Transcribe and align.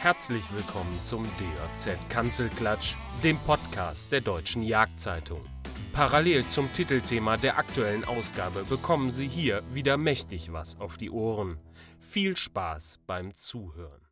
Herzlich 0.00 0.44
willkommen 0.52 0.96
zum 1.02 1.24
DJZ 1.24 1.98
Kanzelklatsch, 2.08 2.94
dem 3.24 3.36
Podcast 3.36 4.12
der 4.12 4.20
Deutschen 4.20 4.62
Jagdzeitung. 4.62 5.44
Parallel 5.92 6.46
zum 6.46 6.72
Titelthema 6.72 7.36
der 7.36 7.58
aktuellen 7.58 8.04
Ausgabe 8.04 8.62
bekommen 8.62 9.10
Sie 9.10 9.26
hier 9.26 9.64
wieder 9.74 9.96
mächtig 9.96 10.52
was 10.52 10.78
auf 10.78 10.98
die 10.98 11.10
Ohren. 11.10 11.58
Viel 11.98 12.36
Spaß 12.36 13.00
beim 13.08 13.34
Zuhören. 13.34 14.07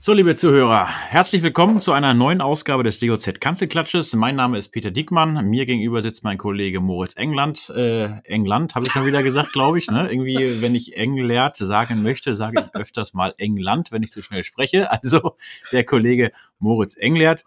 So, 0.00 0.12
liebe 0.12 0.36
Zuhörer, 0.36 0.86
herzlich 0.86 1.42
willkommen 1.42 1.80
zu 1.80 1.92
einer 1.92 2.14
neuen 2.14 2.40
Ausgabe 2.40 2.82
des 2.82 3.00
DOZ 3.00 3.40
Kanzelklatsches. 3.40 4.14
Mein 4.14 4.36
Name 4.36 4.58
ist 4.58 4.68
Peter 4.68 4.90
Dickmann. 4.90 5.48
Mir 5.48 5.66
gegenüber 5.66 6.02
sitzt 6.02 6.24
mein 6.24 6.38
Kollege 6.38 6.80
Moritz 6.80 7.14
England. 7.16 7.70
Äh, 7.76 8.20
England, 8.24 8.74
habe 8.74 8.86
ich 8.86 8.92
schon 8.92 9.06
wieder 9.06 9.22
gesagt, 9.22 9.52
glaube 9.52 9.78
ich. 9.78 9.90
Ne? 9.90 10.08
Irgendwie, 10.10 10.62
wenn 10.62 10.74
ich 10.74 10.96
Englert 10.96 11.56
sagen 11.56 12.02
möchte, 12.02 12.34
sage 12.34 12.60
ich 12.60 12.74
öfters 12.74 13.14
mal 13.14 13.34
England, 13.38 13.92
wenn 13.92 14.02
ich 14.02 14.10
zu 14.10 14.22
schnell 14.22 14.44
spreche. 14.44 14.90
Also 14.90 15.36
der 15.72 15.84
Kollege 15.84 16.30
Moritz 16.58 16.96
Englert. 16.96 17.44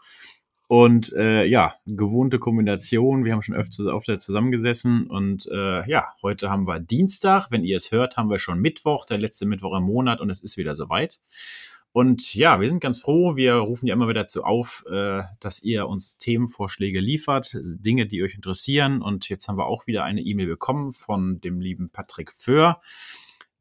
Und 0.70 1.14
äh, 1.14 1.46
ja, 1.46 1.74
gewohnte 1.88 2.38
Kombination. 2.38 3.26
Wir 3.26 3.34
haben 3.34 3.42
schon 3.42 3.56
öfter 3.56 3.86
öfter 3.86 4.20
zusammengesessen. 4.20 5.08
Und 5.08 5.48
äh, 5.52 5.90
ja, 5.90 6.10
heute 6.22 6.52
haben 6.52 6.68
wir 6.68 6.80
Dienstag. 6.80 7.48
Wenn 7.50 7.64
ihr 7.64 7.78
es 7.78 7.92
hört, 7.92 8.18
haben 8.18 8.30
wir 8.30 8.38
schon 8.38 8.60
Mittwoch, 8.60 9.08
der 9.08 9.18
letzte 9.18 9.48
Mittwoch 9.48 9.76
im 9.76 9.86
Monat 9.86 10.22
und 10.22 10.30
es 10.30 10.42
ist 10.42 10.58
wieder 10.58 10.76
soweit. 10.76 11.22
Und 11.92 12.36
ja, 12.36 12.62
wir 12.62 12.70
sind 12.70 12.82
ganz 12.82 13.00
froh. 13.00 13.36
Wir 13.36 13.56
rufen 13.56 13.88
ja 13.88 13.94
immer 13.94 14.08
wieder 14.08 14.22
dazu 14.22 14.44
auf, 14.44 14.86
äh, 14.90 15.24
dass 15.40 15.62
ihr 15.64 15.88
uns 15.88 16.18
Themenvorschläge 16.18 17.00
liefert, 17.00 17.58
Dinge, 17.64 18.06
die 18.06 18.22
euch 18.24 18.36
interessieren. 18.36 19.02
Und 19.02 19.28
jetzt 19.30 19.48
haben 19.48 19.58
wir 19.58 19.66
auch 19.66 19.88
wieder 19.88 20.04
eine 20.04 20.22
E-Mail 20.22 20.48
bekommen 20.48 20.94
von 20.94 21.42
dem 21.42 21.60
lieben 21.60 21.90
Patrick 21.90 22.34
Föhr, 22.34 22.80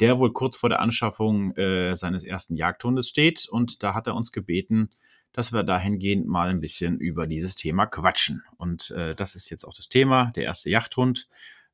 der 0.01 0.19
wohl 0.19 0.33
kurz 0.33 0.59
vor 0.59 0.69
der 0.69 0.81
Anschaffung 0.81 1.57
äh, 1.57 1.97
seines 1.97 2.23
ersten 2.23 2.55
Jagdhundes 2.55 3.09
steht. 3.09 3.49
Und 3.49 3.83
da 3.83 3.95
hat 3.95 4.07
er 4.07 4.15
uns 4.15 4.31
gebeten, 4.31 4.91
dass 5.33 5.53
wir 5.53 5.63
dahingehend 5.63 6.27
mal 6.27 6.51
ein 6.51 6.61
bisschen 6.61 6.99
über 6.99 7.27
dieses 7.27 7.57
Thema 7.57 7.87
quatschen. 7.87 8.43
Und 8.59 8.91
äh, 8.91 9.15
das 9.15 9.37
ist 9.37 9.49
jetzt 9.51 9.65
auch 9.65 9.75
das 9.75 9.89
Thema, 9.89 10.33
der 10.37 10.45
erste 10.45 10.69
Jagdhund. 10.69 11.29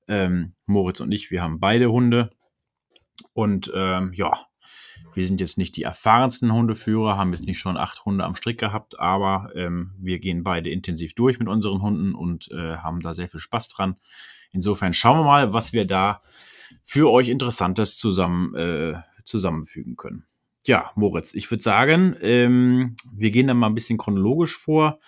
Ähm, 0.06 0.54
Moritz 0.66 1.00
und 1.00 1.10
ich, 1.10 1.30
wir 1.32 1.42
haben 1.42 1.58
beide 1.58 1.90
Hunde. 1.90 2.30
Und 3.32 3.72
ähm, 3.74 4.12
ja, 4.12 4.46
wir 5.12 5.26
sind 5.26 5.40
jetzt 5.40 5.58
nicht 5.58 5.76
die 5.76 5.82
erfahrensten 5.82 6.52
Hundeführer, 6.52 7.16
haben 7.16 7.32
jetzt 7.32 7.46
nicht 7.46 7.58
schon 7.58 7.76
acht 7.76 8.04
Hunde 8.04 8.24
am 8.24 8.34
Strick 8.34 8.58
gehabt, 8.58 8.98
aber 8.98 9.50
ähm, 9.54 9.92
wir 9.98 10.18
gehen 10.18 10.42
beide 10.42 10.70
intensiv 10.70 11.14
durch 11.14 11.38
mit 11.38 11.48
unseren 11.48 11.82
Hunden 11.82 12.14
und 12.14 12.50
äh, 12.50 12.76
haben 12.78 13.00
da 13.00 13.14
sehr 13.14 13.28
viel 13.28 13.40
Spaß 13.40 13.68
dran. 13.68 13.96
Insofern 14.52 14.92
schauen 14.92 15.18
wir 15.18 15.24
mal, 15.24 15.52
was 15.52 15.72
wir 15.72 15.86
da 15.86 16.20
für 16.82 17.10
euch 17.10 17.28
Interessantes 17.28 17.96
zusammen 17.96 18.54
äh, 18.54 18.94
zusammenfügen 19.24 19.96
können. 19.96 20.26
Ja, 20.66 20.92
Moritz, 20.94 21.34
ich 21.34 21.50
würde 21.50 21.62
sagen, 21.62 22.16
ähm, 22.20 22.96
wir 23.12 23.30
gehen 23.30 23.46
dann 23.46 23.58
mal 23.58 23.66
ein 23.66 23.74
bisschen 23.74 23.98
chronologisch 23.98 24.56
vor. 24.56 24.98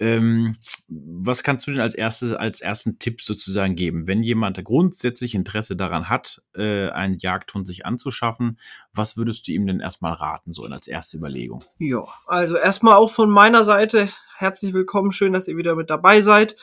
Ähm, 0.00 0.56
was 0.88 1.42
kannst 1.42 1.66
du 1.66 1.70
denn 1.70 1.80
als 1.80 1.94
erstes, 1.94 2.32
als 2.32 2.60
ersten 2.60 2.98
Tipp 2.98 3.22
sozusagen 3.22 3.76
geben, 3.76 4.06
wenn 4.06 4.22
jemand 4.22 4.62
grundsätzlich 4.64 5.34
Interesse 5.34 5.76
daran 5.76 6.08
hat, 6.08 6.42
äh, 6.56 6.88
einen 6.88 7.18
Jagdhund 7.18 7.66
sich 7.66 7.86
anzuschaffen? 7.86 8.58
Was 8.92 9.16
würdest 9.16 9.46
du 9.46 9.52
ihm 9.52 9.66
denn 9.66 9.80
erstmal 9.80 10.14
raten, 10.14 10.52
so 10.52 10.64
als 10.64 10.88
erste 10.88 11.16
Überlegung? 11.16 11.62
Ja, 11.78 12.04
also 12.26 12.56
erstmal 12.56 12.94
auch 12.94 13.10
von 13.10 13.30
meiner 13.30 13.64
Seite 13.64 14.10
herzlich 14.36 14.74
willkommen, 14.74 15.12
schön, 15.12 15.32
dass 15.32 15.48
ihr 15.48 15.56
wieder 15.56 15.76
mit 15.76 15.90
dabei 15.90 16.20
seid. 16.20 16.56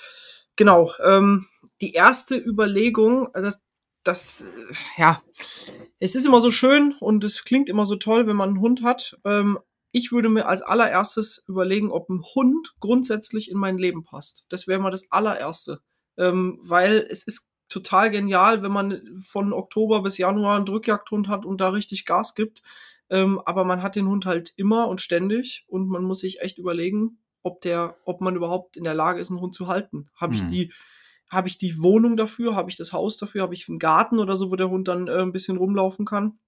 Genau, 0.56 0.92
ähm, 1.04 1.48
die 1.80 1.94
erste 1.94 2.36
Überlegung, 2.38 3.30
das, 3.34 3.62
das, 4.04 4.46
ja, 4.98 5.22
es 6.00 6.16
ist 6.16 6.26
immer 6.26 6.40
so 6.40 6.52
schön 6.52 6.96
und 7.00 7.24
es 7.24 7.44
klingt 7.44 7.70
immer 7.70 7.86
so 7.86 7.96
toll, 7.96 8.28
wenn 8.28 8.36
man 8.36 8.50
einen 8.50 8.62
Hund 8.62 8.84
hat. 8.84 9.18
Ähm, 9.26 9.58
ich 9.92 10.11
würde 10.11 10.30
mir 10.30 10.47
als 10.47 10.62
allererstes 10.62 11.44
überlegen, 11.47 11.91
ob 11.91 12.09
ein 12.09 12.24
Hund 12.35 12.75
grundsätzlich 12.79 13.52
in 13.52 13.57
mein 13.57 13.78
Leben 13.78 14.03
passt. 14.03 14.46
Das 14.50 14.68
wäre 14.68 14.79
mal 14.79 14.91
das 14.91 15.12
allererste. 15.12 15.81
Ähm, 16.18 16.59
weil 16.62 17.06
es 17.09 17.24
ist 17.24 17.50
total 17.69 18.09
genial, 18.09 18.63
wenn 18.63 18.72
man 18.72 19.02
von 19.24 19.53
Oktober 19.53 20.03
bis 20.03 20.18
Januar 20.18 20.57
einen 20.57 20.66
Drückjagdhund 20.66 21.28
hat 21.28 21.46
und 21.46 21.59
da 21.62 21.69
richtig 21.69 22.06
Gas 22.06 22.35
gibt. 22.35 22.62
Ähm, 23.09 23.41
aber 23.46 23.63
man 23.66 23.81
hat 23.81 23.96
den 23.96 24.07
Hund 24.07 24.25
halt 24.25 24.53
immer 24.56 24.88
und 24.88 25.02
ständig 25.02 25.66
und 25.68 25.88
man 25.88 26.03
muss 26.03 26.19
sich 26.19 26.41
echt 26.41 26.58
überlegen, 26.58 27.19
ob 27.44 27.62
der, 27.62 27.97
ob 28.06 28.22
man 28.22 28.35
überhaupt 28.35 28.78
in 28.78 28.84
der 28.84 28.94
Lage 28.94 29.19
ist, 29.19 29.31
einen 29.31 29.41
Hund 29.41 29.53
zu 29.53 29.68
halten. 29.68 30.09
Habe 30.16 30.34
ich 30.34 30.44
Mhm. 30.44 30.47
die, 30.47 30.73
habe 31.29 31.47
ich 31.47 31.58
die 31.58 31.81
Wohnung 31.81 32.16
dafür? 32.18 32.56
Habe 32.56 32.69
ich 32.69 32.78
das 32.78 32.94
Haus 32.94 33.18
dafür? 33.18 33.41
Habe 33.41 33.53
ich 33.53 33.68
einen 33.68 33.79
Garten 33.79 34.19
oder 34.19 34.35
so, 34.38 34.52
wo 34.52 34.56
der 34.56 34.69
Hund 34.69 34.88
dann 34.88 35.08
äh, 35.08 35.22
ein 35.22 35.31
bisschen 35.31 35.58
rumlaufen 35.58 36.06
kann? 36.06 36.40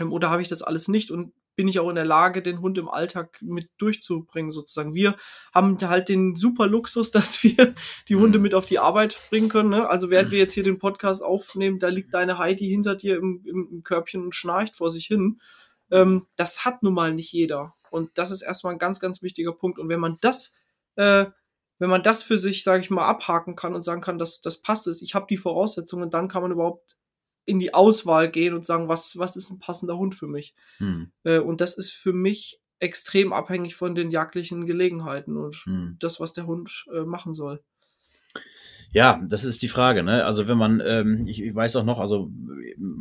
Ähm, 0.00 0.12
oder 0.12 0.30
habe 0.30 0.42
ich 0.42 0.48
das 0.48 0.62
alles 0.62 0.88
nicht 0.88 1.10
und 1.10 1.32
bin 1.56 1.68
ich 1.68 1.78
auch 1.78 1.88
in 1.88 1.94
der 1.94 2.04
Lage, 2.04 2.42
den 2.42 2.60
Hund 2.60 2.78
im 2.78 2.88
Alltag 2.88 3.38
mit 3.40 3.70
durchzubringen, 3.78 4.52
sozusagen. 4.52 4.94
Wir 4.94 5.16
haben 5.54 5.78
halt 5.80 6.08
den 6.08 6.34
super 6.36 6.66
Luxus, 6.66 7.10
dass 7.12 7.42
wir 7.42 7.74
die 8.08 8.16
Hunde 8.16 8.38
Mhm. 8.38 8.42
mit 8.42 8.54
auf 8.54 8.66
die 8.66 8.78
Arbeit 8.78 9.16
bringen 9.30 9.48
können. 9.48 9.70
Ne? 9.70 9.88
Also 9.88 10.10
während 10.10 10.30
wir 10.30 10.38
jetzt 10.38 10.54
hier 10.54 10.62
den 10.62 10.78
Podcast 10.78 11.22
aufnehmen, 11.22 11.78
da 11.78 11.88
liegt 11.88 12.14
deine 12.14 12.38
Heidi 12.38 12.66
hinter 12.66 12.94
dir 12.96 13.16
im, 13.16 13.42
im, 13.44 13.68
im 13.70 13.82
Körbchen 13.82 14.22
und 14.22 14.34
schnarcht 14.34 14.76
vor 14.76 14.90
sich 14.90 15.06
hin. 15.06 15.40
Ähm, 15.90 16.26
das 16.36 16.64
hat 16.64 16.82
nun 16.82 16.94
mal 16.94 17.12
nicht 17.12 17.32
jeder. 17.32 17.74
Und 17.90 18.10
das 18.18 18.30
ist 18.30 18.42
erstmal 18.42 18.72
ein 18.72 18.78
ganz, 18.78 19.00
ganz 19.00 19.22
wichtiger 19.22 19.52
Punkt. 19.52 19.78
Und 19.78 19.88
wenn 19.88 20.00
man 20.00 20.18
das, 20.20 20.54
äh, 20.96 21.26
wenn 21.78 21.90
man 21.90 22.02
das 22.02 22.22
für 22.22 22.38
sich, 22.38 22.64
sage 22.64 22.82
ich 22.82 22.90
mal, 22.90 23.06
abhaken 23.06 23.54
kann 23.56 23.74
und 23.74 23.82
sagen 23.82 24.00
kann, 24.00 24.18
dass 24.18 24.40
das 24.40 24.62
passt 24.62 24.86
es, 24.86 25.02
ich 25.02 25.14
habe 25.14 25.26
die 25.28 25.36
Voraussetzungen, 25.36 26.10
dann 26.10 26.28
kann 26.28 26.42
man 26.42 26.52
überhaupt 26.52 26.96
in 27.46 27.58
die 27.58 27.74
Auswahl 27.74 28.30
gehen 28.30 28.54
und 28.54 28.64
sagen, 28.64 28.88
was, 28.88 29.18
was 29.18 29.36
ist 29.36 29.50
ein 29.50 29.58
passender 29.58 29.96
Hund 29.96 30.14
für 30.14 30.26
mich? 30.26 30.54
Hm, 30.78 31.12
Äh, 31.24 31.38
und 31.38 31.60
das 31.60 31.76
ist 31.76 31.92
für 31.92 32.12
mich 32.12 32.60
extrem 32.80 33.32
abhängig 33.32 33.76
von 33.76 33.94
den 33.94 34.10
jagdlichen 34.10 34.66
Gelegenheiten 34.66 35.36
und 35.36 35.56
hm. 35.64 35.96
das, 36.00 36.20
was 36.20 36.32
der 36.32 36.46
Hund 36.46 36.86
äh, 36.92 37.04
machen 37.04 37.34
soll. 37.34 37.62
Ja, 38.94 39.20
das 39.28 39.44
ist 39.44 39.60
die 39.62 39.68
Frage. 39.68 40.04
Ne? 40.04 40.24
Also 40.24 40.46
wenn 40.46 40.56
man, 40.56 40.80
ähm, 40.84 41.26
ich, 41.26 41.42
ich 41.42 41.52
weiß 41.52 41.74
auch 41.74 41.84
noch, 41.84 41.98
also 41.98 42.30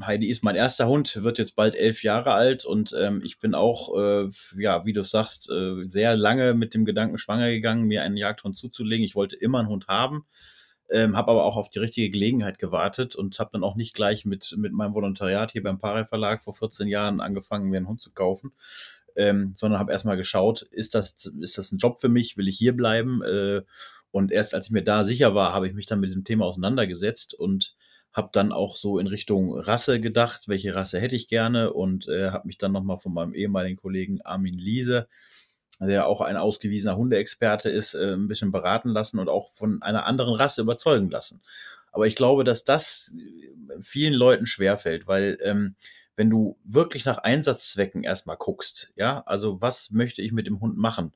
Heidi 0.04 0.28
ist 0.28 0.44
mein 0.44 0.56
erster 0.56 0.88
Hund, 0.88 1.22
wird 1.22 1.38
jetzt 1.38 1.56
bald 1.56 1.76
elf 1.76 2.02
Jahre 2.02 2.34
alt 2.34 2.66
und 2.66 2.96
ähm, 3.00 3.22
ich 3.24 3.40
bin 3.40 3.54
auch, 3.54 3.96
äh, 3.96 4.30
ja, 4.58 4.86
wie 4.86 4.94
du 4.94 5.04
sagst, 5.04 5.52
äh, 5.52 5.88
sehr 5.88 6.16
lange 6.16 6.56
mit 6.56 6.74
dem 6.74 6.84
Gedanken 6.84 7.20
schwanger 7.20 7.52
gegangen, 7.52 7.84
mir 7.86 8.02
einen 8.02 8.18
Jagdhund 8.18 8.58
zuzulegen. 8.58 9.06
Ich 9.06 9.14
wollte 9.14 9.36
immer 9.36 9.60
einen 9.60 9.70
Hund 9.70 9.88
haben, 9.88 10.26
ähm, 10.90 11.16
habe 11.16 11.32
aber 11.32 11.44
auch 11.46 11.58
auf 11.58 11.70
die 11.70 11.80
richtige 11.80 12.10
Gelegenheit 12.10 12.60
gewartet 12.60 13.16
und 13.16 13.40
habe 13.40 13.52
dann 13.54 13.64
auch 13.64 13.76
nicht 13.76 13.94
gleich 13.94 14.26
mit, 14.26 14.56
mit 14.58 14.74
meinem 14.74 14.94
Volontariat 14.94 15.52
hier 15.52 15.64
beim 15.64 15.80
Pare 15.80 16.06
Verlag 16.06 16.44
vor 16.44 16.54
14 16.54 16.88
Jahren 16.88 17.20
angefangen, 17.20 17.70
mir 17.70 17.78
einen 17.78 17.88
Hund 17.88 18.02
zu 18.02 18.12
kaufen. 18.12 18.54
Ähm, 19.16 19.54
sondern 19.56 19.80
habe 19.80 19.92
erstmal 19.92 20.18
geschaut, 20.18 20.64
ist 20.64 20.96
das, 20.96 21.32
ist 21.40 21.60
das 21.60 21.72
ein 21.72 21.78
Job 21.78 22.00
für 22.02 22.10
mich? 22.10 22.36
Will 22.36 22.48
ich 22.48 22.58
hier 22.58 22.76
bleiben? 22.76 23.22
Äh, 23.22 23.62
und 24.10 24.32
erst 24.32 24.56
als 24.56 24.68
ich 24.68 24.74
mir 24.74 24.84
da 24.84 25.04
sicher 25.04 25.36
war, 25.36 25.54
habe 25.54 25.68
ich 25.68 25.74
mich 25.74 25.86
dann 25.86 26.00
mit 26.00 26.10
diesem 26.10 26.24
Thema 26.24 26.46
auseinandergesetzt 26.46 27.34
und 27.34 27.76
habe 28.12 28.30
dann 28.32 28.52
auch 28.52 28.76
so 28.76 29.00
in 29.00 29.08
Richtung 29.08 29.58
Rasse 29.58 30.00
gedacht, 30.00 30.48
welche 30.48 30.76
Rasse 30.76 31.00
hätte 31.00 31.16
ich 31.16 31.28
gerne 31.28 31.74
und 31.74 32.08
äh, 32.08 32.30
habe 32.30 32.48
mich 32.48 32.60
dann 32.60 32.72
nochmal 32.72 33.00
von 33.00 33.14
meinem 33.14 33.34
ehemaligen 33.34 33.76
Kollegen 33.76 34.22
Armin 34.22 34.54
Liese, 34.54 35.08
der 35.80 36.08
auch 36.08 36.22
ein 36.22 36.38
ausgewiesener 36.38 36.98
Hundeexperte 36.98 37.70
ist, 37.70 37.94
äh, 37.94 38.14
ein 38.14 38.28
bisschen 38.28 38.52
beraten 38.52 38.90
lassen 38.90 39.20
und 39.20 39.30
auch 39.30 39.52
von 39.52 39.82
einer 39.82 40.06
anderen 40.06 40.36
Rasse 40.36 40.62
überzeugen 40.62 41.10
lassen. 41.10 41.42
Aber 41.92 42.08
ich 42.08 42.16
glaube, 42.16 42.44
dass 42.44 42.64
das 42.64 43.14
vielen 43.82 44.14
Leuten 44.14 44.46
schwerfällt, 44.46 45.08
weil 45.08 45.38
ähm, 45.42 45.76
wenn 46.16 46.30
du 46.30 46.58
wirklich 46.64 47.06
nach 47.06 47.20
Einsatzzwecken 47.20 48.04
erstmal 48.04 48.38
guckst, 48.38 48.94
ja, 48.96 49.24
also 49.26 49.62
was 49.62 49.92
möchte 49.92 50.22
ich 50.22 50.32
mit 50.32 50.48
dem 50.48 50.60
Hund 50.60 50.78
machen, 50.78 51.14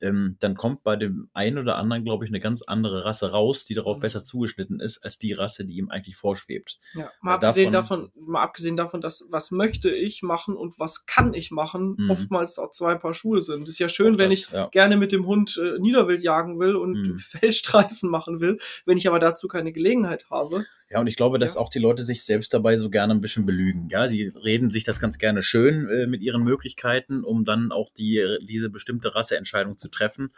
ähm, 0.00 0.36
dann 0.40 0.56
kommt 0.56 0.82
bei 0.82 0.96
dem 0.96 1.28
einen 1.32 1.58
oder 1.58 1.76
anderen, 1.76 2.04
glaube 2.04 2.24
ich, 2.24 2.30
eine 2.30 2.40
ganz 2.40 2.62
andere 2.62 3.04
Rasse 3.04 3.30
raus, 3.30 3.64
die 3.64 3.74
darauf 3.74 3.96
Mhm. 3.96 4.00
besser 4.02 4.22
zugeschnitten 4.24 4.78
ist, 4.80 5.04
als 5.04 5.18
die 5.18 5.32
Rasse, 5.32 5.64
die 5.64 5.76
ihm 5.78 5.90
eigentlich 5.90 6.16
vorschwebt. 6.16 6.78
Ja, 6.94 7.10
mal 7.22 7.34
abgesehen 7.34 7.72
davon- 7.72 8.10
davon, 8.12 8.26
mal 8.26 8.42
abgesehen 8.42 8.76
davon, 8.76 9.00
dass 9.00 9.26
was 9.30 9.50
möchte 9.50 9.90
ich 9.90 10.22
machen 10.22 10.54
und 10.56 10.78
was 10.78 11.06
kann 11.06 11.32
ich 11.34 11.50
machen, 11.50 11.94
Mhm. 11.98 12.10
oftmals 12.10 12.58
auch 12.58 12.70
zwei 12.72 12.94
Paar 12.94 13.14
Schuhe 13.14 13.40
sind. 13.40 13.68
Ist 13.68 13.78
ja 13.78 13.88
schön, 13.88 14.14
Auch 14.14 14.18
wenn 14.18 14.30
das, 14.30 14.38
ich 14.40 14.50
ja. 14.50 14.68
gerne 14.68 14.96
mit 14.96 15.12
dem 15.12 15.26
Hund 15.26 15.58
äh, 15.62 15.78
Niederwild 15.78 16.22
jagen 16.22 16.58
will 16.60 16.76
und 16.76 16.92
Mhm. 16.92 17.18
Fellstreifen 18.00 18.10
machen 18.10 18.40
will, 18.40 18.58
wenn 18.84 18.98
ich 18.98 19.08
aber 19.08 19.18
dazu 19.18 19.48
keine 19.48 19.72
Gelegenheit 19.72 20.28
habe. 20.30 20.66
Ja, 20.88 21.00
und 21.00 21.08
ich 21.08 21.16
glaube, 21.16 21.38
dass 21.38 21.54
Ja. 21.54 21.60
auch 21.60 21.68
die 21.68 21.80
Leute 21.80 22.04
sich 22.04 22.24
selbst 22.24 22.54
dabei 22.54 22.76
so 22.76 22.90
gerne 22.90 23.12
ein 23.14 23.20
bisschen 23.20 23.44
belügen. 23.46 23.88
Ja, 23.90 24.08
sie 24.08 24.28
reden 24.28 24.70
sich 24.70 24.84
das 24.84 25.00
ganz 25.00 25.18
gerne 25.18 25.42
schön 25.42 25.88
äh, 25.88 26.06
mit 26.06 26.22
ihren 26.22 26.44
Möglichkeiten, 26.44 27.24
um 27.24 27.44
dann 27.44 27.72
auch 27.72 27.90
die, 27.96 28.24
diese 28.42 28.70
bestimmte 28.70 29.14
Rasseentscheidung 29.14 29.78
zu 29.78 29.88
treffen. 29.88 30.32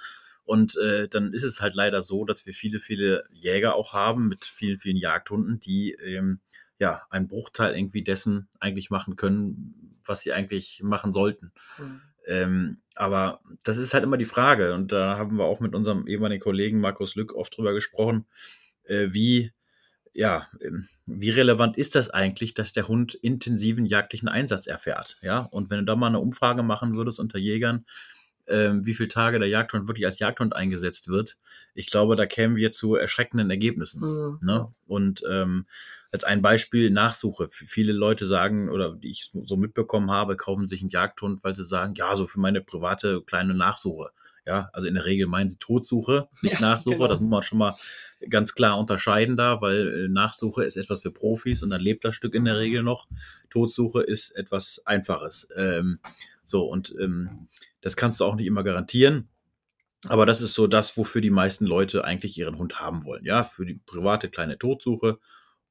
Und 0.45 0.77
äh, 0.79 1.09
dann 1.09 1.35
ist 1.35 1.43
es 1.43 1.61
halt 1.61 1.75
leider 1.75 2.03
so, 2.03 2.25
dass 2.25 2.47
wir 2.47 2.55
viele, 2.55 2.81
viele 2.81 3.25
Jäger 3.31 3.75
auch 3.75 3.93
haben 3.93 4.29
mit 4.29 4.47
vielen, 4.47 4.79
vielen 4.79 4.97
Jagdhunden, 4.97 5.61
die 5.61 5.93
ähm, 5.93 6.41
ja 6.79 7.03
einen 7.11 7.29
Bruchteil 7.29 7.77
irgendwie 7.77 8.03
dessen 8.03 8.49
eigentlich 8.59 8.89
machen 8.89 9.17
können, 9.17 9.99
was 10.07 10.21
sie 10.23 10.33
eigentlich 10.33 10.81
machen 10.83 11.13
sollten. 11.13 11.53
Ähm, 12.27 12.81
aber 12.95 13.41
das 13.63 13.77
ist 13.79 13.95
halt 13.95 14.05
immer 14.05 14.17
die 14.17 14.25
Frage. 14.27 14.75
Und 14.75 14.93
da 14.93 15.19
haben 15.19 15.37
wir 15.37 15.45
auch 15.45 15.61
mit 15.61 15.75
unserem 15.75 16.07
ehemaligen 16.07 16.43
Kollegen 16.43 16.81
Markus 16.81 17.15
Lück 17.15 17.35
oft 17.35 17.57
drüber 17.57 17.73
gesprochen, 17.75 18.27
äh, 18.85 19.09
wie 19.13 19.53
ja, 20.15 20.49
ähm, 20.61 20.89
wie 21.07 21.31
relevant 21.31 21.79
ist 21.79 21.95
das 21.95 22.11
eigentlich, 22.11 22.55
dass 22.55 22.73
der 22.73 22.89
Hund 22.89 23.15
intensiven 23.15 23.87
jagdlichen 23.87 24.29
Einsatz 24.29 24.67
erfährt? 24.67 25.19
Ja, 25.23 25.41
und 25.41 25.71
wenn 25.71 25.79
du 25.81 25.85
da 25.85 25.97
mal 25.97 26.09
eine 26.09 26.21
Umfrage 26.21 26.63
machen 26.63 26.97
würdest 26.97 27.19
unter 27.21 27.39
Jägern, 27.39 27.87
ähm, 28.47 28.87
wie 28.87 28.95
viele 28.95 29.09
Tage 29.09 29.39
der 29.39 29.49
Jagdhund 29.49 29.89
wirklich 29.89 30.07
als 30.07 30.19
Jagdhund 30.19 30.57
eingesetzt 30.57 31.09
wird, 31.09 31.37
ich 31.75 31.91
glaube, 31.91 32.17
da 32.17 32.27
kämen 32.27 32.57
wir 32.57 32.73
zu 32.73 32.95
erschreckenden 32.95 33.51
Ergebnissen. 33.51 34.01
Mhm. 34.01 34.39
Ne? 34.43 34.73
Und 34.87 35.23
ähm, 35.31 35.67
als 36.11 36.25
ein 36.25 36.41
Beispiel 36.41 36.91
Nachsuche. 36.91 37.49
Viele 37.51 37.93
Leute 37.93 38.27
sagen, 38.27 38.71
oder 38.71 38.95
die 38.95 39.11
ich 39.11 39.31
so 39.45 39.57
mitbekommen 39.57 40.11
habe, 40.11 40.37
kaufen 40.37 40.69
sich 40.69 40.81
einen 40.81 40.91
Jagdhund, 40.91 41.45
weil 41.45 41.55
sie 41.55 41.65
sagen, 41.65 41.95
ja, 41.97 42.17
so 42.17 42.27
für 42.27 42.41
meine 42.41 42.63
private 42.63 43.23
kleine 43.27 43.55
Nachsuche. 43.55 44.11
Ja, 44.47 44.71
also 44.73 44.89
in 44.89 44.95
der 44.95 45.05
Regel 45.05 45.27
meinen 45.27 45.51
sie 45.51 45.59
Todsuche, 45.59 46.29
nicht 46.43 46.55
Ja, 46.55 46.61
Nachsuche. 46.61 46.97
genau. 46.97 47.09
Das 47.09 47.21
muss 47.21 47.31
man 47.31 47.43
schon 47.43 47.59
mal 47.59 47.75
ganz 48.29 48.55
klar 48.55 48.79
unterscheiden 48.79 49.37
da, 49.37 49.61
weil 49.61 50.05
äh, 50.05 50.09
Nachsuche 50.09 50.65
ist 50.65 50.77
etwas 50.77 51.03
für 51.03 51.11
Profis 51.11 51.63
und 51.63 51.71
dann 51.71 51.81
lebt 51.81 52.05
das 52.05 52.15
Stück 52.15 52.35
in 52.35 52.45
der 52.45 52.59
Regel 52.59 52.83
noch. 52.83 53.07
Todsuche 53.51 54.03
ist 54.03 54.31
etwas 54.33 54.83
Einfaches. 54.85 55.49
Ähm, 55.57 56.01
so, 56.45 56.65
und 56.65 56.95
ähm, 57.01 57.49
das 57.81 57.97
kannst 57.97 58.21
du 58.21 58.25
auch 58.25 58.35
nicht 58.35 58.47
immer 58.47 58.65
garantieren. 58.65 59.29
Aber 60.07 60.27
das 60.27 60.41
ist 60.41 60.55
so 60.55 60.67
das, 60.67 60.97
wofür 60.97 61.21
die 61.21 61.31
meisten 61.31 61.67
Leute 61.67 62.05
eigentlich 62.05 62.39
ihren 62.39 62.59
Hund 62.59 62.81
haben 62.81 63.05
wollen. 63.05 63.25
Ja, 63.25 63.43
für 63.43 63.67
die 63.67 63.75
private 63.75 64.29
kleine 64.29 64.59
Todsuche. 64.59 65.19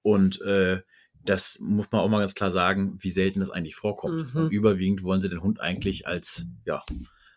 Und 0.01 0.41
äh, 0.41 0.81
das 1.23 1.59
muss 1.59 1.91
man 1.91 2.01
auch 2.01 2.09
mal 2.09 2.19
ganz 2.19 2.35
klar 2.35 2.51
sagen, 2.51 2.97
wie 2.99 3.11
selten 3.11 3.39
das 3.39 3.49
eigentlich 3.49 3.75
vorkommt. 3.75 4.33
Mhm. 4.33 4.49
Überwiegend 4.49 5.03
wollen 5.03 5.21
sie 5.21 5.29
den 5.29 5.41
Hund 5.41 5.61
eigentlich 5.61 6.07
als, 6.07 6.45
ja, 6.65 6.83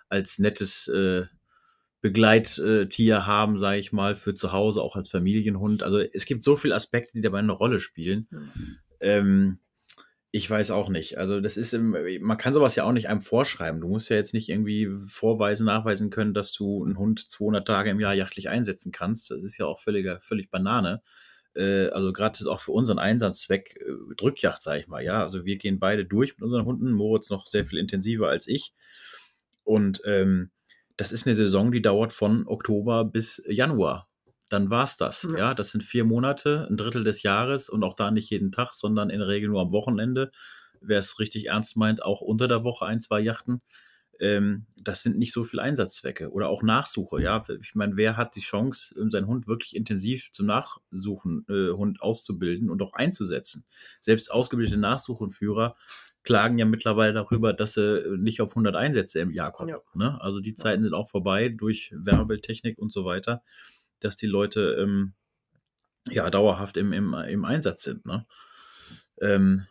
als 0.09 0.39
nettes 0.39 0.89
äh, 0.89 1.27
Begleittier 2.01 3.27
haben, 3.27 3.59
sage 3.59 3.79
ich 3.79 3.93
mal, 3.93 4.17
für 4.17 4.35
zu 4.35 4.53
Hause, 4.53 4.83
auch 4.83 4.97
als 4.97 5.11
Familienhund. 5.11 5.83
Also 5.83 6.01
es 6.01 6.25
gibt 6.27 6.45
so 6.45 6.57
viele 6.57 6.75
Aspekte, 6.75 7.13
die 7.15 7.21
dabei 7.21 7.41
eine 7.41 7.53
Rolle 7.53 7.81
spielen. 7.81 8.29
Ähm, 9.01 9.59
ich 10.33 10.49
weiß 10.49 10.71
auch 10.71 10.89
nicht. 10.89 11.19
Also 11.19 11.41
das 11.41 11.57
ist, 11.57 11.75
im, 11.75 11.97
man 12.21 12.39
kann 12.39 12.55
sowas 12.55 12.77
ja 12.77 12.85
auch 12.85 12.93
nicht 12.93 13.09
einem 13.09 13.21
vorschreiben. 13.21 13.81
Du 13.81 13.89
musst 13.89 14.09
ja 14.11 14.17
jetzt 14.17 14.33
nicht 14.33 14.49
irgendwie 14.49 14.89
vorweisen, 15.09 15.67
nachweisen 15.67 16.11
können, 16.11 16.35
dass 16.35 16.53
du 16.53 16.85
einen 16.85 16.99
Hund 16.99 17.31
200 17.31 17.67
Tage 17.67 17.91
im 17.91 18.01
Jahr 18.01 18.15
jachtlich 18.15 18.49
einsetzen 18.49 18.93
kannst. 18.93 19.31
Das 19.31 19.43
ist 19.43 19.59
ja 19.59 19.67
auch 19.67 19.81
völliger, 19.81 20.21
völlig 20.23 20.51
Banane. 20.51 21.03
Äh, 21.55 21.89
also 21.89 22.13
gerade 22.13 22.39
auch 22.49 22.61
für 22.61 22.73
unseren 22.73 23.01
Einsatzzweck 23.01 23.77
äh, 23.77 24.15
Drückjagd, 24.17 24.63
sage 24.63 24.81
ich 24.81 24.87
mal. 24.87 25.03
Ja, 25.03 25.23
also 25.25 25.45
wir 25.45 25.59
gehen 25.59 25.81
beide 25.81 26.05
durch 26.05 26.37
mit 26.37 26.43
unseren 26.43 26.65
Hunden. 26.65 26.93
Moritz 26.93 27.29
noch 27.31 27.47
sehr 27.47 27.67
viel 27.67 27.79
intensiver 27.79 28.29
als 28.29 28.47
ich. 28.47 28.73
Und 29.65 30.01
ähm, 30.05 30.51
das 31.01 31.13
ist 31.13 31.27
eine 31.27 31.35
Saison, 31.35 31.73
die 31.73 31.81
dauert 31.81 32.13
von 32.13 32.47
Oktober 32.47 33.07
bis 33.07 33.43
Januar. 33.49 34.07
Dann 34.51 34.69
war's 34.69 34.99
das. 34.99 35.23
Ja. 35.23 35.39
Ja. 35.39 35.55
das 35.55 35.71
sind 35.71 35.83
vier 35.83 36.05
Monate, 36.05 36.67
ein 36.69 36.77
Drittel 36.77 37.05
des 37.05 37.23
Jahres 37.23 37.71
und 37.71 37.83
auch 37.85 37.95
da 37.95 38.11
nicht 38.11 38.29
jeden 38.29 38.53
Tag, 38.53 38.75
sondern 38.75 39.09
in 39.09 39.21
der 39.21 39.29
Regel 39.29 39.49
nur 39.49 39.63
am 39.63 39.73
Wochenende. 39.73 40.31
Wer 40.83 40.99
es 40.99 41.19
richtig 41.19 41.47
ernst 41.47 41.79
meint, 41.79 42.03
auch 42.03 42.21
unter 42.21 42.49
der 42.49 42.65
Woche 42.65 42.85
ein, 42.85 43.01
zwei 43.01 43.21
Yachten. 43.21 43.63
Ähm, 44.19 44.67
das 44.77 45.03
sind 45.03 45.17
nicht 45.17 45.33
so 45.33 45.43
viele 45.43 45.63
Einsatzzwecke 45.63 46.33
oder 46.33 46.51
auch 46.51 46.63
Nachsuche. 46.63 47.23
Ja, 47.23 47.43
ich 47.63 47.75
meine, 47.75 47.97
wer 47.97 48.19
hat 48.19 48.37
die 48.37 48.41
Chance, 48.41 48.95
seinen 49.09 49.27
Hund 49.27 49.47
wirklich 49.47 49.75
intensiv 49.75 50.31
zum 50.33 50.45
Nachsuchen 50.45 51.47
äh, 51.49 51.71
Hund 51.71 52.03
auszubilden 52.03 52.69
und 52.69 52.83
auch 52.83 52.93
einzusetzen? 52.93 53.65
Selbst 54.01 54.31
ausgebildete 54.31 54.77
Nachsuchenführer 54.77 55.77
klagen 56.23 56.59
ja 56.59 56.67
mittlerweile 56.67 57.13
darüber, 57.13 57.53
dass 57.53 57.75
sie 57.75 58.17
nicht 58.19 58.41
auf 58.41 58.51
100 58.51 58.77
Einsätze 58.77 59.21
im 59.21 59.31
Jahr 59.31 59.53
kommen. 59.53 59.71
Ja. 59.71 59.81
Ne? 59.95 60.19
Also 60.21 60.41
die 60.41 60.55
Zeiten 60.55 60.85
sind 60.85 60.95
auch 60.95 61.09
vorbei 61.09 61.49
durch 61.49 61.93
Wärmebildtechnik 61.97 62.79
und 62.79 62.93
so 62.93 63.05
weiter, 63.05 63.43
dass 64.01 64.17
die 64.17 64.27
Leute 64.27 64.77
ähm, 64.81 65.15
ja 66.09 66.29
dauerhaft 66.31 66.77
im, 66.77 66.93
im, 66.93 67.15
im 67.15 67.45
Einsatz 67.45 67.85
sind. 67.85 68.05
Ne? 68.05 68.27
Ähm, 69.21 69.67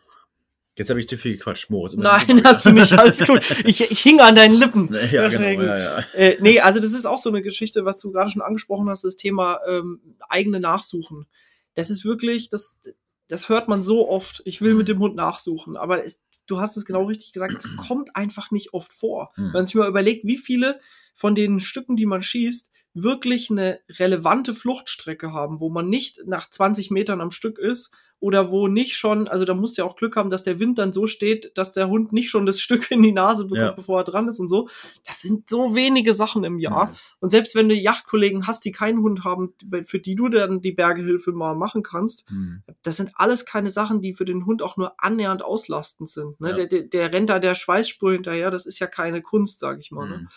jetzt 0.74 0.90
habe 0.90 0.98
ich 0.98 1.08
zu 1.08 1.18
viel 1.18 1.36
gequatscht, 1.36 1.70
Moritz. 1.70 1.94
Nein, 1.94 2.42
hast 2.44 2.66
du 2.66 2.72
nicht, 2.72 2.92
alles 2.92 3.24
gut. 3.24 3.42
Ich, 3.64 3.80
ich 3.80 4.00
hing 4.00 4.20
an 4.20 4.34
deinen 4.34 4.54
Lippen. 4.54 4.92
Ja, 5.12 5.22
Deswegen. 5.22 5.60
genau, 5.60 5.72
ja, 5.72 5.98
ja. 5.98 6.04
Äh, 6.14 6.36
nee, 6.40 6.58
also 6.60 6.80
das 6.80 6.92
ist 6.92 7.06
auch 7.06 7.18
so 7.18 7.30
eine 7.30 7.42
Geschichte, 7.42 7.84
was 7.84 8.00
du 8.00 8.10
gerade 8.10 8.30
schon 8.30 8.42
angesprochen 8.42 8.88
hast, 8.88 9.04
das 9.04 9.16
Thema 9.16 9.60
ähm, 9.68 10.00
eigene 10.28 10.58
Nachsuchen. 10.58 11.26
Das 11.74 11.90
ist 11.90 12.04
wirklich, 12.04 12.48
das, 12.48 12.80
das 13.28 13.48
hört 13.48 13.68
man 13.68 13.82
so 13.82 14.08
oft. 14.08 14.42
Ich 14.44 14.60
will 14.60 14.74
mit 14.74 14.88
dem 14.88 14.98
Hund 14.98 15.14
nachsuchen, 15.14 15.76
aber 15.76 16.04
es, 16.04 16.22
du 16.50 16.60
hast 16.60 16.76
es 16.76 16.84
genau 16.84 17.04
richtig 17.04 17.32
gesagt, 17.32 17.54
es 17.58 17.76
kommt 17.76 18.16
einfach 18.16 18.50
nicht 18.50 18.72
oft 18.72 18.92
vor. 18.92 19.32
Hm. 19.34 19.46
Wenn 19.46 19.52
man 19.52 19.66
sich 19.66 19.74
mal 19.74 19.88
überlegt, 19.88 20.26
wie 20.26 20.38
viele 20.38 20.80
von 21.14 21.34
den 21.34 21.60
Stücken, 21.60 21.96
die 21.96 22.06
man 22.06 22.22
schießt, 22.22 22.72
wirklich 22.94 23.50
eine 23.50 23.80
relevante 23.90 24.54
Fluchtstrecke 24.54 25.32
haben, 25.32 25.60
wo 25.60 25.70
man 25.70 25.88
nicht 25.88 26.20
nach 26.26 26.50
20 26.50 26.90
Metern 26.90 27.20
am 27.20 27.30
Stück 27.30 27.58
ist 27.58 27.94
oder 28.20 28.50
wo 28.50 28.68
nicht 28.68 28.96
schon, 28.96 29.28
also 29.28 29.44
da 29.46 29.54
musst 29.54 29.76
du 29.78 29.82
ja 29.82 29.88
auch 29.88 29.96
Glück 29.96 30.14
haben, 30.14 30.28
dass 30.30 30.44
der 30.44 30.60
Wind 30.60 30.78
dann 30.78 30.92
so 30.92 31.06
steht, 31.06 31.52
dass 31.56 31.72
der 31.72 31.88
Hund 31.88 32.12
nicht 32.12 32.28
schon 32.30 32.44
das 32.46 32.60
Stück 32.60 32.90
in 32.90 33.02
die 33.02 33.12
Nase 33.12 33.44
bekommt, 33.44 33.58
Ja. 33.60 33.70
bevor 33.72 34.00
er 34.00 34.04
dran 34.04 34.28
ist 34.28 34.38
und 34.40 34.48
so. 34.48 34.68
Das 35.06 35.22
sind 35.22 35.48
so 35.48 35.74
wenige 35.74 36.12
Sachen 36.12 36.44
im 36.44 36.58
Jahr. 36.58 36.88
Mhm. 36.88 36.92
Und 37.20 37.30
selbst 37.30 37.54
wenn 37.54 37.68
du 37.68 37.74
Yachtkollegen 37.74 38.46
hast, 38.46 38.64
die 38.64 38.72
keinen 38.72 39.02
Hund 39.02 39.24
haben, 39.24 39.54
für 39.84 39.98
die 39.98 40.14
du 40.14 40.28
dann 40.28 40.60
die 40.60 40.72
Bergehilfe 40.72 41.32
mal 41.32 41.54
machen 41.56 41.82
kannst, 41.82 42.28
Hm. 42.28 42.62
das 42.82 42.96
sind 42.98 43.12
alles 43.14 43.46
keine 43.46 43.70
Sachen, 43.70 44.00
die 44.02 44.14
für 44.14 44.24
den 44.26 44.44
Hund 44.46 44.62
auch 44.62 44.76
nur 44.76 44.94
annähernd 45.02 45.42
auslastend 45.42 46.08
sind. 46.10 46.40
Ne? 46.40 46.50
Ja. 46.50 46.54
Der, 46.56 46.66
der, 46.66 46.82
der 46.82 47.12
rennt 47.12 47.30
da 47.30 47.38
der 47.38 47.54
Schweißspur 47.54 48.12
hinterher, 48.12 48.50
das 48.50 48.66
ist 48.66 48.78
ja 48.78 48.86
keine 48.86 49.22
Kunst, 49.22 49.60
sag 49.60 49.78
ich 49.80 49.90
mal. 49.90 50.08
Ne? 50.08 50.16
Hm. 50.16 50.28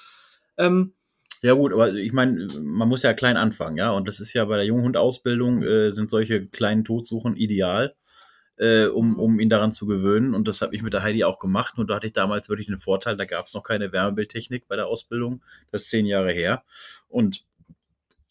Ähm, 0.58 0.94
Ja 1.44 1.54
gut, 1.56 1.74
aber 1.74 1.94
ich 1.94 2.14
meine, 2.14 2.48
man 2.62 2.88
muss 2.88 3.04
ja 3.04 3.14
klein 3.14 3.36
anfangen, 3.36 3.76
ja. 3.76 3.92
Und 3.92 4.08
das 4.08 4.22
ist 4.22 4.32
ja 4.34 4.46
bei 4.46 4.56
der 4.56 4.66
Junghundausbildung 4.66 5.62
äh, 5.62 5.92
sind 5.92 6.10
solche 6.10 6.48
kleinen 6.48 6.86
Todsuchen 6.86 7.36
ideal, 7.36 7.96
äh, 8.56 8.86
um, 8.86 9.20
um 9.20 9.42
ihn 9.42 9.50
daran 9.50 9.74
zu 9.74 9.86
gewöhnen. 9.86 10.36
Und 10.36 10.48
das 10.48 10.62
habe 10.62 10.74
ich 10.74 10.84
mit 10.84 10.94
der 10.94 11.04
Heidi 11.04 11.26
auch 11.26 11.40
gemacht. 11.40 11.78
Und 11.78 11.90
da 11.90 11.96
hatte 11.96 12.08
ich 12.08 12.14
damals 12.14 12.48
wirklich 12.48 12.70
einen 12.70 12.80
Vorteil, 12.80 13.18
da 13.18 13.26
gab 13.26 13.48
es 13.48 13.54
noch 13.54 13.64
keine 13.64 13.92
Wärmebildtechnik 13.92 14.70
bei 14.70 14.78
der 14.78 14.88
Ausbildung. 14.88 15.44
Das 15.70 15.84
ist 15.84 15.90
zehn 15.90 16.06
Jahre 16.06 16.32
her. 16.32 16.64
Und 17.10 17.46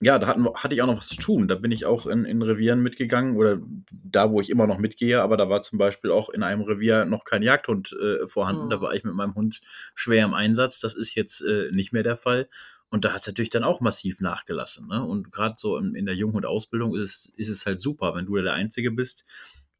ja, 0.00 0.18
da 0.18 0.26
hatten, 0.26 0.48
hatte 0.54 0.74
ich 0.74 0.80
auch 0.80 0.86
noch 0.86 0.96
was 0.96 1.08
zu 1.08 1.16
tun. 1.16 1.48
Da 1.48 1.54
bin 1.56 1.70
ich 1.70 1.84
auch 1.84 2.06
in, 2.06 2.24
in 2.24 2.40
Revieren 2.40 2.82
mitgegangen 2.82 3.36
oder 3.36 3.58
da, 3.90 4.30
wo 4.30 4.40
ich 4.40 4.48
immer 4.48 4.66
noch 4.66 4.78
mitgehe, 4.78 5.22
aber 5.22 5.36
da 5.36 5.48
war 5.50 5.62
zum 5.62 5.78
Beispiel 5.78 6.10
auch 6.10 6.30
in 6.30 6.42
einem 6.42 6.62
Revier 6.62 7.04
noch 7.04 7.24
kein 7.24 7.42
Jagdhund 7.42 7.94
äh, 8.02 8.26
vorhanden. 8.26 8.64
Mhm. 8.64 8.70
Da 8.70 8.80
war 8.80 8.94
ich 8.94 9.04
mit 9.04 9.14
meinem 9.14 9.34
Hund 9.34 9.60
schwer 9.94 10.24
im 10.24 10.34
Einsatz. 10.34 10.80
Das 10.80 10.94
ist 10.94 11.14
jetzt 11.14 11.42
äh, 11.42 11.70
nicht 11.72 11.92
mehr 11.92 12.02
der 12.02 12.16
Fall. 12.16 12.48
Und 12.92 13.04
da 13.04 13.12
hat 13.12 13.22
es 13.22 13.26
natürlich 13.26 13.50
dann 13.50 13.64
auch 13.64 13.80
massiv 13.80 14.20
nachgelassen. 14.20 14.86
Ne? 14.86 15.02
Und 15.04 15.32
gerade 15.32 15.54
so 15.58 15.78
in, 15.78 15.94
in 15.96 16.06
der 16.06 16.14
Junghundausbildung 16.14 16.94
ist, 16.94 17.02
es- 17.26 17.32
ist 17.36 17.48
es 17.48 17.66
halt 17.66 17.80
super, 17.80 18.14
wenn 18.14 18.26
du 18.26 18.36
der 18.36 18.52
Einzige 18.52 18.90
bist, 18.92 19.24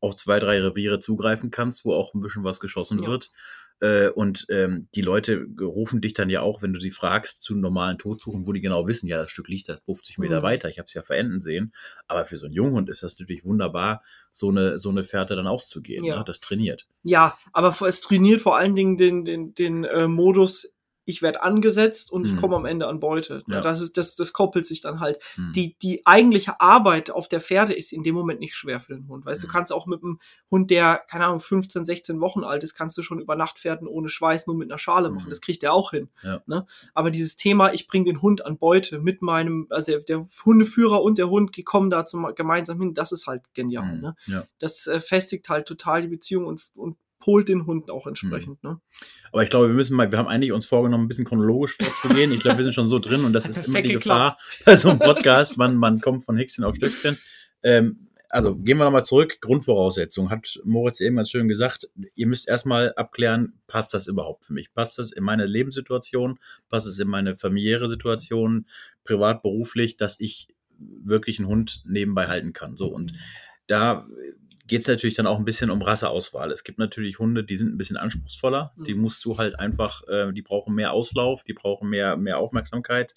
auf 0.00 0.16
zwei, 0.16 0.40
drei 0.40 0.60
Reviere 0.60 0.98
zugreifen 0.98 1.50
kannst, 1.52 1.84
wo 1.84 1.92
auch 1.94 2.14
ein 2.14 2.20
bisschen 2.22 2.42
was 2.42 2.58
geschossen 2.58 3.00
Ja. 3.02 3.08
wird. 3.10 3.30
Äh, 3.80 4.08
und 4.10 4.46
ähm, 4.48 4.88
die 4.94 5.00
Leute 5.02 5.46
rufen 5.60 6.00
dich 6.00 6.14
dann 6.14 6.30
ja 6.30 6.40
auch, 6.40 6.62
wenn 6.62 6.72
du 6.72 6.80
sie 6.80 6.90
fragst, 6.92 7.42
zu 7.42 7.54
normalen 7.56 7.98
Todsuchen, 7.98 8.46
wo 8.46 8.52
die 8.52 8.60
genau 8.60 8.86
wissen, 8.86 9.08
ja, 9.08 9.16
das 9.18 9.30
Stück 9.30 9.48
liegt 9.48 9.68
da 9.68 9.76
50 9.76 10.18
Meter 10.18 10.38
Mhm. 10.40 10.44
weiter, 10.44 10.68
ich 10.68 10.78
habe 10.78 10.86
es 10.86 10.94
ja 10.94 11.02
verenden 11.02 11.40
sehen. 11.40 11.72
Aber 12.06 12.24
für 12.24 12.36
so 12.38 12.46
einen 12.46 12.54
Junghund 12.54 12.88
ist 12.88 13.02
das 13.02 13.18
natürlich 13.18 13.44
wunderbar, 13.44 14.02
so 14.32 14.48
eine, 14.50 14.78
so 14.78 14.88
eine 14.90 15.04
Fährte 15.04 15.36
dann 15.36 15.46
auszugehen. 15.48 16.04
Ja. 16.04 16.18
Ne? 16.18 16.24
Das 16.26 16.40
trainiert. 16.40 16.86
ja, 17.02 17.36
aber 17.52 17.74
es 17.86 18.00
trainiert 18.00 18.40
vor 18.40 18.56
allen 18.56 18.74
Dingen 18.76 18.96
den, 18.96 19.24
den, 19.24 19.52
den 19.54 19.84
äh, 19.84 20.06
Modus, 20.08 20.74
ich 21.04 21.20
werde 21.22 21.42
angesetzt 21.42 22.12
und 22.12 22.24
ich 22.24 22.32
Mhm. 22.32 22.36
komme 22.36 22.56
am 22.56 22.64
Ende 22.64 22.86
an 22.86 23.00
Beute. 23.00 23.42
Ja. 23.48 23.60
Das, 23.60 23.80
ist, 23.80 23.96
das, 23.96 24.14
das 24.16 24.32
koppelt 24.32 24.66
sich 24.66 24.80
dann 24.80 25.00
halt. 25.00 25.18
Hm. 25.34 25.52
die, 25.54 25.76
die 25.82 26.06
eigentliche 26.06 26.60
Arbeit 26.60 27.10
auf 27.10 27.26
der 27.28 27.40
Pferde 27.40 27.72
ist 27.74 27.92
in 27.92 28.02
dem 28.02 28.14
Moment 28.14 28.40
nicht 28.40 28.54
schwer 28.54 28.78
für 28.80 28.94
den 28.94 29.08
Hund. 29.08 29.24
Weißt 29.26 29.42
du, 29.42 29.46
Mhm. 29.48 29.52
kannst 29.52 29.72
auch 29.72 29.86
mit 29.86 30.02
einem 30.02 30.20
Hund, 30.50 30.70
der, 30.70 31.02
keine 31.10 31.26
Ahnung, 31.26 31.40
15, 31.40 31.84
16 31.84 32.20
Wochen 32.20 32.44
alt 32.44 32.62
ist, 32.62 32.74
kannst 32.74 32.96
du 32.98 33.02
schon 33.02 33.20
über 33.20 33.34
Nacht 33.36 33.58
Pferden 33.58 33.88
ohne 33.88 34.08
Schweiß 34.08 34.46
nur 34.46 34.56
mit 34.56 34.70
einer 34.70 34.78
Schale 34.78 35.10
machen. 35.10 35.26
Mhm. 35.26 35.30
Das 35.30 35.40
kriegt 35.40 35.62
er 35.64 35.72
auch 35.72 35.90
hin. 35.90 36.08
Ja. 36.22 36.40
Ne? 36.46 36.66
Aber 36.94 37.10
dieses 37.10 37.36
Thema, 37.36 37.72
ich 37.72 37.88
bringe 37.88 38.04
den 38.04 38.22
Hund 38.22 38.46
an 38.46 38.58
Beute 38.58 38.98
mit 39.00 39.22
meinem, 39.22 39.66
also 39.70 39.92
der, 39.92 40.00
der 40.00 40.28
Hundeführer 40.44 41.02
und 41.02 41.18
der 41.18 41.28
Hund, 41.30 41.56
die 41.56 41.64
kommen 41.64 41.90
da 41.90 42.06
zum, 42.06 42.32
gemeinsam 42.34 42.80
hin, 42.80 42.94
das 42.94 43.12
ist 43.12 43.26
halt 43.26 43.42
genial. 43.54 43.92
Hm. 43.92 44.00
Ne? 44.00 44.16
Ja. 44.26 44.46
Das 44.58 44.86
äh, 44.86 45.00
festigt 45.00 45.48
halt 45.48 45.66
total 45.66 46.02
die 46.02 46.08
Beziehung 46.08 46.46
und, 46.46 46.62
und 46.74 46.96
polt 47.22 47.48
den 47.48 47.66
Hund 47.66 47.88
auch 47.88 48.08
entsprechend. 48.08 48.62
Mhm. 48.64 48.70
Ne? 48.70 48.80
Aber 49.30 49.44
ich 49.44 49.50
glaube, 49.50 49.68
wir 49.68 49.74
müssen 49.74 49.96
mal, 49.96 50.10
wir 50.10 50.18
haben 50.18 50.26
eigentlich 50.26 50.52
uns 50.52 50.66
vorgenommen, 50.66 51.04
ein 51.04 51.08
bisschen 51.08 51.24
chronologisch 51.24 51.76
vorzugehen. 51.76 52.32
Ich 52.32 52.40
glaube, 52.40 52.58
wir 52.58 52.64
sind 52.64 52.74
schon 52.74 52.88
so 52.88 52.98
drin 52.98 53.24
und 53.24 53.32
das 53.32 53.48
ist 53.48 53.66
immer 53.68 53.80
die. 53.80 53.92
Gefahr 53.92 54.38
bei 54.64 54.74
so 54.74 54.90
einem 54.90 54.98
Podcast. 54.98 55.56
Man, 55.56 55.76
man 55.76 56.00
kommt 56.00 56.24
von 56.24 56.36
Häkchen 56.36 56.64
auf 56.64 56.74
Stöckchen. 56.74 57.18
Ähm, 57.62 58.08
also 58.28 58.56
gehen 58.56 58.78
wir 58.78 58.84
nochmal 58.84 59.04
zurück. 59.04 59.38
Grundvoraussetzung 59.40 60.30
hat 60.30 60.60
Moritz 60.64 61.00
eben 61.00 61.16
ganz 61.16 61.30
schön 61.30 61.46
gesagt. 61.46 61.88
Ihr 62.14 62.26
müsst 62.26 62.48
erstmal 62.48 62.92
abklären, 62.94 63.60
passt 63.68 63.94
das 63.94 64.08
überhaupt 64.08 64.46
für 64.46 64.54
mich? 64.54 64.72
Passt 64.72 64.98
das 64.98 65.12
in 65.12 65.22
meine 65.22 65.46
Lebenssituation? 65.46 66.38
Passt 66.70 66.86
es 66.86 66.98
in 66.98 67.08
meine 67.08 67.36
familiäre 67.36 67.88
Situation, 67.88 68.64
privat, 69.04 69.42
beruflich, 69.42 69.96
dass 69.96 70.18
ich 70.18 70.48
wirklich 70.78 71.38
einen 71.38 71.48
Hund 71.48 71.82
nebenbei 71.84 72.26
halten 72.26 72.52
kann? 72.52 72.76
So 72.76 72.88
und 72.88 73.12
da 73.66 74.06
geht 74.66 74.82
es 74.82 74.88
natürlich 74.88 75.16
dann 75.16 75.26
auch 75.26 75.38
ein 75.38 75.44
bisschen 75.44 75.70
um 75.70 75.82
Rasseauswahl. 75.82 76.50
Es 76.52 76.64
gibt 76.64 76.78
natürlich 76.78 77.18
Hunde, 77.18 77.44
die 77.44 77.56
sind 77.56 77.74
ein 77.74 77.78
bisschen 77.78 77.96
anspruchsvoller. 77.96 78.72
Die 78.86 78.94
Mhm. 78.94 79.00
musst 79.02 79.24
du 79.24 79.36
halt 79.36 79.58
einfach, 79.58 80.06
äh, 80.08 80.32
die 80.32 80.42
brauchen 80.42 80.74
mehr 80.74 80.92
Auslauf, 80.92 81.42
die 81.42 81.52
brauchen 81.52 81.90
mehr, 81.90 82.16
mehr 82.16 82.38
Aufmerksamkeit, 82.38 83.14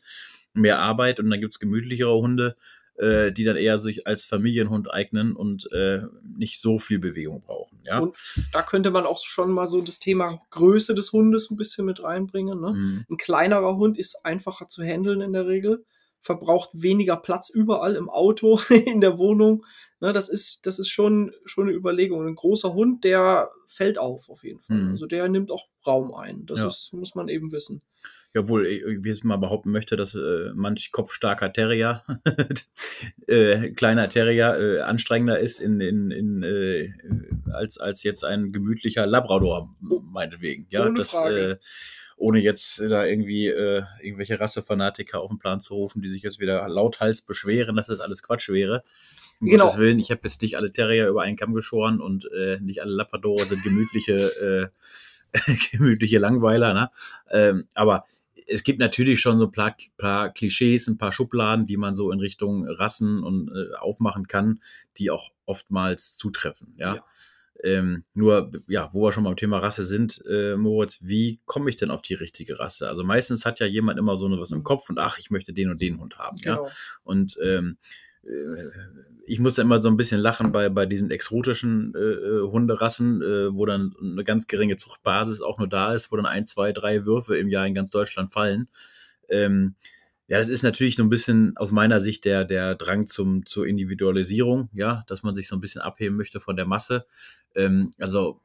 mehr 0.54 0.80
Arbeit 0.80 1.20
und 1.20 1.30
dann 1.30 1.40
gibt 1.40 1.54
es 1.54 1.60
gemütlichere 1.60 2.16
Hunde. 2.16 2.56
äh, 2.98 3.34
die 3.34 3.44
dann 3.44 3.58
eher 3.58 3.78
sich 3.78 4.08
als 4.08 4.24
Familienhund 4.24 4.90
eignen 4.90 5.36
und 5.36 5.70
äh, 5.74 6.04
nicht 6.38 6.62
so 6.62 6.80
viel 6.80 6.98
Bewegung 6.98 7.42
brauchen. 7.42 7.78
Ja? 7.84 8.00
Und 8.00 8.16
da 8.54 8.62
könnte 8.62 8.90
man 8.90 9.06
auch 9.06 9.22
schon 9.22 9.52
mal 9.52 9.68
so 9.68 9.82
das 9.82 10.00
Thema 10.00 10.42
Größe 10.52 10.96
des 10.96 11.12
Hundes 11.12 11.52
ein 11.52 11.58
bisschen 11.58 11.86
mit 11.86 12.02
reinbringen. 12.02 12.62
Ne? 12.62 12.72
Mhm. 12.72 13.06
Ein 13.10 13.18
kleinerer 13.18 13.76
Hund 13.76 13.98
ist 13.98 14.24
einfacher 14.26 14.70
zu 14.70 14.82
handeln 14.82 15.20
in 15.20 15.34
der 15.34 15.46
Regel, 15.46 15.84
verbraucht 16.26 16.72
weniger 16.74 17.18
Platz 17.18 17.50
überall 17.50 17.96
im 17.96 18.10
Auto, 18.10 18.60
in 18.70 19.00
der 19.00 19.20
Wohnung. 19.20 19.64
Ne, 20.00 20.12
das 20.12 20.28
ist, 20.28 20.66
das 20.66 20.80
ist 20.80 20.90
schon, 20.90 21.32
schon 21.46 21.68
eine 21.68 21.78
Überlegung. 21.78 22.26
Ein 22.28 22.34
großer 22.36 22.74
Hund, 22.74 23.04
der 23.04 23.52
fällt 23.68 24.00
auf, 24.00 24.28
auf 24.30 24.44
jeden 24.44 24.60
Fall. 24.60 24.78
Mhm. 24.78 24.90
Also 24.92 25.06
der 25.06 25.30
nimmt 25.30 25.52
auch 25.52 25.68
Raum 25.86 26.16
ein. 26.16 26.48
Das 26.48 26.60
Ja. 26.60 26.68
ist, 26.68 26.92
muss 26.94 27.14
man 27.14 27.30
eben 27.30 27.52
wissen. 27.52 27.84
Ja, 28.34 28.42
obwohl 28.42 28.66
ich 28.66 28.84
ich 28.84 29.06
jetzt 29.06 29.24
mal 29.24 29.38
behaupten 29.38 29.72
möchte, 29.72 29.96
dass 29.96 30.16
äh, 30.16 30.52
manch 30.56 30.92
kopfstarker 30.92 31.54
Terrier, 31.54 32.04
äh, 33.28 33.70
kleiner 33.72 34.10
Terrier, 34.10 34.58
äh, 34.60 34.80
anstrengender 34.82 35.40
ist 35.40 35.60
in, 35.62 35.80
in, 35.80 36.10
in, 36.12 36.44
äh, 36.44 36.92
als, 37.54 37.78
als 37.78 38.04
jetzt 38.04 38.26
ein 38.26 38.52
gemütlicher 38.52 39.06
Labrador, 39.06 39.74
meinetwegen. 40.12 40.66
Ja, 40.72 40.86
Ohne 40.88 40.98
das, 40.98 41.12
Frage. 41.12 41.60
Ohne 42.18 42.40
jetzt 42.40 42.80
da 42.80 43.06
irgendwie 43.06 43.48
äh, 43.48 43.84
irgendwelche 44.02 44.40
Rassefanatiker 44.40 45.20
auf 45.20 45.30
den 45.30 45.40
Plan 45.40 45.62
zu 45.62 45.76
rufen, 45.76 46.02
die 46.02 46.08
sich 46.08 46.24
jetzt 46.24 46.40
wieder 46.40 46.68
lauthals 46.68 47.22
beschweren, 47.22 47.76
dass 47.76 47.88
das 47.88 48.00
alles 48.00 48.24
Quatsch 48.24 48.50
wäre. 48.50 48.84
Um 49.42 49.50
Genau. 49.50 49.66
Gottes 49.66 49.80
Willen, 49.80 50.00
ich 50.00 50.12
habe 50.12 50.22
jetzt 50.24 50.42
nicht 50.42 50.56
alle 50.56 50.72
Terrier 50.72 51.10
über 51.10 51.24
einen 51.24 51.36
Kamm 51.36 51.54
geschoren 51.54 52.00
und 52.00 52.30
äh, 52.32 52.60
nicht 52.62 52.82
alle 52.82 52.94
Labradore 52.94 53.46
sind 53.46 53.64
gemütliche, 53.64 54.72
äh, 55.34 55.34
gemütliche 55.72 56.20
Langweiler, 56.20 56.74
ne? 56.74 56.90
Ähm, 57.30 57.68
aber 57.74 58.06
es 58.48 58.64
gibt 58.64 58.80
natürlich 58.80 59.20
schon 59.20 59.40
so 59.40 59.46
ein 59.46 59.52
paar, 59.52 59.76
paar 59.98 60.30
Klischees, 60.32 60.88
ein 60.88 60.98
paar 60.98 61.12
Schubladen, 61.12 61.66
die 61.66 61.78
man 61.78 61.96
so 61.96 62.12
in 62.12 62.20
Richtung 62.20 62.66
Rassen 62.68 63.24
und 63.24 63.50
äh, 63.50 63.76
aufmachen 63.76 64.28
kann, 64.28 64.62
die 64.98 65.10
auch 65.10 65.32
oftmals 65.46 66.16
zutreffen. 66.16 66.76
Ja. 66.78 66.96
Ja. 66.96 67.06
Ähm, 67.66 68.04
nur, 68.14 68.52
ja, 68.68 68.90
wo 68.94 69.02
wir 69.02 69.12
schon 69.12 69.24
beim 69.24 69.36
Thema 69.36 69.58
Rasse 69.58 69.88
sind, 69.88 70.24
äh, 70.30 70.56
Moritz, 70.56 71.00
wie 71.02 71.40
komme 71.46 71.72
ich 71.72 71.78
denn 71.78 71.90
auf 71.90 72.04
die 72.04 72.14
richtige 72.14 72.60
Rasse? 72.60 72.88
Also 72.88 73.04
meistens 73.04 73.44
hat 73.44 73.60
ja 73.60 73.66
jemand 73.66 73.98
immer 73.98 74.18
so 74.18 74.30
was 74.40 74.52
im 74.52 74.64
Kopf 74.64 74.88
und 74.92 75.00
ach, 75.00 75.18
ich 75.18 75.32
möchte 75.32 75.52
den 75.52 75.72
und 75.72 75.82
den 75.82 76.00
Hund 76.00 76.20
haben. 76.20 76.38
Ja. 76.38 76.58
Genau. 76.58 76.70
Und 77.04 77.40
ähm, 77.44 77.78
äh, 78.24 78.70
ich 79.26 79.40
musste 79.40 79.64
immer 79.64 79.80
so 79.80 79.90
ein 79.90 79.98
bisschen 79.98 80.22
lachen 80.22 80.52
bei, 80.52 80.70
bei 80.70 80.86
diesen 80.86 81.10
exotischen 81.10 81.96
äh, 81.96 82.00
äh, 82.00 82.52
Hunderassen, 82.52 83.24
äh, 83.24 83.52
wo 83.52 83.66
dann 83.66 83.96
eine 84.00 84.24
ganz 84.24 84.46
geringe 84.46 84.78
Zuchtbasis 84.78 85.42
auch 85.42 85.58
nur 85.58 85.68
da 85.68 85.96
ist, 85.96 86.12
wo 86.12 86.18
dann 86.18 86.28
ein, 86.28 86.46
zwei, 86.46 86.72
drei 86.72 87.06
Würfe 87.06 87.36
im 87.36 87.50
Jahr 87.50 87.66
in 87.66 87.74
ganz 87.74 87.90
Deutschland 87.90 88.32
fallen. 88.32 88.68
Ähm, 89.28 89.74
ja, 90.28 90.40
das 90.40 90.48
ist 90.48 90.64
natürlich 90.64 90.96
so 90.96 91.04
ein 91.04 91.10
bisschen 91.10 91.56
aus 91.56 91.72
meiner 91.72 92.02
Sicht 92.02 92.26
der, 92.26 92.46
der 92.46 92.76
Drang 92.76 93.08
zum, 93.08 93.46
zur 93.46 93.68
Individualisierung, 93.68 94.70
ja, 94.74 95.04
dass 95.08 95.22
man 95.22 95.36
sich 95.36 95.48
so 95.48 95.56
ein 95.56 95.62
bisschen 95.62 95.82
abheben 95.82 96.18
möchte 96.18 96.40
von 96.40 96.56
der 96.56 96.66
Masse. 96.66 97.06
Ähm, 97.54 97.92
also 98.00 98.42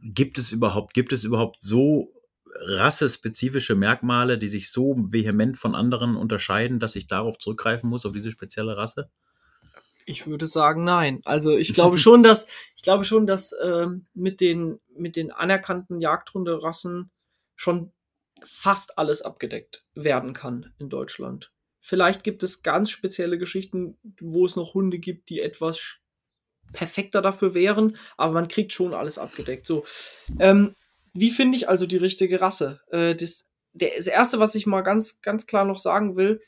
gibt 0.00 0.38
es 0.38 0.52
überhaupt, 0.52 0.94
gibt 0.94 1.12
es 1.12 1.24
überhaupt 1.24 1.62
so 1.62 2.12
rassespezifische 2.54 3.74
Merkmale, 3.74 4.38
die 4.38 4.48
sich 4.48 4.70
so 4.70 4.94
vehement 4.96 5.58
von 5.58 5.74
anderen 5.74 6.16
unterscheiden, 6.16 6.78
dass 6.80 6.96
ich 6.96 7.06
darauf 7.06 7.38
zurückgreifen 7.38 7.90
muss, 7.90 8.06
auf 8.06 8.12
diese 8.12 8.30
spezielle 8.30 8.76
Rasse? 8.76 9.10
Ich 10.06 10.26
würde 10.26 10.46
sagen, 10.46 10.84
nein. 10.84 11.20
Also 11.24 11.56
ich 11.56 11.74
glaube 11.74 11.98
schon, 11.98 12.22
dass 12.22 12.46
ich 12.76 12.82
glaube 12.82 13.04
schon, 13.04 13.26
dass 13.26 13.54
ähm, 13.62 14.06
mit 14.14 14.40
den 14.40 14.80
mit 14.96 15.16
den 15.16 15.30
anerkannten 15.30 16.00
Jagdhunderassen 16.00 17.10
schon 17.56 17.92
fast 18.44 18.98
alles 18.98 19.22
abgedeckt 19.22 19.84
werden 19.94 20.32
kann 20.32 20.72
in 20.78 20.88
Deutschland. 20.88 21.50
Vielleicht 21.80 22.24
gibt 22.24 22.42
es 22.42 22.62
ganz 22.62 22.90
spezielle 22.90 23.38
Geschichten, 23.38 23.98
wo 24.20 24.46
es 24.46 24.56
noch 24.56 24.74
Hunde 24.74 24.98
gibt, 24.98 25.28
die 25.28 25.40
etwas 25.40 25.96
perfekter 26.72 27.20
dafür 27.20 27.54
wären, 27.54 27.96
aber 28.16 28.32
man 28.32 28.48
kriegt 28.48 28.72
schon 28.72 28.94
alles 28.94 29.18
abgedeckt. 29.18 29.66
So, 29.66 29.84
ähm, 30.40 30.74
wie 31.12 31.30
finde 31.30 31.56
ich 31.56 31.68
also 31.68 31.86
die 31.86 31.98
richtige 31.98 32.40
Rasse? 32.40 32.80
Äh, 32.90 33.14
das, 33.14 33.48
der, 33.72 33.90
das 33.96 34.06
erste, 34.06 34.40
was 34.40 34.54
ich 34.54 34.66
mal 34.66 34.80
ganz 34.80 35.20
ganz 35.20 35.46
klar 35.46 35.64
noch 35.66 35.78
sagen 35.78 36.16
will, 36.16 36.40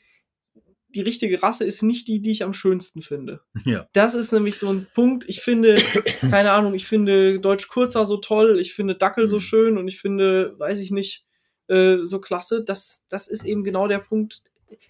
die 0.89 1.01
richtige 1.01 1.43
Rasse 1.43 1.65
ist 1.65 1.83
nicht 1.83 2.07
die, 2.07 2.21
die 2.21 2.31
ich 2.31 2.43
am 2.43 2.53
schönsten 2.53 3.01
finde. 3.01 3.41
Ja. 3.65 3.87
Das 3.93 4.15
ist 4.15 4.31
nämlich 4.31 4.57
so 4.57 4.69
ein 4.69 4.87
Punkt. 4.95 5.25
Ich 5.27 5.41
finde, 5.41 5.75
keine 6.21 6.51
Ahnung, 6.51 6.73
ich 6.73 6.87
finde 6.87 7.39
Deutsch 7.39 7.67
Kurzer 7.67 8.05
so 8.05 8.17
toll, 8.17 8.59
ich 8.59 8.73
finde 8.73 8.95
Dackel 8.95 9.27
so 9.27 9.35
Mhm. 9.35 9.41
schön 9.41 9.77
und 9.77 9.87
ich 9.87 9.99
finde, 9.99 10.55
weiß 10.57 10.79
ich 10.79 10.89
nicht, 10.89 11.26
äh, 11.67 11.97
so 12.03 12.19
klasse. 12.19 12.63
Das, 12.63 13.03
das 13.09 13.27
ist 13.27 13.45
eben 13.45 13.63
genau 13.63 13.87
der 13.87 13.99
Punkt. 13.99 14.41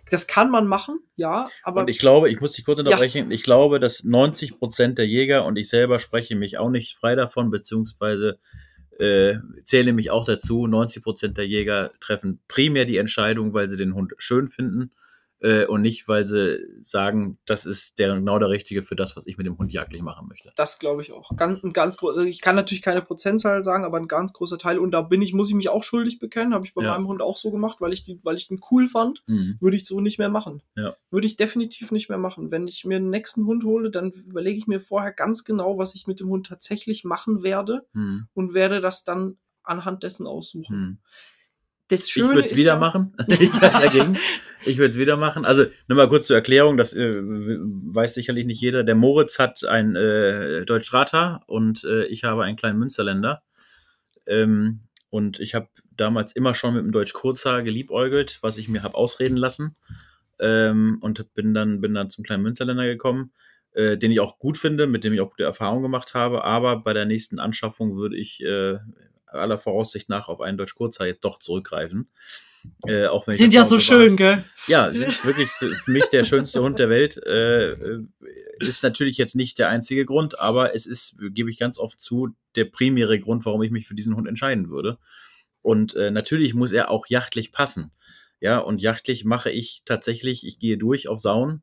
Das 0.09 0.25
kann 0.25 0.49
man 0.49 0.67
machen, 0.67 0.99
ja, 1.17 1.47
aber 1.63 1.81
Und 1.81 1.89
ich 1.89 1.99
glaube, 1.99 2.31
ich 2.31 2.39
muss 2.39 2.53
dich 2.53 2.65
kurz 2.65 2.79
unterbrechen, 2.79 3.29
ich 3.29 3.43
glaube, 3.43 3.79
dass 3.79 4.03
90 4.03 4.57
Prozent 4.57 4.97
der 4.97 5.05
Jäger 5.05 5.45
und 5.45 5.55
ich 5.57 5.69
selber 5.69 5.99
spreche 5.99 6.35
mich 6.35 6.57
auch 6.57 6.69
nicht 6.69 6.95
frei 6.95 7.13
davon, 7.15 7.51
beziehungsweise 7.51 8.39
äh, 8.97 9.35
zähle 9.65 9.93
mich 9.93 10.09
auch 10.09 10.25
dazu, 10.25 10.65
90 10.65 11.03
Prozent 11.03 11.37
der 11.37 11.45
Jäger 11.45 11.91
treffen 11.99 12.39
primär 12.47 12.85
die 12.85 12.97
Entscheidung, 12.97 13.53
weil 13.53 13.69
sie 13.69 13.77
den 13.77 13.93
Hund 13.93 14.13
schön 14.17 14.47
finden 14.47 14.91
äh, 15.39 15.65
und 15.65 15.81
nicht, 15.81 16.07
weil 16.07 16.25
sie 16.25 16.59
sagen, 16.81 17.37
das 17.45 17.65
ist 17.65 17.99
der, 17.99 18.15
genau 18.15 18.39
der 18.39 18.49
Richtige 18.49 18.81
für 18.81 18.95
das, 18.95 19.15
was 19.15 19.27
ich 19.27 19.37
mit 19.37 19.45
dem 19.45 19.57
Hund 19.57 19.71
jagdlich 19.71 20.01
machen 20.01 20.27
möchte. 20.27 20.51
das 20.55 20.79
glaube 20.79 21.01
ich 21.03 21.11
auch. 21.11 21.35
Ganz, 21.35 21.63
ein 21.63 21.73
ganz 21.73 21.97
groß, 21.97 22.17
also 22.17 22.27
ich 22.27 22.41
kann 22.41 22.55
natürlich 22.55 22.81
keine 22.81 23.01
Prozentzahl 23.01 23.63
sagen, 23.63 23.83
aber 23.85 23.97
ein 23.97 24.07
ganz 24.07 24.33
großer 24.33 24.57
Teil. 24.57 24.79
Und 24.79 24.91
da 24.91 25.01
bin 25.01 25.21
ich, 25.21 25.33
muss 25.33 25.49
ich 25.49 25.55
mich 25.55 25.69
auch 25.69 25.83
schuldig 25.83 26.19
bekennen, 26.19 26.53
habe 26.53 26.65
ich 26.65 26.73
bei 26.73 26.83
Ja. 26.83 26.93
meinem 26.93 27.07
Hund 27.07 27.21
auch 27.21 27.37
so 27.37 27.51
gemacht, 27.51 27.77
weil 27.81 27.93
ich 27.93 28.01
die, 28.03 28.19
weil 28.23 28.35
ich 28.35 28.47
den 28.47 28.59
cool 28.71 28.87
fand. 28.87 29.23
Mhm. 29.27 29.57
würde 29.59 29.77
ich 29.77 29.85
so 29.85 30.01
nicht 30.01 30.17
mehr 30.19 30.29
machen. 30.29 30.61
Ja. 30.75 30.95
Würde 31.11 31.27
ich 31.27 31.35
definitiv 31.37 31.91
nicht 31.91 32.09
mehr 32.09 32.17
machen. 32.17 32.49
Wenn 32.51 32.67
ich 32.67 32.83
mir 32.85 32.97
einen 32.97 33.09
nächsten 33.09 33.45
Hund 33.45 33.63
hole, 33.63 33.91
dann 33.91 34.11
überlege 34.11 34.57
ich 34.57 34.67
mir 34.67 34.79
vorher 34.79 35.11
ganz 35.11 35.43
genau, 35.43 35.77
was 35.77 35.93
ich 35.95 36.07
mit 36.07 36.19
dem 36.19 36.29
Hund 36.29 36.47
tatsächlich 36.47 37.03
machen 37.03 37.43
werde 37.43 37.85
Mhm. 37.93 38.27
und 38.33 38.53
werde 38.53 38.81
das 38.81 39.03
dann 39.03 39.37
anhand 39.63 40.03
dessen 40.03 40.25
aussuchen. 40.27 40.77
Mhm. 40.79 40.97
Das 41.89 42.05
Ich 42.05 42.11
Schöne 42.11 42.35
würde 42.35 42.45
es 42.45 42.57
wieder 42.57 42.73
ja, 42.73 42.79
machen. 42.79 43.13
ich. 43.27 43.51
Ich 44.65 44.77
würde 44.77 44.89
es 44.89 44.97
wieder 44.97 45.15
machen. 45.17 45.45
Also 45.45 45.65
nur 45.87 45.97
mal 45.97 46.09
kurz 46.09 46.27
zur 46.27 46.35
Erklärung, 46.35 46.77
das 46.77 46.93
äh, 46.93 47.21
weiß 47.21 48.13
sicherlich 48.15 48.45
nicht 48.45 48.61
jeder. 48.61 48.83
Der 48.83 48.95
Moritz 48.95 49.39
hat 49.39 49.63
ein 49.65 49.95
äh, 49.95 50.65
Deutsch 50.65 50.91
Rata 50.93 51.41
und 51.47 51.83
äh, 51.85 52.05
ich 52.05 52.23
habe 52.23 52.43
einen 52.43 52.57
kleinen 52.57 52.79
Münsterländer. 52.79 53.43
Ähm, 54.25 54.81
und 55.09 55.39
ich 55.39 55.55
habe 55.55 55.69
damals 55.95 56.33
immer 56.35 56.53
schon 56.53 56.73
mit 56.75 56.83
dem 56.83 56.91
Deutsch 56.91 57.13
Kurzhaar 57.13 57.63
geliebäugelt, 57.63 58.39
was 58.41 58.57
ich 58.57 58.67
mir 58.67 58.83
habe 58.83 58.95
ausreden 58.95 59.37
lassen. 59.37 59.75
Ähm, 60.39 60.97
und 61.01 61.33
bin 61.33 61.53
dann, 61.53 61.79
bin 61.79 61.93
dann 61.93 62.09
zum 62.09 62.23
kleinen 62.23 62.43
Münsterländer 62.43 62.85
gekommen, 62.85 63.31
äh, 63.71 63.97
den 63.97 64.11
ich 64.11 64.19
auch 64.19 64.37
gut 64.37 64.57
finde, 64.57 64.85
mit 64.85 65.03
dem 65.03 65.13
ich 65.13 65.21
auch 65.21 65.29
gute 65.29 65.43
Erfahrungen 65.43 65.83
gemacht 65.83 66.13
habe. 66.13 66.43
Aber 66.43 66.77
bei 66.81 66.93
der 66.93 67.05
nächsten 67.05 67.39
Anschaffung 67.39 67.95
würde 67.95 68.17
ich 68.17 68.43
äh, 68.43 68.77
aller 69.27 69.59
Voraussicht 69.59 70.09
nach 70.09 70.27
auf 70.27 70.41
einen 70.41 70.57
Deutsch 70.57 70.75
Kurzhaar 70.75 71.07
jetzt 71.07 71.23
doch 71.23 71.39
zurückgreifen. 71.39 72.09
Äh, 72.85 73.05
auch 73.05 73.27
wenn 73.27 73.35
sind 73.35 73.53
ja 73.53 73.63
so 73.63 73.75
privat- 73.77 73.85
schön, 73.85 74.17
gell? 74.17 74.43
Ja, 74.67 74.91
sind 74.93 75.23
wirklich 75.25 75.47
für 75.49 75.73
mich 75.85 76.05
der 76.05 76.25
schönste 76.25 76.61
Hund 76.61 76.79
der 76.79 76.89
Welt. 76.89 77.17
Äh, 77.25 77.71
äh, 77.71 78.03
ist 78.59 78.83
natürlich 78.83 79.17
jetzt 79.17 79.35
nicht 79.35 79.59
der 79.59 79.69
einzige 79.69 80.05
Grund, 80.05 80.39
aber 80.39 80.75
es 80.75 80.85
ist, 80.85 81.15
gebe 81.19 81.49
ich 81.49 81.57
ganz 81.57 81.77
oft 81.77 82.01
zu, 82.01 82.35
der 82.55 82.65
primäre 82.65 83.19
Grund, 83.19 83.45
warum 83.45 83.63
ich 83.63 83.71
mich 83.71 83.87
für 83.87 83.95
diesen 83.95 84.15
Hund 84.15 84.27
entscheiden 84.27 84.69
würde. 84.69 84.97
Und 85.61 85.95
äh, 85.95 86.11
natürlich 86.11 86.53
muss 86.53 86.71
er 86.71 86.91
auch 86.91 87.07
jachtlich 87.07 87.51
passen. 87.51 87.91
Ja, 88.39 88.59
und 88.59 88.81
jachtlich 88.81 89.25
mache 89.25 89.49
ich 89.49 89.81
tatsächlich, 89.85 90.45
ich 90.45 90.59
gehe 90.59 90.77
durch 90.77 91.07
auf 91.07 91.19
Sauen. 91.19 91.61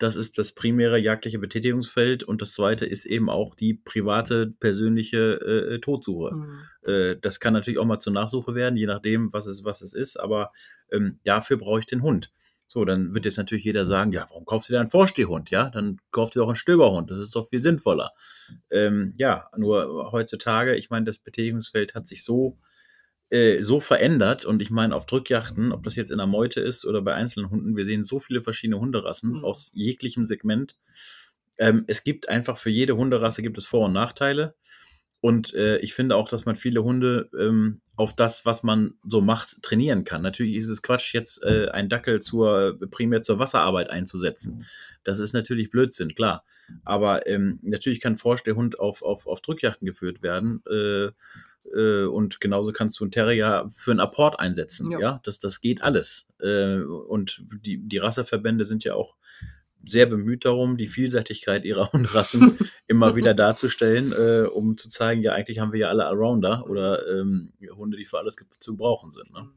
Das 0.00 0.16
ist 0.16 0.38
das 0.38 0.52
primäre 0.52 0.98
jagdliche 0.98 1.38
Betätigungsfeld. 1.38 2.24
Und 2.24 2.40
das 2.40 2.54
zweite 2.54 2.86
ist 2.86 3.04
eben 3.04 3.28
auch 3.28 3.54
die 3.54 3.74
private, 3.74 4.52
persönliche 4.58 5.40
äh, 5.40 5.78
Todsuche. 5.78 6.34
Mhm. 6.34 6.62
Äh, 6.82 7.16
das 7.20 7.38
kann 7.38 7.52
natürlich 7.52 7.78
auch 7.78 7.84
mal 7.84 7.98
zur 7.98 8.14
Nachsuche 8.14 8.54
werden, 8.54 8.76
je 8.76 8.86
nachdem, 8.86 9.32
was 9.32 9.46
es, 9.46 9.62
was 9.62 9.82
es 9.82 9.92
ist, 9.92 10.18
aber 10.18 10.52
ähm, 10.90 11.20
dafür 11.24 11.58
brauche 11.58 11.80
ich 11.80 11.86
den 11.86 12.02
Hund. 12.02 12.32
So, 12.66 12.84
dann 12.84 13.14
wird 13.14 13.26
jetzt 13.26 13.36
natürlich 13.36 13.64
jeder 13.64 13.84
sagen, 13.84 14.12
ja, 14.12 14.26
warum 14.30 14.46
kaufst 14.46 14.68
du 14.68 14.72
dir 14.72 14.80
einen 14.80 14.90
Vorstehhund? 14.90 15.50
Ja, 15.50 15.68
dann 15.70 15.98
kaufst 16.12 16.34
du 16.34 16.40
doch 16.40 16.46
einen 16.46 16.56
Stöberhund, 16.56 17.10
das 17.10 17.18
ist 17.18 17.34
doch 17.34 17.48
viel 17.48 17.62
sinnvoller. 17.62 18.12
Ähm, 18.70 19.12
ja, 19.18 19.50
nur 19.56 20.12
heutzutage, 20.12 20.76
ich 20.76 20.88
meine, 20.88 21.04
das 21.04 21.18
Betätigungsfeld 21.18 21.94
hat 21.94 22.06
sich 22.06 22.24
so, 22.24 22.58
äh, 23.30 23.62
so 23.62 23.80
verändert 23.80 24.44
und 24.44 24.60
ich 24.62 24.70
meine, 24.70 24.94
auf 24.94 25.06
Drückjachten, 25.06 25.72
ob 25.72 25.84
das 25.84 25.96
jetzt 25.96 26.10
in 26.10 26.18
der 26.18 26.26
Meute 26.26 26.60
ist 26.60 26.84
oder 26.84 27.00
bei 27.02 27.14
einzelnen 27.14 27.50
Hunden, 27.50 27.76
wir 27.76 27.86
sehen 27.86 28.04
so 28.04 28.20
viele 28.20 28.42
verschiedene 28.42 28.80
Hunderassen 28.80 29.32
Mhm. 29.38 29.44
aus 29.44 29.70
jeglichem 29.74 30.26
Segment. 30.26 30.76
Ähm, 31.58 31.84
es 31.86 32.04
gibt 32.04 32.28
einfach 32.28 32.58
für 32.58 32.70
jede 32.70 32.96
Hunderasse 32.96 33.42
gibt 33.42 33.58
es 33.58 33.66
Vor- 33.66 33.86
und 33.86 33.92
Nachteile. 33.92 34.54
Und 35.22 35.52
äh, 35.52 35.76
ich 35.78 35.92
finde 35.92 36.16
auch, 36.16 36.30
dass 36.30 36.46
man 36.46 36.56
viele 36.56 36.82
Hunde 36.82 37.28
ähm, 37.38 37.82
auf 37.94 38.16
das, 38.16 38.46
was 38.46 38.62
man 38.62 38.94
so 39.06 39.20
macht, 39.20 39.60
trainieren 39.60 40.04
kann. 40.04 40.22
Natürlich 40.22 40.54
ist 40.54 40.68
es 40.68 40.80
Quatsch, 40.80 41.12
jetzt 41.12 41.44
äh, 41.44 41.68
einen 41.68 41.90
Dackel 41.90 42.20
zur, 42.20 42.78
primär 42.90 43.20
zur 43.20 43.38
Wasserarbeit 43.38 43.90
einzusetzen. 43.90 44.66
Das 45.04 45.20
ist 45.20 45.34
natürlich 45.34 45.70
Blödsinn, 45.70 46.14
klar. 46.14 46.44
Aber 46.84 47.26
ähm, 47.26 47.58
natürlich 47.62 48.00
kann 48.00 48.16
Vorstehhund 48.16 48.78
auf, 48.80 49.02
auf, 49.02 49.26
auf 49.26 49.42
Drückjachten 49.42 49.84
geführt 49.86 50.22
werden. 50.22 50.62
Äh, 50.70 51.10
äh, 51.74 52.04
und 52.04 52.40
genauso 52.40 52.72
kannst 52.72 52.98
du 53.00 53.04
einen 53.04 53.12
Terrier 53.12 53.68
für 53.74 53.90
einen 53.90 54.00
Apport 54.00 54.38
einsetzen. 54.40 54.90
Ja, 54.90 55.00
Ja. 55.00 55.20
das, 55.24 55.38
das 55.38 55.60
geht 55.60 55.82
alles. 55.82 56.26
Äh, 56.40 56.80
und 56.80 57.44
die, 57.64 57.78
die 57.78 57.98
Rasseverbände 57.98 58.64
sind 58.64 58.84
ja 58.84 58.94
auch 58.94 59.16
sehr 59.86 60.06
bemüht 60.06 60.44
darum, 60.44 60.76
die 60.76 60.86
Vielseitigkeit 60.86 61.64
ihrer 61.64 61.92
Hundrassen 61.92 62.58
immer 62.86 63.16
wieder 63.16 63.34
darzustellen, 63.34 64.12
äh, 64.12 64.46
um 64.46 64.76
zu 64.76 64.88
zeigen, 64.88 65.22
ja, 65.22 65.32
eigentlich 65.32 65.58
haben 65.58 65.72
wir 65.72 65.80
ja 65.80 65.88
alle 65.88 66.06
Allrounder 66.06 66.66
oder 66.68 67.06
ähm, 67.08 67.52
Hunde, 67.74 67.96
die 67.96 68.04
für 68.04 68.18
alles 68.18 68.36
zu 68.58 68.76
brauchen 68.76 69.10
sind. 69.10 69.32
Ne? 69.32 69.48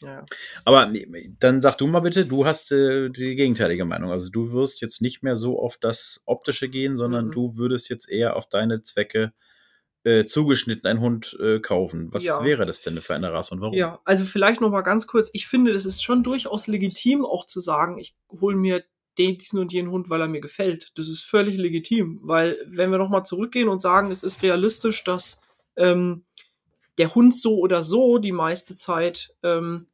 Ja. 0.00 0.26
Aber 0.64 0.92
dann 1.38 1.62
sag 1.62 1.78
du 1.78 1.86
mal 1.86 2.00
bitte, 2.00 2.26
du 2.26 2.44
hast 2.44 2.70
äh, 2.70 3.08
die 3.08 3.34
gegenteilige 3.34 3.86
Meinung. 3.86 4.10
Also 4.10 4.28
du 4.30 4.52
wirst 4.52 4.80
jetzt 4.82 5.00
nicht 5.00 5.22
mehr 5.22 5.36
so 5.36 5.58
auf 5.58 5.78
das 5.78 6.20
Optische 6.26 6.68
gehen, 6.68 6.96
sondern 6.96 7.28
mhm. 7.28 7.32
du 7.32 7.56
würdest 7.56 7.88
jetzt 7.88 8.08
eher 8.08 8.36
auf 8.36 8.46
deine 8.48 8.82
Zwecke 8.82 9.32
äh, 10.06 10.24
zugeschnitten 10.24 10.88
einen 10.88 11.00
Hund 11.00 11.36
äh, 11.40 11.58
kaufen. 11.58 12.12
Was 12.12 12.22
ja. 12.22 12.42
wäre 12.44 12.64
das 12.64 12.80
denn 12.80 13.00
für 13.00 13.16
eine 13.16 13.32
Rasse 13.32 13.52
und 13.52 13.60
warum? 13.60 13.74
Ja, 13.74 14.00
also 14.04 14.24
vielleicht 14.24 14.60
noch 14.60 14.70
mal 14.70 14.82
ganz 14.82 15.08
kurz. 15.08 15.30
Ich 15.32 15.48
finde, 15.48 15.72
das 15.72 15.84
ist 15.84 16.00
schon 16.00 16.22
durchaus 16.22 16.68
legitim, 16.68 17.24
auch 17.24 17.44
zu 17.44 17.58
sagen, 17.58 17.98
ich 17.98 18.14
hole 18.40 18.54
mir 18.54 18.84
den, 19.18 19.36
diesen 19.36 19.58
und 19.58 19.72
jenen 19.72 19.90
Hund, 19.90 20.08
weil 20.08 20.20
er 20.20 20.28
mir 20.28 20.40
gefällt. 20.40 20.92
Das 20.94 21.08
ist 21.08 21.24
völlig 21.24 21.58
legitim, 21.58 22.20
weil 22.22 22.56
wenn 22.68 22.92
wir 22.92 22.98
noch 22.98 23.08
mal 23.08 23.24
zurückgehen 23.24 23.68
und 23.68 23.80
sagen, 23.80 24.12
es 24.12 24.22
ist 24.22 24.44
realistisch, 24.44 25.02
dass 25.02 25.40
ähm, 25.76 26.24
der 26.98 27.12
Hund 27.16 27.34
so 27.34 27.58
oder 27.58 27.82
so 27.82 28.18
die 28.18 28.32
meiste 28.32 28.76
Zeit 28.76 29.34
ähm, 29.42 29.88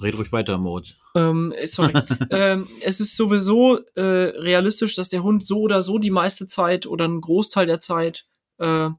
Red 0.00 0.18
ruhig 0.18 0.30
weiter, 0.30 0.56
Moritz. 0.58 0.94
Ähm, 1.16 1.52
äh, 1.52 1.66
sorry. 1.66 1.94
ähm, 2.30 2.66
es 2.82 3.00
ist 3.00 3.16
sowieso 3.16 3.78
äh, 3.94 4.02
realistisch, 4.02 4.94
dass 4.96 5.08
der 5.08 5.22
Hund 5.22 5.46
so 5.46 5.60
oder 5.60 5.80
so 5.80 5.98
die 5.98 6.10
meiste 6.10 6.46
Zeit 6.46 6.86
oder 6.86 7.06
einen 7.06 7.22
Großteil 7.22 7.66
der 7.66 7.80
Zeit 7.80 8.26
äh, 8.58 8.90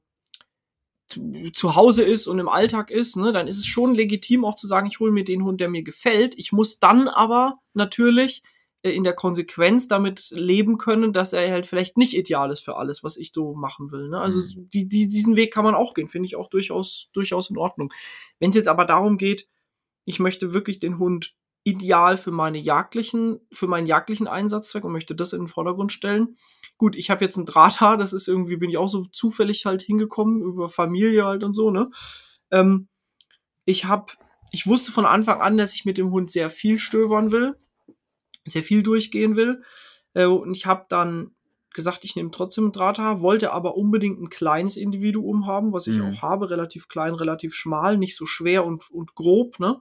zu 1.54 1.76
Hause 1.76 2.04
ist 2.04 2.28
und 2.28 2.40
im 2.40 2.50
Alltag 2.50 2.92
ist, 2.92 3.16
ne, 3.16 3.32
dann 3.32 3.48
ist 3.48 3.58
es 3.58 3.66
schon 3.66 3.96
legitim 3.96 4.44
auch 4.44 4.56
zu 4.56 4.68
sagen, 4.68 4.88
ich 4.88 5.00
hole 5.00 5.12
mir 5.12 5.24
den 5.24 5.44
Hund, 5.44 5.62
der 5.62 5.70
mir 5.70 5.84
gefällt. 5.84 6.38
Ich 6.38 6.52
muss 6.52 6.80
dann 6.80 7.08
aber 7.08 7.60
natürlich 7.74 8.44
äh, 8.82 8.90
in 8.92 9.04
der 9.04 9.14
Konsequenz 9.14 9.88
damit 9.88 10.32
leben 10.32 10.78
können, 10.80 11.14
dass 11.14 11.34
er 11.34 11.50
halt 11.52 11.68
vielleicht 11.68 11.98
nicht 11.98 12.16
ideal 12.16 12.52
ist 12.52 12.62
für 12.62 12.78
alles, 12.78 13.04
was 13.04 13.16
ich 13.16 13.32
so 13.32 13.54
machen 13.54 13.92
will. 13.92 14.10
Ne? 14.10 14.20
Also 14.20 14.40
mhm. 14.40 14.70
die, 14.72 14.88
die, 14.88 15.08
diesen 15.08 15.36
Weg 15.36 15.54
kann 15.54 15.64
man 15.64 15.76
auch 15.76 15.94
gehen, 15.94 16.08
finde 16.08 16.26
ich 16.26 16.36
auch 16.36 16.50
durchaus, 16.50 17.10
durchaus 17.14 17.52
in 17.52 17.58
Ordnung. 17.58 17.94
Wenn 18.40 18.50
es 18.50 18.56
jetzt 18.56 18.68
aber 18.68 18.86
darum 18.86 19.18
geht, 19.18 19.48
ich 20.06 20.20
möchte 20.20 20.54
wirklich 20.54 20.80
den 20.80 20.98
Hund 20.98 21.36
ideal 21.68 22.16
für 22.16 22.32
meine 22.32 22.58
jagdlichen, 22.58 23.42
für 23.52 23.68
meinen 23.68 23.88
jagdlichen 23.88 24.26
Einsatzzweck 24.26 24.86
und 24.86 24.94
möchte 24.94 25.16
das 25.16 25.34
in 25.34 25.42
den 25.42 25.48
Vordergrund 25.50 25.92
stellen, 25.92 26.38
gut, 26.78 26.96
ich 26.96 27.10
habe 27.10 27.26
jetzt 27.26 27.36
ein 27.36 27.46
Drahthaar, 27.46 27.98
das 27.98 28.14
ist 28.14 28.30
irgendwie, 28.30 28.56
bin 28.56 28.70
ich 28.70 28.78
auch 28.78 28.88
so 28.88 29.04
zufällig 29.04 29.66
halt 29.66 29.82
hingekommen, 29.82 30.42
über 30.42 30.70
Familie 30.70 31.26
halt 31.26 31.44
und 31.44 31.52
so, 31.52 31.70
ne? 31.70 31.90
Ähm, 32.52 32.88
ich 33.66 33.84
habe, 33.84 34.14
ich 34.52 34.66
wusste 34.66 34.94
von 34.94 35.06
Anfang 35.06 35.42
an, 35.42 35.58
dass 35.58 35.74
ich 35.74 35.84
mit 35.84 35.98
dem 35.98 36.12
Hund 36.12 36.32
sehr 36.32 36.50
viel 36.50 36.80
stöbern 36.80 37.34
will, 37.34 37.58
sehr 38.46 38.64
viel 38.64 38.82
durchgehen 38.82 39.36
will. 39.36 39.62
Äh, 40.14 40.26
und 40.26 40.56
ich 40.56 40.66
habe 40.68 40.86
dann 40.88 41.36
gesagt, 41.78 42.04
ich 42.04 42.18
nehme 42.18 42.32
trotzdem 42.32 42.66
ein 42.66 42.72
Drahthaar, 42.74 43.22
wollte 43.22 43.54
aber 43.54 43.78
unbedingt 43.78 44.20
ein 44.22 44.30
kleines 44.30 44.76
Individuum 44.76 45.46
haben, 45.46 45.72
was 45.72 45.88
ich 45.88 45.96
mhm. 45.96 46.10
auch 46.10 46.22
habe, 46.22 46.50
relativ 46.50 46.90
klein, 46.90 47.14
relativ 47.14 47.56
schmal, 47.56 47.98
nicht 47.98 48.18
so 48.18 48.26
schwer 48.26 48.66
und, 48.66 48.92
und 48.92 49.16
grob, 49.16 49.60
ne? 49.62 49.80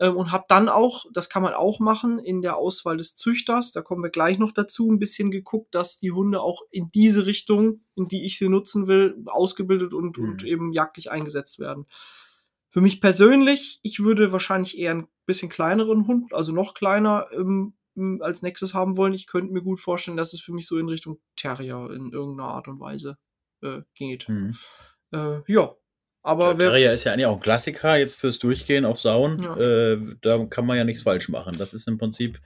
ähm, 0.00 0.16
und 0.16 0.32
habe 0.32 0.46
dann 0.48 0.68
auch, 0.68 1.04
das 1.12 1.28
kann 1.28 1.42
man 1.42 1.54
auch 1.54 1.78
machen, 1.78 2.18
in 2.18 2.42
der 2.42 2.56
Auswahl 2.56 2.96
des 2.96 3.14
Züchters, 3.14 3.72
da 3.72 3.82
kommen 3.82 4.02
wir 4.02 4.10
gleich 4.10 4.38
noch 4.38 4.52
dazu, 4.52 4.90
ein 4.90 4.98
bisschen 4.98 5.30
geguckt, 5.30 5.74
dass 5.74 5.98
die 5.98 6.10
Hunde 6.10 6.40
auch 6.40 6.62
in 6.70 6.90
diese 6.92 7.26
Richtung, 7.26 7.84
in 7.94 8.08
die 8.08 8.24
ich 8.24 8.38
sie 8.38 8.48
nutzen 8.48 8.86
will, 8.86 9.16
ausgebildet 9.26 9.94
und, 9.94 10.18
mhm. 10.18 10.24
und 10.24 10.44
eben 10.44 10.72
jagdlich 10.72 11.10
eingesetzt 11.10 11.58
werden. 11.60 11.86
Für 12.70 12.80
mich 12.80 13.00
persönlich, 13.00 13.78
ich 13.84 14.02
würde 14.02 14.32
wahrscheinlich 14.32 14.76
eher 14.76 14.92
ein 14.92 15.06
bisschen 15.26 15.48
kleineren 15.48 16.08
Hund, 16.08 16.34
also 16.34 16.52
noch 16.52 16.74
kleiner, 16.74 17.26
ähm, 17.32 17.74
als 18.20 18.42
nächstes 18.42 18.74
haben 18.74 18.96
wollen. 18.96 19.14
Ich 19.14 19.26
könnte 19.26 19.52
mir 19.52 19.62
gut 19.62 19.80
vorstellen, 19.80 20.16
dass 20.16 20.32
es 20.32 20.40
für 20.40 20.52
mich 20.52 20.66
so 20.66 20.78
in 20.78 20.88
Richtung 20.88 21.20
Terrier 21.36 21.90
in 21.90 22.12
irgendeiner 22.12 22.50
Art 22.50 22.68
und 22.68 22.80
Weise 22.80 23.16
äh, 23.62 23.82
geht. 23.94 24.28
Mhm. 24.28 24.56
Äh, 25.12 25.40
ja, 25.46 25.74
aber 26.22 26.54
der 26.54 26.70
Terrier 26.70 26.92
ist 26.92 27.04
ja 27.04 27.12
eigentlich 27.12 27.26
auch 27.26 27.36
ein 27.36 27.40
Klassiker 27.40 27.96
jetzt 27.96 28.18
fürs 28.18 28.38
Durchgehen 28.38 28.84
auf 28.84 29.00
Sauen. 29.00 29.42
Ja. 29.42 29.56
Äh, 29.56 30.16
da 30.22 30.44
kann 30.46 30.66
man 30.66 30.76
ja 30.76 30.84
nichts 30.84 31.02
falsch 31.02 31.28
machen. 31.28 31.54
Das 31.58 31.74
ist 31.74 31.86
im 31.86 31.98
Prinzip 31.98 32.40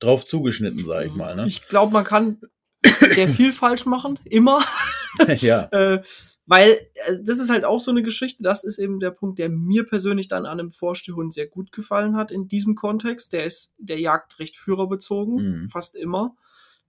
drauf 0.00 0.26
zugeschnitten, 0.26 0.84
sage 0.84 1.06
ich 1.06 1.14
mal. 1.14 1.36
Ne? 1.36 1.46
Ich 1.46 1.68
glaube, 1.68 1.92
man 1.92 2.04
kann 2.04 2.40
sehr 2.82 3.28
viel 3.28 3.52
falsch 3.52 3.86
machen, 3.86 4.18
immer. 4.24 4.64
ja. 5.36 5.68
Äh, 6.46 6.50
weil 6.50 6.78
also 7.06 7.22
das 7.24 7.38
ist 7.38 7.50
halt 7.50 7.64
auch 7.64 7.80
so 7.80 7.90
eine 7.90 8.02
Geschichte, 8.02 8.42
das 8.42 8.64
ist 8.64 8.78
eben 8.78 9.00
der 9.00 9.10
Punkt, 9.10 9.38
der 9.38 9.48
mir 9.48 9.84
persönlich 9.84 10.28
dann 10.28 10.46
an 10.46 10.60
einem 10.60 10.70
Vorstehhund 10.70 11.32
sehr 11.32 11.46
gut 11.46 11.72
gefallen 11.72 12.16
hat 12.16 12.30
in 12.30 12.48
diesem 12.48 12.74
Kontext. 12.74 13.32
Der 13.32 13.44
ist 13.44 13.74
der 13.78 14.00
Jagd 14.00 14.38
recht 14.38 14.56
führerbezogen, 14.56 15.62
mhm. 15.62 15.68
fast 15.68 15.94
immer. 15.94 16.36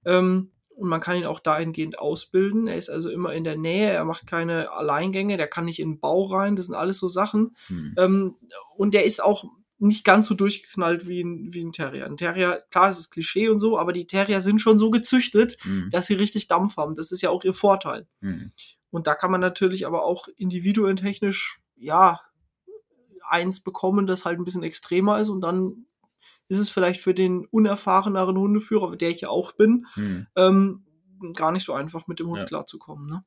Ähm, 0.05 0.51
und 0.75 0.89
man 0.89 1.01
kann 1.01 1.17
ihn 1.17 1.25
auch 1.25 1.39
dahingehend 1.39 1.99
ausbilden. 1.99 2.67
Er 2.67 2.77
ist 2.77 2.89
also 2.89 3.09
immer 3.09 3.33
in 3.33 3.43
der 3.43 3.57
Nähe, 3.57 3.91
er 3.91 4.05
macht 4.05 4.25
keine 4.27 4.71
Alleingänge, 4.71 5.37
der 5.37 5.47
kann 5.47 5.65
nicht 5.65 5.79
in 5.79 5.93
den 5.93 5.99
Bau 5.99 6.23
rein, 6.23 6.55
das 6.55 6.65
sind 6.65 6.75
alles 6.75 6.97
so 6.97 7.07
Sachen. 7.07 7.55
Hm. 7.67 7.95
Ähm, 7.97 8.35
und 8.75 8.93
der 8.93 9.05
ist 9.05 9.23
auch 9.23 9.45
nicht 9.77 10.05
ganz 10.05 10.27
so 10.27 10.33
durchgeknallt 10.33 11.07
wie 11.07 11.21
ein, 11.21 11.53
wie 11.53 11.63
ein 11.63 11.73
Terrier. 11.73 12.05
Ein 12.05 12.17
Terrier, 12.17 12.63
klar, 12.71 12.89
es 12.89 12.99
ist 12.99 13.11
Klischee 13.11 13.49
und 13.49 13.59
so, 13.59 13.77
aber 13.77 13.91
die 13.91 14.07
Terrier 14.07 14.41
sind 14.41 14.61
schon 14.61 14.77
so 14.77 14.89
gezüchtet, 14.89 15.57
hm. 15.61 15.89
dass 15.91 16.07
sie 16.07 16.15
richtig 16.15 16.47
Dampf 16.47 16.77
haben. 16.77 16.95
Das 16.95 17.11
ist 17.11 17.21
ja 17.21 17.29
auch 17.29 17.43
ihr 17.43 17.53
Vorteil. 17.53 18.07
Hm. 18.21 18.51
Und 18.93 19.07
da 19.07 19.15
kann 19.15 19.31
man 19.31 19.41
natürlich 19.41 19.87
aber 19.87 20.03
auch 20.03 20.27
individuentechnisch, 20.37 21.59
ja, 21.75 22.19
eins 23.27 23.61
bekommen, 23.61 24.05
das 24.05 24.23
halt 24.23 24.37
ein 24.37 24.45
bisschen 24.45 24.61
extremer 24.61 25.19
ist 25.19 25.29
und 25.29 25.41
dann 25.41 25.87
ist 26.47 26.59
es 26.59 26.69
vielleicht 26.69 27.01
für 27.01 27.15
den 27.15 27.47
unerfahreneren 27.47 28.37
Hundeführer, 28.37 28.95
der 28.95 29.09
ich 29.09 29.21
ja 29.21 29.29
auch 29.29 29.53
bin, 29.53 29.87
hm. 29.95 30.27
ähm, 30.35 30.85
gar 31.33 31.51
nicht 31.51 31.65
so 31.65 31.73
einfach 31.73 32.05
mit 32.05 32.19
dem 32.19 32.27
Hund 32.27 32.41
ja. 32.41 32.45
klarzukommen. 32.45 33.07
Ne? 33.09 33.25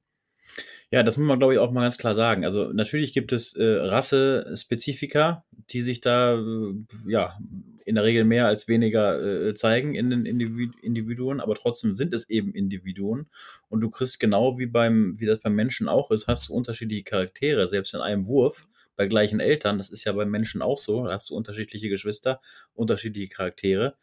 Ja, 0.90 1.02
das 1.02 1.16
muss 1.16 1.26
man, 1.26 1.38
glaube 1.38 1.54
ich, 1.54 1.58
auch 1.58 1.72
mal 1.72 1.82
ganz 1.82 1.98
klar 1.98 2.14
sagen. 2.14 2.44
Also 2.44 2.72
natürlich 2.72 3.12
gibt 3.12 3.32
es 3.32 3.54
äh, 3.54 3.64
Rassespezifika, 3.64 5.44
die 5.70 5.82
sich 5.82 6.00
da 6.00 6.34
äh, 6.34 6.74
ja 7.08 7.36
in 7.84 7.94
der 7.94 8.04
Regel 8.04 8.24
mehr 8.24 8.46
als 8.46 8.66
weniger 8.66 9.22
äh, 9.22 9.54
zeigen 9.54 9.94
in 9.94 10.10
den 10.10 10.26
Individuen, 10.26 11.40
aber 11.40 11.54
trotzdem 11.54 11.94
sind 11.94 12.14
es 12.14 12.28
eben 12.28 12.52
Individuen. 12.52 13.26
Und 13.68 13.80
du 13.80 13.90
kriegst 13.90 14.18
genau 14.18 14.58
wie 14.58 14.66
beim, 14.66 15.18
wie 15.20 15.26
das 15.26 15.38
beim 15.38 15.54
Menschen 15.54 15.88
auch 15.88 16.10
ist, 16.10 16.26
hast 16.26 16.48
du 16.48 16.54
unterschiedliche 16.54 17.04
Charaktere, 17.04 17.68
selbst 17.68 17.94
in 17.94 18.00
einem 18.00 18.26
Wurf 18.26 18.66
bei 18.96 19.06
gleichen 19.06 19.38
Eltern. 19.38 19.78
Das 19.78 19.90
ist 19.90 20.04
ja 20.04 20.12
beim 20.12 20.30
Menschen 20.30 20.62
auch 20.62 20.78
so. 20.78 21.04
Da 21.04 21.12
hast 21.12 21.30
du 21.30 21.36
unterschiedliche 21.36 21.88
Geschwister, 21.88 22.40
unterschiedliche 22.74 23.32
Charaktere. 23.32 23.96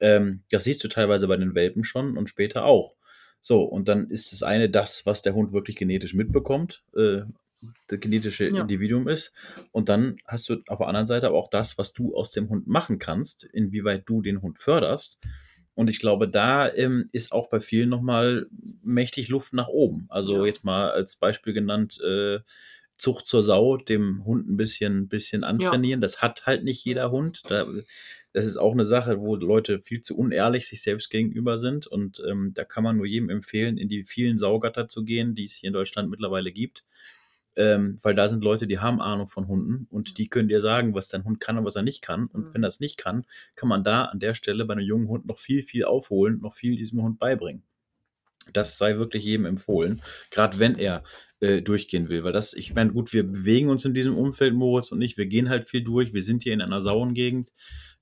Ähm, 0.00 0.42
das 0.50 0.64
siehst 0.64 0.82
du 0.84 0.88
teilweise 0.88 1.28
bei 1.28 1.36
den 1.36 1.54
Welpen 1.54 1.84
schon 1.84 2.16
und 2.16 2.28
später 2.30 2.64
auch. 2.64 2.96
So, 3.40 3.62
und 3.62 3.88
dann 3.88 4.10
ist 4.10 4.32
das 4.32 4.42
eine 4.42 4.68
das, 4.68 5.06
was 5.06 5.22
der 5.22 5.34
Hund 5.34 5.52
wirklich 5.52 5.76
genetisch 5.76 6.14
mitbekommt, 6.14 6.82
äh, 6.96 7.22
das 7.88 8.00
genetische 8.00 8.48
ja. 8.48 8.60
Individuum 8.60 9.08
ist. 9.08 9.32
Und 9.72 9.88
dann 9.88 10.18
hast 10.26 10.48
du 10.48 10.62
auf 10.68 10.78
der 10.78 10.86
anderen 10.86 11.06
Seite 11.06 11.26
aber 11.26 11.38
auch 11.38 11.50
das, 11.50 11.78
was 11.78 11.92
du 11.92 12.14
aus 12.14 12.30
dem 12.30 12.48
Hund 12.48 12.66
machen 12.66 12.98
kannst, 12.98 13.44
inwieweit 13.44 14.02
du 14.06 14.22
den 14.22 14.42
Hund 14.42 14.58
förderst. 14.58 15.18
Und 15.74 15.88
ich 15.90 16.00
glaube, 16.00 16.28
da 16.28 16.72
ähm, 16.72 17.08
ist 17.12 17.32
auch 17.32 17.48
bei 17.50 17.60
vielen 17.60 17.88
nochmal 17.88 18.46
mächtig 18.82 19.28
Luft 19.28 19.52
nach 19.52 19.68
oben. 19.68 20.06
Also 20.08 20.38
ja. 20.40 20.46
jetzt 20.46 20.64
mal 20.64 20.90
als 20.90 21.16
Beispiel 21.16 21.52
genannt, 21.52 22.00
äh, 22.04 22.40
Zucht 22.98 23.28
zur 23.28 23.42
Sau, 23.42 23.76
dem 23.76 24.24
Hund 24.24 24.48
ein 24.48 24.56
bisschen, 24.56 25.08
bisschen 25.08 25.44
antrainieren. 25.44 26.00
Ja. 26.00 26.04
Das 26.04 26.20
hat 26.20 26.46
halt 26.46 26.64
nicht 26.64 26.84
jeder 26.84 27.10
Hund. 27.10 27.42
Da, 27.48 27.66
das 28.32 28.44
ist 28.44 28.56
auch 28.56 28.72
eine 28.72 28.86
Sache, 28.86 29.20
wo 29.20 29.36
Leute 29.36 29.80
viel 29.80 30.02
zu 30.02 30.16
unehrlich 30.16 30.66
sich 30.66 30.82
selbst 30.82 31.08
gegenüber 31.10 31.58
sind. 31.58 31.86
Und 31.86 32.22
ähm, 32.28 32.52
da 32.54 32.64
kann 32.64 32.84
man 32.84 32.96
nur 32.96 33.06
jedem 33.06 33.30
empfehlen, 33.30 33.78
in 33.78 33.88
die 33.88 34.04
vielen 34.04 34.36
Saugatter 34.36 34.88
zu 34.88 35.04
gehen, 35.04 35.34
die 35.34 35.44
es 35.44 35.54
hier 35.54 35.68
in 35.68 35.74
Deutschland 35.74 36.10
mittlerweile 36.10 36.52
gibt. 36.52 36.84
Ähm, 37.56 37.98
weil 38.02 38.14
da 38.14 38.28
sind 38.28 38.44
Leute, 38.44 38.68
die 38.68 38.78
haben 38.78 39.00
Ahnung 39.00 39.26
von 39.26 39.48
Hunden 39.48 39.88
und 39.90 40.18
die 40.18 40.28
können 40.28 40.48
dir 40.48 40.60
sagen, 40.60 40.94
was 40.94 41.08
dein 41.08 41.24
Hund 41.24 41.40
kann 41.40 41.58
und 41.58 41.64
was 41.64 41.74
er 41.74 41.82
nicht 41.82 42.02
kann. 42.02 42.26
Und 42.26 42.46
mhm. 42.46 42.54
wenn 42.54 42.62
er 42.62 42.68
es 42.68 42.78
nicht 42.78 42.98
kann, 42.98 43.26
kann 43.56 43.68
man 43.68 43.82
da 43.82 44.04
an 44.04 44.20
der 44.20 44.34
Stelle 44.34 44.64
bei 44.64 44.74
einem 44.74 44.86
jungen 44.86 45.08
Hund 45.08 45.26
noch 45.26 45.38
viel, 45.38 45.62
viel 45.62 45.84
aufholen, 45.84 46.38
noch 46.40 46.54
viel 46.54 46.76
diesem 46.76 47.02
Hund 47.02 47.18
beibringen. 47.18 47.64
Das 48.52 48.78
sei 48.78 48.96
wirklich 48.96 49.24
jedem 49.24 49.46
empfohlen, 49.46 50.02
gerade 50.30 50.58
wenn 50.58 50.76
er 50.76 51.02
äh, 51.40 51.62
durchgehen 51.62 52.08
will. 52.08 52.24
Weil 52.24 52.32
das, 52.32 52.52
ich 52.54 52.74
meine, 52.74 52.92
gut, 52.92 53.12
wir 53.12 53.22
bewegen 53.22 53.68
uns 53.68 53.84
in 53.84 53.94
diesem 53.94 54.16
Umfeld, 54.16 54.54
Moritz 54.54 54.92
und 54.92 55.00
ich, 55.02 55.16
wir 55.16 55.26
gehen 55.26 55.48
halt 55.48 55.68
viel 55.68 55.82
durch. 55.82 56.12
Wir 56.12 56.22
sind 56.22 56.42
hier 56.42 56.52
in 56.52 56.60
einer 56.60 56.80
sauen 56.80 57.14
Gegend. 57.14 57.52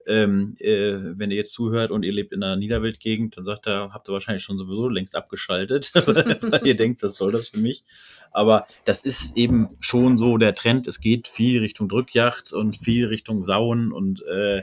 Ähm, 0.09 0.55
äh, 0.61 0.95
wenn 1.19 1.33
ihr 1.33 1.37
jetzt 1.37 1.53
zuhört 1.53 1.91
und 1.91 2.05
ihr 2.05 2.13
lebt 2.13 2.33
in 2.33 2.43
einer 2.43 2.55
Niederweltgegend, 2.55 3.37
dann 3.37 3.45
sagt 3.45 3.67
er, 3.67 3.93
habt 3.93 4.09
ihr 4.09 4.13
wahrscheinlich 4.13 4.45
schon 4.45 4.57
sowieso 4.57 4.89
längst 4.89 5.17
abgeschaltet, 5.17 5.91
weil 5.95 6.65
ihr 6.65 6.77
denkt, 6.77 7.03
was 7.03 7.17
soll 7.17 7.33
das 7.33 7.49
für 7.49 7.59
mich? 7.59 7.85
Aber 8.31 8.69
das 8.85 9.01
ist 9.01 9.37
eben 9.37 9.71
schon 9.81 10.17
so 10.17 10.39
der 10.39 10.55
Trend. 10.55 10.87
Es 10.87 11.01
geht 11.01 11.27
viel 11.27 11.61
Richtung 11.61 11.89
Drückjacht 11.89 12.53
und 12.53 12.77
viel 12.77 13.07
Richtung 13.07 13.43
Sauen 13.43 13.91
und 13.91 14.23
äh, 14.23 14.63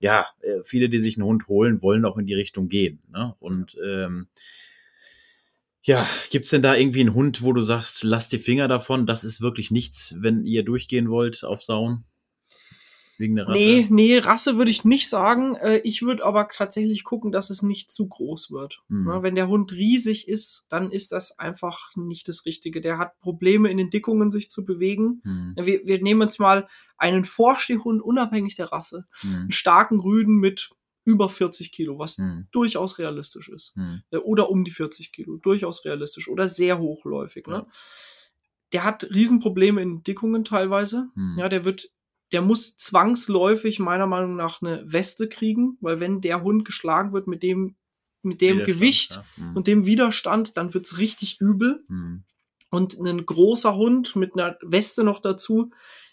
ja, 0.00 0.26
äh, 0.40 0.60
viele, 0.64 0.88
die 0.88 1.00
sich 1.00 1.16
einen 1.16 1.26
Hund 1.26 1.48
holen, 1.48 1.80
wollen 1.80 2.04
auch 2.04 2.18
in 2.18 2.26
die 2.26 2.34
Richtung 2.34 2.68
gehen. 2.68 3.00
Ne? 3.10 3.34
Und 3.38 3.76
ähm, 3.84 4.26
ja, 5.88 6.06
gibt's 6.30 6.50
denn 6.50 6.62
da 6.62 6.74
irgendwie 6.74 7.00
einen 7.00 7.14
Hund, 7.14 7.42
wo 7.42 7.52
du 7.52 7.60
sagst, 7.60 8.04
lass 8.04 8.28
die 8.28 8.38
Finger 8.38 8.68
davon, 8.68 9.06
das 9.06 9.24
ist 9.24 9.40
wirklich 9.40 9.70
nichts, 9.70 10.14
wenn 10.18 10.44
ihr 10.44 10.64
durchgehen 10.64 11.10
wollt 11.10 11.44
auf 11.44 11.62
Sauen? 11.62 12.04
wegen 13.18 13.36
der 13.36 13.48
Rasse? 13.48 13.58
Nee, 13.58 13.86
nee, 13.90 14.18
Rasse 14.18 14.56
würde 14.56 14.70
ich 14.70 14.84
nicht 14.84 15.08
sagen. 15.08 15.56
Äh, 15.56 15.78
Ich 15.84 16.02
würde 16.02 16.24
aber 16.24 16.48
tatsächlich 16.48 17.04
gucken, 17.04 17.32
dass 17.32 17.50
es 17.50 17.62
nicht 17.62 17.90
zu 17.90 18.08
groß 18.08 18.50
wird. 18.50 18.82
Hm. 18.88 19.04
Na, 19.06 19.22
Wenn 19.22 19.34
der 19.34 19.48
Hund 19.48 19.72
riesig 19.72 20.28
ist, 20.28 20.66
dann 20.68 20.90
ist 20.90 21.12
das 21.12 21.38
einfach 21.38 21.90
nicht 21.96 22.28
das 22.28 22.44
Richtige. 22.44 22.80
Der 22.80 22.98
hat 22.98 23.18
Probleme 23.20 23.70
in 23.70 23.76
den 23.76 23.90
Dickungen 23.90 24.30
sich 24.30 24.50
zu 24.50 24.64
bewegen. 24.64 25.20
Hm. 25.24 25.54
Wir, 25.56 25.80
wir 25.84 26.00
nehmen 26.02 26.22
jetzt 26.22 26.38
mal 26.38 26.68
einen 26.96 27.24
Vorstehhund 27.24 28.02
unabhängig 28.02 28.54
der 28.54 28.72
Rasse. 28.72 29.06
Hm. 29.20 29.34
Einen 29.34 29.52
starken 29.52 30.00
Rüden 30.00 30.36
mit 30.36 30.70
über 31.08 31.30
40 31.30 31.72
Kilo, 31.72 31.98
was 31.98 32.18
Hm. 32.18 32.46
durchaus 32.52 32.98
realistisch 32.98 33.48
ist. 33.48 33.74
Hm. 33.76 34.02
Äh, 34.10 34.18
Oder 34.18 34.50
um 34.50 34.62
die 34.64 34.70
40 34.70 35.10
Kilo, 35.10 35.38
durchaus 35.38 35.84
realistisch. 35.86 36.28
Oder 36.28 36.48
sehr 36.48 36.78
hochläufig. 36.78 37.46
Ne? 37.46 37.54
Ja. 37.54 37.66
Der 38.72 38.84
hat 38.84 39.04
Riesenprobleme 39.04 39.80
in 39.80 40.02
Dickungen 40.02 40.44
teilweise. 40.44 41.08
Hm. 41.14 41.36
Ja, 41.38 41.48
der 41.48 41.64
wird, 41.64 41.90
der 42.32 42.42
muss 42.42 42.76
zwangsläufig 42.76 43.78
meiner 43.78 44.06
Meinung 44.06 44.36
nach 44.36 44.60
eine 44.60 44.82
Weste 44.84 45.28
kriegen, 45.30 45.78
weil 45.80 45.98
wenn 45.98 46.20
der 46.20 46.42
Hund 46.42 46.66
geschlagen 46.66 47.14
wird 47.14 47.26
mit 47.26 47.42
dem, 47.42 47.76
mit 48.22 48.42
dem 48.42 48.58
Widerstand, 48.58 48.78
Gewicht 48.78 49.14
ja. 49.14 49.24
Hm. 49.36 49.56
und 49.56 49.66
dem 49.66 49.86
Widerstand, 49.86 50.58
dann 50.58 50.74
wird's 50.74 50.98
richtig 50.98 51.40
übel. 51.40 51.84
Hm. 51.88 52.24
Und 52.70 52.98
ein 53.00 53.24
großer 53.24 53.74
Hund 53.76 54.14
mit 54.14 54.34
einer 54.34 54.58
Weste 54.60 55.02
noch 55.02 55.20
dazu, 55.20 55.70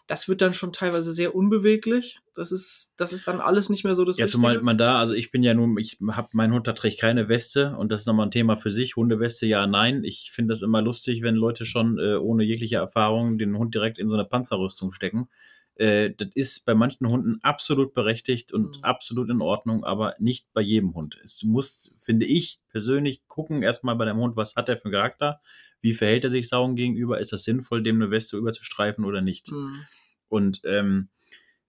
das 0.08 0.28
wird 0.28 0.42
dann 0.42 0.54
schon 0.54 0.72
teilweise 0.72 1.14
sehr 1.14 1.34
unbeweglich. 1.34 2.20
Das 2.36 2.52
ist, 2.52 2.94
das 2.98 3.12
ist 3.12 3.28
dann 3.28 3.42
alles 3.42 3.70
nicht 3.70 3.84
mehr 3.84 3.96
so 3.96 4.06
das 4.06 4.18
Ja, 4.18 4.26
Richtige. 4.26 4.40
zumal 4.40 4.62
man 4.62 4.78
da, 4.78 5.00
also 5.00 5.14
ich 5.14 5.32
bin 5.32 5.42
ja 5.42 5.54
nun, 5.54 5.78
ich 5.80 5.98
hab, 6.10 6.34
mein 6.34 6.54
Hund, 6.54 6.68
da 6.68 6.74
trägt 6.74 7.00
keine 7.00 7.28
Weste 7.28 7.76
und 7.78 7.92
das 7.92 8.02
ist 8.02 8.06
nochmal 8.06 8.28
ein 8.28 8.32
Thema 8.32 8.56
für 8.56 8.72
sich. 8.72 8.96
Hundeweste, 8.96 9.46
ja, 9.48 9.66
nein. 9.66 10.04
Ich 10.04 10.32
finde 10.32 10.52
das 10.52 10.62
immer 10.62 10.82
lustig, 10.82 11.24
wenn 11.24 11.36
Leute 11.36 11.66
schon 11.66 11.98
äh, 11.98 12.16
ohne 12.16 12.44
jegliche 12.44 12.76
Erfahrung 12.76 13.38
den 13.38 13.58
Hund 13.58 13.74
direkt 13.74 13.98
in 13.98 14.10
so 14.10 14.16
eine 14.16 14.26
Panzerrüstung 14.26 14.92
stecken. 14.92 15.28
Äh, 15.76 16.12
das 16.18 16.30
ist 16.36 16.66
bei 16.66 16.74
manchen 16.74 17.08
Hunden 17.10 17.40
absolut 17.42 17.94
berechtigt 17.94 18.54
und 18.54 18.78
Mhm. 18.78 18.84
absolut 18.84 19.30
in 19.30 19.42
Ordnung, 19.42 19.84
aber 19.84 20.16
nicht 20.20 20.48
bei 20.54 20.62
jedem 20.62 20.94
Hund. 20.96 21.20
Es- 21.24 21.38
Du 21.38 21.48
musst, 21.48 21.92
finde 21.98 22.26
ich, 22.26 22.62
persönlich 22.70 23.28
gucken 23.28 23.62
erstmal 23.62 23.96
bei 23.96 24.06
deinem 24.06 24.20
Hund, 24.20 24.36
was 24.38 24.56
hat 24.56 24.70
er 24.70 24.78
für 24.78 24.86
einen 24.86 24.94
Charakter, 24.94 25.42
wie 25.82 25.94
verhält 25.94 26.24
er 26.24 26.30
sich 26.30 26.48
Sauen 26.48 26.76
gegenüber, 26.76 27.20
ist 27.20 27.34
das 27.34 27.44
sinnvoll, 27.44 27.84
dem 27.84 27.98
eine 28.02 28.10
Weste 28.12 28.38
überzustreifen 28.38 29.04
oder 29.06 29.22
nicht. 29.22 29.50
Hm. 29.50 29.84
Und 30.30 30.62
ähm, 30.64 31.10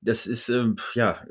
das 0.00 0.26
ist, 0.26 0.48
ähm, 0.50 0.76
ja, 0.94 1.24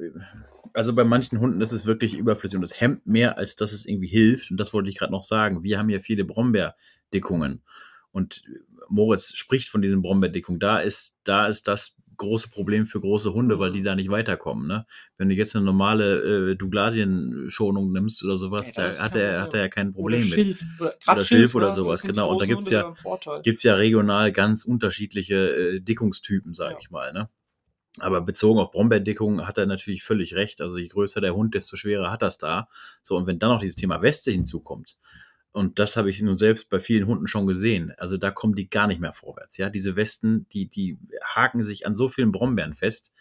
also 0.73 0.93
bei 0.93 1.05
manchen 1.05 1.39
Hunden 1.39 1.61
ist 1.61 1.71
es 1.71 1.85
wirklich 1.85 2.15
überflüssig 2.17 2.57
und 2.57 2.63
es 2.63 2.81
hemmt 2.81 3.07
mehr, 3.07 3.37
als 3.37 3.55
dass 3.55 3.71
es 3.71 3.85
irgendwie 3.85 4.07
hilft. 4.07 4.51
Und 4.51 4.57
das 4.57 4.73
wollte 4.73 4.89
ich 4.89 4.97
gerade 4.97 5.13
noch 5.13 5.23
sagen. 5.23 5.63
Wir 5.63 5.79
haben 5.79 5.89
ja 5.89 5.99
viele 6.01 6.25
Brombeerdickungen. 6.25 7.63
Und 8.11 8.43
Moritz 8.89 9.33
spricht 9.35 9.69
von 9.69 9.81
diesen 9.81 10.01
Brombeerdickungen. 10.01 10.59
Da 10.59 10.79
ist, 10.79 11.17
da 11.23 11.47
ist 11.47 11.67
das 11.67 11.95
große 12.17 12.49
Problem 12.49 12.85
für 12.85 12.99
große 13.01 13.33
Hunde, 13.33 13.59
weil 13.59 13.71
die 13.71 13.83
da 13.83 13.95
nicht 13.95 14.09
weiterkommen. 14.09 14.67
Ne? 14.67 14.85
Wenn 15.17 15.29
du 15.29 15.35
jetzt 15.35 15.55
eine 15.55 15.65
normale 15.65 16.51
äh, 16.51 16.55
Douglasien-Schonung 16.55 17.91
nimmst 17.91 18.23
oder 18.23 18.37
sowas, 18.37 18.67
Ja, 18.75 18.89
da 18.91 19.03
hat 19.03 19.15
er, 19.15 19.41
hat 19.41 19.53
er 19.53 19.61
ja 19.61 19.67
kein 19.69 19.89
Oder 19.89 19.95
Problem 19.95 20.21
mit. 20.21 20.29
Schilf. 20.29 20.61
Oder, 20.79 20.93
Oder 21.11 21.23
Schilf 21.23 21.55
oder 21.55 21.75
sowas, 21.75 22.01
genau. 22.03 22.31
Und 22.31 22.41
da 22.41 22.45
gibt's 22.45 22.71
Hunde 22.71 22.93
ja- 23.25 23.39
gibt's 23.41 23.63
ja 23.63 23.75
regional 23.75 24.31
ganz 24.31 24.65
unterschiedliche 24.65 25.35
äh, 25.75 25.79
Dickungstypen, 25.81 26.53
sage 26.53 26.73
Ja. 26.73 26.79
ich 26.81 26.89
mal. 26.91 27.13
Ne? 27.13 27.29
Aber 27.99 28.21
bezogen 28.21 28.59
auf 28.59 28.71
Brombeerdickung 28.71 29.47
hat 29.47 29.57
er 29.57 29.65
natürlich 29.67 30.03
völlig 30.03 30.35
recht. 30.35 30.59
Also 30.61 30.77
je 30.77 30.87
größer 30.87 31.21
der 31.21 31.33
Hund, 31.35 31.53
desto 31.55 31.77
schwerer 31.77 32.11
hat 32.11 32.21
das 32.21 32.37
da. 32.37 32.67
So, 33.03 33.15
und 33.15 33.25
wenn 33.27 33.39
dann 33.39 33.51
noch 33.51 33.61
dieses 33.61 33.77
Thema 33.77 34.01
Weste 34.01 34.31
hinzukommt, 34.31 34.97
und 35.55 35.79
das 35.79 35.95
habe 35.97 36.09
ich 36.09 36.21
nun 36.21 36.37
selbst 36.37 36.69
bei 36.69 36.79
vielen 36.79 37.07
Hunden 37.07 37.27
schon 37.27 37.47
gesehen, 37.47 37.93
also 37.97 38.17
da 38.17 38.29
kommen 38.31 38.55
die 38.55 38.69
gar 38.69 38.87
nicht 38.87 38.99
mehr 39.01 39.13
vorwärts. 39.13 39.57
Ja, 39.57 39.69
diese 39.69 39.95
Westen, 39.95 40.47
die, 40.49 40.67
die 40.67 40.97
haken 41.33 41.63
sich 41.63 41.87
an 41.87 41.95
so 41.95 42.09
vielen 42.09 42.31
Brombeeren 42.31 42.73
fest. 42.73 43.11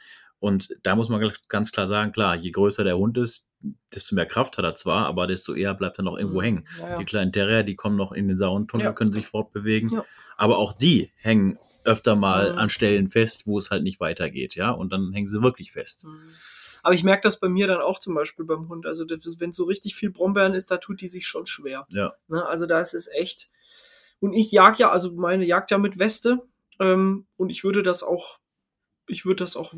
Und 0.41 0.77
da 0.83 0.95
muss 0.95 1.09
man 1.09 1.33
ganz 1.49 1.73
klar 1.73 1.89
sagen, 1.89 2.13
klar, 2.13 2.37
je 2.37 2.51
größer 2.51 2.85
der 2.85 2.99
Hund 2.99 3.17
ist, 3.17 3.49
desto 3.95 4.15
mehr 4.15 4.27
Kraft 4.27 4.59
hat 4.59 4.65
er 4.67 4.77
zwar, 4.77 5.07
aber 5.07 5.27
desto 5.27 5.55
eher 5.55 5.73
bleibt 5.75 5.99
er 5.99 6.03
noch 6.05 6.19
irgendwo 6.19 6.41
Mhm. 6.41 6.45
hängen. 6.45 6.69
Ja, 6.79 6.89
ja. 6.91 6.99
Die 6.99 7.07
kleinen 7.07 7.33
Terrier, 7.33 7.63
die 7.63 7.77
kommen 7.77 7.97
noch 7.97 8.13
in 8.13 8.29
den 8.29 8.37
sauren 8.37 8.67
Tunnel, 8.69 8.85
Ja. 8.87 8.93
können 8.93 9.13
sich 9.13 9.27
fortbewegen. 9.27 10.03
Aber 10.37 10.59
auch 10.59 10.73
die 10.75 11.11
hängen 11.17 11.59
öfter 11.85 12.15
mal 12.17 12.53
Mhm. 12.53 12.59
an 12.59 12.69
Stellen 12.69 13.09
fest, 13.09 13.47
wo 13.47 13.59
es 13.59 13.71
halt 13.71 13.85
nicht 13.85 14.01
weitergeht, 14.01 14.55
ja. 14.55 14.71
Und 14.71 14.93
dann 14.93 15.13
hängen 15.15 15.29
sie 15.29 15.41
wirklich 15.43 15.73
fest. 15.73 16.05
Mhm. 16.05 16.19
Aber 16.85 16.95
ich 16.95 17.03
merke 17.03 17.23
das 17.23 17.41
bei 17.41 17.49
mir 17.49 17.67
dann 17.67 17.81
auch 17.81 17.99
zum 17.99 18.15
Beispiel 18.15 18.45
beim 18.45 18.69
Hund. 18.69 18.85
Also 18.85 19.07
wenn 19.09 19.53
so 19.53 19.65
richtig 19.65 19.97
viel 19.97 20.11
Brombeeren 20.11 20.53
ist, 20.53 20.71
da 20.71 20.77
tut 20.77 21.01
die 21.01 21.09
sich 21.09 21.27
schon 21.27 21.47
schwer. 21.47 21.87
Ja. 21.89 22.13
Ne? 22.29 22.45
Also 22.47 22.67
da 22.67 22.79
ist 22.79 22.93
es 22.93 23.09
echt. 23.09 23.51
Und 24.21 24.35
ich 24.35 24.53
jag 24.53 24.79
ja, 24.79 24.91
also 24.91 25.13
meine 25.13 25.47
jagt 25.47 25.71
ja 25.71 25.79
mit 25.79 25.99
Weste. 25.99 26.47
Ähm, 26.79 27.27
und 27.37 27.49
ich 27.49 27.65
würde 27.65 27.83
das 27.83 28.03
auch, 28.03 28.39
ich 29.07 29.25
würde 29.25 29.45
das 29.45 29.57
auch, 29.57 29.73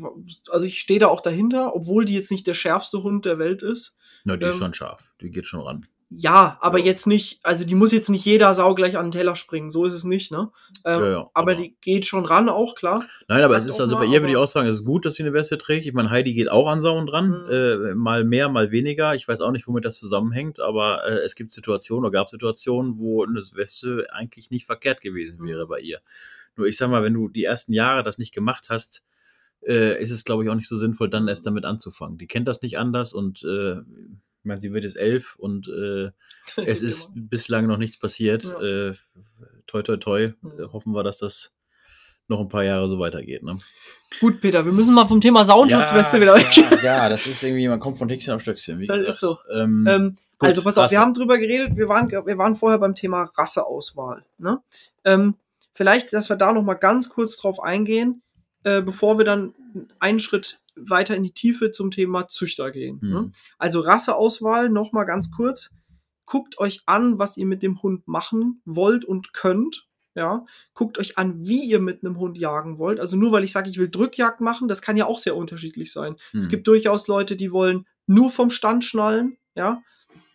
also 0.49 0.65
ich 0.65 0.79
stehe 0.79 0.99
da 0.99 1.07
auch 1.07 1.21
dahinter, 1.21 1.73
obwohl 1.73 2.03
die 2.03 2.13
jetzt 2.13 2.29
nicht 2.29 2.45
der 2.45 2.55
schärfste 2.55 3.03
Hund 3.03 3.23
der 3.23 3.39
Welt 3.39 3.63
ist. 3.63 3.95
Na, 4.25 4.35
die 4.35 4.43
ist 4.43 4.55
Ähm, 4.55 4.59
schon 4.59 4.73
scharf. 4.73 5.13
Die 5.21 5.31
geht 5.31 5.45
schon 5.45 5.61
ran. 5.61 5.87
Ja, 6.09 6.57
aber 6.61 6.79
Ja. 6.79 6.85
jetzt 6.85 7.05
nicht, 7.05 7.39
also 7.43 7.65
die 7.65 7.75
muss 7.75 7.91
jetzt 7.91 8.09
nicht 8.09 8.23
jeder 8.23 8.53
Sau 8.53 8.73
gleich 8.75 8.97
an 8.97 9.07
den 9.07 9.11
Teller 9.11 9.35
springen, 9.35 9.71
so 9.71 9.83
ist 9.83 9.93
es 9.93 10.05
nicht, 10.05 10.31
ne? 10.31 10.51
Ähm, 10.85 11.01
Ja, 11.01 11.09
ja, 11.11 11.17
aber, 11.17 11.31
aber- 11.33 11.55
die 11.55 11.75
geht 11.81 12.05
schon 12.05 12.23
ran, 12.23 12.47
auch 12.47 12.75
klar. 12.75 13.03
Nein, 13.27 13.43
aber 13.43 13.55
Sagt 13.55 13.65
es 13.67 13.75
ist 13.75 13.81
also 13.81 13.95
mal, 13.95 14.05
bei 14.05 14.13
ihr 14.13 14.21
würde 14.21 14.31
ich 14.31 14.37
auch 14.37 14.47
sagen, 14.47 14.69
es 14.69 14.77
ist 14.77 14.85
gut, 14.85 15.05
dass 15.05 15.15
sie 15.15 15.23
eine 15.23 15.33
Weste 15.33 15.57
trägt. 15.57 15.85
Ich 15.85 15.91
meine, 15.93 16.09
Heidi 16.09 16.33
geht 16.33 16.49
auch 16.49 16.69
an 16.69 16.79
Sauen 16.81 17.07
dran, 17.07 17.29
Mhm. 17.45 17.51
äh, 17.51 17.93
mal 17.95 18.23
mehr, 18.23 18.47
mal 18.47 18.71
weniger. 18.71 19.15
Ich 19.15 19.27
weiß 19.27 19.41
auch 19.41 19.51
nicht, 19.51 19.67
womit 19.67 19.83
das 19.83 19.97
zusammenhängt, 19.97 20.61
aber 20.61 21.03
äh, 21.05 21.17
es 21.25 21.35
gibt 21.35 21.51
Situationen 21.51 22.05
oder 22.05 22.11
gab 22.11 22.29
Situationen, 22.29 22.97
wo 22.99 23.23
eine 23.25 23.41
Weste 23.55 24.07
eigentlich 24.11 24.49
nicht 24.49 24.65
verkehrt 24.65 25.01
gewesen 25.01 25.43
wäre 25.45 25.65
Mhm. 25.65 25.69
bei 25.69 25.79
ihr. 25.81 25.99
Nur 26.55 26.67
ich 26.67 26.77
sag 26.77 26.89
mal, 26.89 27.03
wenn 27.03 27.13
du 27.15 27.27
die 27.27 27.43
ersten 27.43 27.73
Jahre 27.73 28.03
das 28.03 28.17
nicht 28.17 28.33
gemacht 28.33 28.67
hast, 28.69 29.03
äh, 29.67 30.01
ist 30.01 30.11
es, 30.11 30.23
glaube 30.23 30.45
ich, 30.45 30.49
auch 30.49 30.55
nicht 30.55 30.69
so 30.69 30.77
sinnvoll, 30.77 31.09
dann 31.09 31.27
erst 31.27 31.45
damit 31.45 31.65
anzufangen. 31.65 32.17
Die 32.17 32.27
kennt 32.27 32.47
das 32.47 32.61
nicht 32.61 32.77
anders 32.79 33.11
und 33.13 33.43
äh, 33.43 33.81
meine, 34.47 34.61
sie 34.61 34.73
wird 34.73 34.83
jetzt 34.83 34.97
elf 34.97 35.35
und 35.37 35.67
äh, 35.67 36.09
es 36.65 36.81
ist 36.81 37.11
bislang 37.13 37.67
noch 37.67 37.77
nichts 37.77 37.99
passiert. 37.99 38.43
Ja. 38.43 38.89
Äh, 38.89 38.93
toi, 39.67 39.83
toi, 39.83 39.97
toi. 39.97 40.33
Mhm. 40.41 40.71
Hoffen 40.73 40.93
wir, 40.93 41.03
dass 41.03 41.19
das 41.19 41.51
noch 42.27 42.39
ein 42.41 42.49
paar 42.49 42.63
Jahre 42.63 42.89
so 42.89 42.99
weitergeht. 42.99 43.43
Ne? 43.43 43.57
Gut, 44.19 44.41
Peter, 44.41 44.65
wir 44.65 44.71
müssen 44.71 44.93
mal 44.93 45.05
vom 45.05 45.21
Thema 45.21 45.45
Sauenschutzweste 45.45 46.19
wieder 46.19 46.35
weg. 46.35 46.47
Ja, 46.83 46.83
ja, 46.83 47.09
das 47.09 47.25
ist 47.25 47.43
irgendwie, 47.43 47.67
man 47.67 47.79
kommt 47.79 47.97
von 47.97 48.09
Häkchen 48.09 48.33
auf 48.33 48.41
Stöckchen. 48.41 48.85
Das 48.85 48.99
ist 48.99 49.19
so. 49.19 49.37
Ähm, 49.53 49.85
Ähm, 49.87 50.15
Gut, 50.37 50.49
also 50.49 50.63
pass 50.63 50.77
auf, 50.77 50.91
wir 50.91 50.99
haben 50.99 51.13
drüber 51.13 51.37
geredet, 51.37 51.75
wir 51.77 51.87
waren, 51.89 52.09
wir 52.09 52.37
waren 52.37 52.55
vorher 52.55 52.79
beim 52.79 52.95
Thema 52.95 53.31
Rasseauswahl. 53.35 54.25
Ne? 54.37 54.61
Ähm, 55.05 55.35
vielleicht, 55.73 56.13
dass 56.13 56.29
wir 56.29 56.35
da 56.35 56.53
noch 56.53 56.63
mal 56.63 56.75
ganz 56.75 57.09
kurz 57.09 57.37
drauf 57.37 57.61
eingehen, 57.61 58.21
äh, 58.63 58.81
bevor 58.81 59.17
wir 59.17 59.25
dann 59.25 59.53
einen 59.99 60.19
Schritt 60.19 60.59
weiter 60.79 61.15
in 61.15 61.23
die 61.23 61.33
Tiefe 61.33 61.71
zum 61.71 61.91
Thema 61.91 62.27
Züchter 62.27 62.71
gehen. 62.71 62.99
Ne? 63.01 63.31
Also 63.57 63.79
Rasseauswahl, 63.81 64.69
noch 64.69 64.91
mal 64.91 65.03
ganz 65.05 65.31
kurz. 65.31 65.75
Guckt 66.25 66.57
euch 66.59 66.81
an, 66.85 67.19
was 67.19 67.37
ihr 67.37 67.45
mit 67.45 67.63
dem 67.63 67.81
Hund 67.81 68.07
machen 68.07 68.61
wollt 68.65 69.05
und 69.05 69.33
könnt. 69.33 69.87
Ja, 70.15 70.45
guckt 70.73 70.97
euch 70.97 71.17
an, 71.19 71.45
wie 71.45 71.63
ihr 71.69 71.79
mit 71.79 72.03
einem 72.03 72.17
Hund 72.17 72.39
jagen 72.39 72.79
wollt. 72.79 72.99
Also 72.99 73.15
nur 73.17 73.31
weil 73.31 73.43
ich 73.43 73.51
sage, 73.51 73.69
ich 73.69 73.77
will 73.77 73.87
Drückjagd 73.89 74.41
machen, 74.41 74.67
das 74.67 74.81
kann 74.81 74.97
ja 74.97 75.05
auch 75.05 75.19
sehr 75.19 75.35
unterschiedlich 75.35 75.91
sein. 75.91 76.15
Es 76.33 76.45
Hm. 76.45 76.49
gibt 76.49 76.67
durchaus 76.67 77.07
Leute, 77.07 77.35
die 77.35 77.51
wollen 77.51 77.85
nur 78.07 78.31
vom 78.31 78.49
Stand 78.49 78.83
schnallen, 78.83 79.37
ja. 79.53 79.83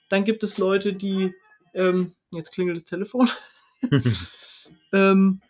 Dann 0.09 0.23
gibt 0.23 0.45
es 0.45 0.57
Leute, 0.59 0.93
die, 0.93 1.35
ähm, 1.75 2.13
jetzt 2.31 2.53
klingelt 2.53 2.77
das 2.77 2.85
Telefon. 2.85 3.29
ähm, 4.93 5.41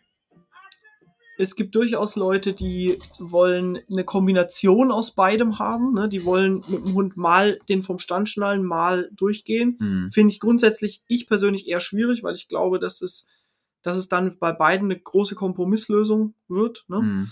es 1.43 1.55
gibt 1.55 1.75
durchaus 1.75 2.15
Leute, 2.15 2.53
die 2.53 2.97
wollen 3.19 3.79
eine 3.91 4.03
Kombination 4.03 4.91
aus 4.91 5.13
beidem 5.13 5.59
haben. 5.59 5.93
Ne? 5.93 6.09
Die 6.09 6.25
wollen 6.25 6.63
mit 6.67 6.85
dem 6.85 6.93
Hund 6.93 7.17
mal 7.17 7.59
den 7.69 7.83
vom 7.83 7.99
Stand 7.99 8.29
schnallen, 8.29 8.63
mal 8.63 9.09
durchgehen. 9.13 9.77
Hm. 9.79 10.09
Finde 10.11 10.33
ich 10.33 10.39
grundsätzlich, 10.39 11.03
ich 11.07 11.27
persönlich 11.27 11.67
eher 11.67 11.81
schwierig, 11.81 12.23
weil 12.23 12.33
ich 12.33 12.47
glaube, 12.47 12.79
dass 12.79 13.01
es, 13.01 13.27
dass 13.81 13.97
es 13.97 14.07
dann 14.07 14.37
bei 14.39 14.53
beiden 14.53 14.89
eine 14.89 14.99
große 14.99 15.35
Kompromisslösung 15.35 16.33
wird. 16.47 16.85
Ne? 16.87 16.97
Hm. 16.97 17.31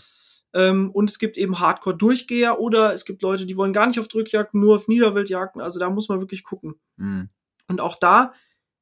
Ähm, 0.53 0.91
und 0.91 1.09
es 1.09 1.17
gibt 1.17 1.37
eben 1.37 1.59
Hardcore-Durchgeher 1.59 2.59
oder 2.59 2.93
es 2.93 3.05
gibt 3.05 3.21
Leute, 3.21 3.45
die 3.45 3.55
wollen 3.55 3.73
gar 3.73 3.87
nicht 3.87 3.99
auf 3.99 4.09
Drückjagd, 4.09 4.53
nur 4.53 4.75
auf 4.75 4.87
Niederwildjagden. 4.89 5.61
Also 5.61 5.79
da 5.79 5.89
muss 5.89 6.09
man 6.09 6.19
wirklich 6.19 6.43
gucken. 6.43 6.75
Hm. 6.97 7.29
Und 7.69 7.79
auch 7.79 7.95
da, 7.95 8.33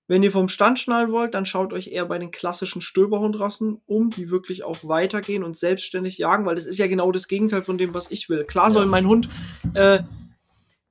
wenn 0.10 0.24
ihr 0.24 0.32
vom 0.32 0.48
Stand 0.48 0.80
schnallen 0.80 1.12
wollt, 1.12 1.36
dann 1.36 1.46
schaut 1.46 1.72
euch 1.72 1.90
eher 1.90 2.08
bei 2.08 2.18
den 2.18 2.32
klassischen 2.32 2.82
Stöberhundrassen 2.82 3.80
um, 3.86 4.10
die 4.10 4.32
wirklich 4.32 4.64
auch 4.64 4.78
weitergehen 4.82 5.44
und 5.44 5.56
selbstständig 5.56 6.18
jagen, 6.18 6.48
weil 6.48 6.56
das 6.56 6.66
ist 6.66 6.80
ja 6.80 6.88
genau 6.88 7.12
das 7.12 7.28
Gegenteil 7.28 7.62
von 7.62 7.78
dem, 7.78 7.94
was 7.94 8.10
ich 8.10 8.28
will. 8.28 8.44
Klar 8.44 8.72
soll 8.72 8.88
mein 8.88 9.08
Hund, 9.08 9.30
äh, 9.76 10.00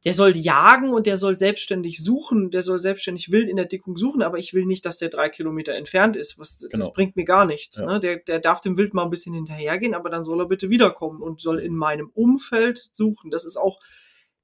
der 0.04 0.14
soll 0.14 0.36
jagen 0.36 0.90
und 0.90 1.08
der 1.08 1.16
soll 1.16 1.34
selbstständig 1.34 2.00
suchen, 2.00 2.52
der 2.52 2.62
soll 2.62 2.78
selbstständig 2.78 3.32
wild 3.32 3.48
in 3.48 3.56
der 3.56 3.64
Dickung 3.64 3.96
suchen, 3.96 4.22
aber 4.22 4.38
ich 4.38 4.54
will 4.54 4.66
nicht, 4.66 4.86
dass 4.86 4.98
der 4.98 5.08
drei 5.08 5.28
Kilometer 5.28 5.74
entfernt 5.74 6.14
ist. 6.14 6.38
Was, 6.38 6.58
Genau. 6.70 6.84
Das 6.84 6.92
bringt 6.92 7.16
mir 7.16 7.24
gar 7.24 7.44
nichts. 7.44 7.78
Ja. 7.78 7.86
Ne? 7.86 7.98
Der, 7.98 8.18
der 8.18 8.38
darf 8.38 8.60
dem 8.60 8.76
Wild 8.78 8.94
mal 8.94 9.02
ein 9.02 9.10
bisschen 9.10 9.34
hinterhergehen, 9.34 9.94
aber 9.94 10.10
dann 10.10 10.22
soll 10.22 10.40
er 10.40 10.46
bitte 10.46 10.70
wiederkommen 10.70 11.22
und 11.22 11.40
soll 11.40 11.58
in 11.58 11.74
meinem 11.74 12.08
Umfeld 12.14 12.90
suchen. 12.92 13.32
Das 13.32 13.44
ist 13.44 13.56
auch 13.56 13.80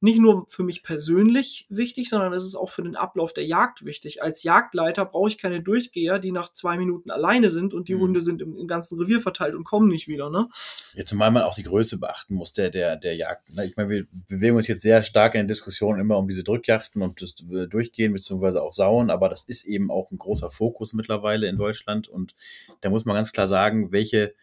nicht 0.04 0.18
nur 0.18 0.44
für 0.48 0.62
mich 0.62 0.82
persönlich 0.82 1.66
wichtig, 1.70 2.10
sondern 2.10 2.34
es 2.34 2.44
ist 2.44 2.56
auch 2.56 2.68
für 2.68 2.82
den 2.82 2.94
Ablauf 2.94 3.32
der 3.32 3.46
Jagd 3.46 3.86
wichtig. 3.86 4.22
Als 4.22 4.42
Jagdleiter 4.42 5.06
brauche 5.06 5.30
ich 5.30 5.38
keine 5.38 5.62
Durchgeher, 5.62 6.18
die 6.18 6.30
nach 6.30 6.52
zwei 6.52 6.76
Minuten 6.76 7.10
alleine 7.10 7.48
sind 7.48 7.72
und 7.72 7.88
die 7.88 7.94
Mhm. 7.94 8.00
Hunde 8.00 8.20
sind 8.20 8.42
im, 8.42 8.54
im 8.54 8.68
ganzen 8.68 8.98
Revier 9.00 9.22
verteilt 9.22 9.54
und 9.54 9.64
kommen 9.64 9.88
nicht 9.88 10.06
wieder. 10.06 10.28
Ne? 10.28 10.50
Ja, 10.94 11.06
zumal 11.06 11.30
man 11.30 11.42
auch 11.42 11.54
die 11.54 11.62
Größe 11.62 11.98
beachten 11.98 12.34
muss, 12.34 12.52
der, 12.52 12.68
der, 12.68 12.96
der 12.96 13.16
Jagd. 13.16 13.54
ne? 13.54 13.64
Ich 13.64 13.76
meine, 13.76 13.88
wir 13.88 14.06
bewegen 14.28 14.56
uns 14.56 14.68
jetzt 14.68 14.82
sehr 14.82 15.02
stark 15.02 15.34
in 15.34 15.40
der 15.40 15.54
Diskussion 15.54 15.98
immer 15.98 16.18
um 16.18 16.28
diese 16.28 16.44
Drückjachten 16.44 17.00
und 17.00 17.22
das 17.22 17.36
äh, 17.50 17.66
Durchgehen 17.66 18.12
beziehungsweise 18.12 18.62
auch 18.62 18.74
Sauen, 18.74 19.08
aber 19.08 19.30
das 19.30 19.44
ist 19.44 19.64
eben 19.64 19.90
auch 19.90 20.10
ein 20.10 20.18
großer 20.18 20.50
Fokus 20.50 20.92
mittlerweile 20.92 21.48
in 21.48 21.56
Deutschland 21.56 22.08
und 22.08 22.34
da 22.82 22.90
muss 22.90 23.06
man 23.06 23.16
ganz 23.16 23.32
klar 23.32 23.46
sagen, 23.48 23.90
welche, 23.90 24.34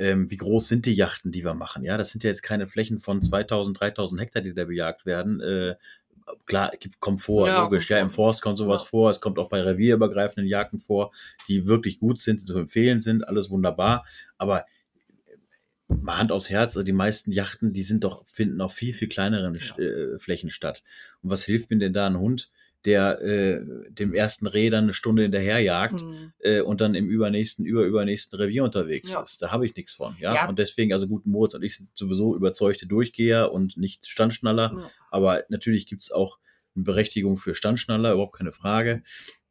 ähm, 0.00 0.30
wie 0.30 0.36
groß 0.38 0.66
sind 0.66 0.86
die 0.86 0.94
Yachten, 0.94 1.30
die 1.30 1.44
wir 1.44 1.52
machen. 1.54 1.84
Ja, 1.84 1.98
das 1.98 2.08
sind 2.10 2.24
ja 2.24 2.30
jetzt 2.30 2.42
keine 2.42 2.66
Flächen 2.66 3.00
von 3.00 3.22
2000, 3.22 3.78
3000 3.78 4.18
Hektar, 4.20 4.40
die 4.42 4.54
da 4.54 4.64
bejagt 4.64 5.04
werden. 5.04 5.40
Äh, 5.40 5.76
klar, 6.46 6.70
es 6.72 6.78
gibt, 6.80 7.00
kommt 7.00 7.20
vor, 7.20 7.48
Ja, 7.48 7.62
logisch. 7.64 7.86
kommt 7.88 7.90
Ja, 7.90 8.00
im 8.00 8.10
Forst 8.10 8.40
kommt 8.40 8.56
sowas 8.56 8.82
Ja. 8.82 8.88
vor. 8.88 9.10
Es 9.10 9.20
kommt 9.20 9.38
auch 9.38 9.50
bei 9.50 9.60
revierübergreifenden 9.60 10.48
Jagden 10.48 10.80
vor, 10.80 11.12
die 11.48 11.66
wirklich 11.66 12.00
gut 12.00 12.22
sind, 12.22 12.40
die 12.40 12.44
zu 12.46 12.56
empfehlen 12.58 13.02
sind. 13.02 13.28
Alles 13.28 13.50
wunderbar. 13.50 14.06
Aber 14.38 14.64
mal 15.88 16.16
Hand 16.16 16.32
aufs 16.32 16.48
Herz, 16.48 16.76
also 16.76 16.82
die 16.82 16.92
meisten 16.92 17.30
Yachten, 17.30 17.74
die 17.74 17.82
sind 17.82 18.04
doch, 18.04 18.24
finden 18.26 18.60
auf 18.62 18.72
viel, 18.72 18.94
viel 18.94 19.08
kleineren 19.08 19.54
Ja. 19.54 19.78
äh, 19.84 20.18
Flächen 20.18 20.48
statt. 20.48 20.82
Und 21.22 21.30
was 21.30 21.44
hilft 21.44 21.68
mir 21.68 21.78
denn 21.78 21.92
da 21.92 22.06
ein 22.06 22.18
Hund, 22.18 22.50
der 22.84 23.20
äh, 23.20 23.60
dem 23.90 24.14
ersten 24.14 24.46
Reh 24.46 24.70
dann 24.70 24.84
eine 24.84 24.94
Stunde 24.94 25.22
hinterherjagt 25.22 26.02
Mhm. 26.02 26.32
äh, 26.38 26.60
und 26.60 26.80
dann 26.80 26.94
im 26.94 27.08
übernächsten, 27.10 27.66
überübernächsten 27.66 28.38
Revier 28.38 28.64
unterwegs 28.64 29.12
Ja. 29.12 29.22
ist? 29.22 29.42
Da 29.42 29.50
habe 29.50 29.66
ich 29.66 29.76
nichts 29.76 29.92
von. 29.92 30.16
Ja? 30.18 30.34
Ja. 30.34 30.48
Und 30.48 30.58
deswegen, 30.58 30.92
also 30.92 31.06
guten 31.06 31.30
Moritz 31.30 31.54
und 31.54 31.62
ich 31.62 31.76
sind 31.76 31.90
sowieso 31.94 32.34
überzeugte 32.34 32.86
Durchgeher 32.86 33.52
und 33.52 33.76
nicht 33.76 34.06
Standschnaller. 34.06 34.72
Ja. 34.76 34.90
Aber 35.10 35.44
natürlich 35.50 35.86
gibt's 35.86 36.10
auch 36.10 36.38
eine 36.74 36.84
Berechtigung 36.84 37.36
für 37.36 37.54
Standschnaller, 37.54 38.12
überhaupt 38.12 38.36
keine 38.38 38.52
Frage. 38.52 39.02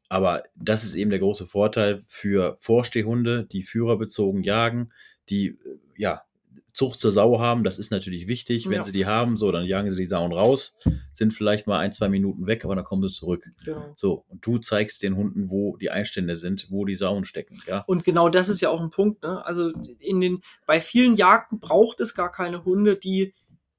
Aber 0.08 0.42
das 0.56 0.84
ist 0.84 0.96
eben 0.96 1.12
der 1.12 1.20
große 1.20 1.46
Vorteil 1.46 2.02
für 2.08 2.56
Vorstehhunde, 2.60 3.46
die 3.46 3.62
führerbezogen 3.62 4.44
jagen, 4.44 4.90
die 5.30 5.50
äh, 5.50 5.58
ja 5.98 6.24
Zucht 6.80 7.02
zur 7.02 7.12
Sau 7.12 7.40
haben. 7.42 7.66
Das 7.66 7.78
ist 7.78 7.92
natürlich 7.92 8.28
wichtig. 8.28 8.66
Wenn 8.68 8.78
Ja. 8.78 8.86
sie 8.86 8.94
die 8.94 9.06
haben, 9.06 9.36
so, 9.36 9.52
dann 9.52 9.66
jagen 9.66 9.92
sie 9.92 9.98
die 10.02 10.08
Sauen 10.08 10.32
raus, 10.32 10.78
sind 11.12 11.34
vielleicht 11.34 11.68
mal 11.68 11.78
ein, 11.80 11.92
zwei 11.92 12.08
Minuten 12.08 12.48
weg, 12.48 12.64
aber 12.64 12.74
dann 12.74 12.86
kommen 12.86 13.04
sie 13.06 13.14
zurück. 13.14 13.50
Genau. 13.66 13.92
So, 13.98 14.24
und 14.30 14.46
du 14.46 14.60
zeigst 14.60 15.04
den 15.04 15.18
Hunden, 15.18 15.50
wo 15.50 15.76
die 15.76 15.90
Einstände 15.90 16.38
sind, 16.38 16.68
wo 16.70 16.86
die 16.86 16.96
Sauen 16.96 17.26
stecken. 17.26 17.62
Ja, 17.68 17.84
Und 17.86 18.06
genau 18.06 18.30
das 18.30 18.48
ist 18.48 18.62
ja 18.62 18.70
auch 18.70 18.80
ein 18.80 18.92
Punkt. 18.92 19.24
Ne? 19.24 19.46
Also 19.46 19.74
in 20.00 20.22
den, 20.22 20.40
bei 20.66 20.80
vielen 20.80 21.16
Jagden 21.16 21.60
braucht 21.60 22.00
es 22.00 22.16
gar 22.16 22.32
keine 22.32 22.64
Hunde, 22.64 22.96
die 22.96 23.34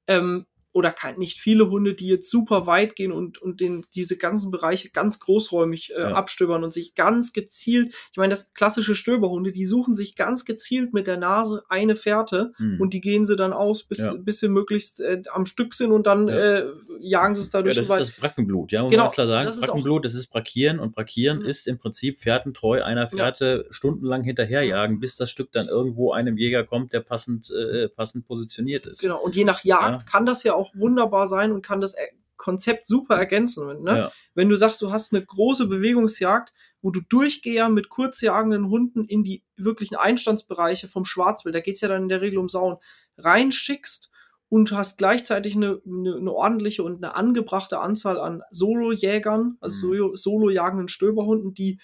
ähm, 0.05 0.45
oder 0.73 0.91
kein, 0.91 1.17
nicht 1.17 1.37
viele 1.39 1.69
Hunde, 1.69 1.93
die 1.93 2.07
jetzt 2.07 2.29
super 2.29 2.65
weit 2.65 2.95
gehen 2.95 3.11
und, 3.11 3.41
und 3.41 3.59
den, 3.59 3.85
diese 3.93 4.17
ganzen 4.17 4.51
Bereiche 4.51 4.89
ganz 4.89 5.19
großräumig 5.19 5.93
äh, 5.95 6.01
Ja. 6.01 6.13
abstöbern 6.13 6.63
und 6.63 6.71
sich 6.71 6.95
ganz 6.95 7.33
gezielt, 7.33 7.93
ich 8.11 8.17
meine, 8.17 8.31
das 8.31 8.53
klassische 8.53 8.95
Stöberhunde, 8.95 9.51
die 9.51 9.65
suchen 9.65 9.93
sich 9.93 10.15
ganz 10.15 10.45
gezielt 10.45 10.93
mit 10.93 11.07
der 11.07 11.17
Nase 11.17 11.63
eine 11.69 11.95
Fährte 11.95 12.53
Hm. 12.57 12.79
und 12.79 12.93
die 12.93 13.01
gehen 13.01 13.25
sie 13.25 13.35
dann 13.35 13.53
aus, 13.53 13.83
bis, 13.83 13.99
Ja. 13.99 14.13
bis 14.13 14.39
sie 14.39 14.47
möglichst 14.47 15.01
äh, 15.01 15.21
am 15.31 15.45
Stück 15.45 15.73
sind 15.73 15.91
und 15.91 16.07
dann 16.07 16.27
Ja. 16.27 16.35
äh, 16.35 16.65
jagen 16.99 17.35
sie 17.35 17.41
es 17.41 17.51
Ja, 17.51 17.59
dadurch 17.59 17.75
das 17.75 17.85
ist 17.89 17.91
das 17.99 18.11
Brackenblut, 18.11 18.71
ja, 18.71 18.83
muss 18.83 18.91
Genau, 18.91 19.03
man 19.05 19.11
klar 19.13 19.27
sagen. 19.27 19.45
das 19.47 19.59
Brackenblut, 19.59 20.05
das 20.05 20.13
ist 20.13 20.27
Brakieren 20.27 20.79
und 20.79 20.93
Brakieren 20.95 21.41
Ja. 21.41 21.47
ist 21.47 21.67
im 21.67 21.77
Prinzip 21.79 22.19
fährtentreu 22.19 22.83
einer 22.83 23.07
Fährte 23.07 23.65
stundenlang 23.71 24.23
hinterherjagen, 24.23 24.99
bis 24.99 25.15
das 25.15 25.29
Stück 25.31 25.51
dann 25.51 25.67
irgendwo 25.67 26.11
einem 26.11 26.37
Jäger 26.37 26.63
kommt, 26.63 26.93
der 26.93 27.01
passend, 27.01 27.49
äh, 27.51 27.89
passend 27.89 28.25
positioniert 28.27 28.85
ist. 28.85 29.01
Genau, 29.01 29.21
und 29.21 29.35
je 29.35 29.43
nach 29.43 29.63
Jagd 29.63 30.03
Ja. 30.03 30.09
kann 30.09 30.25
das 30.25 30.43
ja 30.43 30.53
auch 30.53 30.60
wunderbar 30.75 31.27
sein 31.27 31.51
und 31.51 31.61
kann 31.65 31.81
das 31.81 31.93
äh, 31.95 32.07
Konzept 32.37 32.87
super 32.87 33.15
ergänzen. 33.17 33.83
Ne? 33.83 33.97
Ja. 33.97 34.11
Wenn 34.33 34.49
du 34.49 34.55
sagst, 34.55 34.81
du 34.81 34.91
hast 34.91 35.13
eine 35.13 35.23
große 35.23 35.67
Bewegungsjagd, 35.67 36.53
wo 36.81 36.89
du 36.89 37.01
Durchgeher 37.01 37.69
mit 37.69 37.89
kurzjagenden 37.89 38.69
Hunden 38.69 39.05
in 39.05 39.23
die 39.23 39.43
wirklichen 39.57 39.95
Einstandsbereiche 39.95 40.87
vom 40.87 41.05
Schwarzwild, 41.05 41.53
da 41.53 41.59
geht's 41.59 41.81
ja 41.81 41.87
dann 41.87 42.03
in 42.03 42.09
der 42.09 42.21
Regel 42.21 42.39
um 42.39 42.49
Sauen, 42.49 42.77
reinschickst 43.17 44.11
und 44.49 44.71
hast 44.71 44.97
gleichzeitig 44.97 45.55
eine, 45.55 45.81
eine, 45.85 46.15
eine 46.15 46.31
ordentliche 46.31 46.83
und 46.83 46.97
eine 47.03 47.15
angebrachte 47.15 47.79
Anzahl 47.79 48.19
an 48.19 48.41
Solo-Jägern, 48.49 49.57
also 49.61 49.87
Mhm. 49.87 49.93
Solo- 49.93 50.15
Solo-jagenden 50.15 50.87
Stöberhunden, 50.87 51.53
die 51.53 51.79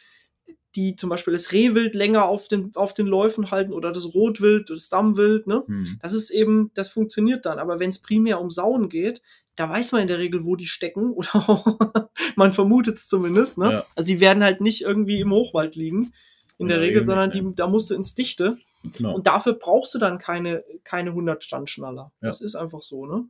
die 0.77 0.95
zum 0.95 1.09
Beispiel 1.09 1.33
das 1.33 1.51
Rehwild 1.51 1.95
länger 1.95 2.25
auf 2.25 2.47
den, 2.47 2.71
auf 2.75 2.93
den 2.93 3.07
Läufen 3.07 3.49
halten 3.49 3.73
oder 3.73 3.91
das 3.91 4.13
Rotwild, 4.13 4.69
das 4.69 4.89
Dammwild, 4.89 5.47
ne? 5.47 5.63
Hm. 5.65 5.97
Das 6.01 6.13
ist 6.13 6.29
eben, 6.29 6.71
das 6.75 6.87
funktioniert 6.87 7.47
dann. 7.47 7.57
Aber 7.57 7.79
wenn 7.79 7.89
es 7.89 7.99
primär 7.99 8.39
um 8.39 8.51
Sauen 8.51 8.87
geht, 8.87 9.23
da 9.55 9.67
weiß 9.67 9.91
man 9.91 10.03
in 10.03 10.07
der 10.07 10.19
Regel, 10.19 10.45
wo 10.45 10.55
die 10.55 10.67
stecken 10.67 11.11
oder 11.13 12.09
man 12.35 12.53
vermutet 12.53 12.97
es 12.97 13.09
zumindest. 13.09 13.57
Ne? 13.57 13.71
Ja. 13.73 13.85
Also 13.95 14.07
sie 14.07 14.21
werden 14.21 14.43
halt 14.43 14.61
nicht 14.61 14.81
irgendwie 14.81 15.19
im 15.19 15.31
Hochwald 15.31 15.75
liegen 15.75 16.13
in 16.59 16.67
der 16.67 16.79
Regel, 16.79 17.03
sondern 17.03 17.31
die, 17.31 17.43
da 17.55 17.67
musst 17.67 17.89
du 17.89 17.95
ins 17.95 18.15
Dichte. 18.15 18.57
Genau. 18.95 19.15
Und 19.15 19.27
dafür 19.27 19.53
brauchst 19.53 19.93
du 19.93 19.99
dann 19.99 20.19
keine, 20.19 20.63
keine 20.83 21.09
100 21.09 21.43
Standschnaller. 21.43 22.11
Ja. 22.21 22.27
Das 22.27 22.41
ist 22.41 22.55
einfach 22.55 22.83
so. 22.83 23.05
Ne? 23.05 23.25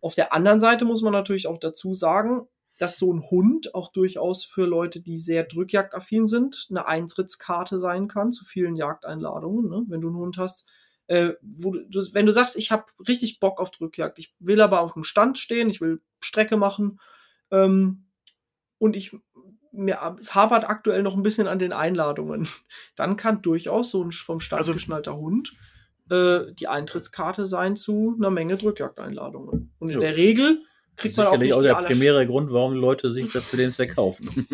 Auf 0.00 0.14
der 0.14 0.32
anderen 0.32 0.60
Seite 0.60 0.84
muss 0.84 1.02
man 1.02 1.12
natürlich 1.12 1.46
auch 1.46 1.58
dazu 1.58 1.94
sagen, 1.94 2.46
dass 2.78 2.98
so 2.98 3.12
ein 3.12 3.22
Hund 3.30 3.74
auch 3.74 3.92
durchaus 3.92 4.44
für 4.44 4.66
Leute, 4.66 5.00
die 5.00 5.18
sehr 5.18 5.44
drückjagdaffin 5.44 6.26
sind, 6.26 6.66
eine 6.70 6.86
Eintrittskarte 6.86 7.78
sein 7.78 8.08
kann 8.08 8.32
zu 8.32 8.44
vielen 8.44 8.76
Jagdeinladungen. 8.76 9.70
Ne? 9.70 9.84
Wenn 9.88 10.00
du 10.00 10.08
einen 10.08 10.16
Hund 10.16 10.38
hast, 10.38 10.68
äh, 11.06 11.34
wo 11.42 11.72
du, 11.72 12.00
wenn 12.12 12.26
du 12.26 12.32
sagst, 12.32 12.56
ich 12.56 12.72
habe 12.72 12.86
richtig 13.06 13.38
Bock 13.38 13.60
auf 13.60 13.70
Drückjagd, 13.70 14.18
ich 14.18 14.34
will 14.38 14.60
aber 14.60 14.80
auf 14.80 14.94
dem 14.94 15.04
Stand 15.04 15.38
stehen, 15.38 15.70
ich 15.70 15.80
will 15.80 16.00
Strecke 16.20 16.56
machen 16.56 16.98
ähm, 17.50 18.06
und 18.78 18.96
ich 18.96 19.16
mir, 19.70 20.16
es 20.20 20.34
hapert 20.34 20.68
aktuell 20.68 21.02
noch 21.02 21.16
ein 21.16 21.22
bisschen 21.22 21.48
an 21.48 21.58
den 21.58 21.72
Einladungen, 21.72 22.48
dann 22.96 23.16
kann 23.16 23.42
durchaus 23.42 23.90
so 23.90 24.02
ein 24.02 24.12
vom 24.12 24.40
Stand 24.40 24.60
Also- 24.60 24.72
geschnallter 24.72 25.16
Hund 25.16 25.52
äh, 26.10 26.52
die 26.54 26.68
Eintrittskarte 26.68 27.46
sein 27.46 27.76
zu 27.76 28.14
einer 28.18 28.30
Menge 28.30 28.56
Drückjagdeinladungen. 28.56 29.72
Und 29.78 29.88
in 29.88 29.94
Jo. 29.94 30.00
der 30.00 30.16
Regel 30.16 30.62
kriegt 30.96 31.16
man 31.16 31.26
auch 31.26 31.32
Sicherlich 31.32 31.48
nicht 31.50 31.56
auch 31.56 31.60
die 31.60 31.66
der 31.84 31.94
primäre 31.94 32.26
Grund, 32.26 32.52
warum 32.52 32.74
Leute 32.74 33.10
sich 33.12 33.32
das 33.32 33.50
zu 33.50 33.56
den 33.56 33.72
Zweck 33.72 33.94
kaufen. 33.96 34.46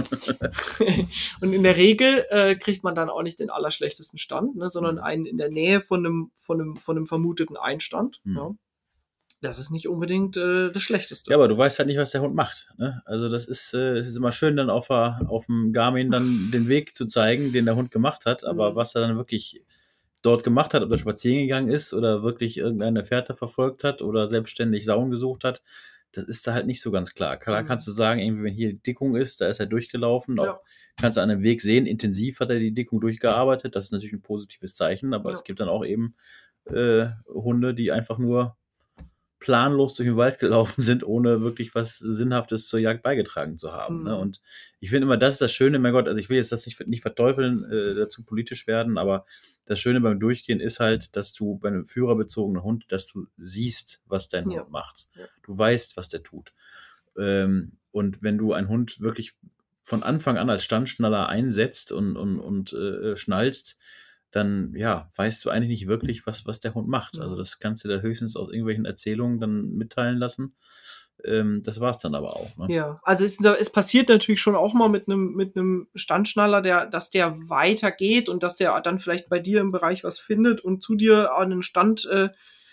und 1.40 1.52
in 1.52 1.62
der 1.62 1.76
Regel 1.76 2.24
äh, 2.30 2.56
kriegt 2.56 2.82
man 2.82 2.94
dann 2.94 3.10
auch 3.10 3.22
nicht 3.22 3.40
den 3.40 3.50
allerschlechtesten 3.50 4.18
Stand, 4.18 4.56
ne, 4.56 4.68
sondern 4.68 4.96
Mhm. 4.96 5.02
einen 5.02 5.26
in 5.26 5.36
der 5.36 5.50
Nähe 5.50 5.80
von 5.80 6.04
einem, 6.04 6.30
von 6.34 6.60
einem, 6.60 6.76
von 6.76 6.96
einem 6.96 7.06
vermuteten 7.06 7.56
Einstand. 7.56 8.20
Mhm. 8.24 8.36
Ja. 8.36 8.50
Das 9.42 9.58
ist 9.58 9.70
nicht 9.70 9.88
unbedingt 9.88 10.36
äh, 10.36 10.70
das 10.70 10.82
Schlechteste. 10.82 11.30
Ja, 11.30 11.36
aber 11.38 11.48
du 11.48 11.56
weißt 11.56 11.78
halt 11.78 11.86
nicht, 11.88 11.96
was 11.96 12.10
der 12.10 12.20
Hund 12.20 12.34
macht. 12.34 12.68
Ne? 12.76 13.00
Also 13.06 13.30
das 13.30 13.46
ist, 13.46 13.72
äh, 13.72 13.96
es 13.96 14.08
ist 14.08 14.16
immer 14.16 14.32
schön, 14.32 14.56
dann 14.56 14.68
auf, 14.68 14.90
auf 14.90 15.46
dem 15.46 15.72
Garmin 15.72 16.10
dann 16.10 16.50
den 16.52 16.68
Weg 16.68 16.94
zu 16.94 17.06
zeigen, 17.06 17.50
den 17.52 17.64
der 17.64 17.74
Hund 17.76 17.90
gemacht 17.90 18.26
hat. 18.26 18.44
Aber 18.44 18.72
Mhm. 18.72 18.76
was 18.76 18.94
er 18.94 19.00
dann 19.00 19.16
wirklich 19.16 19.62
dort 20.22 20.44
gemacht 20.44 20.74
hat, 20.74 20.82
ob 20.82 20.90
er 20.90 20.98
spazieren 20.98 21.38
gegangen 21.46 21.70
ist 21.70 21.94
oder 21.94 22.22
wirklich 22.22 22.58
irgendeine 22.58 23.02
Fährte 23.06 23.34
verfolgt 23.34 23.82
hat 23.82 24.02
oder 24.02 24.26
selbstständig 24.26 24.84
Sauen 24.84 25.10
gesucht 25.10 25.44
hat, 25.44 25.62
das 26.12 26.24
ist 26.24 26.46
da 26.46 26.54
halt 26.54 26.66
nicht 26.66 26.80
so 26.82 26.90
ganz 26.90 27.14
klar. 27.14 27.36
Klar 27.36 27.62
Mhm. 27.62 27.66
kannst 27.66 27.86
du 27.86 27.92
sagen, 27.92 28.20
irgendwie, 28.20 28.44
wenn 28.44 28.54
hier 28.54 28.70
die 28.70 28.82
Dickung 28.82 29.16
ist, 29.16 29.40
da 29.40 29.48
ist 29.48 29.60
er 29.60 29.66
durchgelaufen. 29.66 30.38
Auch 30.38 30.44
Ja. 30.44 30.60
kannst 31.00 31.16
du 31.18 31.22
an 31.22 31.28
dem 31.28 31.42
Weg 31.42 31.62
sehen, 31.62 31.86
intensiv 31.86 32.40
hat 32.40 32.50
er 32.50 32.58
die 32.58 32.72
Dickung 32.72 33.00
durchgearbeitet. 33.00 33.74
Das 33.76 33.86
ist 33.86 33.92
natürlich 33.92 34.12
ein 34.14 34.22
positives 34.22 34.74
Zeichen, 34.74 35.14
aber 35.14 35.30
Ja. 35.30 35.34
es 35.34 35.44
gibt 35.44 35.60
dann 35.60 35.68
auch 35.68 35.84
eben 35.84 36.14
äh, 36.66 37.06
Hunde, 37.26 37.74
die 37.74 37.90
einfach 37.90 38.18
nur 38.18 38.56
planlos 39.40 39.94
durch 39.94 40.08
den 40.08 40.16
Wald 40.16 40.38
gelaufen 40.38 40.82
sind, 40.82 41.02
ohne 41.02 41.40
wirklich 41.40 41.74
was 41.74 41.98
Sinnhaftes 41.98 42.68
zur 42.68 42.78
Jagd 42.78 43.02
beigetragen 43.02 43.58
zu 43.58 43.72
haben. 43.72 44.00
Mhm. 44.00 44.04
Ne? 44.04 44.16
Und 44.16 44.40
ich 44.78 44.90
finde 44.90 45.06
immer, 45.06 45.16
das 45.16 45.34
ist 45.34 45.40
das 45.40 45.52
Schöne, 45.52 45.78
mein 45.78 45.92
Gott, 45.92 46.06
also 46.06 46.18
ich 46.18 46.28
will 46.28 46.36
jetzt 46.36 46.52
das 46.52 46.66
nicht, 46.66 46.86
nicht 46.86 47.02
verteufeln, 47.02 47.64
äh, 47.64 47.94
dazu 47.94 48.22
politisch 48.22 48.66
werden, 48.66 48.98
aber 48.98 49.24
das 49.64 49.80
Schöne 49.80 50.00
beim 50.00 50.20
Durchgehen 50.20 50.60
ist 50.60 50.78
halt, 50.78 51.16
dass 51.16 51.32
du 51.32 51.58
bei 51.58 51.68
einem 51.68 51.86
führerbezogenen 51.86 52.62
Hund, 52.62 52.84
dass 52.88 53.06
du 53.06 53.26
siehst, 53.36 54.02
was 54.06 54.28
dein 54.28 54.50
Ja. 54.50 54.60
Hund 54.60 54.70
macht. 54.70 55.08
Ja. 55.16 55.24
Du 55.42 55.56
weißt, 55.56 55.96
was 55.96 56.08
der 56.08 56.22
tut. 56.22 56.52
Ähm, 57.16 57.72
und 57.90 58.22
wenn 58.22 58.38
du 58.38 58.52
einen 58.52 58.68
Hund 58.68 59.00
wirklich 59.00 59.34
von 59.82 60.02
Anfang 60.02 60.36
an 60.36 60.50
als 60.50 60.64
Standschnaller 60.64 61.28
einsetzt 61.28 61.90
und, 61.92 62.16
und, 62.16 62.38
und 62.38 62.72
äh, 62.72 63.16
schnallst, 63.16 63.78
dann 64.30 64.74
ja, 64.74 65.10
weißt 65.16 65.44
du 65.44 65.50
eigentlich 65.50 65.68
nicht 65.68 65.88
wirklich, 65.88 66.26
was, 66.26 66.46
was 66.46 66.60
der 66.60 66.74
Hund 66.74 66.88
macht. 66.88 67.18
Also 67.18 67.36
das 67.36 67.58
kannst 67.58 67.84
du 67.84 67.88
da 67.88 68.00
höchstens 68.00 68.36
aus 68.36 68.48
irgendwelchen 68.48 68.84
Erzählungen 68.84 69.40
dann 69.40 69.72
mitteilen 69.72 70.18
lassen. 70.18 70.54
Ähm, 71.24 71.62
das 71.62 71.80
war's 71.80 71.98
dann 71.98 72.14
aber 72.14 72.36
auch. 72.36 72.56
Ne? 72.56 72.74
Ja, 72.74 73.00
also 73.02 73.24
es, 73.24 73.40
es 73.40 73.70
passiert 73.70 74.08
natürlich 74.08 74.40
schon 74.40 74.56
auch 74.56 74.74
mal 74.74 74.88
mit 74.88 75.08
einem 75.08 75.32
mit 75.34 75.56
einem 75.56 75.88
Standschnaller, 75.94 76.62
der, 76.62 76.86
dass 76.86 77.10
der 77.10 77.36
weitergeht 77.48 78.28
und 78.28 78.42
dass 78.42 78.56
der 78.56 78.80
dann 78.80 78.98
vielleicht 78.98 79.28
bei 79.28 79.38
dir 79.38 79.60
im 79.60 79.72
Bereich 79.72 80.04
was 80.04 80.18
findet 80.18 80.60
und 80.60 80.82
zu 80.82 80.94
dir 80.94 81.34
an 81.34 81.50
den 81.50 81.62
Stand 81.62 82.06
äh, 82.06 82.30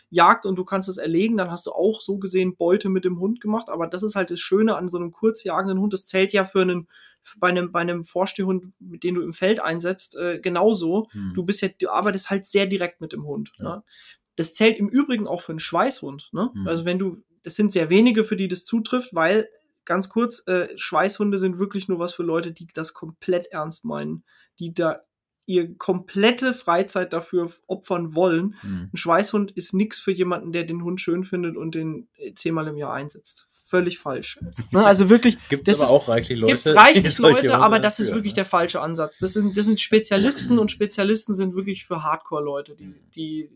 jagt 0.10 0.46
und 0.46 0.58
du 0.58 0.63
kannst 0.63 0.88
es 0.88 0.98
erlegen, 0.98 1.38
dann 1.38 1.52
hast 1.52 1.67
du 1.67 1.72
auch 1.72 2.02
so 2.02 2.17
gesehen 2.17 2.56
Beute 2.56 2.89
mit 2.89 3.04
dem 3.04 3.20
Hund 3.20 3.41
gemacht. 3.41 3.70
Aber 3.70 3.88
das 3.88 4.04
ist 4.04 4.15
halt 4.15 4.32
das 4.32 4.39
Schöne 4.39 4.76
an 4.76 4.88
so 4.88 4.98
einem 4.98 5.12
kurzjagenden 5.12 5.80
Hund. 5.80 5.93
Das 5.93 6.06
zählt 6.06 6.32
ja 6.32 6.43
für 6.43 6.62
einen 6.62 6.88
bei 7.40 7.50
einem 7.50 7.72
bei 7.72 7.82
einem 7.82 8.04
Vorstehhund, 8.04 8.74
mit 8.80 9.04
dem 9.04 9.16
du 9.16 9.22
im 9.22 9.34
Feld 9.34 9.60
einsetzt, 9.60 10.16
äh, 10.16 10.40
genauso. 10.40 11.08
Hm. 11.12 11.34
Du 11.34 11.44
bist 11.44 11.62
ja, 11.62 11.70
du 11.70 11.90
arbeitest 11.90 12.30
halt 12.30 12.46
sehr 12.46 12.66
direkt 12.66 13.02
mit 13.02 13.13
dem 13.13 13.26
Hund. 13.26 13.52
Ja. 13.60 13.78
Ne? 13.78 13.84
Das 14.36 14.54
zählt 14.54 14.78
im 14.78 14.90
Übrigen 14.90 15.28
auch 15.28 15.42
für 15.42 15.52
einen 15.52 15.60
Schweißhund. 15.60 16.30
Ne? 16.32 16.52
Mhm. 16.54 16.68
Also 16.68 16.86
wenn 16.86 17.00
du, 17.00 17.24
das 17.42 17.56
sind 17.56 17.72
sehr 17.72 17.90
wenige, 17.90 18.24
für 18.24 18.36
die 18.36 18.48
das 18.48 18.66
zutrifft, 18.66 19.16
weil 19.16 19.50
ganz 19.84 20.10
kurz, 20.10 20.46
äh, 20.48 20.68
Schweißhunde 20.78 21.40
sind 21.40 21.58
wirklich 21.58 21.88
nur 21.88 21.98
was 21.98 22.13
für 22.13 22.24
Leute, 22.24 22.52
die 22.52 22.68
das 22.72 22.94
komplett 22.94 23.48
ernst 23.48 23.84
meinen, 23.84 24.24
die 24.60 24.74
da 24.74 25.02
ihr 25.48 25.76
komplette 25.78 26.54
Freizeit 26.54 27.13
dafür 27.13 27.50
opfern 27.68 28.13
wollen. 28.13 28.56
Mhm. 28.62 28.90
Ein 28.94 28.98
Schweißhund 28.98 29.52
ist 29.52 29.74
nichts 29.74 30.00
für 30.00 30.12
jemanden, 30.12 30.52
der 30.52 30.66
den 30.66 30.84
Hund 30.84 31.02
schön 31.02 31.24
findet 31.24 31.56
und 31.56 31.74
den 31.74 32.10
äh, 32.18 32.34
zehnmal 32.36 32.68
im 32.68 32.78
Jahr 32.78 32.94
einsetzt. 32.94 33.48
Völlig 33.67 33.99
falsch. 33.99 34.39
Ne, 34.71 34.86
also 34.86 35.10
wirklich, 35.10 35.38
Gibt 35.49 35.67
es 35.67 35.82
aber 35.82 35.91
auch 35.91 36.08
reichlich 36.08 36.39
Leute. 36.39 36.53
Gibt 36.53 36.65
es 36.65 36.75
reichlich 36.75 37.17
Leute, 37.19 37.56
aber 37.56 37.80
das 37.80 37.99
ist 37.99 38.13
wirklich 38.13 38.34
der 38.34 38.45
falsche 38.45 38.80
Ansatz. 38.82 39.17
Das 39.17 39.34
sind, 39.34 39.58
das 39.58 39.65
sind 39.65 39.80
Spezialisten 39.80 40.58
und 40.60 40.71
Spezialisten 40.71 41.34
sind 41.36 41.53
wirklich 41.53 41.86
für 41.86 42.01
Hardcore-Leute, 42.01 42.75
die, 42.75 42.93
die, 43.13 43.49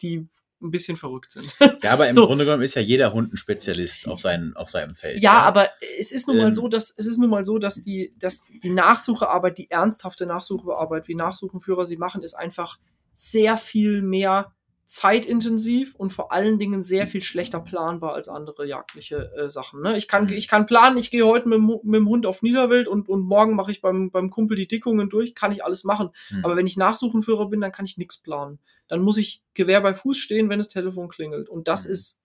die 0.00 0.28
ein 0.60 0.70
bisschen 0.70 0.96
verrückt 0.96 1.32
sind. 1.32 1.54
Ja, 1.82 1.92
aber 1.92 2.08
im 2.08 2.14
So. 2.14 2.26
Grunde 2.26 2.44
genommen 2.44 2.62
ist 2.62 2.74
ja 2.74 2.82
jeder 2.82 3.12
Hund 3.12 3.32
ein 3.32 3.36
Spezialist 3.36 4.08
auf, 4.08 4.20
seinen, 4.20 4.56
auf 4.56 4.68
seinem 4.68 4.94
Feld. 4.94 5.20
Ja, 5.20 5.40
aber 5.42 5.68
es 5.98 6.12
ist 6.12 6.26
nun 6.28 6.36
mal 6.36 6.46
Ähm. 6.46 6.52
so, 6.52 6.68
dass 6.68 6.92
es 6.96 7.06
ist 7.06 7.18
nun 7.18 7.30
mal 7.30 7.44
so, 7.44 7.58
dass 7.58 7.82
die, 7.82 8.12
dass 8.18 8.42
die 8.42 8.70
Nachsuchearbeit, 8.70 9.58
die 9.58 9.70
ernsthafte 9.70 10.26
Nachsuchearbeit, 10.26 11.06
wie 11.08 11.14
Nachsuchenführer 11.14 11.86
sie 11.86 11.96
machen, 11.96 12.22
ist 12.22 12.34
einfach 12.34 12.78
sehr 13.14 13.56
viel 13.56 14.02
mehr 14.02 14.52
zeitintensiv 14.90 15.94
und 15.96 16.10
vor 16.14 16.32
allen 16.32 16.58
Dingen 16.58 16.82
sehr 16.82 17.06
viel 17.06 17.22
schlechter 17.22 17.60
planbar 17.60 18.14
als 18.14 18.28
andere 18.30 18.66
jagdliche 18.66 19.30
äh, 19.36 19.50
Sachen. 19.50 19.82
Ne? 19.82 19.98
Ich, 19.98 20.08
kann, 20.08 20.24
Mhm. 20.24 20.32
ich 20.32 20.48
kann 20.48 20.64
planen, 20.64 20.96
ich 20.96 21.10
gehe 21.10 21.26
heute 21.26 21.46
mit, 21.46 21.60
mit 21.60 21.94
dem 21.94 22.08
Hund 22.08 22.24
auf 22.24 22.40
Niederwild 22.40 22.88
und, 22.88 23.06
und 23.08 23.20
morgen 23.20 23.54
mache 23.54 23.70
ich 23.70 23.82
beim, 23.82 24.10
beim 24.10 24.30
Kumpel 24.30 24.56
die 24.56 24.66
Dickungen 24.66 25.10
durch, 25.10 25.34
kann 25.34 25.52
ich 25.52 25.62
alles 25.62 25.84
machen. 25.84 26.08
Hm. 26.28 26.42
Aber 26.44 26.56
wenn 26.56 26.66
ich 26.66 26.78
Nachsuchenführer 26.78 27.50
bin, 27.50 27.60
dann 27.60 27.70
kann 27.70 27.84
ich 27.84 27.98
nichts 27.98 28.16
planen. 28.16 28.58
Dann 28.88 29.02
muss 29.02 29.18
ich 29.18 29.42
Gewehr 29.52 29.82
bei 29.82 29.92
Fuß 29.94 30.16
stehen, 30.16 30.48
wenn 30.48 30.58
das 30.58 30.70
Telefon 30.70 31.08
klingelt. 31.10 31.50
Und 31.50 31.68
das 31.68 31.84
Mhm. 31.86 31.92
ist, 31.92 32.20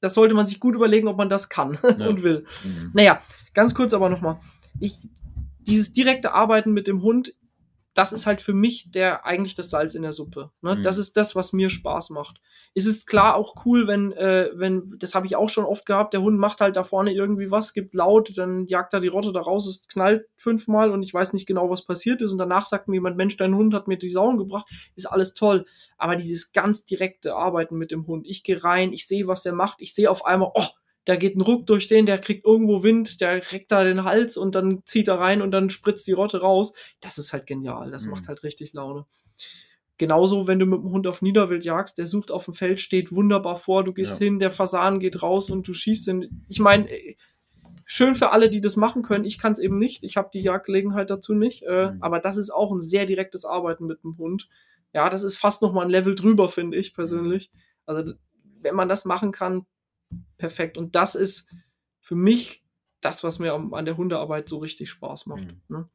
das 0.00 0.14
sollte 0.14 0.34
man 0.34 0.46
sich 0.46 0.58
gut 0.58 0.74
überlegen, 0.74 1.06
ob 1.06 1.16
man 1.16 1.28
das 1.28 1.48
kann 1.48 1.78
Ja. 1.98 2.08
und 2.08 2.24
will. 2.24 2.44
Mhm. 2.64 2.90
Naja, 2.92 3.22
ganz 3.54 3.72
kurz 3.72 3.94
aber 3.94 4.08
nochmal. 4.08 4.38
Ich, 4.80 4.96
dieses 5.60 5.92
direkte 5.92 6.32
Arbeiten 6.34 6.72
mit 6.72 6.88
dem 6.88 7.02
Hund, 7.02 7.34
das 7.94 8.12
ist 8.12 8.26
halt 8.26 8.42
für 8.42 8.52
mich 8.52 8.90
der 8.90 9.24
eigentlich 9.24 9.54
das 9.54 9.70
Salz 9.70 9.94
in 9.94 10.02
der 10.02 10.12
Suppe. 10.12 10.50
Ne? 10.62 10.74
Mhm. 10.74 10.82
Das 10.82 10.98
ist 10.98 11.16
das, 11.16 11.36
was 11.36 11.52
mir 11.52 11.70
Spaß 11.70 12.10
macht. 12.10 12.40
Es 12.74 12.86
ist 12.86 13.06
klar 13.06 13.36
auch 13.36 13.64
cool, 13.64 13.86
wenn, 13.86 14.12
äh, 14.12 14.50
wenn, 14.54 14.94
das 14.98 15.14
habe 15.14 15.26
ich 15.26 15.36
auch 15.36 15.48
schon 15.48 15.64
oft 15.64 15.86
gehabt, 15.86 16.12
der 16.12 16.22
Hund 16.22 16.38
macht 16.38 16.60
halt 16.60 16.74
da 16.76 16.82
vorne 16.82 17.12
irgendwie 17.12 17.52
was, 17.52 17.72
gibt 17.72 17.94
laut, 17.94 18.36
dann 18.36 18.66
jagt 18.66 18.92
er 18.94 19.00
die 19.00 19.08
Rotte 19.08 19.32
da 19.32 19.40
raus, 19.40 19.68
es 19.68 19.86
knallt 19.86 20.26
fünfmal 20.36 20.90
und 20.90 21.04
ich 21.04 21.14
weiß 21.14 21.32
nicht 21.32 21.46
genau, 21.46 21.70
was 21.70 21.84
passiert 21.84 22.20
ist 22.20 22.32
und 22.32 22.38
danach 22.38 22.66
sagt 22.66 22.88
mir 22.88 22.96
jemand, 22.96 23.16
Mensch, 23.16 23.36
dein 23.36 23.54
Hund 23.54 23.72
hat 23.74 23.86
mir 23.86 23.96
die 23.96 24.10
Sauen 24.10 24.38
gebracht, 24.38 24.68
ist 24.96 25.06
alles 25.06 25.34
toll. 25.34 25.64
Aber 25.96 26.16
dieses 26.16 26.52
ganz 26.52 26.84
direkte 26.84 27.36
Arbeiten 27.36 27.76
mit 27.76 27.92
dem 27.92 28.06
Hund, 28.08 28.26
ich 28.26 28.42
gehe 28.42 28.62
rein, 28.64 28.92
ich 28.92 29.06
sehe, 29.06 29.28
was 29.28 29.46
er 29.46 29.52
macht, 29.52 29.76
ich 29.80 29.94
sehe 29.94 30.10
auf 30.10 30.26
einmal, 30.26 30.50
oh, 30.54 30.66
da 31.04 31.16
geht 31.16 31.36
ein 31.36 31.40
Ruck 31.42 31.66
durch 31.66 31.86
den, 31.86 32.06
der 32.06 32.18
kriegt 32.18 32.46
irgendwo 32.46 32.82
Wind, 32.82 33.20
der 33.20 33.40
kriegt 33.40 33.70
da 33.70 33.84
den 33.84 34.04
Hals 34.04 34.36
und 34.36 34.54
dann 34.54 34.82
zieht 34.86 35.08
er 35.08 35.18
rein 35.20 35.42
und 35.42 35.50
dann 35.50 35.68
spritzt 35.70 36.06
die 36.06 36.12
Rotte 36.12 36.40
raus. 36.40 36.72
Das 37.00 37.18
ist 37.18 37.32
halt 37.32 37.46
genial. 37.46 37.90
Das 37.90 38.04
Mhm. 38.06 38.12
macht 38.12 38.28
halt 38.28 38.42
richtig 38.42 38.72
Laune. 38.72 39.06
Genauso, 39.96 40.48
wenn 40.48 40.58
du 40.58 40.66
mit 40.66 40.80
dem 40.80 40.90
Hund 40.90 41.06
auf 41.06 41.22
Niederwild 41.22 41.64
jagst, 41.64 41.98
der 41.98 42.06
sucht 42.06 42.32
auf 42.32 42.46
dem 42.46 42.54
Feld, 42.54 42.80
steht 42.80 43.12
wunderbar 43.12 43.56
vor, 43.56 43.84
du 43.84 43.92
gehst 43.92 44.18
Ja. 44.18 44.24
hin, 44.24 44.38
der 44.40 44.50
Fasan 44.50 44.98
geht 44.98 45.22
raus 45.22 45.50
und 45.50 45.68
du 45.68 45.74
schießt 45.74 46.08
ihn. 46.08 46.44
Ich 46.48 46.58
meine, 46.58 46.88
äh, 46.90 47.14
schön 47.84 48.16
für 48.16 48.30
alle, 48.30 48.50
die 48.50 48.60
das 48.60 48.74
machen 48.74 49.02
können. 49.02 49.24
Ich 49.24 49.38
kann 49.38 49.52
es 49.52 49.60
eben 49.60 49.78
nicht. 49.78 50.02
Ich 50.02 50.16
habe 50.16 50.30
die 50.34 50.40
Jagdgelegenheit 50.40 51.10
dazu 51.10 51.34
nicht. 51.34 51.62
Äh, 51.62 51.92
Mhm. 51.92 52.02
Aber 52.02 52.18
das 52.18 52.38
ist 52.38 52.50
auch 52.50 52.72
ein 52.72 52.82
sehr 52.82 53.06
direktes 53.06 53.44
Arbeiten 53.44 53.86
mit 53.86 54.02
dem 54.02 54.18
Hund. 54.18 54.48
Ja, 54.92 55.10
das 55.10 55.22
ist 55.22 55.36
fast 55.36 55.62
noch 55.62 55.72
mal 55.72 55.82
ein 55.84 55.90
Level 55.90 56.14
drüber, 56.16 56.48
finde 56.48 56.76
ich 56.76 56.92
persönlich. 56.94 57.52
Also, 57.86 58.02
d- 58.02 58.18
wenn 58.62 58.74
man 58.74 58.88
das 58.88 59.04
machen 59.04 59.30
kann, 59.30 59.64
perfekt. 60.38 60.76
Und 60.76 60.94
das 60.94 61.14
ist 61.14 61.48
für 62.00 62.14
mich 62.14 62.64
das, 63.00 63.24
was 63.24 63.38
mir 63.38 63.52
an 63.52 63.84
der 63.84 63.96
Hundearbeit 63.96 64.48
so 64.48 64.58
richtig 64.58 64.90
Spaß 64.90 65.26
macht. 65.26 65.48
Ne? 65.68 65.88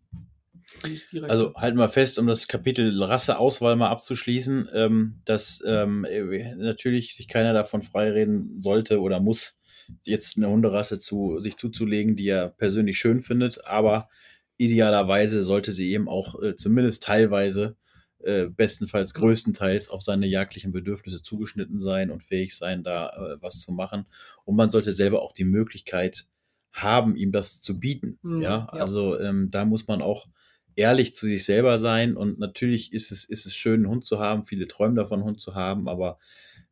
Dieses 0.86 1.08
Direkte. 1.08 1.32
Also 1.32 1.54
halten 1.56 1.78
wir 1.78 1.90
fest, 1.90 2.20
um 2.20 2.28
das 2.28 2.48
Kapitel 2.48 3.02
Rasseauswahl 3.02 3.76
mal 3.76 3.90
abzuschließen, 3.90 4.70
ähm, 4.74 5.22
dass 5.26 5.64
ähm, 5.66 6.06
äh, 6.06 6.56
natürlich 6.56 7.16
sich 7.16 7.28
keiner 7.28 7.54
davon 7.54 7.82
freireden 7.82 8.62
sollte 8.62 9.02
oder 9.02 9.20
muss, 9.20 9.60
jetzt 10.04 10.38
eine 10.38 10.50
Hunderasse 10.50 11.00
zu 11.00 11.40
sich 11.40 11.58
zuzulegen, 11.58 12.16
die 12.16 12.28
er 12.28 12.50
persönlich 12.50 13.00
schön 13.00 13.22
findet, 13.22 13.66
aber 13.66 14.10
idealerweise 14.58 15.44
sollte 15.44 15.72
sie 15.72 15.92
eben 15.92 16.08
auch 16.08 16.40
äh, 16.42 16.56
zumindest 16.56 17.04
teilweise, 17.04 17.76
äh, 18.24 18.48
bestenfalls 18.48 19.14
größtenteils 19.14 19.90
auf 19.90 20.02
seine 20.02 20.28
jagdlichen 20.28 20.72
Bedürfnisse 20.72 21.22
zugeschnitten 21.22 21.80
sein 21.80 22.12
und 22.12 22.24
fähig 22.24 22.56
sein, 22.56 22.84
da 22.84 23.10
äh, 23.10 23.42
was 23.42 23.62
zu 23.62 23.72
machen. 23.72 24.06
Und 24.46 24.56
man 24.56 24.70
sollte 24.70 24.94
selber 24.94 25.22
auch 25.22 25.32
die 25.32 25.46
Möglichkeit 25.46 26.28
haben, 26.72 27.16
ihm 27.16 27.32
das 27.32 27.62
zu 27.62 27.80
bieten. 27.80 28.20
Mhm, 28.22 28.42
ja, 28.42 28.68
ja. 28.74 28.82
also 28.82 29.20
ähm, 29.20 29.52
da 29.52 29.66
muss 29.66 29.88
man 29.88 30.02
auch 30.02 30.28
ehrlich 30.76 31.14
zu 31.14 31.26
sich 31.26 31.44
selber 31.44 31.80
sein 31.80 32.16
und 32.16 32.40
natürlich 32.40 32.94
ist 32.94 33.12
es, 33.12 33.26
ist 33.26 33.46
es 33.46 33.56
schön, 33.56 33.82
einen 33.82 33.90
Hund 33.90 34.06
zu 34.06 34.20
haben. 34.20 34.46
Viele 34.46 34.68
träumen 34.68 34.96
davon, 34.96 35.20
einen 35.20 35.28
Hund 35.28 35.42
zu 35.42 35.56
haben, 35.56 35.90
aber 35.90 36.20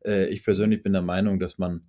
äh, 0.04 0.26
ich 0.28 0.44
persönlich 0.44 0.82
bin 0.82 0.92
der 0.92 1.02
Meinung, 1.02 1.38
dass 1.38 1.58
man 1.58 1.82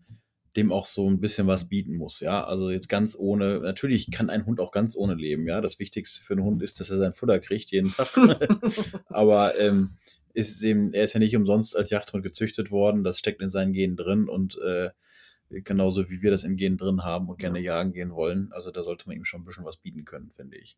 dem 0.55 0.71
auch 0.71 0.85
so 0.85 1.09
ein 1.09 1.19
bisschen 1.19 1.47
was 1.47 1.69
bieten 1.69 1.95
muss, 1.95 2.19
ja. 2.19 2.43
Also 2.43 2.69
jetzt 2.71 2.89
ganz 2.89 3.15
ohne, 3.17 3.59
natürlich 3.59 4.11
kann 4.11 4.29
ein 4.29 4.45
Hund 4.45 4.59
auch 4.59 4.71
ganz 4.71 4.95
ohne 4.95 5.15
leben, 5.15 5.47
ja. 5.47 5.61
Das 5.61 5.79
Wichtigste 5.79 6.21
für 6.21 6.33
einen 6.33 6.43
Hund 6.43 6.61
ist, 6.63 6.79
dass 6.79 6.89
er 6.89 6.97
sein 6.97 7.13
Futter 7.13 7.39
kriegt 7.39 7.71
jeden 7.71 7.91
Tag. 7.91 8.09
aber 9.07 9.59
ähm, 9.59 9.97
ist 10.33 10.61
eben, 10.63 10.93
er 10.93 11.03
ist 11.03 11.13
ja 11.13 11.19
nicht 11.19 11.35
umsonst 11.35 11.75
als 11.75 11.89
Jagdhund 11.89 12.23
gezüchtet 12.23 12.71
worden, 12.71 13.03
das 13.03 13.19
steckt 13.19 13.41
in 13.41 13.49
seinen 13.49 13.73
Genen 13.73 13.95
drin 13.95 14.29
und 14.29 14.57
äh, 14.59 14.89
genauso 15.49 16.09
wie 16.09 16.21
wir 16.21 16.31
das 16.31 16.43
in 16.43 16.57
Genen 16.57 16.77
drin 16.77 17.03
haben 17.03 17.27
und 17.29 17.39
gerne 17.39 17.59
jagen 17.59 17.93
gehen 17.93 18.13
wollen. 18.13 18.51
Also 18.51 18.71
da 18.71 18.83
sollte 18.83 19.07
man 19.07 19.17
ihm 19.17 19.25
schon 19.25 19.41
ein 19.41 19.45
bisschen 19.45 19.65
was 19.65 19.77
bieten 19.77 20.05
können, 20.05 20.31
finde 20.35 20.57
ich. 20.57 20.77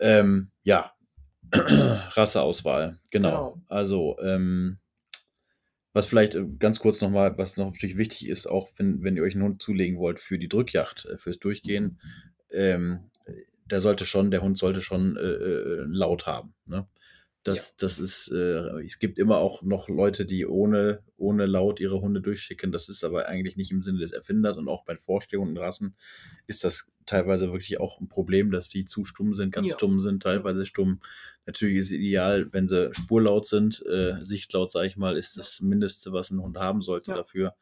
Ähm, 0.00 0.50
ja, 0.62 0.92
Rasseauswahl, 1.52 2.98
genau. 3.10 3.30
Genau. 3.30 3.62
Also, 3.68 4.18
ähm, 4.20 4.78
was 5.94 6.06
vielleicht 6.06 6.34
äh, 6.34 6.44
ganz 6.58 6.80
kurz 6.80 7.00
nochmal, 7.00 7.38
was 7.38 7.56
noch 7.56 7.72
natürlich 7.72 7.96
wichtig 7.96 8.28
ist, 8.28 8.46
auch 8.46 8.68
wenn, 8.76 9.02
wenn 9.02 9.16
ihr 9.16 9.22
euch 9.22 9.34
einen 9.34 9.44
Hund 9.44 9.62
zulegen 9.62 9.98
wollt 9.98 10.20
für 10.20 10.38
die 10.38 10.48
Drückjagd, 10.48 11.06
äh, 11.06 11.16
fürs 11.16 11.38
Durchgehen, 11.38 11.98
ähm, 12.52 13.10
der 13.64 13.80
sollte 13.80 14.04
schon, 14.04 14.30
der 14.30 14.42
Hund 14.42 14.58
sollte 14.58 14.82
schon 14.82 15.16
äh, 15.16 15.20
äh, 15.20 15.84
laut 15.86 16.26
haben. 16.26 16.52
Ne? 16.66 16.86
Das, 17.44 17.76
das 17.76 17.98
ist, 17.98 18.28
äh, 18.32 18.80
es 18.84 18.98
gibt 18.98 19.18
immer 19.18 19.36
auch 19.38 19.62
noch 19.62 19.88
Leute, 19.90 20.24
die 20.24 20.46
ohne, 20.46 21.02
ohne 21.18 21.44
laut 21.44 21.78
ihre 21.78 22.00
Hunde 22.00 22.22
durchschicken. 22.22 22.72
Das 22.72 22.88
ist 22.88 23.04
aber 23.04 23.26
eigentlich 23.28 23.56
nicht 23.56 23.70
im 23.70 23.82
Sinne 23.82 23.98
des 23.98 24.12
Erfinders 24.12 24.56
und 24.56 24.66
auch 24.66 24.84
bei 24.84 24.96
vorstehenden 24.96 25.58
Rassen 25.58 25.94
ist 26.46 26.64
das 26.64 26.90
teilweise 27.04 27.52
wirklich 27.52 27.78
auch 27.80 28.00
ein 28.00 28.08
Problem, 28.08 28.50
dass 28.50 28.68
die 28.70 28.86
zu 28.86 29.04
stumm 29.04 29.34
sind, 29.34 29.52
ganz 29.52 29.68
Ja. 29.68 29.74
stumm 29.74 30.00
sind, 30.00 30.22
teilweise 30.22 30.64
stumm. 30.64 31.00
Natürlich 31.44 31.76
ist 31.76 31.86
es 31.86 31.92
ideal, 31.92 32.48
wenn 32.52 32.66
sie 32.66 32.94
spurlaut 32.94 33.46
sind, 33.46 33.84
äh, 33.86 34.16
sichtlaut, 34.24 34.70
sage 34.70 34.86
ich 34.88 34.96
mal, 34.96 35.18
ist 35.18 35.36
das 35.36 35.60
Mindeste, 35.60 36.12
was 36.12 36.30
ein 36.30 36.40
Hund 36.40 36.56
haben 36.56 36.80
sollte 36.80 37.10
Ja. 37.10 37.16
dafür. 37.18 37.54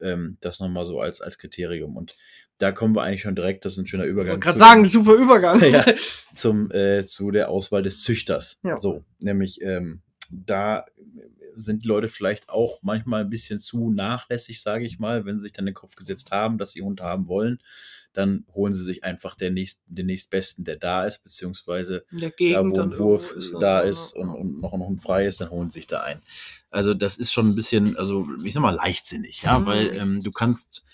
Ähm, 0.00 0.36
das 0.40 0.60
nochmal 0.60 0.84
so 0.86 1.00
als, 1.00 1.20
als 1.22 1.38
Kriterium. 1.38 1.96
Und 1.96 2.16
da 2.58 2.72
kommen 2.72 2.94
wir 2.94 3.02
eigentlich 3.02 3.22
schon 3.22 3.34
direkt, 3.34 3.64
das 3.64 3.72
ist 3.74 3.78
ein 3.80 3.86
schöner 3.86 4.04
Ich 4.04 4.10
Übergang. 4.10 4.34
wollte 4.34 4.44
gerade 4.44 4.58
sagen, 4.58 4.86
super 4.86 5.14
Übergang. 5.14 5.60
ja, 5.70 5.84
zum, 6.34 6.70
äh, 6.70 7.04
zu 7.06 7.30
der 7.30 7.48
Auswahl 7.48 7.82
des 7.82 8.02
Züchters. 8.02 8.58
Ja. 8.62 8.80
So, 8.80 9.04
nämlich 9.20 9.60
ähm, 9.62 10.00
da 10.30 10.84
sind 11.56 11.84
die 11.84 11.88
Leute 11.88 12.08
vielleicht 12.08 12.48
auch 12.48 12.80
manchmal 12.82 13.20
ein 13.22 13.30
bisschen 13.30 13.58
zu 13.60 13.90
nachlässig, 13.90 14.60
sage 14.60 14.86
ich 14.86 14.98
mal, 14.98 15.24
wenn 15.24 15.38
sie 15.38 15.44
sich 15.44 15.52
dann 15.52 15.66
den 15.66 15.74
Kopf 15.74 15.94
gesetzt 15.94 16.30
haben, 16.32 16.58
dass 16.58 16.72
sie 16.72 16.82
Hund 16.82 17.00
haben 17.00 17.28
wollen, 17.28 17.60
dann 18.12 18.44
holen 18.54 18.72
sie 18.72 18.82
sich 18.82 19.04
einfach 19.04 19.34
der 19.36 19.50
nächst, 19.50 19.80
den 19.86 20.06
nächstbesten, 20.06 20.64
der 20.64 20.76
da 20.76 21.04
ist, 21.04 21.22
beziehungsweise 21.22 22.04
da, 22.10 22.30
wo 22.64 22.80
ein 22.80 22.98
Wurf 22.98 23.32
ist 23.32 23.52
da 23.60 23.82
so, 23.82 23.88
ist 23.88 24.16
ne? 24.16 24.22
und, 24.22 24.30
und 24.30 24.60
noch 24.60 24.72
ein 24.72 24.80
Hund 24.80 25.00
frei 25.00 25.26
ist, 25.26 25.40
dann 25.40 25.50
holen 25.50 25.70
sie 25.70 25.80
sich 25.80 25.86
da 25.86 26.00
ein. 26.02 26.20
Also 26.70 26.94
das 26.94 27.16
ist 27.18 27.32
schon 27.32 27.48
ein 27.48 27.54
bisschen, 27.54 27.96
also 27.96 28.26
ich 28.42 28.54
sag 28.54 28.60
mal, 28.60 28.74
leichtsinnig, 28.74 29.42
ja, 29.42 29.58
Mhm. 29.60 29.66
weil 29.66 29.96
ähm, 29.96 30.20
du 30.20 30.30
kannst 30.32 30.84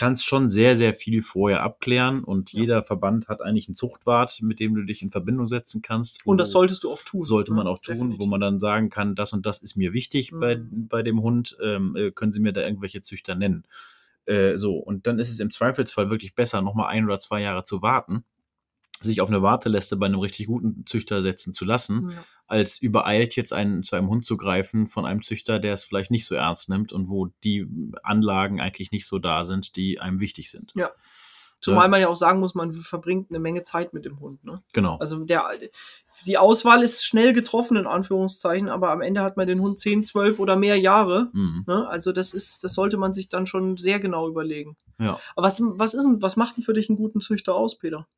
kannst 0.00 0.24
schon 0.24 0.48
sehr, 0.48 0.76
sehr 0.78 0.94
viel 0.94 1.20
vorher 1.22 1.62
abklären 1.62 2.24
und 2.24 2.52
Ja. 2.54 2.60
jeder 2.60 2.82
Verband 2.82 3.28
hat 3.28 3.42
eigentlich 3.42 3.68
einen 3.68 3.76
Zuchtwart, 3.76 4.40
mit 4.42 4.58
dem 4.58 4.74
du 4.74 4.82
dich 4.84 5.02
in 5.02 5.10
Verbindung 5.10 5.46
setzen 5.46 5.82
kannst. 5.82 6.24
Und 6.26 6.38
das 6.38 6.50
solltest 6.52 6.84
du 6.84 6.90
auch 6.90 7.02
tun. 7.02 7.22
sollte 7.22 7.50
ne? 7.52 7.56
man 7.58 7.66
auch 7.66 7.78
tun, 7.80 7.94
Definitiv. 7.96 8.18
wo 8.20 8.26
man 8.26 8.40
dann 8.40 8.58
sagen 8.60 8.88
kann, 8.88 9.14
das 9.14 9.34
und 9.34 9.44
das 9.44 9.60
ist 9.60 9.76
mir 9.76 9.92
wichtig 9.92 10.30
bei, 10.32 10.56
Mhm. 10.56 10.88
bei 10.88 11.02
dem 11.02 11.20
Hund, 11.22 11.56
ähm, 11.62 11.94
äh, 11.96 12.10
können 12.12 12.32
Sie 12.32 12.40
mir 12.40 12.52
da 12.54 12.62
irgendwelche 12.62 13.02
Züchter 13.02 13.34
nennen. 13.34 13.64
Äh, 14.24 14.56
so, 14.56 14.74
und 14.76 15.06
dann 15.06 15.18
ist 15.18 15.30
es 15.30 15.38
im 15.40 15.50
Zweifelsfall 15.50 16.08
wirklich 16.08 16.34
besser, 16.34 16.62
nochmal 16.62 16.86
ein 16.88 17.04
oder 17.04 17.20
zwei 17.20 17.42
Jahre 17.42 17.64
zu 17.64 17.82
warten, 17.82 18.24
sich 19.00 19.20
auf 19.20 19.28
eine 19.28 19.42
Warteliste 19.42 19.96
bei 19.96 20.06
einem 20.06 20.20
richtig 20.20 20.46
guten 20.46 20.84
Züchter 20.86 21.22
setzen 21.22 21.54
zu 21.54 21.64
lassen, 21.64 22.10
Ja. 22.10 22.24
als 22.46 22.78
übereilt 22.78 23.36
jetzt 23.36 23.52
einen, 23.52 23.82
zu 23.82 23.96
einem 23.96 24.08
Hund 24.08 24.24
zu 24.24 24.36
greifen 24.36 24.88
von 24.88 25.06
einem 25.06 25.22
Züchter, 25.22 25.58
der 25.58 25.74
es 25.74 25.84
vielleicht 25.84 26.10
nicht 26.10 26.26
so 26.26 26.34
ernst 26.34 26.68
nimmt 26.68 26.92
und 26.92 27.08
wo 27.08 27.28
die 27.44 27.66
Anlagen 28.02 28.60
eigentlich 28.60 28.90
nicht 28.92 29.06
so 29.06 29.18
da 29.18 29.44
sind, 29.44 29.76
die 29.76 30.00
einem 30.00 30.20
wichtig 30.20 30.50
sind. 30.50 30.72
Ja. 30.74 30.90
Zumal 31.62 31.90
man 31.90 32.00
ja 32.00 32.08
auch 32.08 32.16
sagen 32.16 32.40
muss, 32.40 32.54
man 32.54 32.72
verbringt 32.72 33.28
eine 33.30 33.38
Menge 33.38 33.62
Zeit 33.64 33.92
mit 33.92 34.06
dem 34.06 34.18
Hund. 34.18 34.42
Ne? 34.44 34.62
Genau. 34.72 34.96
Also 34.96 35.22
der, 35.26 35.46
die 36.24 36.38
Auswahl 36.38 36.82
ist 36.82 37.04
schnell 37.04 37.34
getroffen, 37.34 37.76
in 37.76 37.86
Anführungszeichen, 37.86 38.70
aber 38.70 38.90
am 38.90 39.02
Ende 39.02 39.20
hat 39.20 39.36
man 39.36 39.46
den 39.46 39.60
Hund 39.60 39.78
10, 39.78 40.02
12 40.02 40.38
oder 40.40 40.56
mehr 40.56 40.76
Jahre. 40.76 41.28
Mhm. 41.34 41.64
Ne? 41.66 41.86
Also 41.86 42.12
das 42.12 42.32
ist, 42.32 42.64
das 42.64 42.72
sollte 42.72 42.96
man 42.96 43.12
sich 43.12 43.28
dann 43.28 43.46
schon 43.46 43.76
sehr 43.76 44.00
genau 44.00 44.26
überlegen. 44.26 44.78
Ja. 44.98 45.18
Aber 45.36 45.46
was, 45.46 45.60
was 45.62 45.92
ist 45.92 46.06
was 46.20 46.36
macht 46.36 46.56
denn 46.56 46.64
für 46.64 46.72
dich 46.72 46.88
einen 46.88 46.96
guten 46.96 47.20
Züchter 47.20 47.54
aus, 47.54 47.78
Peter? 47.78 48.08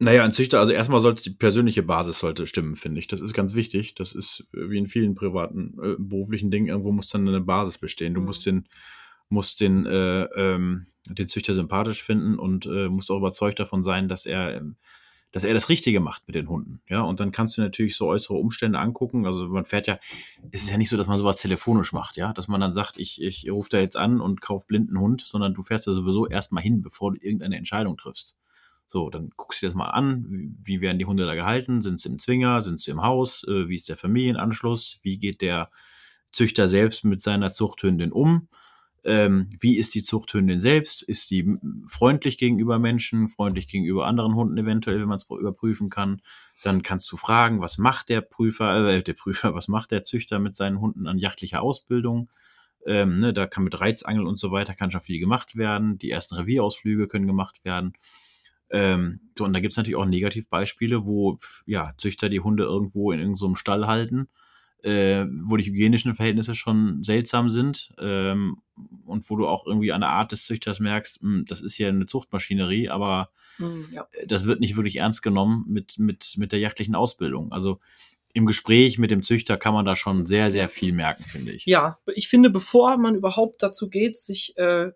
Naja, 0.00 0.22
ein 0.24 0.32
Züchter, 0.32 0.60
also 0.60 0.72
erstmal 0.72 1.00
sollte 1.00 1.24
die 1.24 1.30
persönliche 1.30 1.82
Basis 1.82 2.20
sollte 2.20 2.46
stimmen, 2.46 2.76
finde 2.76 3.00
ich. 3.00 3.08
Das 3.08 3.20
ist 3.20 3.34
ganz 3.34 3.54
wichtig. 3.54 3.94
Das 3.96 4.14
ist 4.14 4.46
äh, 4.54 4.70
wie 4.70 4.78
in 4.78 4.86
vielen 4.86 5.14
privaten, 5.16 5.74
äh, 5.82 5.96
beruflichen 5.98 6.50
Dingen, 6.52 6.68
irgendwo 6.68 6.92
muss 6.92 7.08
dann 7.08 7.26
eine 7.26 7.40
Basis 7.40 7.78
bestehen. 7.78 8.14
Du 8.14 8.20
Mhm. 8.20 8.26
musst 8.26 8.46
den, 8.46 8.68
musst 9.28 9.60
den, 9.60 9.86
äh, 9.86 10.22
ähm, 10.36 10.86
den 11.08 11.28
Züchter 11.28 11.54
sympathisch 11.54 12.02
finden 12.04 12.38
und 12.38 12.66
äh, 12.66 12.88
musst 12.88 13.10
auch 13.10 13.18
überzeugt 13.18 13.58
davon 13.58 13.82
sein, 13.82 14.08
dass 14.08 14.24
er, 14.26 14.56
ähm, 14.56 14.76
dass 15.32 15.44
er 15.44 15.52
das 15.52 15.68
Richtige 15.68 16.00
macht 16.00 16.22
mit 16.28 16.36
den 16.36 16.48
Hunden. 16.48 16.80
Ja, 16.88 17.00
und 17.02 17.18
dann 17.20 17.32
kannst 17.32 17.58
du 17.58 17.62
natürlich 17.62 17.96
so 17.96 18.06
äußere 18.06 18.36
Umstände 18.38 18.78
angucken. 18.78 19.26
Also 19.26 19.48
man 19.48 19.64
fährt 19.64 19.88
ja, 19.88 19.98
es 20.52 20.62
ist 20.62 20.70
ja 20.70 20.78
nicht 20.78 20.90
so, 20.90 20.96
dass 20.96 21.08
man 21.08 21.18
sowas 21.18 21.36
telefonisch 21.36 21.92
macht, 21.92 22.16
ja, 22.16 22.32
dass 22.32 22.48
man 22.48 22.60
dann 22.60 22.72
sagt, 22.72 22.98
ich, 22.98 23.20
ich 23.20 23.50
rufe 23.50 23.68
da 23.70 23.78
jetzt 23.80 23.96
an 23.96 24.20
und 24.20 24.40
kauf 24.40 24.66
blinden 24.66 24.98
Hund, 24.98 25.22
sondern 25.22 25.54
du 25.54 25.62
fährst 25.62 25.86
ja 25.88 25.92
sowieso 25.92 26.26
erstmal 26.28 26.62
hin, 26.62 26.82
bevor 26.82 27.12
du 27.12 27.18
irgendeine 27.20 27.56
Entscheidung 27.56 27.96
triffst. 27.98 28.36
So, 28.88 29.10
dann 29.10 29.30
guckst 29.36 29.60
du 29.60 29.66
dir 29.66 29.70
das 29.70 29.76
mal 29.76 29.90
an. 29.90 30.56
Wie, 30.64 30.80
werden 30.80 30.98
die 30.98 31.04
Hunde 31.04 31.26
da 31.26 31.34
gehalten? 31.34 31.82
Sind 31.82 32.00
sie 32.00 32.08
im 32.08 32.18
Zwinger? 32.18 32.62
Sind 32.62 32.80
sie 32.80 32.90
im 32.90 33.02
Haus? 33.02 33.44
Äh, 33.46 33.68
wie 33.68 33.76
ist 33.76 33.88
der 33.88 33.98
Familienanschluss? 33.98 34.98
Wie 35.02 35.18
geht 35.18 35.42
der 35.42 35.70
Züchter 36.32 36.68
selbst 36.68 37.04
mit 37.04 37.20
seiner 37.20 37.52
Zuchthündin 37.52 38.12
um? 38.12 38.48
Ähm, 39.04 39.48
wie 39.60 39.76
ist 39.76 39.94
die 39.94 40.02
Zuchthündin 40.02 40.60
selbst? 40.60 41.02
Ist 41.02 41.30
die 41.30 41.56
freundlich 41.86 42.38
gegenüber 42.38 42.78
Menschen, 42.78 43.28
freundlich 43.28 43.68
gegenüber 43.68 44.06
anderen 44.06 44.34
Hunden 44.34 44.56
eventuell, 44.56 45.00
wenn 45.00 45.08
man 45.08 45.16
es 45.16 45.28
überprüfen 45.28 45.90
kann? 45.90 46.22
Dann 46.62 46.82
kannst 46.82 47.12
du 47.12 47.16
fragen, 47.18 47.60
was 47.60 47.76
macht 47.78 48.08
der 48.08 48.22
Prüfer, 48.22 48.88
äh, 48.88 49.02
der 49.02 49.14
Prüfer, 49.14 49.54
was 49.54 49.68
macht 49.68 49.90
der 49.90 50.04
Züchter 50.04 50.38
mit 50.38 50.56
seinen 50.56 50.80
Hunden 50.80 51.06
an 51.06 51.18
jachtlicher 51.18 51.62
Ausbildung? 51.62 52.30
Ähm, 52.86 53.20
ne, 53.20 53.34
da 53.34 53.46
kann 53.46 53.64
mit 53.64 53.78
Reizangeln 53.78 54.26
und 54.26 54.38
so 54.38 54.50
weiter 54.50 54.74
kann 54.74 54.90
schon 54.90 55.00
viel 55.02 55.18
gemacht 55.20 55.56
werden. 55.56 55.98
Die 55.98 56.10
ersten 56.10 56.36
Revierausflüge 56.36 57.06
können 57.06 57.26
gemacht 57.26 57.64
werden. 57.64 57.92
Ähm, 58.70 59.20
so, 59.36 59.44
und 59.44 59.52
da 59.52 59.60
gibt's 59.60 59.76
natürlich 59.76 59.96
auch 59.96 60.04
Negativbeispiele, 60.04 61.06
wo 61.06 61.38
ja, 61.66 61.92
Züchter 61.96 62.28
die 62.28 62.40
Hunde 62.40 62.64
irgendwo 62.64 63.12
in 63.12 63.20
irgendeinem 63.20 63.56
Stall 63.56 63.86
halten, 63.86 64.28
äh, 64.82 65.24
wo 65.44 65.56
die 65.56 65.64
hygienischen 65.64 66.14
Verhältnisse 66.14 66.54
schon 66.54 67.02
seltsam 67.02 67.50
sind 67.50 67.92
ähm, 67.98 68.58
und 69.06 69.28
wo 69.30 69.36
du 69.36 69.46
auch 69.46 69.66
irgendwie 69.66 69.92
an 69.92 70.02
der 70.02 70.10
Art 70.10 70.32
des 70.32 70.44
Züchters 70.44 70.80
merkst, 70.80 71.22
mh, 71.22 71.44
das 71.46 71.60
ist 71.60 71.78
ja 71.78 71.88
eine 71.88 72.06
Zuchtmaschinerie, 72.06 72.88
aber 72.90 73.30
Hm, 73.58 73.88
ja. 73.92 74.06
das 74.26 74.46
wird 74.46 74.60
nicht 74.60 74.76
wirklich 74.76 74.96
ernst 74.96 75.22
genommen 75.22 75.64
mit, 75.68 75.98
mit, 75.98 76.34
mit 76.36 76.52
der 76.52 76.60
jagdlichen 76.60 76.94
Ausbildung. 76.94 77.52
Also 77.52 77.80
im 78.32 78.46
Gespräch 78.46 78.98
mit 78.98 79.10
dem 79.10 79.22
Züchter 79.22 79.56
kann 79.56 79.74
man 79.74 79.84
da 79.84 79.96
schon 79.96 80.26
sehr, 80.26 80.50
sehr 80.50 80.68
viel 80.68 80.92
merken, 80.92 81.24
finde 81.24 81.52
ich. 81.52 81.66
Ja, 81.66 81.98
ich 82.14 82.28
finde, 82.28 82.50
bevor 82.50 82.96
man 82.98 83.14
überhaupt 83.14 83.62
dazu 83.62 83.90
geht, 83.90 84.16
sich 84.16 84.56
äh, 84.56 84.92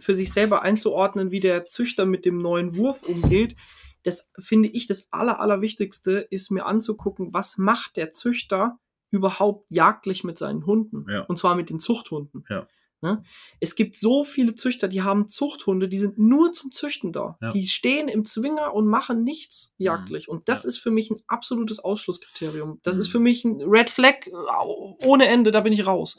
für 0.00 0.14
sich 0.14 0.32
selber 0.32 0.62
einzuordnen, 0.62 1.30
wie 1.30 1.40
der 1.40 1.64
Züchter 1.64 2.04
mit 2.06 2.24
dem 2.24 2.38
neuen 2.38 2.76
Wurf 2.76 3.02
umgeht, 3.04 3.56
das 4.04 4.30
finde 4.38 4.68
ich 4.68 4.86
das 4.86 5.08
Aller, 5.12 5.40
Allerwichtigste, 5.40 6.18
ist 6.30 6.50
mir 6.50 6.66
anzugucken, 6.66 7.32
was 7.32 7.58
macht 7.58 7.96
der 7.96 8.12
Züchter 8.12 8.78
überhaupt 9.10 9.66
jagdlich 9.70 10.24
mit 10.24 10.38
seinen 10.38 10.66
Hunden. 10.66 11.06
Ja. 11.10 11.22
Und 11.22 11.38
zwar 11.38 11.54
mit 11.54 11.70
den 11.70 11.80
Zuchthunden. 11.80 12.44
Ja. 12.48 12.66
Ne? 13.00 13.22
Es 13.60 13.76
gibt 13.76 13.94
so 13.94 14.24
viele 14.24 14.54
Züchter, 14.56 14.88
die 14.88 15.02
haben 15.02 15.28
Zuchthunde, 15.28 15.88
die 15.88 15.98
sind 15.98 16.18
nur 16.18 16.52
zum 16.52 16.72
Züchten 16.72 17.12
da. 17.12 17.38
Ja. 17.40 17.52
Die 17.52 17.66
stehen 17.68 18.08
im 18.08 18.24
Zwinger 18.24 18.74
und 18.74 18.86
machen 18.86 19.22
nichts 19.22 19.74
jagdlich. 19.78 20.28
Und 20.28 20.48
das 20.48 20.64
Ja. 20.64 20.68
ist 20.68 20.78
für 20.78 20.90
mich 20.90 21.10
ein 21.10 21.20
absolutes 21.28 21.78
Ausschlusskriterium. 21.78 22.80
Das 22.82 22.96
Mhm. 22.96 23.00
ist 23.00 23.08
für 23.08 23.20
mich 23.20 23.44
ein 23.44 23.60
Red 23.62 23.88
Flag 23.90 24.14
ohne 25.04 25.26
Ende, 25.28 25.50
da 25.52 25.60
bin 25.60 25.72
ich 25.72 25.86
raus. 25.86 26.18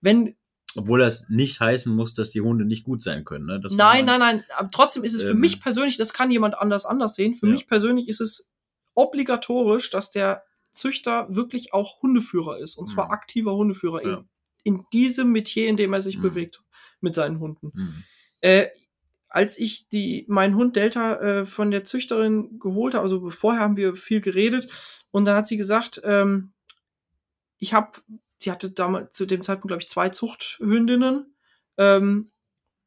Wenn, 0.00 0.36
Obwohl 0.76 0.98
das 1.00 1.28
nicht 1.28 1.60
heißen 1.60 1.94
muss, 1.94 2.12
dass 2.14 2.30
die 2.30 2.40
Hunde 2.40 2.64
nicht 2.64 2.84
gut 2.84 3.02
sein 3.02 3.24
können. 3.24 3.46
Ne? 3.46 3.60
Nein, 3.70 4.04
man- 4.04 4.06
nein, 4.06 4.18
nein, 4.20 4.44
aber 4.56 4.70
trotzdem 4.70 5.04
ist 5.04 5.14
es 5.14 5.22
für 5.22 5.30
Ähm. 5.30 5.40
mich 5.40 5.60
persönlich, 5.60 5.96
das 5.96 6.12
kann 6.12 6.30
jemand 6.30 6.56
anders 6.58 6.84
anders 6.86 7.14
sehen. 7.14 7.34
Für 7.34 7.46
Ja. 7.46 7.52
mich 7.52 7.66
persönlich 7.66 8.08
ist 8.08 8.20
es 8.20 8.50
obligatorisch, 8.94 9.90
dass 9.90 10.10
der 10.10 10.42
Züchter 10.72 11.26
wirklich 11.34 11.72
auch 11.72 12.02
Hundeführer 12.02 12.58
ist. 12.58 12.76
Und 12.76 12.86
zwar 12.86 13.06
Mhm. 13.06 13.10
aktiver 13.12 13.54
Hundeführer 13.54 14.04
Ja. 14.04 14.24
in, 14.64 14.76
in 14.78 14.84
diesem 14.92 15.32
Metier, 15.32 15.68
in 15.68 15.76
dem 15.76 15.92
er 15.92 16.00
sich 16.02 16.18
Mhm. 16.18 16.22
bewegt 16.22 16.62
mit 17.00 17.14
seinen 17.14 17.40
Hunden. 17.40 17.70
Mhm. 17.74 18.04
Äh, 18.40 18.66
als 19.28 19.58
ich 19.58 19.88
die, 19.88 20.24
meinen 20.28 20.54
Hund 20.54 20.76
Delta 20.76 21.14
äh, 21.20 21.44
von 21.46 21.70
der 21.70 21.84
Züchterin 21.84 22.58
geholt 22.58 22.94
habe, 22.94 23.02
also 23.02 23.28
vorher 23.30 23.60
haben 23.62 23.76
wir 23.76 23.94
viel 23.94 24.20
geredet 24.20 24.68
und 25.10 25.24
da 25.26 25.36
hat 25.36 25.46
sie 25.46 25.56
gesagt, 25.56 26.00
ähm, 26.04 26.52
ich 27.58 27.72
habe, 27.74 27.98
sie 28.38 28.50
hatte 28.50 28.70
damals 28.70 29.12
zu 29.12 29.26
dem 29.26 29.42
Zeitpunkt, 29.42 29.68
glaube 29.68 29.82
ich, 29.82 29.88
zwei 29.88 30.08
Zuchthündinnen 30.10 31.34
ähm, 31.78 32.30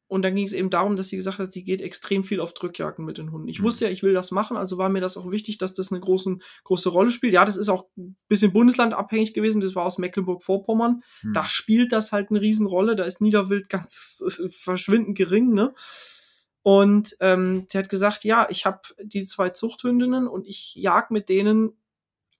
und 0.08 0.22
dann 0.22 0.34
ging 0.34 0.44
es 0.44 0.52
eben 0.52 0.70
darum, 0.70 0.96
dass 0.96 1.06
sie 1.06 1.16
gesagt 1.16 1.38
hat, 1.38 1.52
sie 1.52 1.62
geht 1.62 1.80
extrem 1.80 2.24
viel 2.24 2.40
auf 2.40 2.52
Drückjagden 2.52 3.04
mit 3.04 3.16
den 3.18 3.30
Hunden. 3.30 3.46
Ich 3.46 3.60
Mhm. 3.60 3.64
wusste 3.64 3.84
ja, 3.84 3.92
ich 3.92 4.02
will 4.02 4.12
das 4.12 4.32
machen, 4.32 4.56
also 4.56 4.76
war 4.76 4.88
mir 4.88 5.00
das 5.00 5.16
auch 5.16 5.30
wichtig, 5.30 5.58
dass 5.58 5.72
das 5.72 5.92
eine 5.92 6.00
großen, 6.00 6.42
große 6.64 6.88
Rolle 6.88 7.12
spielt. 7.12 7.32
Ja, 7.32 7.44
das 7.44 7.56
ist 7.56 7.68
auch 7.68 7.84
ein 7.96 8.16
bisschen 8.26 8.52
bundeslandabhängig 8.52 9.34
gewesen, 9.34 9.60
das 9.60 9.76
war 9.76 9.84
aus 9.84 9.98
Mecklenburg-Vorpommern 9.98 11.02
Mhm. 11.22 11.32
da 11.32 11.48
spielt 11.48 11.92
das 11.92 12.10
halt 12.10 12.30
eine 12.30 12.40
Riesenrolle. 12.40 12.96
Da 12.96 13.04
ist 13.04 13.20
Niederwild 13.20 13.68
ganz 13.68 14.24
verschwindend 14.50 15.16
gering, 15.16 15.52
ne? 15.54 15.74
Und 16.62 17.16
ähm, 17.20 17.64
sie 17.68 17.78
hat 17.78 17.88
gesagt, 17.88 18.24
ja, 18.24 18.46
ich 18.50 18.66
habe 18.66 18.80
die 19.02 19.24
zwei 19.24 19.48
Zuchthündinnen 19.50 20.28
und 20.28 20.46
ich 20.46 20.74
jag 20.74 21.10
mit 21.10 21.28
denen 21.30 21.79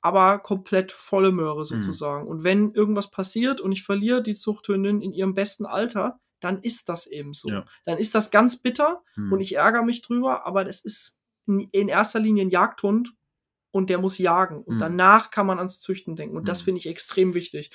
aber 0.02 0.38
komplett 0.38 0.92
volle 0.92 1.32
Möhre 1.32 1.64
sozusagen. 1.64 2.26
Und 2.26 2.44
wenn 2.44 2.72
irgendwas 2.72 3.10
passiert 3.10 3.60
und 3.60 3.72
ich 3.72 3.82
verliere 3.82 4.22
die 4.22 4.34
Zuchthündin 4.34 5.00
in 5.02 5.12
ihrem 5.12 5.34
besten 5.34 5.66
Alter, 5.66 6.18
dann 6.40 6.62
ist 6.62 6.88
das 6.88 7.06
eben 7.06 7.34
so. 7.34 7.50
Ja. 7.50 7.66
Dann 7.84 7.98
ist 7.98 8.14
das 8.14 8.30
ganz 8.30 8.56
bitter 8.62 9.02
Mhm. 9.16 9.32
und 9.32 9.40
ich 9.40 9.56
ärgere 9.56 9.82
mich 9.82 10.00
drüber, 10.02 10.46
aber 10.46 10.64
das 10.64 10.80
ist 10.80 11.20
in 11.46 11.60
in 11.72 11.88
erster 11.88 12.18
Linie 12.20 12.46
ein 12.46 12.50
Jagdhund 12.50 13.12
und 13.72 13.90
der 13.90 13.98
muss 13.98 14.16
jagen. 14.18 14.62
Und 14.62 14.76
Mhm. 14.76 14.78
danach 14.80 15.30
kann 15.30 15.46
man 15.46 15.58
ans 15.58 15.80
Züchten 15.80 16.16
denken. 16.16 16.36
Und 16.36 16.48
das 16.48 16.62
Mhm. 16.62 16.64
finde 16.64 16.78
ich 16.78 16.86
extrem 16.88 17.34
wichtig. 17.34 17.70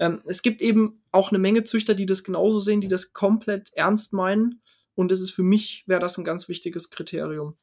Ähm, 0.00 0.22
es 0.24 0.42
gibt 0.42 0.60
eben 0.62 1.04
auch 1.12 1.30
eine 1.30 1.38
Menge 1.38 1.62
Züchter, 1.64 1.94
die 1.94 2.06
das 2.06 2.24
genauso 2.24 2.58
sehen, 2.58 2.80
die 2.80 2.88
das 2.88 3.12
komplett 3.12 3.70
ernst 3.74 4.12
meinen. 4.12 4.62
Und 4.96 5.12
das 5.12 5.20
ist 5.20 5.30
für 5.30 5.42
mich, 5.44 5.84
wäre 5.86 6.00
das 6.00 6.18
ein 6.18 6.24
ganz 6.24 6.48
wichtiges 6.48 6.90
Kriterium. 6.90 7.56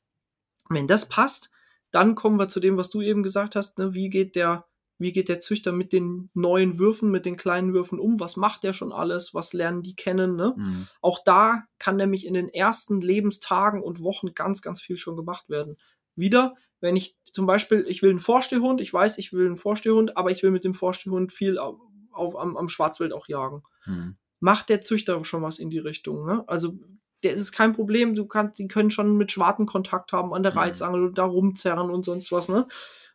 Wenn 0.70 0.88
das 0.88 1.08
passt, 1.10 1.49
dann 1.98 2.14
kommen 2.14 2.38
wir 2.38 2.48
zu 2.48 2.60
dem, 2.60 2.78
was 2.78 2.91
du 2.91 3.02
eben 3.02 3.24
gesagt 3.24 3.56
hast. 3.56 3.80
Ne? 3.80 3.95
Wie 3.95 4.12
geht 4.12 4.36
der, 4.36 4.68
wie 5.00 5.12
geht 5.12 5.30
der 5.30 5.39
Züchter 5.39 5.72
mit 5.72 5.93
den 5.93 6.30
neuen 6.36 6.78
Würfen, 6.78 7.10
mit 7.10 7.26
den 7.26 7.38
kleinen 7.38 7.74
Würfen 7.74 8.00
um? 8.00 8.20
Was 8.20 8.38
macht 8.38 8.64
der 8.64 8.72
schon 8.72 8.91
alles? 8.91 9.34
Was 9.34 9.52
lernen 9.52 9.82
die 9.82 9.95
kennen? 9.95 10.36
Ne? 10.36 10.54
Mhm. 10.56 10.88
Auch 11.02 11.24
da 11.26 11.64
kann 11.80 11.98
nämlich 11.98 12.28
in 12.28 12.36
den 12.36 12.50
ersten 12.50 13.02
Lebenstagen 13.02 13.82
und 13.82 14.04
Wochen 14.04 14.36
ganz, 14.36 14.62
ganz 14.62 14.80
viel 14.80 15.00
schon 15.00 15.16
gemacht 15.16 15.50
werden. 15.50 15.76
Wieder, 16.16 16.54
wenn 16.82 16.95
ich 16.95 17.18
zum 17.34 17.48
Beispiel, 17.48 17.84
ich 17.88 18.04
will 18.04 18.12
einen 18.12 18.20
Vorstehhund, 18.20 18.80
ich 18.80 18.93
weiß, 18.93 19.18
ich 19.18 19.34
will 19.34 19.48
einen 19.48 19.58
Vorstehhund, 19.58 20.18
aber 20.18 20.30
ich 20.30 20.43
will 20.43 20.52
mit 20.52 20.66
dem 20.66 20.76
Vorstehhund 20.76 21.34
viel 21.34 21.58
auf, 21.58 21.80
auf, 22.12 22.38
am, 22.38 22.58
am 22.58 22.70
Schwarzwild 22.70 23.12
auch 23.12 23.28
jagen. 23.28 23.64
Mhm. 23.88 24.18
Macht 24.39 24.70
der 24.70 24.82
Züchter 24.82 25.26
schon 25.26 25.41
was 25.41 25.58
in 25.58 25.72
die 25.72 25.80
Richtung? 25.80 26.28
Ne? 26.28 26.43
Also, 26.45 26.78
der 27.24 27.34
ist 27.34 27.51
kein 27.51 27.74
Problem, 27.74 28.15
du 28.15 28.26
kannst, 28.26 28.59
die 28.59 28.68
können 28.68 28.91
schon 28.91 29.18
mit 29.18 29.32
Schwarten 29.32 29.65
Kontakt 29.65 30.11
haben 30.11 30.34
an 30.34 30.43
der 30.43 30.51
Mhm. 30.53 30.57
Reizangel 30.59 31.03
und 31.05 31.18
da 31.18 31.24
rumzerren 31.26 31.89
und 31.89 32.03
sonst 32.05 32.32
was, 32.32 32.49
ne? 32.49 32.68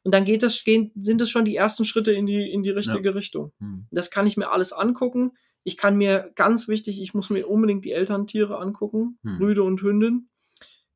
Und 0.04 0.12
dann 0.12 0.24
geht 0.24 0.42
das, 0.42 0.64
gehen, 0.64 0.90
sind 0.96 1.20
es 1.20 1.30
schon 1.30 1.44
die 1.44 1.54
ersten 1.54 1.84
Schritte 1.84 2.10
in 2.12 2.26
die, 2.26 2.50
in 2.50 2.62
die 2.64 2.70
richtige 2.70 3.14
Richtung. 3.14 3.52
Mhm. 3.60 3.86
Das 3.92 4.10
kann 4.10 4.26
ich 4.26 4.36
mir 4.36 4.50
alles 4.50 4.72
angucken. 4.72 5.32
Ich 5.64 5.76
kann 5.76 5.96
mir, 5.96 6.32
ganz 6.34 6.66
wichtig, 6.66 7.00
ich 7.00 7.14
muss 7.14 7.30
mir 7.30 7.46
unbedingt 7.46 7.84
die 7.84 7.92
Elterntiere 7.92 8.58
angucken, 8.58 9.18
Hm. 9.22 9.36
Rüde 9.36 9.62
und 9.62 9.80
Hündin. 9.80 10.28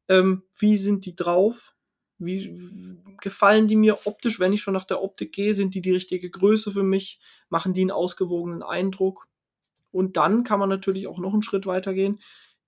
Ähm, 0.08 0.42
wie 0.58 0.76
sind 0.76 1.06
die 1.06 1.14
drauf? 1.14 1.74
Wie 2.18 2.58
gefallen 3.20 3.68
die 3.68 3.76
mir 3.76 4.06
optisch, 4.06 4.40
wenn 4.40 4.52
ich 4.52 4.62
schon 4.62 4.74
nach 4.74 4.84
der 4.84 5.02
Optik 5.02 5.32
gehe? 5.32 5.54
Sind 5.54 5.74
die 5.76 5.82
die 5.82 5.92
richtige 5.92 6.28
Größe 6.30 6.72
für 6.72 6.82
mich? 6.82 7.20
Machen 7.48 7.74
die 7.74 7.82
einen 7.82 7.90
ausgewogenen 7.92 8.64
Eindruck? 8.64 9.28
Und 9.92 10.16
dann 10.16 10.42
kann 10.42 10.58
man 10.58 10.68
natürlich 10.68 11.06
auch 11.06 11.18
noch 11.18 11.32
einen 11.32 11.42
Schritt 11.42 11.66
weitergehen. 11.66 12.18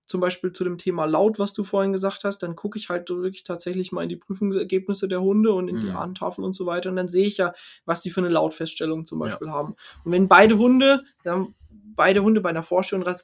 Zum 0.09 0.19
Beispiel 0.21 0.51
zu 0.51 0.63
dem 0.63 0.77
Thema 0.79 1.05
Laut, 1.05 1.37
was 1.39 1.53
du 1.53 1.63
vorhin 1.63 1.93
gesagt 1.93 2.23
hast. 2.23 2.39
Dann 2.43 2.55
gucke 2.55 2.79
ich 2.79 2.89
halt 2.89 3.09
wirklich 3.11 3.43
tatsächlich 3.43 3.91
mal 3.91 4.01
in 4.03 4.09
die 4.09 4.15
Prüfungsergebnisse 4.15 5.07
der 5.07 5.21
Hunde 5.21 5.53
und 5.53 5.67
in 5.69 5.79
die 5.79 5.91
Mhm. 5.91 5.95
Ahnentafeln 5.95 6.43
und 6.43 6.53
so 6.53 6.65
weiter. 6.65 6.89
Und 6.89 6.95
dann 6.95 7.07
sehe 7.07 7.27
ich 7.27 7.37
ja, 7.37 7.53
was 7.85 8.01
die 8.01 8.09
für 8.09 8.21
eine 8.21 8.29
Lautfeststellung 8.29 9.05
zum 9.05 9.19
Ja. 9.19 9.25
Beispiel 9.27 9.51
haben. 9.51 9.75
Und 10.03 10.11
wenn 10.11 10.27
beide 10.27 10.57
Hunde, 10.57 11.03
dann 11.23 11.53
beide 11.95 12.21
Hunde 12.23 12.41
bei 12.41 12.49
einer 12.49 12.63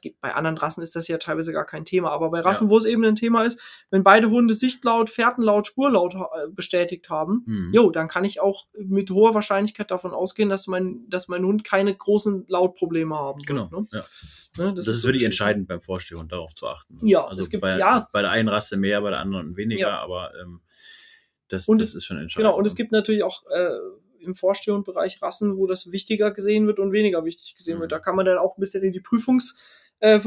gibt- 0.00 0.20
bei 0.20 0.34
anderen 0.34 0.58
Rassen 0.58 0.82
ist 0.82 0.96
das 0.96 1.08
ja 1.08 1.18
teilweise 1.18 1.52
gar 1.52 1.64
kein 1.64 1.84
Thema, 1.84 2.10
aber 2.10 2.30
bei 2.30 2.40
Rassen, 2.40 2.70
wo 2.70 2.78
es 2.78 2.84
eben 2.84 3.04
ein 3.04 3.16
Thema 3.16 3.44
ist, 3.44 3.60
wenn 3.90 4.02
beide 4.04 4.30
Hunde 4.30 4.54
Sichtlaut, 4.54 5.10
Fährtenlaut, 5.10 5.66
Spurlaut 5.66 6.14
äh, 6.14 6.48
bestätigt 6.50 7.08
haben, 7.10 7.42
Mhm. 7.46 7.70
jo, 7.72 7.90
dann 7.90 8.08
kann 8.08 8.24
ich 8.24 8.40
auch 8.40 8.66
mit 8.78 9.10
hoher 9.10 9.34
Wahrscheinlichkeit 9.34 9.90
davon 9.90 10.12
ausgehen, 10.12 10.48
dass 10.48 10.66
mein, 10.66 11.04
dass 11.08 11.28
mein 11.28 11.44
Hund 11.44 11.64
keine 11.64 11.94
großen 11.94 12.44
Lautprobleme 12.48 13.14
haben 13.16 13.40
Genau. 13.42 13.70
wird. 13.70 13.92
Ne? 13.92 14.00
Ja. 14.58 14.64
Ne, 14.64 14.74
Das, 14.74 14.86
so 14.86 14.92
ist 14.92 15.04
wirklich 15.04 15.24
entscheidend 15.24 15.68
beim 15.68 15.82
Vorstehhund, 15.82 16.32
darauf 16.32 16.54
zu 16.54 16.66
achten. 16.66 16.98
Ja, 17.02 17.24
also 17.26 17.42
es 17.42 17.50
gibt- 17.50 17.60
bei, 17.62 17.78
ja. 17.78 18.08
bei 18.12 18.22
der 18.22 18.30
einen 18.30 18.48
Rasse 18.48 18.76
mehr, 18.76 19.00
bei 19.02 19.10
der 19.10 19.20
anderen 19.20 19.56
weniger, 19.56 19.88
Ja. 19.88 19.98
aber 20.00 20.32
ähm, 20.40 20.60
das, 21.48 21.68
Und 21.68 21.80
das 21.80 21.94
ist 21.94 22.04
schon 22.04 22.16
entscheidend. 22.18 22.46
Genau, 22.48 22.58
und 22.58 22.66
es 22.66 22.74
gibt 22.74 22.90
natürlich 22.90 23.22
auch 23.22 23.44
äh, 23.50 23.70
im 24.20 24.34
Vorstehungsbereich 24.34 25.20
Rassen, 25.22 25.56
wo 25.56 25.66
das 25.66 25.92
wichtiger 25.92 26.30
gesehen 26.30 26.66
wird 26.66 26.78
und 26.78 26.92
weniger 26.92 27.24
wichtig 27.24 27.54
gesehen 27.56 27.76
Mhm. 27.78 27.82
wird. 27.82 27.92
Da 27.92 27.98
kann 27.98 28.16
man 28.16 28.26
dann 28.26 28.38
auch 28.38 28.56
ein 28.56 28.60
bisschen 28.60 28.82
in 28.82 28.92
die 28.92 29.00
Prüfungs- 29.00 29.56
äh, 30.00 30.20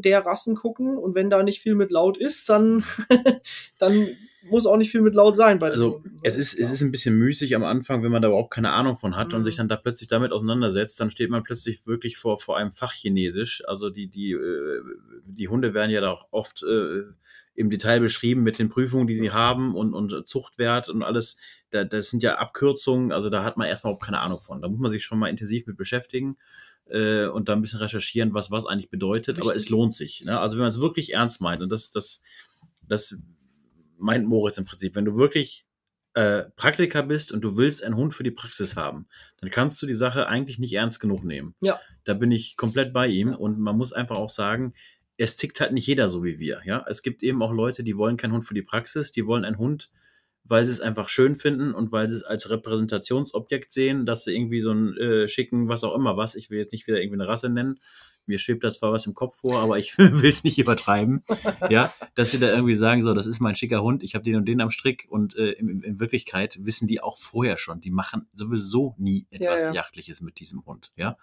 der 0.00 0.24
Rassen 0.26 0.54
gucken 0.56 0.96
und 0.96 1.14
wenn 1.14 1.28
da 1.30 1.42
nicht 1.42 1.60
viel 1.60 1.74
mit 1.74 1.90
laut 1.90 2.16
ist, 2.16 2.48
dann, 2.48 2.82
dann 3.78 4.08
muss 4.48 4.66
auch 4.66 4.76
nicht 4.76 4.90
viel 4.90 5.00
mit 5.00 5.14
laut 5.14 5.36
sein 5.36 5.58
bei 5.58 5.70
Also 5.70 5.94
Hunden, 5.94 6.14
ne? 6.14 6.20
es 6.22 6.36
ist, 6.36 6.54
es 6.54 6.68
Ja. 6.68 6.72
ist 6.74 6.80
ein 6.80 6.92
bisschen 6.92 7.16
müßig 7.18 7.54
am 7.56 7.64
Anfang, 7.64 8.02
wenn 8.02 8.12
man 8.12 8.22
da 8.22 8.28
überhaupt 8.28 8.52
keine 8.54 8.70
Ahnung 8.70 8.96
von 8.96 9.16
hat 9.16 9.34
und 9.34 9.40
Mhm. 9.40 9.44
sich 9.44 9.56
dann 9.56 9.68
da 9.68 9.76
plötzlich 9.76 10.08
damit 10.08 10.32
auseinandersetzt, 10.32 10.98
dann 11.00 11.10
steht 11.10 11.30
man 11.30 11.42
plötzlich 11.42 11.86
wirklich 11.86 12.16
vor, 12.16 12.38
vor 12.38 12.56
einem 12.56 12.72
Fachchinesisch. 12.72 13.62
Also 13.66 13.90
die, 13.90 14.06
die, 14.06 14.32
äh, 14.32 14.80
die 15.26 15.48
Hunde 15.48 15.74
werden 15.74 15.90
ja 15.90 16.00
da 16.00 16.12
auch 16.12 16.28
oft 16.30 16.62
äh, 16.62 17.02
im 17.54 17.70
Detail 17.70 18.00
beschrieben 18.00 18.42
mit 18.42 18.58
den 18.58 18.68
Prüfungen, 18.68 19.06
die 19.06 19.14
sie 19.14 19.30
haben 19.30 19.74
und, 19.74 19.94
und 19.94 20.28
Zuchtwert 20.28 20.88
und 20.88 21.02
alles. 21.02 21.38
Da, 21.76 21.84
das 21.84 22.10
sind 22.10 22.22
ja 22.22 22.36
Abkürzungen, 22.36 23.12
also 23.12 23.30
da 23.30 23.44
hat 23.44 23.56
man 23.56 23.68
erstmal 23.68 23.90
überhaupt 23.92 24.04
keine 24.06 24.20
Ahnung 24.20 24.40
von. 24.40 24.62
Da 24.62 24.68
muss 24.68 24.80
man 24.80 24.90
sich 24.90 25.04
schon 25.04 25.18
mal 25.18 25.28
intensiv 25.28 25.66
mit 25.66 25.76
beschäftigen 25.76 26.36
äh, 26.86 27.26
und 27.26 27.48
da 27.48 27.52
ein 27.54 27.62
bisschen 27.62 27.80
recherchieren, 27.80 28.34
was 28.34 28.50
was 28.50 28.66
eigentlich 28.66 28.90
bedeutet. 28.90 29.38
Aber 29.38 29.50
Richtig. 29.50 29.64
es 29.64 29.68
lohnt 29.68 29.94
sich. 29.94 30.24
Ne? 30.24 30.38
Also 30.40 30.56
wenn 30.56 30.62
man 30.62 30.70
es 30.70 30.80
wirklich 30.80 31.12
ernst 31.12 31.40
meint 31.40 31.62
und 31.62 31.68
das, 31.70 31.90
das, 31.90 32.22
das 32.88 33.18
meint 33.98 34.26
Moritz 34.26 34.58
im 34.58 34.64
Prinzip, 34.64 34.94
wenn 34.94 35.04
du 35.04 35.16
wirklich 35.16 35.64
äh, 36.14 36.44
Praktiker 36.56 37.02
bist 37.02 37.30
und 37.30 37.42
du 37.42 37.56
willst 37.58 37.84
einen 37.84 37.96
Hund 37.96 38.14
für 38.14 38.22
die 38.22 38.30
Praxis 38.30 38.74
haben, 38.76 39.06
dann 39.40 39.50
kannst 39.50 39.82
du 39.82 39.86
die 39.86 39.94
Sache 39.94 40.28
eigentlich 40.28 40.58
nicht 40.58 40.72
ernst 40.72 40.98
genug 40.98 41.24
nehmen. 41.24 41.54
Ja. 41.60 41.78
Da 42.04 42.14
bin 42.14 42.30
ich 42.32 42.56
komplett 42.56 42.92
bei 42.92 43.06
ihm 43.06 43.30
Ja. 43.30 43.36
und 43.36 43.58
man 43.58 43.76
muss 43.76 43.92
einfach 43.92 44.16
auch 44.16 44.30
sagen, 44.30 44.72
es 45.18 45.36
tickt 45.36 45.60
halt 45.60 45.72
nicht 45.72 45.86
jeder 45.86 46.08
so 46.08 46.24
wie 46.24 46.38
wir. 46.38 46.60
Ja, 46.64 46.84
es 46.88 47.02
gibt 47.02 47.22
eben 47.22 47.42
auch 47.42 47.52
Leute, 47.52 47.82
die 47.82 47.96
wollen 47.96 48.16
keinen 48.16 48.32
Hund 48.32 48.44
für 48.46 48.54
die 48.54 48.62
Praxis, 48.62 49.12
die 49.12 49.26
wollen 49.26 49.44
einen 49.44 49.58
Hund, 49.58 49.90
weil 50.48 50.66
sie 50.66 50.72
es 50.72 50.80
einfach 50.80 51.08
schön 51.08 51.36
finden 51.36 51.74
und 51.74 51.92
weil 51.92 52.08
sie 52.08 52.16
es 52.16 52.22
als 52.22 52.48
Repräsentationsobjekt 52.50 53.72
sehen, 53.72 54.06
dass 54.06 54.24
sie 54.24 54.34
irgendwie 54.34 54.60
so 54.60 54.70
einen 54.70 54.96
äh, 54.96 55.28
schicken, 55.28 55.68
was 55.68 55.84
auch 55.84 55.94
immer 55.94 56.16
was. 56.16 56.34
Ich 56.34 56.50
will 56.50 56.58
jetzt 56.58 56.72
nicht 56.72 56.86
wieder 56.86 57.00
irgendwie 57.00 57.20
eine 57.20 57.28
Rasse 57.28 57.48
nennen. 57.48 57.80
Mir 58.26 58.38
schwebt 58.38 58.64
da 58.64 58.72
zwar 58.72 58.92
was 58.92 59.06
im 59.06 59.14
Kopf 59.14 59.38
vor, 59.38 59.60
aber 59.60 59.78
ich 59.78 59.96
will 59.98 60.28
es 60.28 60.44
nicht 60.44 60.58
übertreiben. 60.58 61.24
ja, 61.70 61.92
dass 62.14 62.30
sie 62.30 62.38
da 62.38 62.48
irgendwie 62.48 62.76
sagen, 62.76 63.02
so, 63.02 63.14
das 63.14 63.26
ist 63.26 63.40
mein 63.40 63.54
schicker 63.54 63.82
Hund, 63.82 64.02
ich 64.02 64.14
habe 64.14 64.24
den 64.24 64.36
und 64.36 64.46
den 64.46 64.60
am 64.60 64.70
Strick 64.70 65.06
und 65.08 65.36
äh, 65.36 65.52
in, 65.52 65.82
in 65.82 66.00
Wirklichkeit 66.00 66.58
wissen 66.60 66.88
die 66.88 67.00
auch 67.00 67.18
vorher 67.18 67.58
schon, 67.58 67.80
die 67.80 67.90
machen 67.90 68.26
sowieso 68.34 68.94
nie 68.98 69.26
etwas 69.30 69.46
Ja, 69.46 69.58
ja. 69.58 69.72
Jachtliches 69.72 70.20
mit 70.20 70.40
diesem 70.40 70.64
Hund, 70.66 70.92
ja. 70.96 71.16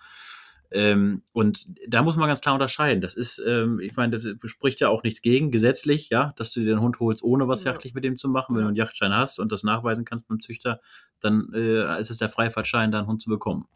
Ähm, 0.73 1.21
und 1.33 1.67
da 1.87 2.01
muss 2.01 2.15
man 2.15 2.27
ganz 2.27 2.41
klar 2.41 2.55
unterscheiden. 2.55 2.99
Das 2.99 3.13
ist, 3.13 3.39
ähm, 3.45 3.79
ich 3.79 3.95
meine, 3.95 4.17
das 4.17 4.25
spricht 4.49 4.79
ja 4.79 4.89
auch 4.89 5.03
nichts 5.03 5.21
gegen, 5.21 5.51
gesetzlich, 5.51 6.09
ja, 6.09 6.33
dass 6.35 6.51
du 6.51 6.61
dir 6.61 6.65
den 6.67 6.81
Hund 6.81 6.99
holst, 6.99 7.23
ohne 7.23 7.47
was 7.47 7.63
Ja. 7.63 7.71
jachtlich 7.71 7.93
mit 7.93 8.03
dem 8.03 8.17
zu 8.17 8.27
machen. 8.27 8.55
Wenn 8.55 8.63
du 8.63 8.67
einen 8.69 8.77
Yachtschein 8.77 9.13
hast 9.13 9.37
und 9.39 9.51
das 9.51 9.63
nachweisen 9.63 10.03
kannst 10.03 10.27
beim 10.27 10.39
Züchter, 10.39 10.79
dann 11.19 11.49
äh, 11.53 12.01
ist 12.01 12.09
es 12.09 12.17
der 12.17 12.29
Freifahrtschein, 12.29 12.91
da 12.91 12.97
einen 12.97 13.07
Hund 13.07 13.21
zu 13.21 13.29
bekommen. 13.29 13.67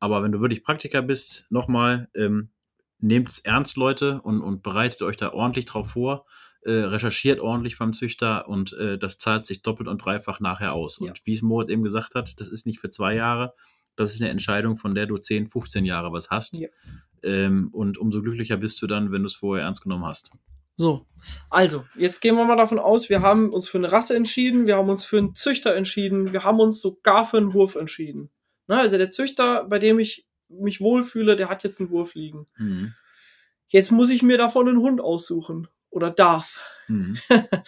Aber 0.00 0.22
wenn 0.22 0.32
du 0.32 0.40
wirklich 0.40 0.62
Praktiker 0.62 1.00
bist, 1.00 1.46
nochmal, 1.48 2.08
ähm, 2.14 2.50
nehmt 2.98 3.30
es 3.30 3.38
ernst, 3.38 3.76
Leute, 3.76 4.20
und, 4.20 4.42
und 4.42 4.62
bereitet 4.62 5.00
euch 5.02 5.16
da 5.16 5.32
ordentlich 5.32 5.64
drauf 5.64 5.92
vor, 5.92 6.26
äh, 6.62 6.72
recherchiert 6.72 7.40
ordentlich 7.40 7.78
beim 7.78 7.92
Züchter 7.92 8.48
und 8.48 8.72
äh, 8.74 8.98
das 8.98 9.18
zahlt 9.18 9.46
sich 9.46 9.62
doppelt 9.62 9.88
und 9.88 9.98
dreifach 10.04 10.40
nachher 10.40 10.72
aus. 10.74 10.98
Ja. 11.00 11.08
Und 11.08 11.22
wie 11.24 11.34
es 11.34 11.42
Moritz 11.42 11.68
eben 11.68 11.82
gesagt 11.82 12.14
hat, 12.14 12.38
das 12.40 12.48
ist 12.48 12.66
nicht 12.66 12.80
für 12.80 12.90
zwei 12.90 13.14
Jahre, 13.14 13.54
das 13.96 14.14
ist 14.14 14.20
eine 14.20 14.30
Entscheidung, 14.30 14.76
von 14.76 14.94
der 14.94 15.06
du 15.06 15.16
10, 15.16 15.48
15 15.48 15.84
Jahre 15.84 16.12
was 16.12 16.30
hast. 16.30 16.56
Ja. 16.56 16.68
Ähm, 17.22 17.68
und 17.72 17.98
umso 17.98 18.22
glücklicher 18.22 18.56
bist 18.56 18.80
du 18.82 18.86
dann, 18.86 19.12
wenn 19.12 19.22
du 19.22 19.26
es 19.26 19.34
vorher 19.34 19.64
ernst 19.64 19.82
genommen 19.82 20.04
hast. 20.04 20.30
So, 20.76 21.06
also, 21.50 21.84
jetzt 21.96 22.20
gehen 22.20 22.34
wir 22.34 22.44
mal 22.44 22.56
davon 22.56 22.80
aus, 22.80 23.08
wir 23.08 23.22
haben 23.22 23.52
uns 23.52 23.68
für 23.68 23.78
eine 23.78 23.92
Rasse 23.92 24.16
entschieden, 24.16 24.66
wir 24.66 24.76
haben 24.76 24.88
uns 24.88 25.04
für 25.04 25.18
einen 25.18 25.34
Züchter 25.34 25.76
entschieden, 25.76 26.32
wir 26.32 26.42
haben 26.42 26.58
uns 26.58 26.80
sogar 26.80 27.24
für 27.24 27.36
einen 27.36 27.54
Wurf 27.54 27.76
entschieden. 27.76 28.30
Na, 28.66 28.80
also 28.80 28.98
der 28.98 29.12
Züchter, 29.12 29.64
bei 29.64 29.78
dem 29.78 30.00
ich 30.00 30.26
mich 30.48 30.80
wohlfühle, 30.80 31.36
der 31.36 31.48
hat 31.48 31.62
jetzt 31.62 31.80
einen 31.80 31.90
Wurf 31.90 32.14
liegen. 32.14 32.46
Mhm. 32.56 32.94
Jetzt 33.68 33.92
muss 33.92 34.10
ich 34.10 34.22
mir 34.22 34.36
davon 34.36 34.68
einen 34.68 34.80
Hund 34.80 35.00
aussuchen. 35.00 35.68
Oder 35.90 36.10
darf. 36.10 36.60
Mhm. 36.88 37.16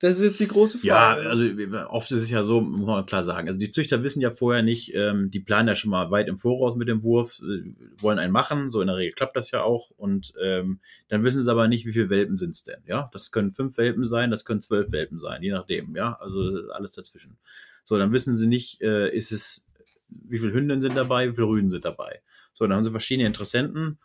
Das 0.00 0.16
ist 0.16 0.22
jetzt 0.22 0.38
die 0.40 0.46
große 0.46 0.78
Ja, 0.86 1.14
Frage. 1.16 1.28
also 1.28 1.88
oft 1.88 2.12
ist 2.12 2.22
es 2.22 2.30
ja 2.30 2.44
so, 2.44 2.60
muss 2.60 2.86
man 2.86 3.04
klar 3.04 3.24
sagen. 3.24 3.48
Also 3.48 3.58
die 3.58 3.72
Züchter 3.72 4.04
wissen 4.04 4.20
ja 4.20 4.30
vorher 4.30 4.62
nicht, 4.62 4.94
ähm, 4.94 5.30
die 5.32 5.40
planen 5.40 5.66
ja 5.68 5.74
schon 5.74 5.90
mal 5.90 6.10
weit 6.12 6.28
im 6.28 6.38
Voraus 6.38 6.76
mit 6.76 6.86
dem 6.88 7.02
Wurf, 7.02 7.40
äh, 7.40 7.72
wollen 8.00 8.20
einen 8.20 8.32
machen, 8.32 8.70
so 8.70 8.80
in 8.80 8.86
der 8.86 8.96
Regel 8.96 9.12
klappt 9.14 9.34
das 9.36 9.50
ja 9.50 9.62
auch. 9.62 9.90
Und 9.96 10.34
ähm, 10.40 10.78
dann 11.08 11.24
wissen 11.24 11.42
sie 11.42 11.50
aber 11.50 11.66
nicht, 11.66 11.84
wie 11.84 11.92
viele 11.92 12.10
Welpen 12.10 12.38
sind 12.38 12.50
es 12.54 12.62
denn. 12.62 12.80
Ja, 12.86 13.10
das 13.12 13.32
können 13.32 13.50
fünf 13.52 13.76
Welpen 13.76 14.04
sein, 14.04 14.30
das 14.30 14.44
können 14.44 14.60
zwölf 14.60 14.92
Welpen 14.92 15.18
sein, 15.18 15.42
je 15.42 15.50
nachdem. 15.50 15.96
Ja, 15.96 16.16
also 16.20 16.70
alles 16.70 16.92
dazwischen. 16.92 17.36
So, 17.82 17.98
dann 17.98 18.12
wissen 18.12 18.36
sie 18.36 18.46
nicht, 18.46 18.80
äh, 18.82 19.08
ist 19.08 19.32
es, 19.32 19.66
wie 20.08 20.38
viele 20.38 20.52
Hündinnen 20.52 20.80
sind 20.80 20.96
dabei, 20.96 21.28
wie 21.30 21.34
viele 21.34 21.48
Rüden 21.48 21.70
sind 21.70 21.84
dabei. 21.84 22.20
So, 22.54 22.66
dann 22.66 22.76
haben 22.76 22.84
sie 22.84 22.92
verschiedene 22.92 23.26
Interessenten. 23.26 23.98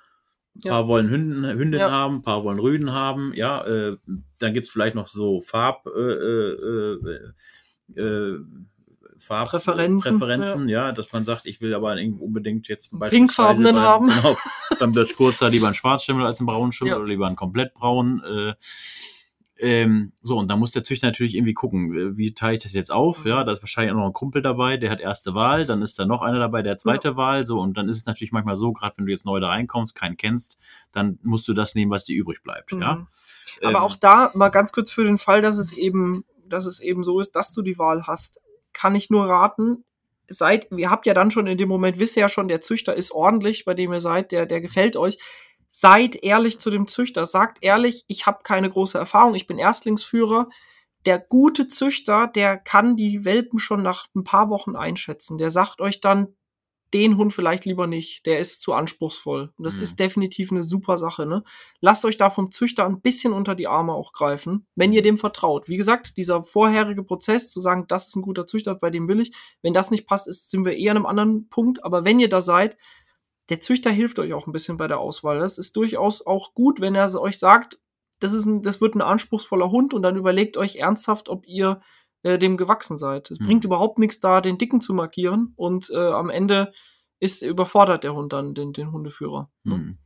Ein 0.55 0.61
Ja. 0.65 0.71
paar 0.73 0.87
wollen 0.87 1.09
Hünden, 1.09 1.45
Hündinnen 1.45 1.79
Ja. 1.79 1.89
haben, 1.91 2.17
ein 2.17 2.21
paar 2.21 2.43
wollen 2.43 2.59
Rüden 2.59 2.91
haben, 2.93 3.33
ja, 3.33 3.63
äh, 3.65 3.97
dann 4.39 4.53
gibt's 4.53 4.69
vielleicht 4.69 4.93
noch 4.95 5.07
so 5.07 5.41
Farb, 5.41 5.85
äh, 5.87 5.99
äh, 5.99 6.97
äh, 7.95 7.99
äh, 8.01 8.39
Farb 9.17 9.49
Präferenzen, 9.49 10.19
Präferenzen, 10.19 10.69
ja. 10.69 10.91
dass 10.91 11.11
man 11.13 11.23
sagt, 11.23 11.45
ich 11.45 11.61
will 11.61 11.73
aber 11.73 11.95
unbedingt 12.19 12.67
jetzt 12.67 12.91
Pinkfarbenen 13.09 13.75
beim- 13.75 13.81
haben. 13.83 14.09
Genau, 14.09 14.37
beim 14.79 14.93
Dutch 14.93 15.15
Kurzer 15.15 15.49
lieber 15.49 15.67
einen 15.67 15.75
Schwarzschimmel 15.75 16.25
als 16.25 16.39
einen 16.39 16.47
braunen 16.47 16.71
Schimmel 16.73 16.91
Ja. 16.91 16.97
oder 16.97 17.07
lieber 17.07 17.25
einen 17.27 17.35
komplett 17.37 17.73
braun. 17.73 18.21
Äh, 19.57 19.83
ähm, 19.83 20.13
so, 20.21 20.37
und 20.37 20.49
da 20.49 20.55
muss 20.55 20.71
der 20.71 20.83
Züchter 20.83 21.07
natürlich 21.07 21.35
irgendwie 21.35 21.53
gucken, 21.53 21.93
äh, 21.93 22.17
wie 22.17 22.33
teile 22.33 22.57
ich 22.57 22.63
das 22.63 22.73
jetzt 22.73 22.91
auf? 22.91 23.23
Mhm. 23.23 23.29
Ja, 23.29 23.43
da 23.43 23.53
ist 23.53 23.61
wahrscheinlich 23.61 23.93
auch 23.93 23.97
noch 23.97 24.07
ein 24.07 24.13
Kumpel 24.13 24.41
dabei, 24.41 24.77
der 24.77 24.89
hat 24.89 24.99
erste 24.99 25.33
Wahl, 25.35 25.65
dann 25.65 25.81
ist 25.81 25.97
da 25.99 26.05
noch 26.05 26.21
einer 26.21 26.39
dabei, 26.39 26.61
der 26.61 26.73
hat 26.73 26.81
zweite 26.81 27.15
Wahl, 27.15 27.45
so, 27.45 27.59
und 27.59 27.77
dann 27.77 27.89
ist 27.89 27.97
es 27.97 28.05
natürlich 28.05 28.31
manchmal 28.31 28.55
so, 28.55 28.73
gerade 28.73 28.97
wenn 28.97 29.05
du 29.05 29.11
jetzt 29.11 29.25
neu 29.25 29.39
da 29.39 29.49
reinkommst, 29.49 29.95
keinen 29.95 30.17
kennst, 30.17 30.59
dann 30.91 31.19
musst 31.23 31.47
du 31.47 31.53
das 31.53 31.75
nehmen, 31.75 31.91
was 31.91 32.05
dir 32.05 32.19
übrig 32.19 32.41
bleibt, 32.43 32.71
ja. 32.71 32.95
Mhm. 32.95 33.07
Aber 33.61 33.69
Ähm, 33.69 33.83
auch 33.83 33.95
da 33.95 34.31
mal 34.33 34.49
ganz 34.49 34.71
kurz 34.71 34.91
für 34.91 35.03
den 35.03 35.17
Fall, 35.17 35.41
dass 35.41 35.57
es 35.57 35.77
eben, 35.77 36.23
dass 36.47 36.65
es 36.65 36.79
eben 36.79 37.03
so 37.03 37.19
ist, 37.19 37.35
dass 37.35 37.53
du 37.53 37.61
die 37.61 37.77
Wahl 37.77 38.03
hast, 38.07 38.39
kann 38.71 38.95
ich 38.95 39.09
nur 39.09 39.25
raten. 39.25 39.83
Seid, 40.27 40.69
ihr 40.71 40.89
habt 40.89 41.05
ja 41.05 41.13
dann 41.13 41.31
schon 41.31 41.47
in 41.47 41.57
dem 41.57 41.69
Moment, 41.69 41.99
wisst 41.99 42.15
ihr 42.15 42.21
ja 42.21 42.29
schon, 42.29 42.47
der 42.47 42.61
Züchter 42.61 42.95
ist 42.95 43.11
ordentlich, 43.11 43.65
bei 43.65 43.73
dem 43.73 43.91
ihr 43.93 43.99
seid, 43.99 44.31
der, 44.31 44.45
der 44.45 44.61
gefällt 44.61 44.95
euch. 44.95 45.17
Seid 45.75 46.15
ehrlich 46.23 46.59
zu 46.59 46.69
dem 46.69 46.85
Züchter. 46.85 47.25
Sagt 47.25 47.57
ehrlich, 47.61 48.05
ich 48.07 48.27
habe 48.27 48.43
keine 48.43 48.69
große 48.69 48.95
Erfahrung, 48.97 49.33
ich 49.33 49.47
bin 49.47 49.57
Erstlingsführer. 49.57 50.49
Der 51.07 51.17
gute 51.17 51.67
Züchter, 51.67 52.27
der 52.27 52.57
kann 52.57 52.95
die 52.95 53.25
Welpen 53.25 53.57
schon 53.57 53.81
nach 53.81 54.05
ein 54.15 54.23
paar 54.23 54.51
Wochen 54.51 54.75
einschätzen. 54.75 55.39
Der 55.39 55.49
sagt 55.49 55.81
euch 55.81 55.99
dann, 55.99 56.27
den 56.93 57.17
Hund 57.17 57.33
vielleicht 57.33 57.65
lieber 57.65 57.87
nicht, 57.87 58.27
der 58.27 58.37
ist 58.37 58.61
zu 58.61 58.71
anspruchsvoll. 58.71 59.51
Und 59.57 59.63
das 59.63 59.77
Mhm. 59.77 59.81
ist 59.83 59.99
definitiv 59.99 60.51
eine 60.51 60.61
super 60.61 60.99
Sache, 60.99 61.25
ne? 61.25 61.43
Lasst 61.81 62.05
euch 62.05 62.17
da 62.17 62.29
vom 62.29 62.51
Züchter 62.51 62.85
ein 62.85 63.01
bisschen 63.01 63.33
unter 63.33 63.55
die 63.55 63.67
Arme 63.67 63.93
auch 63.93 64.13
greifen, 64.13 64.67
wenn 64.75 64.93
ihr 64.93 65.01
dem 65.01 65.17
vertraut. 65.17 65.67
Wie 65.67 65.75
gesagt, 65.77 66.17
dieser 66.17 66.43
vorherige 66.43 67.03
Prozess 67.03 67.49
zu 67.49 67.59
sagen, 67.59 67.85
das 67.87 68.09
ist 68.09 68.15
ein 68.15 68.21
guter 68.21 68.45
Züchter, 68.45 68.75
bei 68.75 68.91
dem 68.91 69.07
will 69.07 69.21
ich. 69.21 69.33
Wenn 69.63 69.73
das 69.73 69.89
nicht 69.89 70.05
passt, 70.05 70.27
ist, 70.27 70.51
sind 70.51 70.65
wir 70.65 70.77
eher 70.77 70.91
an 70.91 70.97
einem 70.97 71.05
anderen 71.07 71.49
Punkt. 71.49 71.83
Aber 71.83 72.05
wenn 72.05 72.19
ihr 72.19 72.29
da 72.29 72.41
seid, 72.41 72.77
der 73.49 73.59
Züchter 73.59 73.91
hilft 73.91 74.19
euch 74.19 74.33
auch 74.33 74.47
ein 74.47 74.53
bisschen 74.53 74.77
bei 74.77 74.87
der 74.87 74.99
Auswahl. 74.99 75.39
Das 75.39 75.57
ist 75.57 75.75
durchaus 75.75 76.25
auch 76.25 76.53
gut, 76.53 76.79
wenn 76.81 76.95
er 76.95 77.13
euch 77.19 77.39
sagt, 77.39 77.79
das 78.19 78.33
ist 78.33 78.45
ein, 78.45 78.61
das 78.61 78.79
wird 78.79 78.95
ein 78.95 79.01
anspruchsvoller 79.01 79.69
Hund 79.69 79.93
und 79.93 80.01
dann 80.01 80.15
überlegt 80.15 80.55
euch 80.57 80.77
ernsthaft, 80.77 81.27
ob 81.29 81.45
ihr 81.45 81.81
äh, 82.23 82.37
dem 82.37 82.55
gewachsen 82.55 82.97
seid. 82.97 83.29
Es 83.31 83.39
Mhm. 83.39 83.45
bringt 83.45 83.65
überhaupt 83.65 83.99
nichts 83.99 84.19
da, 84.21 84.39
den 84.39 84.57
Dicken 84.57 84.79
zu 84.79 84.93
markieren 84.93 85.53
und 85.57 85.89
äh, 85.89 85.97
am 85.97 86.29
Ende 86.29 86.71
ist 87.19 87.41
überfordert 87.41 88.03
der 88.05 88.13
Hund 88.15 88.31
dann 88.33 88.53
den, 88.53 88.71
den 88.73 88.91
Hundeführer. 88.91 89.49
ne? 89.63 89.75
Hm. 89.75 89.97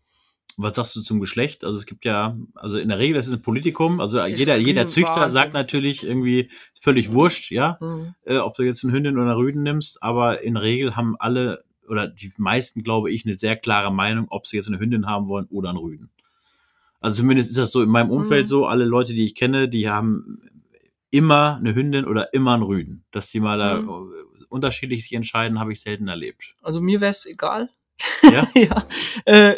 Was 0.59 0.75
sagst 0.75 0.95
du 0.95 1.01
zum 1.01 1.19
Geschlecht? 1.19 1.63
Also 1.63 1.77
es 1.77 1.85
gibt 1.85 2.03
ja, 2.03 2.35
also 2.55 2.79
in 2.79 2.89
der 2.89 2.97
Regel 2.97 3.15
das 3.15 3.27
ist 3.27 3.33
ein 3.33 3.41
Politikum, 3.43 3.99
also 3.99 4.19
Ist 4.23 4.39
jeder, 4.39 4.55
jeder 4.57 4.87
Züchter 4.87 5.17
Wahnsinn. 5.17 5.33
sagt 5.35 5.53
natürlich 5.53 6.03
irgendwie 6.03 6.49
völlig 6.79 7.11
wurscht, 7.13 7.51
ja, 7.51 7.77
Mhm. 7.79 8.15
äh, 8.23 8.37
ob 8.37 8.55
du 8.55 8.63
jetzt 8.63 8.83
einen 8.83 8.91
Hündin 8.93 9.13
oder 9.17 9.27
einen 9.27 9.35
Rüden 9.37 9.61
nimmst, 9.61 10.01
aber 10.01 10.41
in 10.41 10.55
der 10.55 10.63
Regel 10.63 10.95
haben 10.95 11.15
alle 11.19 11.63
oder 11.87 12.07
die 12.07 12.31
meisten, 12.37 12.83
glaube 12.83 13.11
ich, 13.11 13.25
eine 13.25 13.35
sehr 13.37 13.55
klare 13.55 13.91
Meinung, 13.93 14.27
ob 14.29 14.47
sie 14.47 14.57
jetzt 14.57 14.67
eine 14.67 14.79
Hündin 14.79 15.05
haben 15.07 15.27
wollen 15.27 15.45
oder 15.49 15.69
einen 15.69 15.77
Rüden. 15.79 16.09
Also 16.99 17.17
zumindest 17.17 17.49
ist 17.49 17.57
das 17.57 17.71
so 17.71 17.81
in 17.83 17.89
meinem 17.89 18.09
Umfeld 18.09 18.45
Mhm. 18.45 18.49
so, 18.49 18.65
alle 18.65 18.85
Leute, 18.85 19.13
die 19.13 19.23
ich 19.25 19.35
kenne, 19.35 19.69
die 19.69 19.89
haben 19.89 20.41
immer 21.11 21.57
eine 21.57 21.73
Hündin 21.75 22.05
oder 22.05 22.33
immer 22.33 22.53
einen 22.53 22.63
Rüden. 22.63 23.03
Dass 23.11 23.29
die 23.29 23.39
mal 23.39 23.57
da 23.57 23.81
Mhm. 23.81 23.89
äh, 23.89 24.43
unterschiedlich 24.49 25.03
sich 25.03 25.13
entscheiden, 25.13 25.59
habe 25.59 25.73
ich 25.73 25.81
selten 25.81 26.07
erlebt. 26.07 26.55
Also 26.61 26.81
mir 26.81 26.99
wäre 27.01 27.11
es 27.11 27.25
egal. 27.25 27.69
Ja? 28.23 28.47
ja. 28.55 28.87
Äh, 29.25 29.55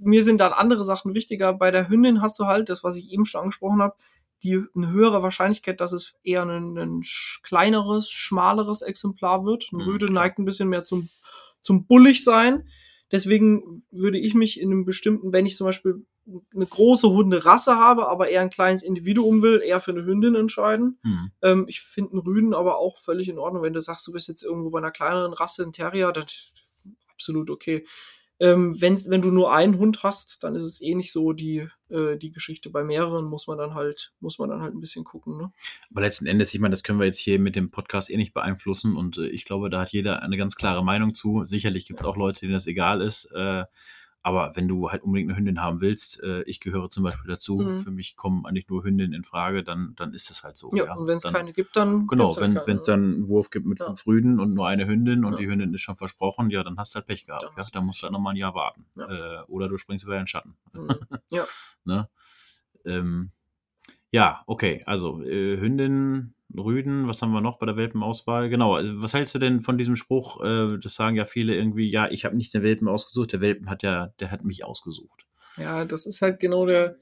mir 0.00 0.22
sind 0.22 0.40
dann 0.40 0.52
andere 0.52 0.84
Sachen 0.84 1.14
wichtiger. 1.14 1.52
Bei 1.52 1.70
der 1.70 1.88
Hündin 1.88 2.22
hast 2.22 2.38
du 2.38 2.46
halt, 2.46 2.68
das, 2.70 2.82
was 2.84 2.96
ich 2.96 3.10
eben 3.12 3.24
schon 3.26 3.42
angesprochen 3.42 3.82
habe, 3.82 3.94
die 4.42 4.62
eine 4.74 4.88
höhere 4.90 5.22
Wahrscheinlichkeit, 5.22 5.80
dass 5.82 5.92
es 5.92 6.14
eher 6.24 6.42
ein, 6.44 6.78
ein 6.78 7.02
kleineres, 7.42 8.10
schmaleres 8.10 8.80
Exemplar 8.82 9.44
wird. 9.44 9.68
Ein 9.72 9.76
Mhm, 9.76 9.82
Rüde 9.82 10.10
neigt 10.10 10.38
ein 10.38 10.46
bisschen 10.46 10.70
mehr 10.70 10.82
zum, 10.84 11.10
zum 11.60 11.86
bullig 11.86 12.24
sein. 12.24 12.68
Deswegen 13.12 13.82
würde 13.90 14.18
ich 14.18 14.34
mich 14.34 14.60
in 14.60 14.70
einem 14.70 14.84
bestimmten, 14.84 15.32
wenn 15.32 15.46
ich 15.46 15.56
zum 15.56 15.66
Beispiel 15.66 16.06
eine 16.54 16.66
große 16.66 17.08
Hunderasse 17.10 17.76
habe, 17.76 18.08
aber 18.08 18.28
eher 18.28 18.40
ein 18.40 18.50
kleines 18.50 18.82
Individuum 18.82 19.42
will, 19.42 19.60
eher 19.64 19.80
für 19.80 19.90
eine 19.90 20.04
Hündin 20.04 20.36
entscheiden. 20.36 20.98
Hm. 21.02 21.30
Ähm, 21.42 21.64
ich 21.66 21.80
finde 21.80 22.12
einen 22.12 22.20
Rüden 22.20 22.54
aber 22.54 22.78
auch 22.78 22.98
völlig 22.98 23.28
in 23.28 23.38
Ordnung. 23.38 23.62
Wenn 23.62 23.72
du 23.72 23.80
sagst, 23.80 24.06
du 24.06 24.12
bist 24.12 24.28
jetzt 24.28 24.42
irgendwo 24.42 24.70
bei 24.70 24.78
einer 24.78 24.92
kleineren 24.92 25.32
Rasse, 25.32 25.64
ein 25.64 25.72
Terrier, 25.72 26.12
dann 26.12 26.26
absolut 27.12 27.50
okay. 27.50 27.84
Ähm, 28.40 28.80
wenn's, 28.80 29.10
wenn 29.10 29.20
du 29.20 29.30
nur 29.30 29.54
einen 29.54 29.78
Hund 29.78 30.02
hast, 30.02 30.42
dann 30.42 30.54
ist 30.54 30.64
es 30.64 30.80
eh 30.80 30.94
nicht 30.94 31.12
so 31.12 31.34
die, 31.34 31.68
äh, 31.90 32.16
die 32.16 32.30
Geschichte. 32.30 32.70
Bei 32.70 32.82
mehreren 32.82 33.26
muss 33.26 33.46
man 33.46 33.58
dann 33.58 33.74
halt, 33.74 34.12
muss 34.20 34.38
man 34.38 34.48
dann 34.48 34.62
halt 34.62 34.74
ein 34.74 34.80
bisschen 34.80 35.04
gucken. 35.04 35.36
Ne? 35.36 35.50
Aber 35.90 36.00
letzten 36.00 36.26
Endes, 36.26 36.54
ich 36.54 36.60
meine, 36.60 36.72
das 36.72 36.82
können 36.82 36.98
wir 36.98 37.06
jetzt 37.06 37.18
hier 37.18 37.38
mit 37.38 37.54
dem 37.54 37.70
Podcast 37.70 38.08
eh 38.10 38.16
nicht 38.16 38.32
beeinflussen 38.32 38.96
und 38.96 39.18
äh, 39.18 39.28
ich 39.28 39.44
glaube, 39.44 39.68
da 39.68 39.82
hat 39.82 39.90
jeder 39.90 40.22
eine 40.22 40.38
ganz 40.38 40.56
klare 40.56 40.82
Meinung 40.82 41.14
zu. 41.14 41.44
Sicherlich 41.44 41.86
gibt 41.86 42.00
es 42.00 42.06
auch 42.06 42.16
Leute, 42.16 42.40
denen 42.40 42.54
das 42.54 42.66
egal 42.66 43.02
ist. 43.02 43.26
Äh, 43.26 43.64
aber 44.22 44.52
wenn 44.54 44.68
du 44.68 44.90
halt 44.90 45.02
unbedingt 45.02 45.30
eine 45.30 45.38
Hündin 45.38 45.62
haben 45.62 45.80
willst, 45.80 46.22
äh, 46.22 46.42
ich 46.42 46.60
gehöre 46.60 46.90
zum 46.90 47.04
Beispiel 47.04 47.28
dazu, 47.30 47.58
Mhm. 47.58 47.78
für 47.78 47.90
mich 47.90 48.16
kommen 48.16 48.44
eigentlich 48.44 48.68
nur 48.68 48.84
Hündinnen 48.84 49.14
in 49.14 49.24
Frage, 49.24 49.64
dann, 49.64 49.94
dann 49.96 50.12
ist 50.12 50.30
es 50.30 50.44
halt 50.44 50.56
so. 50.56 50.70
Ja, 50.74 50.94
und 50.94 51.06
wenn 51.06 51.16
es 51.16 51.22
keine 51.22 51.52
gibt, 51.52 51.76
dann. 51.76 52.06
Genau, 52.06 52.36
halt 52.36 52.40
wenn 52.40 52.56
es 52.56 52.66
ne? 52.66 52.82
dann 52.86 53.14
einen 53.14 53.28
Wurf 53.28 53.50
gibt 53.50 53.66
mit 53.66 53.78
Ja. 53.80 53.86
fünf 53.86 54.06
Rüden 54.06 54.38
und 54.38 54.52
nur 54.52 54.68
eine 54.68 54.86
Hündin 54.86 55.24
und 55.24 55.32
Ja. 55.34 55.38
die 55.38 55.46
Hündin 55.48 55.72
ist 55.72 55.80
schon 55.80 55.96
versprochen, 55.96 56.50
ja, 56.50 56.62
dann 56.62 56.76
hast 56.78 56.94
du 56.94 56.96
halt 56.96 57.06
Pech 57.06 57.24
gehabt. 57.26 57.44
Dann 57.44 57.52
ja, 57.56 57.64
dann 57.72 57.86
musst 57.86 58.00
du 58.00 58.04
halt 58.04 58.12
nochmal 58.12 58.34
ein 58.34 58.36
Jahr 58.36 58.54
warten. 58.54 58.84
Ja. 58.94 59.40
Äh, 59.40 59.44
oder 59.46 59.68
du 59.68 59.78
springst 59.78 60.04
über 60.04 60.16
den 60.16 60.26
Schatten. 60.26 60.54
Mhm. 60.72 60.88
Ja. 61.30 61.44
ne? 61.84 62.08
ähm, 62.84 63.30
ja, 64.12 64.42
okay, 64.46 64.82
also 64.86 65.22
äh, 65.22 65.58
Hündin, 65.60 66.34
Rüden, 66.56 67.08
was 67.08 67.22
haben 67.22 67.32
wir 67.32 67.40
noch 67.40 67.58
bei 67.58 67.66
der 67.66 67.76
Welpenauswahl? 67.76 68.48
Genau, 68.48 68.74
also 68.74 69.02
was 69.02 69.14
hältst 69.14 69.34
du 69.34 69.38
denn 69.38 69.60
von 69.60 69.78
diesem 69.78 69.96
Spruch? 69.96 70.42
Äh, 70.42 70.78
das 70.78 70.94
sagen 70.94 71.16
ja 71.16 71.24
viele 71.24 71.54
irgendwie, 71.54 71.90
ja, 71.90 72.10
ich 72.10 72.24
habe 72.24 72.36
nicht 72.36 72.54
den 72.54 72.62
Welpen 72.62 72.88
ausgesucht, 72.88 73.32
der 73.32 73.40
Welpen 73.40 73.70
hat 73.70 73.82
ja, 73.82 74.12
der 74.20 74.30
hat 74.30 74.44
mich 74.44 74.64
ausgesucht. 74.64 75.26
Ja, 75.56 75.84
das 75.84 76.06
ist 76.06 76.22
halt 76.22 76.40
genau 76.40 76.66
der. 76.66 76.96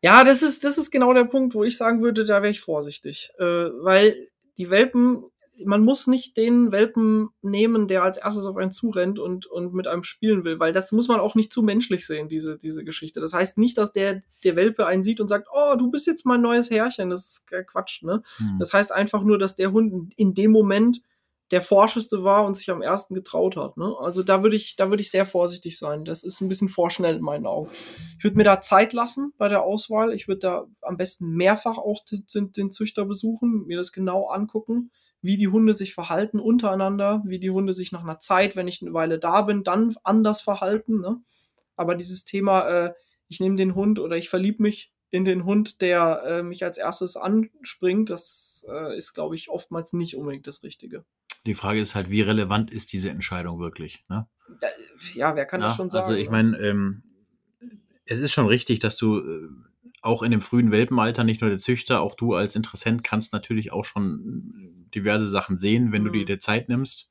Ja, 0.00 0.24
das 0.24 0.42
ist, 0.42 0.64
das 0.64 0.78
ist 0.78 0.90
genau 0.90 1.14
der 1.14 1.24
Punkt, 1.24 1.54
wo 1.54 1.64
ich 1.64 1.76
sagen 1.76 2.02
würde, 2.02 2.24
da 2.24 2.42
wäre 2.42 2.50
ich 2.50 2.60
vorsichtig. 2.60 3.30
Äh, 3.38 3.44
weil 3.44 4.28
die 4.58 4.70
Welpen, 4.70 5.24
man 5.64 5.82
muss 5.82 6.06
nicht 6.06 6.36
den 6.36 6.72
Welpen 6.72 7.28
nehmen, 7.42 7.86
der 7.86 8.02
als 8.02 8.16
erstes 8.16 8.46
auf 8.46 8.56
einen 8.56 8.72
zurennt 8.72 9.18
und, 9.18 9.46
und 9.46 9.72
mit 9.74 9.86
einem 9.86 10.02
spielen 10.02 10.44
will, 10.44 10.58
weil 10.58 10.72
das 10.72 10.92
muss 10.92 11.08
man 11.08 11.20
auch 11.20 11.34
nicht 11.34 11.52
zu 11.52 11.62
menschlich 11.62 12.06
sehen, 12.06 12.28
diese, 12.28 12.58
diese 12.58 12.84
Geschichte. 12.84 13.20
Das 13.20 13.32
heißt 13.32 13.58
nicht, 13.58 13.78
dass 13.78 13.92
der, 13.92 14.22
der 14.42 14.56
Welpe 14.56 14.86
einen 14.86 15.02
sieht 15.02 15.20
und 15.20 15.28
sagt, 15.28 15.48
oh, 15.52 15.76
du 15.76 15.90
bist 15.90 16.06
jetzt 16.06 16.26
mein 16.26 16.40
neues 16.40 16.70
Herrchen. 16.70 17.10
Das 17.10 17.26
ist 17.26 17.46
Quatsch, 17.66 18.02
ne? 18.02 18.22
Hm. 18.38 18.56
Das 18.58 18.72
heißt 18.72 18.92
einfach 18.92 19.22
nur, 19.22 19.38
dass 19.38 19.56
der 19.56 19.72
Hund 19.72 20.12
in 20.16 20.34
dem 20.34 20.50
Moment 20.50 21.02
der 21.50 21.60
forscheste 21.60 22.24
war 22.24 22.44
und 22.44 22.54
sich 22.54 22.70
am 22.70 22.82
ersten 22.82 23.14
getraut 23.14 23.56
hat. 23.56 23.76
Ne? 23.76 23.94
Also 24.00 24.22
da 24.22 24.42
würde 24.42 24.56
ich, 24.56 24.76
da 24.76 24.90
würde 24.90 25.02
ich 25.02 25.10
sehr 25.10 25.26
vorsichtig 25.26 25.78
sein. 25.78 26.04
Das 26.04 26.22
ist 26.22 26.40
ein 26.40 26.48
bisschen 26.48 26.68
vorschnell 26.68 27.16
in 27.16 27.22
meinen 27.22 27.46
Augen. 27.46 27.70
Ich 28.18 28.24
würde 28.24 28.36
mir 28.36 28.44
da 28.44 28.60
Zeit 28.60 28.92
lassen 28.92 29.32
bei 29.36 29.48
der 29.48 29.62
Auswahl. 29.62 30.14
Ich 30.14 30.26
würde 30.26 30.40
da 30.40 30.66
am 30.80 30.96
besten 30.96 31.32
mehrfach 31.32 31.76
auch 31.76 32.02
den, 32.04 32.52
den 32.52 32.72
Züchter 32.72 33.04
besuchen, 33.04 33.66
mir 33.66 33.76
das 33.76 33.92
genau 33.92 34.28
angucken, 34.28 34.90
wie 35.24 35.38
die 35.38 35.48
Hunde 35.48 35.72
sich 35.72 35.94
verhalten 35.94 36.38
untereinander, 36.38 37.22
wie 37.24 37.38
die 37.38 37.50
Hunde 37.50 37.72
sich 37.72 37.92
nach 37.92 38.02
einer 38.02 38.18
Zeit, 38.18 38.56
wenn 38.56 38.68
ich 38.68 38.82
eine 38.82 38.92
Weile 38.92 39.18
da 39.18 39.40
bin, 39.40 39.64
dann 39.64 39.96
anders 40.04 40.42
verhalten. 40.42 41.00
Ne? 41.00 41.22
Aber 41.76 41.94
dieses 41.94 42.26
Thema, 42.26 42.68
äh, 42.68 42.94
ich 43.28 43.40
nehme 43.40 43.56
den 43.56 43.74
Hund 43.74 43.98
oder 43.98 44.18
ich 44.18 44.28
verliebe 44.28 44.62
mich 44.62 44.92
in 45.08 45.24
den 45.24 45.46
Hund, 45.46 45.80
der 45.80 46.22
äh, 46.26 46.42
mich 46.42 46.62
als 46.62 46.76
erstes 46.76 47.16
anspringt, 47.16 48.10
das 48.10 48.66
äh, 48.68 48.98
ist, 48.98 49.14
glaube 49.14 49.34
ich, 49.34 49.48
oftmals 49.48 49.94
nicht 49.94 50.14
unbedingt 50.14 50.46
das 50.46 50.62
Richtige. 50.62 51.06
Die 51.46 51.54
Frage 51.54 51.80
ist 51.80 51.94
halt, 51.94 52.10
wie 52.10 52.20
relevant 52.20 52.70
ist 52.70 52.92
diese 52.92 53.08
Entscheidung 53.08 53.58
wirklich? 53.60 54.04
Ne? 54.10 54.28
Ja, 55.14 55.34
wer 55.36 55.46
kann 55.46 55.62
das 55.62 55.72
Ja, 55.72 55.76
schon 55.76 55.88
sagen? 55.88 56.04
Also 56.04 56.16
ich 56.16 56.26
ne? 56.26 56.32
meine, 56.32 56.58
ähm, 56.58 57.02
es 58.04 58.18
ist 58.18 58.32
schon 58.32 58.46
richtig, 58.46 58.78
dass 58.80 58.98
du 58.98 59.20
äh, 59.20 59.48
auch 60.04 60.22
in 60.22 60.30
dem 60.30 60.42
frühen 60.42 60.70
Welpenalter, 60.70 61.24
nicht 61.24 61.40
nur 61.40 61.50
der 61.50 61.58
Züchter, 61.58 62.00
auch 62.00 62.14
du 62.14 62.34
als 62.34 62.56
Interessent 62.56 63.04
kannst 63.04 63.32
natürlich 63.32 63.72
auch 63.72 63.84
schon 63.84 64.86
diverse 64.94 65.28
Sachen 65.28 65.58
sehen, 65.58 65.92
wenn 65.92 66.04
du 66.04 66.10
Mhm. 66.10 66.14
dir 66.14 66.24
die 66.24 66.38
Zeit 66.38 66.68
nimmst 66.68 67.10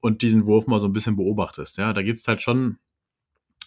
und 0.00 0.22
diesen 0.22 0.46
Wurf 0.46 0.66
mal 0.66 0.80
so 0.80 0.86
ein 0.86 0.92
bisschen 0.92 1.16
beobachtest. 1.16 1.78
Ja, 1.78 1.92
da 1.92 2.02
gibt's 2.02 2.26
halt 2.26 2.40
schon 2.40 2.78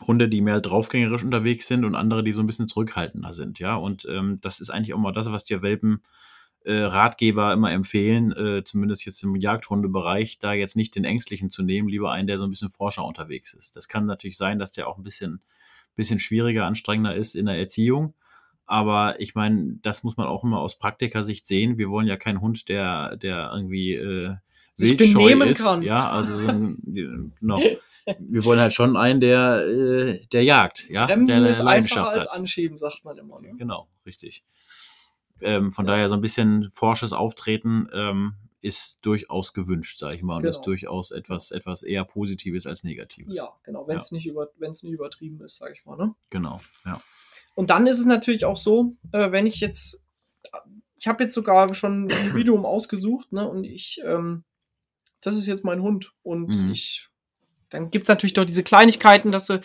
Hunde, 0.07 0.29
die 0.29 0.41
mehr 0.41 0.61
draufgängerisch 0.61 1.23
unterwegs 1.23 1.67
sind 1.67 1.83
und 1.83 1.95
andere, 1.95 2.23
die 2.23 2.31
so 2.33 2.41
ein 2.41 2.47
bisschen 2.47 2.67
zurückhaltender 2.67 3.33
sind. 3.33 3.59
Ja, 3.59 3.75
und 3.75 4.07
ähm, 4.09 4.39
das 4.41 4.59
ist 4.61 4.69
eigentlich 4.69 4.93
auch 4.93 4.99
mal 4.99 5.11
das, 5.11 5.29
was 5.31 5.43
dir 5.43 5.61
Welpen 5.61 6.03
äh, 6.63 6.73
Ratgeber 6.73 7.53
immer 7.53 7.71
empfehlen, 7.71 8.31
äh, 8.31 8.63
zumindest 8.63 9.05
jetzt 9.05 9.23
im 9.23 9.35
Jagdhundebereich, 9.35 10.39
da 10.39 10.53
jetzt 10.53 10.75
nicht 10.75 10.95
den 10.95 11.03
Ängstlichen 11.03 11.49
zu 11.49 11.63
nehmen, 11.63 11.89
lieber 11.89 12.11
einen, 12.11 12.27
der 12.27 12.37
so 12.37 12.45
ein 12.45 12.49
bisschen 12.49 12.69
forscher 12.69 13.05
unterwegs 13.05 13.53
ist. 13.53 13.75
Das 13.75 13.87
kann 13.87 14.05
natürlich 14.05 14.37
sein, 14.37 14.59
dass 14.59 14.71
der 14.71 14.87
auch 14.87 14.97
ein 14.97 15.03
bisschen, 15.03 15.41
bisschen 15.95 16.19
schwieriger, 16.19 16.65
anstrengender 16.65 17.15
ist 17.15 17.35
in 17.35 17.45
der 17.45 17.57
Erziehung. 17.57 18.13
Aber 18.69 19.19
ich 19.19 19.33
meine, 19.33 19.79
das 19.81 20.03
muss 20.03 20.15
man 20.15 20.27
auch 20.27 20.43
immer 20.43 20.59
aus 20.59 20.77
Praktikersicht 20.77 21.47
sehen. 21.47 21.79
Wir 21.79 21.89
wollen 21.89 22.05
ja 22.05 22.17
keinen 22.17 22.39
Hund, 22.39 22.69
der, 22.69 23.17
der 23.17 23.49
irgendwie 23.51 23.95
äh, 23.95 24.35
wildscheu 24.77 25.31
ist. 25.43 25.63
kann. 25.63 25.81
Ja, 25.81 26.07
also 26.11 26.37
so 26.39 26.47
ein. 26.49 26.77
Wir 28.19 28.45
wollen 28.45 28.59
halt 28.59 28.73
schon 28.75 28.95
einen, 28.95 29.21
der, 29.21 29.65
äh, 29.67 30.19
der 30.31 30.43
jagt, 30.43 30.87
ja, 30.87 31.07
Bremsen 31.07 31.27
der 31.27 31.37
eine 31.37 31.47
ist 31.47 31.55
einfacher 31.61 31.65
Leidenschaft 31.65 32.11
als 32.13 32.31
hat. 32.31 32.39
anschieben, 32.39 32.77
sagt 32.77 33.05
man 33.05 33.17
immer. 33.17 33.39
Ne? 33.41 33.55
Genau, 33.57 33.87
richtig. 34.05 34.43
Ähm, 35.41 35.71
von 35.71 35.87
daher 35.87 36.07
so 36.07 36.13
ein 36.15 36.21
bisschen 36.21 36.69
forsches 36.71 37.11
Auftreten 37.11 37.87
ähm, 37.91 38.35
ist 38.61 39.03
durchaus 39.03 39.53
gewünscht, 39.53 39.97
sage 39.97 40.15
ich 40.15 40.21
mal, 40.21 40.37
und 40.37 40.45
ist 40.45 40.57
Genau. 40.57 40.65
durchaus 40.65 41.09
etwas, 41.11 41.49
etwas 41.49 41.81
eher 41.81 42.03
Positives 42.03 42.67
als 42.67 42.83
Negatives. 42.83 43.35
Ja, 43.35 43.51
genau, 43.63 43.87
wenn 43.87 43.97
es 43.97 44.11
nicht, 44.11 44.27
über, 44.27 44.47
nicht 44.59 44.83
übertrieben 44.83 45.41
ist, 45.41 45.57
sage 45.57 45.73
ich 45.75 45.85
mal. 45.85 45.97
Ne? 45.97 46.13
Genau, 46.29 46.61
ja. 46.85 47.01
Und 47.59 47.71
dann 47.71 47.87
ist 47.87 47.99
es 47.99 48.05
natürlich 48.05 48.45
auch 48.45 48.55
so, 48.55 48.95
äh, 49.11 49.33
wenn 49.33 49.45
ich 49.45 49.59
jetzt, 49.59 50.01
ich 50.97 51.09
habe 51.09 51.23
jetzt 51.23 51.33
sogar 51.33 51.73
schon 51.73 52.05
ein 52.05 52.09
Individuum 52.27 52.65
ausgesucht, 52.65 53.33
ne, 53.33 53.45
und 53.49 53.65
ich, 53.65 53.99
ähm, 54.05 54.45
das 55.19 55.35
ist 55.35 55.45
jetzt 55.45 55.65
mein 55.65 55.81
Hund. 55.81 56.13
Und 56.23 56.47
Mhm. 56.47 56.71
ich, 56.71 57.09
dann 57.67 57.91
gibt's 57.91 58.07
natürlich 58.07 58.31
doch 58.31 58.45
diese 58.45 58.63
Kleinigkeiten, 58.63 59.33
dass 59.33 59.47
du, 59.47 59.59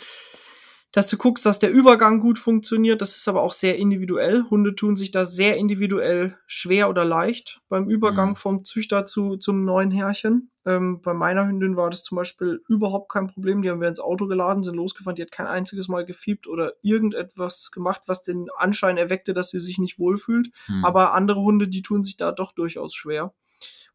dass 0.95 1.09
du 1.09 1.17
guckst, 1.19 1.45
dass 1.45 1.59
der 1.59 1.73
Übergang 1.73 2.21
gut 2.21 2.39
funktioniert. 2.39 3.03
Das 3.03 3.17
ist 3.17 3.27
aber 3.27 3.43
auch 3.43 3.53
sehr 3.53 3.77
individuell. 3.79 4.45
Hunde 4.49 4.77
tun 4.77 4.95
sich 4.97 5.11
da 5.11 5.25
sehr 5.25 5.57
individuell 5.57 6.39
schwer 6.47 6.89
oder 6.89 7.05
leicht 7.05 7.61
beim 7.69 7.91
Übergang 7.91 8.31
Mhm. 8.31 8.37
vom 8.37 8.65
Züchter 8.65 9.05
zu, 9.05 9.37
zum 9.37 9.65
neuen 9.65 9.91
Herrchen. 9.91 10.53
Ähm, 10.65 11.03
bei 11.03 11.13
meiner 11.13 11.49
Hündin 11.49 11.75
war 11.77 11.91
das 11.91 12.05
zum 12.05 12.15
Beispiel 12.15 12.63
überhaupt 12.69 13.11
kein 13.11 13.27
Problem. 13.27 13.61
Die 13.61 13.71
haben 13.71 13.81
wir 13.81 13.89
ins 13.89 13.99
Auto 13.99 14.29
geladen, 14.29 14.63
sind 14.63 14.77
losgefahren. 14.77 15.17
Die 15.17 15.23
hat 15.23 15.33
kein 15.33 15.49
einziges 15.49 15.89
Mal 15.89 16.05
gefiebt 16.07 16.47
oder 16.47 16.75
irgendetwas 16.83 17.73
gemacht, 17.73 18.03
was 18.07 18.23
den 18.23 18.47
Anschein 18.57 18.97
erweckte, 18.97 19.35
dass 19.35 19.51
sie 19.51 19.59
sich 19.59 19.79
nicht 19.79 19.99
wohlfühlt. 19.99 20.51
Hm. 20.67 20.85
Aber 20.85 21.13
andere 21.13 21.41
Hunde, 21.41 21.67
die 21.67 21.83
tun 21.83 22.05
sich 22.05 22.17
da 22.17 22.31
doch 22.31 22.53
durchaus 22.53 22.95
schwer 22.95 23.35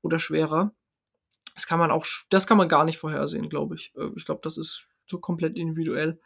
oder 0.01 0.19
schwerer. 0.19 0.73
Das 1.55 1.65
kann 1.65 1.79
man 1.79 1.91
auch, 1.91 2.05
das 2.29 2.45
kann 2.45 2.57
man 2.57 2.67
gar 2.67 2.83
nicht 2.83 2.97
vorhersehen, 2.97 3.49
glaube 3.49 3.75
ich. 3.75 3.93
Äh, 3.95 4.09
Ich 4.17 4.25
glaube, 4.25 4.41
das 4.43 4.57
ist 4.57 4.85
so 5.07 5.17
komplett 5.17 5.55
individuell. 5.57 6.19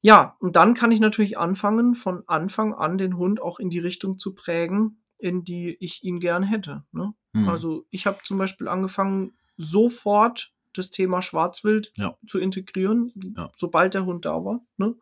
Ja, 0.00 0.36
und 0.40 0.54
dann 0.56 0.74
kann 0.74 0.92
ich 0.92 1.00
natürlich 1.00 1.38
anfangen, 1.38 1.94
von 1.94 2.22
Anfang 2.28 2.72
an 2.74 2.98
den 2.98 3.16
Hund 3.16 3.40
auch 3.42 3.58
in 3.58 3.68
die 3.70 3.80
Richtung 3.80 4.18
zu 4.18 4.34
prägen, 4.34 5.02
in 5.18 5.44
die 5.44 5.76
ich 5.80 6.04
ihn 6.04 6.20
gern 6.20 6.42
hätte. 6.44 6.84
Ne? 6.92 7.14
Hm. 7.34 7.48
Also 7.48 7.86
ich 7.90 8.06
habe 8.06 8.18
zum 8.22 8.38
Beispiel 8.38 8.68
angefangen, 8.68 9.36
sofort 9.56 10.52
das 10.72 10.90
Thema 10.90 11.20
Schwarzwild 11.22 11.92
Ja. 11.96 12.16
zu 12.28 12.38
integrieren, 12.38 13.12
Ja. 13.36 13.50
sobald 13.56 13.94
der 13.94 14.06
Hund 14.06 14.24
da 14.24 14.44
war. 14.44 14.60
Ne? 14.76 14.94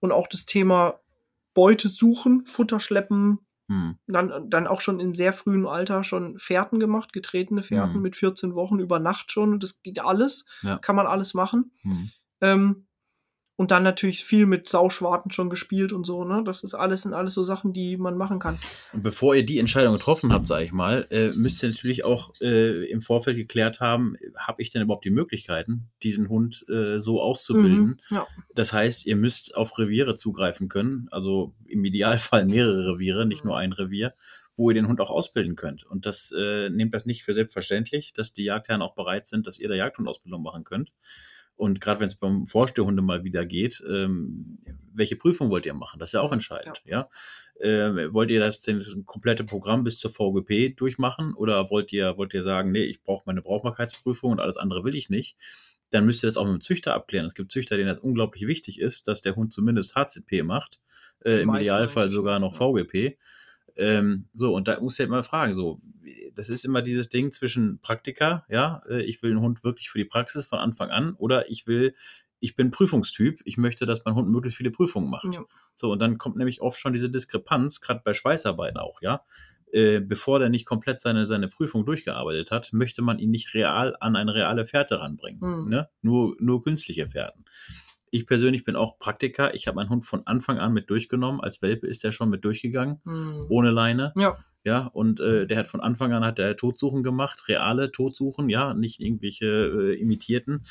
Und 0.00 0.12
auch 0.12 0.26
das 0.26 0.44
Thema 0.44 1.00
Beute 1.54 1.88
suchen, 1.88 2.44
Futter 2.44 2.80
schleppen, 2.80 3.38
Hm. 3.68 3.96
dann, 4.06 4.50
dann 4.50 4.66
auch 4.66 4.82
schon 4.82 5.00
im 5.00 5.14
sehr 5.14 5.32
frühen 5.32 5.66
Alter 5.66 6.04
schon 6.04 6.38
Fährten 6.38 6.78
gemacht, 6.80 7.14
getretene 7.14 7.62
Fährten 7.62 7.96
Mhm. 7.96 8.02
mit 8.02 8.16
14 8.16 8.54
Wochen 8.54 8.78
über 8.78 8.98
Nacht 8.98 9.32
schon. 9.32 9.58
Das 9.58 9.80
geht 9.82 10.00
alles, 10.00 10.44
Ja. 10.62 10.76
kann 10.76 10.96
man 10.96 11.06
alles 11.06 11.32
machen. 11.32 11.72
Hm. 11.80 12.10
Ähm, 12.42 12.86
und 13.56 13.70
dann 13.70 13.84
natürlich 13.84 14.24
viel 14.24 14.46
mit 14.46 14.68
Sauschwarten 14.68 15.30
schon 15.30 15.48
gespielt 15.48 15.92
und 15.92 16.04
so, 16.04 16.24
ne? 16.24 16.42
Das 16.44 16.64
ist 16.64 16.74
alles, 16.74 17.02
sind 17.02 17.14
alles 17.14 17.34
so 17.34 17.44
Sachen, 17.44 17.72
die 17.72 17.96
man 17.96 18.16
machen 18.16 18.38
kann. 18.40 18.58
Und 18.92 19.02
bevor 19.02 19.34
ihr 19.36 19.46
die 19.46 19.58
Entscheidung 19.58 19.94
getroffen 19.94 20.32
habt, 20.32 20.48
sage 20.48 20.64
ich 20.64 20.72
mal, 20.72 21.06
äh, 21.10 21.28
müsst 21.36 21.62
ihr 21.62 21.68
natürlich 21.68 22.04
auch 22.04 22.32
äh, 22.40 22.84
im 22.90 23.00
Vorfeld 23.00 23.36
geklärt 23.36 23.78
haben, 23.80 24.16
habe 24.36 24.60
ich 24.60 24.70
denn 24.70 24.82
überhaupt 24.82 25.04
die 25.04 25.10
Möglichkeiten, 25.10 25.88
diesen 26.02 26.28
Hund 26.28 26.64
äh, 26.68 26.98
so 26.98 27.22
auszubilden? 27.22 28.00
Mhm, 28.08 28.16
ja. 28.16 28.26
Das 28.54 28.72
heißt, 28.72 29.06
ihr 29.06 29.16
müsst 29.16 29.56
auf 29.56 29.78
Reviere 29.78 30.16
zugreifen 30.16 30.68
können, 30.68 31.06
also 31.12 31.54
im 31.66 31.84
Idealfall 31.84 32.46
mehrere 32.46 32.94
Reviere, 32.94 33.24
nicht 33.24 33.44
Mhm. 33.44 33.48
nur 33.50 33.58
ein 33.58 33.72
Revier, 33.72 34.14
wo 34.56 34.70
ihr 34.70 34.74
den 34.74 34.88
Hund 34.88 35.00
auch 35.00 35.10
ausbilden 35.10 35.56
könnt. 35.56 35.84
Und 35.84 36.06
das 36.06 36.32
äh, 36.36 36.70
nehmt 36.70 36.94
das 36.94 37.06
nicht 37.06 37.22
für 37.24 37.34
selbstverständlich, 37.34 38.12
dass 38.14 38.32
die 38.32 38.44
Jagdherren 38.44 38.82
auch 38.82 38.94
bereit 38.94 39.26
sind, 39.28 39.46
dass 39.46 39.58
ihr 39.58 39.68
da 39.68 39.74
Jagdhundausbildung 39.74 40.42
machen 40.42 40.64
könnt. 40.64 40.92
Und 41.56 41.80
gerade 41.80 42.00
wenn 42.00 42.08
es 42.08 42.16
beim 42.16 42.46
Vorstehhunde 42.46 43.02
mal 43.02 43.24
wieder 43.24 43.46
geht, 43.46 43.82
ähm, 43.88 44.58
welche 44.92 45.16
Prüfung 45.16 45.50
wollt 45.50 45.66
ihr 45.66 45.74
machen? 45.74 45.98
Das 45.98 46.10
ist 46.10 46.14
ja 46.14 46.20
auch 46.20 46.32
entscheidend, 46.32 46.82
ja. 46.84 47.08
Äh, 47.60 48.12
wollt 48.12 48.30
ihr 48.30 48.40
das, 48.40 48.60
das 48.60 48.96
komplette 49.06 49.44
Programm 49.44 49.84
bis 49.84 49.98
zur 49.98 50.10
VGP 50.10 50.74
durchmachen 50.76 51.34
oder 51.34 51.70
wollt 51.70 51.92
ihr, 51.92 52.16
wollt 52.16 52.34
ihr 52.34 52.42
sagen, 52.42 52.72
nee, 52.72 52.82
ich 52.84 53.02
brauche 53.02 53.22
meine 53.26 53.42
Brauchbarkeitsprüfung 53.42 54.32
und 54.32 54.40
alles 54.40 54.56
andere 54.56 54.82
will 54.82 54.96
ich 54.96 55.08
nicht? 55.08 55.36
Dann 55.90 56.04
müsst 56.04 56.24
ihr 56.24 56.26
das 56.26 56.36
auch 56.36 56.46
mit 56.46 56.54
dem 56.54 56.60
Züchter 56.60 56.94
abklären. 56.94 57.26
Es 57.26 57.34
gibt 57.34 57.52
Züchter, 57.52 57.76
denen 57.76 57.88
das 57.88 58.00
unglaublich 58.00 58.48
wichtig 58.48 58.80
ist, 58.80 59.06
dass 59.06 59.22
der 59.22 59.36
Hund 59.36 59.52
zumindest 59.52 59.94
HCP 59.94 60.42
macht, 60.42 60.80
äh, 61.24 61.42
im 61.42 61.54
Idealfall 61.54 62.10
sogar 62.10 62.40
noch 62.40 62.56
VGP. 62.56 63.16
Ähm, 63.76 64.28
so, 64.34 64.54
und 64.54 64.68
da 64.68 64.80
muss 64.80 64.94
ich 64.94 65.00
halt 65.00 65.10
mal 65.10 65.24
fragen, 65.24 65.54
so, 65.54 65.80
das 66.34 66.48
ist 66.48 66.64
immer 66.64 66.82
dieses 66.82 67.08
Ding 67.08 67.32
zwischen 67.32 67.80
Praktiker, 67.80 68.44
ja, 68.48 68.82
äh, 68.88 69.02
ich 69.02 69.22
will 69.22 69.32
einen 69.32 69.40
Hund 69.40 69.64
wirklich 69.64 69.90
für 69.90 69.98
die 69.98 70.04
Praxis 70.04 70.46
von 70.46 70.58
Anfang 70.58 70.90
an 70.90 71.14
oder 71.14 71.50
ich 71.50 71.66
will, 71.66 71.94
ich 72.40 72.56
bin 72.56 72.70
Prüfungstyp, 72.70 73.40
ich 73.44 73.56
möchte, 73.56 73.86
dass 73.86 74.04
mein 74.04 74.14
Hund 74.14 74.28
möglichst 74.28 74.58
viele 74.58 74.70
Prüfungen 74.70 75.10
macht. 75.10 75.34
Ja. 75.34 75.44
So, 75.74 75.90
und 75.90 76.00
dann 76.00 76.18
kommt 76.18 76.36
nämlich 76.36 76.60
oft 76.60 76.78
schon 76.78 76.92
diese 76.92 77.10
Diskrepanz, 77.10 77.80
gerade 77.80 78.02
bei 78.04 78.14
Schweißarbeiten 78.14 78.78
auch, 78.78 79.00
ja. 79.02 79.22
Äh, 79.72 79.98
bevor 79.98 80.38
der 80.38 80.50
nicht 80.50 80.66
komplett 80.66 81.00
seine, 81.00 81.26
seine 81.26 81.48
Prüfung 81.48 81.84
durchgearbeitet 81.84 82.52
hat, 82.52 82.72
möchte 82.72 83.02
man 83.02 83.18
ihn 83.18 83.32
nicht 83.32 83.54
real 83.54 83.96
an 83.98 84.14
eine 84.14 84.32
reale 84.32 84.66
Fährte 84.66 85.00
ranbringen. 85.00 85.40
Mhm. 85.40 85.68
Ne? 85.68 85.88
Nur, 86.00 86.36
nur 86.38 86.62
künstliche 86.62 87.08
Fährten. 87.08 87.44
Ich 88.14 88.28
persönlich 88.28 88.62
bin 88.62 88.76
auch 88.76 89.00
Praktiker. 89.00 89.54
Ich 89.54 89.66
habe 89.66 89.74
meinen 89.74 89.90
Hund 89.90 90.06
von 90.06 90.24
Anfang 90.24 90.60
an 90.60 90.72
mit 90.72 90.88
durchgenommen. 90.88 91.40
Als 91.40 91.62
Welpe 91.62 91.88
ist 91.88 92.04
er 92.04 92.12
schon 92.12 92.30
mit 92.30 92.44
durchgegangen, 92.44 93.00
mhm. 93.02 93.46
ohne 93.48 93.72
Leine. 93.72 94.12
Ja. 94.14 94.38
Ja, 94.62 94.86
und 94.86 95.18
äh, 95.18 95.48
der 95.48 95.58
hat 95.58 95.66
von 95.66 95.80
Anfang 95.80 96.12
an 96.12 96.24
hat 96.24 96.38
der 96.38 96.56
Todsuchen 96.56 97.02
gemacht, 97.02 97.48
reale 97.48 97.90
Todsuchen, 97.90 98.48
ja, 98.48 98.72
nicht 98.72 99.00
irgendwelche 99.00 99.46
äh, 99.46 100.00
imitierten. 100.00 100.64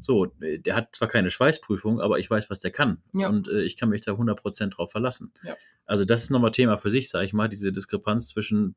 So, 0.00 0.24
der 0.40 0.74
hat 0.74 0.96
zwar 0.96 1.08
keine 1.08 1.30
Schweißprüfung, 1.30 2.00
aber 2.00 2.18
ich 2.18 2.30
weiß, 2.30 2.48
was 2.48 2.60
der 2.60 2.70
kann. 2.70 3.02
Ja. 3.12 3.28
Und 3.28 3.46
äh, 3.46 3.62
ich 3.62 3.76
kann 3.76 3.90
mich 3.90 4.00
da 4.00 4.12
100% 4.12 4.70
drauf 4.70 4.90
verlassen. 4.90 5.32
Ja. 5.44 5.54
Also 5.84 6.06
das 6.06 6.22
ist 6.22 6.30
nochmal 6.30 6.50
Thema 6.52 6.78
für 6.78 6.90
sich, 6.90 7.10
sage 7.10 7.26
ich 7.26 7.34
mal, 7.34 7.48
diese 7.48 7.72
Diskrepanz 7.72 8.28
zwischen 8.28 8.74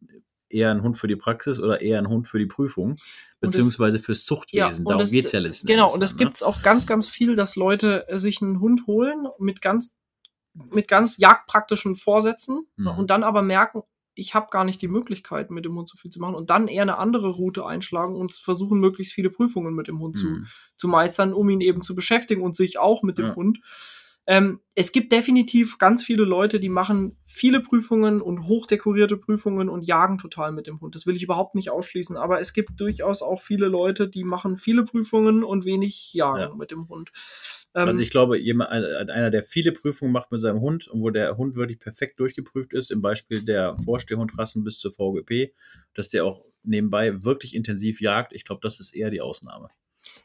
eher 0.50 0.72
ein 0.72 0.82
Hund 0.82 0.98
für 0.98 1.08
die 1.08 1.16
Praxis 1.16 1.60
oder 1.60 1.82
eher 1.82 2.00
ein 2.00 2.10
Hund 2.10 2.28
für 2.28 2.40
die 2.40 2.46
Prüfung, 2.46 2.98
beziehungsweise 3.40 3.98
das, 3.98 4.06
fürs 4.06 4.26
Zuchtwesen. 4.26 4.86
Ja, 4.86 4.92
Darum 4.92 5.10
geht 5.10 5.26
es 5.26 5.32
ja 5.32 5.40
letztendlich. 5.40 5.78
Genau, 5.78 5.94
und 5.94 6.04
es 6.04 6.14
ne? 6.14 6.18
gibt 6.20 6.44
auch 6.44 6.62
ganz, 6.62 6.88
ganz 6.88 7.08
viel, 7.08 7.36
dass 7.36 7.56
Leute 7.56 8.08
äh, 8.08 8.20
sich 8.20 8.42
einen 8.42 8.60
Hund 8.60 8.88
holen 8.88 9.28
mit 9.40 9.62
ganz, 9.62 9.96
mit 10.54 10.88
ganz 10.88 11.18
jagdpraktischen 11.18 11.96
Vorsätzen 11.96 12.68
mhm. 12.76 12.88
und 12.88 13.10
dann 13.10 13.24
aber 13.24 13.42
merken, 13.42 13.84
ich 14.16 14.36
habe 14.36 14.48
gar 14.52 14.66
nicht 14.66 14.82
die 14.82 14.88
Möglichkeit, 14.88 15.50
mit 15.50 15.64
dem 15.66 15.76
Hund 15.76 15.88
so 15.88 15.98
viel 15.98 16.12
zu 16.12 16.20
machen 16.20 16.36
und 16.36 16.50
dann 16.50 16.68
eher 16.68 16.82
eine 16.82 16.98
andere 16.98 17.30
Route 17.30 17.66
einschlagen 17.66 18.16
und 18.16 18.34
versuchen, 18.34 18.80
möglichst 18.80 19.14
viele 19.14 19.30
Prüfungen 19.30 19.74
mit 19.74 19.88
dem 19.88 20.00
Hund 20.00 20.18
mhm. 20.18 20.46
zu, 20.46 20.52
zu 20.76 20.88
meistern, 20.88 21.34
um 21.34 21.50
ihn 21.50 21.62
eben 21.62 21.82
zu 21.82 21.96
beschäftigen 21.96 22.42
und 22.42 22.56
sich 22.56 22.78
auch 22.78 23.02
mit 23.02 23.18
dem 23.18 23.28
ja. 23.28 23.36
Hund. 23.36 23.60
Ähm, 24.30 24.60
es 24.76 24.92
gibt 24.92 25.12
definitiv 25.12 25.80
ganz 25.80 26.04
viele 26.04 26.24
Leute, 26.24 26.60
die 26.60 26.70
machen 26.70 27.18
viele 27.26 27.62
Prüfungen 27.62 28.22
und 28.22 28.48
hochdekorierte 28.48 29.18
Prüfungen 29.18 29.70
und 29.70 29.82
jagen 29.82 30.20
total 30.20 30.52
mit 30.52 30.68
dem 30.68 30.80
Hund. 30.82 30.94
Das 30.94 31.08
will 31.08 31.16
ich 31.16 31.24
überhaupt 31.24 31.56
nicht 31.56 31.72
ausschließen, 31.72 32.16
aber 32.16 32.40
es 32.40 32.54
gibt 32.54 32.80
durchaus 32.80 33.24
auch 33.24 33.42
viele 33.42 33.66
Leute, 33.66 34.08
die 34.08 34.24
machen 34.24 34.56
viele 34.56 34.84
Prüfungen 34.84 35.44
und 35.44 35.66
wenig 35.66 36.14
jagen 36.14 36.40
ja. 36.42 36.54
mit 36.54 36.70
dem 36.70 36.88
Hund. 36.90 37.12
Ähm, 37.74 37.88
also 37.88 38.02
ich 38.02 38.12
glaube, 38.12 38.38
jemand, 38.38 38.70
einer, 38.70 39.32
der 39.32 39.44
viele 39.44 39.72
Prüfungen 39.72 40.12
macht 40.12 40.32
mit 40.32 40.42
seinem 40.42 40.62
Hund 40.62 40.88
und 40.88 41.02
wo 41.02 41.10
der 41.10 41.36
Hund 41.36 41.56
wirklich 41.56 41.80
perfekt 41.80 42.20
durchgeprüft 42.20 42.72
ist, 42.74 42.92
im 42.92 43.02
Beispiel 43.02 43.44
der 43.44 43.78
Vorstehhundrassen 43.84 44.64
bis 44.64 44.78
zur 44.78 44.92
VGP, 44.92 45.56
dass 45.96 46.10
der 46.10 46.26
auch 46.26 46.46
nebenbei 46.62 47.24
wirklich 47.24 47.56
intensiv 47.56 48.00
jagt, 48.00 48.34
ich 48.34 48.46
glaube, 48.46 48.62
das 48.62 48.80
ist 48.80 48.96
eher 48.96 49.10
die 49.10 49.22
Ausnahme. 49.22 49.70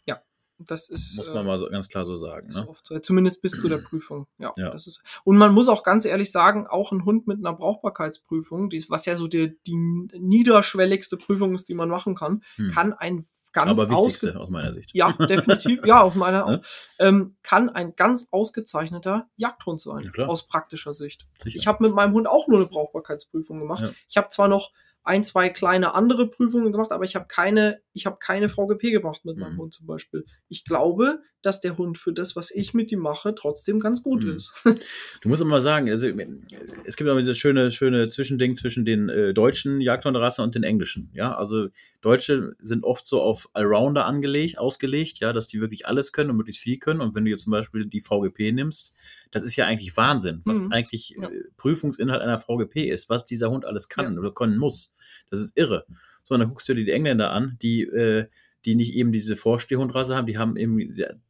Ja, 0.05 0.21
das 0.59 0.89
ist. 0.89 1.17
Muss 1.17 1.27
man 1.29 1.39
äh, 1.39 1.45
mal 1.45 1.59
so, 1.59 1.69
ganz 1.69 1.89
klar 1.89 2.07
so 2.07 2.17
sagen. 2.17 2.49
Ne? 2.49 2.69
So, 2.83 2.99
zumindest 2.99 3.43
bis 3.43 3.61
zu 3.61 3.69
der 3.69 3.79
Prüfung. 3.89 4.27
Ja, 4.39 4.53
ja. 4.57 4.73
Ist, 4.73 5.03
und 5.25 5.37
man 5.37 5.53
muss 5.53 5.69
auch 5.69 5.83
ganz 5.83 6.05
ehrlich 6.05 6.31
sagen, 6.31 6.67
auch 6.67 6.93
ein 6.93 7.05
Hund 7.05 7.27
mit 7.27 7.39
einer 7.39 7.53
Brauchbarkeitsprüfung, 7.53 8.71
die, 8.71 8.85
was 8.89 9.07
ja 9.07 9.17
so 9.17 9.27
die, 9.27 9.59
die 9.67 9.77
niederschwelligste 9.77 11.17
Prüfung 11.17 11.55
ist, 11.55 11.69
die 11.69 11.75
man 11.75 11.89
machen 11.89 12.15
kann, 12.15 12.43
hm. 12.57 12.71
kann 12.71 12.93
ein 12.93 13.27
ganz 13.55 13.81
Aber 13.81 13.89
wichtigste 13.89 14.39
aus 14.39 14.51
meiner 14.51 14.75
Sicht. 14.75 14.91
Ja, 14.93 15.13
definitiv. 15.13 15.85
ja, 15.87 16.03
aus 16.03 16.17
meiner 16.17 16.45
auch. 16.47 16.59
Ähm, 16.99 17.37
kann 17.43 17.71
ein 17.71 17.95
ganz 17.97 18.29
ausgezeichneter 18.31 19.29
Jagdhund 19.37 19.81
sein, 19.81 20.11
ja, 20.17 20.27
aus 20.27 20.47
praktischer 20.47 20.93
Sicht. 20.93 21.27
Sicher. 21.43 21.59
Ich 21.59 21.67
habe 21.67 21.85
mit 21.85 21.95
meinem 21.95 22.13
Hund 22.13 22.29
auch 22.29 22.49
nur 22.49 22.59
eine 22.59 22.69
Brauchbarkeitsprüfung 22.69 23.61
gemacht. 23.61 23.83
Ja. 23.83 23.91
Ich 24.09 24.17
habe 24.17 24.29
zwar 24.29 24.49
noch 24.49 24.73
ein, 25.05 25.23
zwei 25.23 25.51
kleine 25.51 25.95
andere 25.95 26.29
Prüfungen 26.31 26.73
gemacht, 26.73 26.91
aber 26.91 27.05
ich 27.05 27.15
habe 27.15 27.27
keine, 27.29 27.81
ich 27.93 28.07
habe 28.07 28.17
keine 28.19 28.49
VGP 28.49 28.91
gemacht 28.91 29.25
mit 29.25 29.37
meinem 29.37 29.55
mhm. 29.55 29.59
Hund 29.59 29.75
zum 29.75 29.87
Beispiel. 29.87 30.25
Ich 30.49 30.65
glaube, 30.65 31.21
dass 31.43 31.61
der 31.61 31.77
Hund 31.77 31.99
für 31.99 32.15
das, 32.15 32.37
was 32.37 32.51
ich 32.51 32.73
mit 32.73 32.91
ihm 32.91 33.01
mache, 33.01 33.35
trotzdem 33.35 33.81
ganz 33.81 34.03
gut 34.03 34.25
mhm. 34.25 34.31
ist. 34.31 34.65
Du 35.21 35.29
musst 35.29 35.43
immer 35.43 35.61
sagen, 35.61 35.89
also 35.89 36.07
es 36.07 36.97
gibt 36.97 37.09
immer 37.09 37.21
dieses 37.21 37.39
schöne, 37.39 37.71
schöne 37.71 38.09
Zwischending 38.09 38.57
zwischen 38.57 38.85
den 38.85 39.09
äh, 39.09 39.33
deutschen 39.33 39.81
Jagdhunderassen 39.81 40.45
und 40.45 40.55
den 40.55 40.63
englischen. 40.63 41.11
Ja, 41.15 41.35
also 41.35 41.69
Deutsche 42.01 42.57
sind 42.61 42.85
oft 42.85 43.07
so 43.07 43.23
auf 43.23 43.49
Allrounder 43.53 44.05
angelegt, 44.05 44.59
ausgelegt, 44.59 45.19
ja, 45.21 45.33
dass 45.33 45.47
die 45.47 45.61
wirklich 45.61 45.87
alles 45.87 46.13
können 46.13 46.31
und 46.31 46.37
möglichst 46.37 46.63
viel 46.63 46.79
können. 46.79 47.01
Und 47.01 47.15
wenn 47.15 47.25
du 47.25 47.31
jetzt 47.31 47.45
zum 47.45 47.53
Beispiel 47.53 47.87
die 47.87 48.03
VGP 48.03 48.53
nimmst, 48.53 48.95
das 49.31 49.43
ist 49.43 49.57
ja 49.57 49.67
eigentlich 49.67 49.97
Wahnsinn, 49.97 50.43
was 50.45 50.61
mhm. 50.61 50.73
eigentlich 50.73 51.17
ja. 51.21 51.29
Äh, 51.29 51.45
Prüfungsinhalt 51.57 52.23
einer 52.23 52.39
VGP 52.39 52.89
ist, 52.89 53.09
was 53.09 53.27
dieser 53.27 53.51
Hund 53.51 53.65
alles 53.65 53.89
kann 53.89 54.15
ja. 54.15 54.19
oder 54.19 54.33
können 54.33 54.57
muss. 54.57 54.94
Das 55.31 55.41
ist 55.41 55.57
irre. 55.57 55.87
So, 56.25 56.35
und 56.35 56.41
dann 56.41 56.49
guckst 56.49 56.69
du 56.69 56.75
dir 56.75 56.85
die 56.85 56.93
Engländer 56.93 57.31
an, 57.31 57.59
die, 57.61 57.83
äh, 57.83 58.27
die 58.65 58.75
nicht 58.75 58.95
eben 58.95 59.13
diese 59.13 59.37
Vorstehhundrasse 59.37 60.17
haben, 60.17 60.27
die 60.27 60.39
haben 60.39 60.57
eben, 60.57 60.79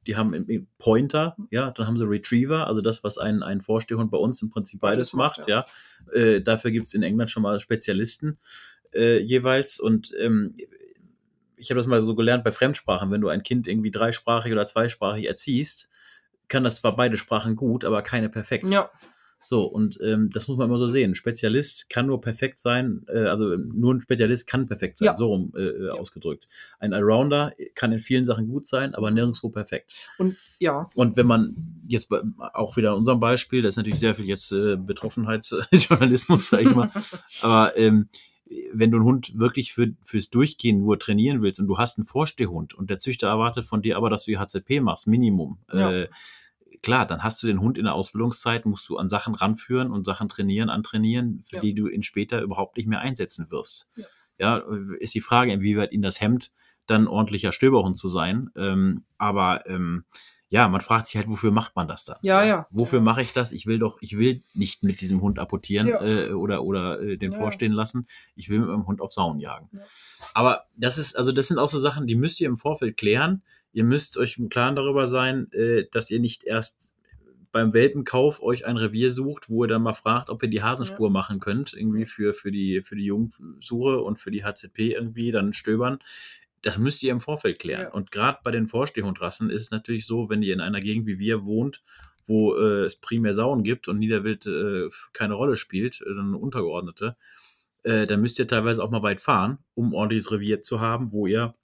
die 0.07 0.17
haben 0.17 0.35
eben 0.35 0.69
Pointer, 0.79 1.37
ja, 1.51 1.73
dann 1.73 1.87
haben 1.87 1.99
sie 1.99 2.09
Retriever, 2.09 2.69
also 2.69 2.81
das, 2.81 3.03
was 3.03 3.19
ein, 3.19 3.43
ein 3.43 3.61
Vorstehhund 3.61 4.11
bei 4.11 4.19
uns 4.19 4.41
im 4.41 4.51
Prinzip 4.51 4.81
beides, 4.81 5.13
macht, 5.13 5.39
macht, 5.39 5.49
ja. 5.49 5.67
ja. 6.13 6.21
Äh, 6.21 6.41
dafür 6.43 6.71
gibt 6.71 6.87
es 6.87 6.95
in 6.95 7.03
England 7.03 7.31
schon 7.31 7.43
mal 7.43 7.59
Spezialisten 7.59 8.39
äh, 8.93 9.19
jeweils 9.19 9.81
und 9.81 10.13
ähm, 10.19 10.55
ich 11.57 11.71
habe 11.71 11.79
das 11.79 11.87
mal 11.87 12.03
so 12.03 12.15
gelernt 12.15 12.45
bei 12.45 12.53
Fremdsprachen, 12.53 13.11
wenn 13.11 13.21
du 13.21 13.29
ein 13.29 13.43
Kind 13.43 13.67
irgendwie 13.67 13.91
dreisprachig 13.91 14.53
oder 14.53 14.67
zweisprachig 14.67 15.27
erziehst, 15.27 15.91
kann 16.49 16.63
das 16.63 16.77
zwar 16.77 16.95
beide 16.95 17.17
Sprachen 17.17 17.57
gut, 17.57 17.85
aber 17.85 18.03
keine 18.03 18.29
perfekt. 18.29 18.69
Ja. 18.69 18.91
So, 19.45 19.63
und 19.63 19.99
ähm, 20.03 20.31
das 20.33 20.49
muss 20.49 20.57
man 20.57 20.69
immer 20.69 20.79
so 20.79 20.89
sehen. 20.89 21.13
Ein 21.13 21.15
Spezialist 21.15 21.91
kann 21.91 22.07
nur 22.07 22.21
perfekt 22.21 22.59
sein, 22.59 23.05
äh, 23.09 23.25
also 23.25 23.57
nur 23.57 23.95
ein 23.95 24.01
Spezialist 24.01 24.47
kann 24.47 24.67
perfekt 24.67 24.99
sein, 24.99 25.07
ja. 25.07 25.17
so 25.17 25.27
rum 25.27 25.53
äh, 25.57 25.63
äh, 25.63 25.87
ja. 25.87 25.93
ausgedrückt. 25.93 26.49
Ein 26.79 26.93
Allrounder 26.93 27.53
kann 27.75 27.93
in 27.93 28.01
vielen 28.01 28.25
Sachen 28.25 28.49
gut 28.49 28.67
sein, 28.67 28.95
aber 28.95 29.11
nirgendwo 29.11 29.51
perfekt. 29.51 29.95
Und 30.19 30.37
ja. 30.59 30.89
Und 30.95 31.17
wenn 31.17 31.27
man 31.27 31.83
jetzt 31.87 32.09
bei, 32.09 32.23
auch 32.39 32.77
wieder 32.77 32.91
in 32.93 32.99
unserem 32.99 33.21
Beispiel, 33.21 33.63
das 33.63 33.71
ist 33.71 33.77
natürlich 33.77 34.01
sehr 34.01 34.15
viel 34.15 34.27
jetzt 34.27 34.51
äh, 34.53 34.77
Betroffenheitsjournalismus, 34.77 36.49
sag 36.49 36.63
ich 36.63 36.75
mal, 36.75 36.91
aber 37.43 37.77
ähm, 37.77 38.09
wenn 38.73 38.91
du 38.91 38.99
einen 38.99 39.07
Hund 39.07 39.39
wirklich 39.39 39.73
für, 39.73 39.93
fürs 40.03 40.31
Durchgehen 40.31 40.81
nur 40.81 40.99
trainieren 40.99 41.43
willst 41.43 41.61
und 41.61 41.67
du 41.67 41.79
hast 41.79 41.99
einen 41.99 42.07
Vorstehhund 42.07 42.75
und 42.75 42.91
der 42.91 42.99
Züchter 42.99 43.29
erwartet 43.29 43.65
von 43.65 43.83
dir 43.83 43.97
aber, 43.97 44.11
dass 44.11 44.25
du 44.25 44.33
die 44.33 44.39
HZP 44.39 44.81
machst, 44.81 45.07
Minimum, 45.07 45.59
ja. 45.73 45.93
äh, 45.93 46.09
klar, 46.85 47.07
dann 47.07 47.23
hast 47.23 47.43
du 47.43 47.47
den 47.47 47.61
Hund 47.61 47.79
in 47.79 47.85
der 47.85 47.95
Ausbildungszeit, 47.95 48.67
musst 48.67 48.89
du 48.89 48.97
an 48.97 49.09
Sachen 49.09 49.35
ranführen 49.35 49.91
und 49.91 50.05
Sachen 50.05 50.29
trainieren, 50.29 50.71
antrainieren, 50.71 51.43
für 51.43 51.57
ja. 51.57 51.63
die 51.63 51.75
du 51.75 51.89
ihn 51.89 52.03
später 52.03 52.41
überhaupt 52.43 52.77
nicht 52.77 52.87
mehr 52.87 53.01
einsetzen 53.01 53.51
wirst. 53.51 53.89
Ja. 53.97 54.07
ja. 54.39 54.77
ist 55.01 55.15
die 55.15 55.21
Frage, 55.21 55.53
inwieweit 55.53 55.93
ihn 55.93 56.03
das 56.03 56.21
hemmt, 56.21 56.53
dann 56.87 57.09
ordentlicher 57.09 57.53
Stöberhund 57.53 57.97
zu 57.97 58.09
sein. 58.09 58.51
Ähm, 58.57 59.05
aber 59.19 59.67
ähm, 59.67 60.05
ja, 60.51 60.69
man 60.69 60.81
fragt 60.81 61.07
sich 61.07 61.17
halt, 61.17 61.29
wofür 61.29 61.51
macht 61.51 61.75
man 61.75 61.89
das 61.89 62.05
dann? 62.05 62.19
Ja, 62.23 62.45
ja. 62.45 62.69
Wofür 62.71 63.01
mache 63.01 63.23
ich 63.23 63.33
das? 63.33 63.51
Ich 63.51 63.67
will 63.67 63.81
doch, 63.81 63.97
ich 64.01 64.19
will 64.19 64.43
nicht 64.53 64.85
mit 64.85 65.01
diesem 65.01 65.21
Hund 65.21 65.41
apportieren 65.41 65.89
ja. 65.89 66.01
äh, 66.01 66.33
oder, 66.33 66.63
oder 66.63 67.01
äh, 67.01 67.17
den 67.17 67.33
ja. 67.33 67.39
vorstehen 67.39 67.73
lassen. 67.73 68.07
Ich 68.37 68.51
will 68.51 68.61
mit 68.61 68.69
meinem 68.69 68.87
Hund 68.87 69.01
auf 69.01 69.13
Sauen 69.13 69.41
jagen. 69.41 69.69
Ja. 69.73 69.81
Aber 70.35 70.67
das 70.77 70.97
ist, 70.99 71.17
also 71.17 71.33
das 71.33 71.49
sind 71.49 71.59
auch 71.59 71.69
so 71.69 71.81
Sachen, 71.81 72.07
die 72.07 72.15
müsst 72.15 72.41
ihr 72.41 72.47
im 72.47 72.57
Vorfeld 72.57 72.97
klären. 72.97 73.43
Ihr 73.75 73.85
müsst 73.85 74.17
euch 74.17 74.39
im 74.39 74.49
Klaren 74.49 74.77
darüber 74.77 75.07
sein, 75.07 75.53
äh, 75.53 75.85
dass 75.91 76.11
ihr 76.11 76.21
nicht 76.21 76.45
erst 76.45 76.93
beim 77.53 77.73
Welpenkauf 77.73 78.43
euch 78.43 78.67
ein 78.67 78.77
Revier 78.77 79.13
sucht, 79.13 79.49
wo 79.49 79.65
ihr 79.65 79.69
dann 79.69 79.83
mal 79.83 79.95
fragt, 79.95 80.31
ob 80.31 80.43
ihr 80.43 80.49
die 80.49 80.63
Hasenspur 80.63 81.11
machen 81.11 81.39
könnt, 81.39 81.73
irgendwie 81.73 82.07
für, 82.07 82.35
für 82.35 82.51
die, 82.51 82.83
für 82.83 82.97
die 82.97 83.05
Jungsuche 83.05 84.01
und 84.01 84.19
für 84.19 84.33
die 84.33 84.43
HZP 84.43 84.93
irgendwie 84.93 85.31
dann 85.31 85.53
stöbern 85.53 85.99
das 86.65 86.79
müsst 86.79 87.03
ihr 87.03 87.13
im 87.13 87.21
Vorfeld 87.21 87.59
klären. 87.59 87.83
Ja. 87.83 87.93
Und 87.93 88.11
gerade 88.11 88.39
bei 88.43 88.51
den 88.51 88.67
Vorstehhundrassen 88.67 89.51
ist 89.51 89.63
es 89.63 89.71
natürlich 89.71 90.07
so, 90.07 90.31
wenn 90.31 90.43
ihr 90.43 90.55
in 90.55 90.61
einer 90.61 90.81
Gegend 90.81 91.07
wie 91.07 91.19
wir 91.19 91.45
wohnt, 91.45 91.83
wo 92.27 92.57
äh, 92.57 92.85
es 92.85 92.97
primär 92.97 93.35
Sauen 93.35 93.63
gibt 93.63 93.87
und 93.87 93.99
Niederwild 93.99 94.47
äh, 94.47 94.89
keine 95.13 95.35
Rolle 95.35 95.57
spielt, 95.57 96.01
äh, 96.01 96.15
dann 96.15 96.35
untergeordnete, 96.35 97.17
äh, 97.83 98.07
dann 98.07 98.23
müsst 98.23 98.39
ihr 98.39 98.49
teilweise 98.49 98.83
auch 98.83 98.91
mal 98.91 99.03
weit 99.03 99.21
fahren, 99.21 99.59
um 99.75 99.93
ordentliches 99.93 100.33
Revier 100.33 100.63
zu 100.63 100.81
haben, 100.81 101.13
wo 101.13 101.27
ihr 101.27 101.55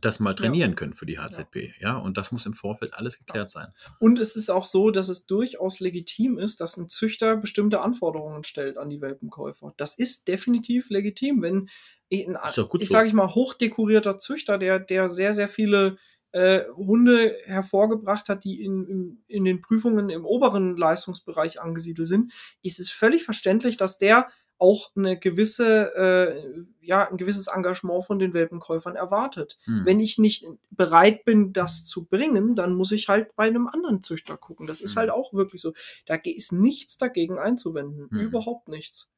das 0.00 0.20
mal 0.20 0.34
trainieren 0.34 0.70
ja. 0.70 0.76
könnt 0.76 0.96
für 0.96 1.06
die 1.06 1.18
HZP. 1.18 1.74
Ja. 1.80 1.88
ja. 1.88 1.96
und 1.96 2.16
das 2.16 2.32
muss 2.32 2.46
im 2.46 2.54
Vorfeld 2.54 2.94
alles 2.94 3.18
geklärt 3.18 3.50
ja. 3.54 3.60
sein. 3.60 3.68
Und 3.98 4.18
es 4.18 4.36
ist 4.36 4.50
auch 4.50 4.66
so, 4.66 4.90
dass 4.90 5.08
es 5.08 5.26
durchaus 5.26 5.80
legitim 5.80 6.38
ist, 6.38 6.60
dass 6.60 6.76
ein 6.76 6.88
Züchter 6.88 7.36
bestimmte 7.36 7.80
Anforderungen 7.80 8.44
stellt 8.44 8.78
an 8.78 8.90
die 8.90 9.00
Welpenkäufer. 9.00 9.74
Das 9.76 9.94
ist 9.96 10.28
definitiv 10.28 10.90
legitim, 10.90 11.42
wenn 11.42 11.68
ich, 12.08 12.28
ich 12.28 12.52
so. 12.52 12.68
sage 12.82 13.08
ich 13.08 13.14
mal, 13.14 13.34
hochdekorierter 13.34 14.18
Züchter, 14.18 14.58
der, 14.58 14.80
der 14.80 15.08
sehr, 15.08 15.32
sehr 15.32 15.48
viele 15.48 15.96
äh, 16.32 16.64
Hunde 16.76 17.36
hervorgebracht 17.44 18.28
hat, 18.28 18.44
die 18.44 18.62
in, 18.62 18.86
in, 18.86 19.24
in 19.26 19.44
den 19.44 19.60
Prüfungen 19.60 20.10
im 20.10 20.24
oberen 20.24 20.76
Leistungsbereich 20.76 21.60
angesiedelt 21.60 22.08
sind, 22.08 22.32
ist 22.62 22.80
es 22.80 22.90
völlig 22.90 23.24
verständlich, 23.24 23.76
dass 23.76 23.98
der 23.98 24.28
auch 24.60 24.90
eine 24.94 25.18
gewisse, 25.18 25.94
äh, 25.94 26.64
ja, 26.80 27.08
ein 27.08 27.16
gewisses 27.16 27.46
Engagement 27.46 28.04
von 28.04 28.18
den 28.18 28.34
Welpenkäufern 28.34 28.94
erwartet. 28.94 29.58
Hm. 29.64 29.82
Wenn 29.84 30.00
ich 30.00 30.18
nicht 30.18 30.46
bereit 30.70 31.24
bin, 31.24 31.52
das 31.52 31.84
zu 31.84 32.04
bringen, 32.04 32.54
dann 32.54 32.74
muss 32.74 32.92
ich 32.92 33.08
halt 33.08 33.34
bei 33.36 33.44
einem 33.44 33.66
anderen 33.68 34.02
Züchter 34.02 34.36
gucken. 34.36 34.66
Das 34.66 34.80
ist 34.80 34.92
Hm. 34.92 35.00
halt 35.00 35.10
auch 35.10 35.32
wirklich 35.32 35.62
so. 35.62 35.72
Da 36.06 36.16
ist 36.16 36.52
nichts 36.52 36.98
dagegen 36.98 37.38
einzuwenden. 37.38 38.10
Hm. 38.10 38.20
Überhaupt 38.20 38.68
nichts. 38.68 39.10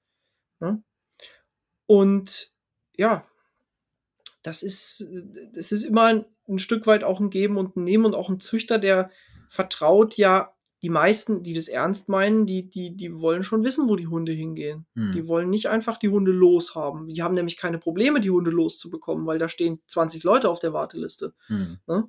Ne? 0.61 0.83
Und 1.87 2.53
ja, 2.97 3.27
das 4.43 4.63
ist, 4.63 5.09
das 5.53 5.73
ist 5.73 5.83
immer 5.83 6.05
ein, 6.05 6.25
ein 6.49 6.59
Stück 6.59 6.87
weit 6.87 7.05
auch 7.05 7.21
ein 7.21 7.31
Geben 7.31 7.59
und 7.59 7.77
ein 7.77 7.85
Nehmen 7.85 8.05
und 8.05 8.15
auch 8.15 8.29
ein 8.29 8.41
Züchter, 8.41 8.79
der 8.79 9.11
vertraut 9.49 10.17
ja 10.17 10.52
die 10.83 10.91
meisten, 10.91 11.43
die 11.43 11.55
das 11.55 11.69
ernst 11.69 12.09
meinen, 12.09 12.45
die, 12.45 12.69
die, 12.69 12.97
die 12.97 13.21
wollen 13.21 13.45
schon 13.45 13.63
wissen, 13.63 13.89
wo 13.89 13.95
die 13.95 14.09
Hunde 14.09 14.33
hingehen. 14.33 14.85
Hm. 14.95 15.13
Die 15.13 15.29
wollen 15.29 15.49
nicht 15.49 15.69
einfach 15.69 15.97
die 15.97 16.09
Hunde 16.09 16.33
loshaben. 16.33 17.07
Die 17.07 17.23
haben 17.23 17.35
nämlich 17.35 17.57
keine 17.57 17.79
Probleme, 17.79 18.21
die 18.21 18.31
Hunde 18.31 18.51
loszubekommen, 18.51 19.25
weil 19.27 19.39
da 19.39 19.49
stehen 19.49 19.81
20 19.87 20.25
Leute 20.25 20.51
auf 20.51 20.59
der 20.59 20.73
Warteliste. 20.73 21.35
Hm. 21.47 21.79
Ne? 21.87 22.09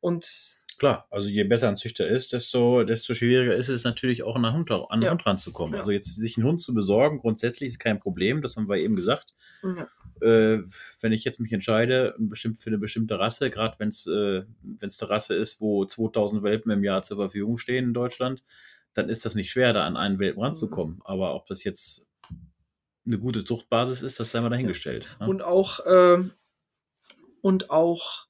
Und 0.00 0.56
Klar, 0.78 1.06
also 1.10 1.28
je 1.28 1.44
besser 1.44 1.68
ein 1.68 1.76
Züchter 1.76 2.08
ist, 2.08 2.32
desto, 2.32 2.82
desto 2.82 3.14
schwieriger 3.14 3.54
ist 3.54 3.68
es 3.68 3.84
natürlich 3.84 4.24
auch 4.24 4.34
an 4.34 4.44
einen 4.44 4.56
Hund, 4.56 4.70
an 4.70 4.84
einen 4.90 5.02
Ja. 5.02 5.10
Hund 5.12 5.24
ranzukommen. 5.24 5.74
Ja. 5.74 5.78
Also 5.78 5.92
jetzt 5.92 6.16
sich 6.16 6.36
einen 6.36 6.46
Hund 6.46 6.60
zu 6.60 6.74
besorgen, 6.74 7.20
grundsätzlich 7.20 7.68
ist 7.68 7.78
kein 7.78 7.98
Problem, 8.00 8.42
das 8.42 8.56
haben 8.56 8.68
wir 8.68 8.76
eben 8.76 8.96
gesagt. 8.96 9.34
Ja, 9.62 9.88
Äh, 10.20 10.64
wenn 11.00 11.12
ich 11.12 11.24
jetzt 11.24 11.40
mich 11.40 11.52
entscheide, 11.52 12.14
bestimmt 12.18 12.58
für 12.58 12.70
eine 12.70 12.78
bestimmte 12.78 13.18
Rasse, 13.18 13.50
gerade 13.50 13.78
wenn 13.78 13.88
es 13.88 14.06
äh, 14.06 14.44
wenn's 14.62 15.00
eine 15.00 15.10
Rasse 15.10 15.34
ist, 15.34 15.60
wo 15.60 15.84
2000 15.84 16.42
Welpen 16.42 16.72
im 16.72 16.84
Jahr 16.84 17.02
zur 17.02 17.16
Verfügung 17.16 17.58
stehen 17.58 17.86
in 17.86 17.94
Deutschland, 17.94 18.42
dann 18.94 19.08
ist 19.08 19.24
das 19.24 19.34
nicht 19.34 19.50
schwer, 19.50 19.72
da 19.72 19.86
an 19.86 19.96
einen 19.96 20.18
Welpen 20.18 20.42
ranzukommen. 20.42 21.00
Aber 21.04 21.34
ob 21.34 21.46
das 21.46 21.64
jetzt 21.64 22.06
eine 23.06 23.18
gute 23.18 23.44
Zuchtbasis 23.44 24.02
ist, 24.02 24.20
das 24.20 24.30
sei 24.30 24.40
mal 24.40 24.50
dahingestellt. 24.50 25.08
ne? 25.20 25.26
und 25.26 25.42
auch, 25.42 25.80
ähm, 25.86 26.32
und 27.40 27.70
auch 27.70 28.26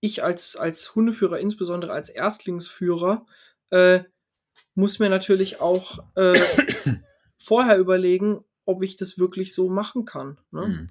ich 0.00 0.22
als, 0.22 0.56
als 0.56 0.94
Hundeführer, 0.94 1.38
insbesondere 1.38 1.92
als 1.92 2.10
Erstlingsführer, 2.10 3.24
äh, 3.70 4.04
muss 4.74 4.98
mir 4.98 5.08
natürlich 5.08 5.60
auch 5.60 6.00
äh, 6.16 6.38
vorher 7.38 7.78
überlegen, 7.78 8.44
ob 8.64 8.82
ich 8.82 8.96
das 8.96 9.18
wirklich 9.18 9.54
so 9.54 9.68
machen 9.68 10.04
kann. 10.04 10.38
Ne? 10.50 10.66
Hm. 10.66 10.90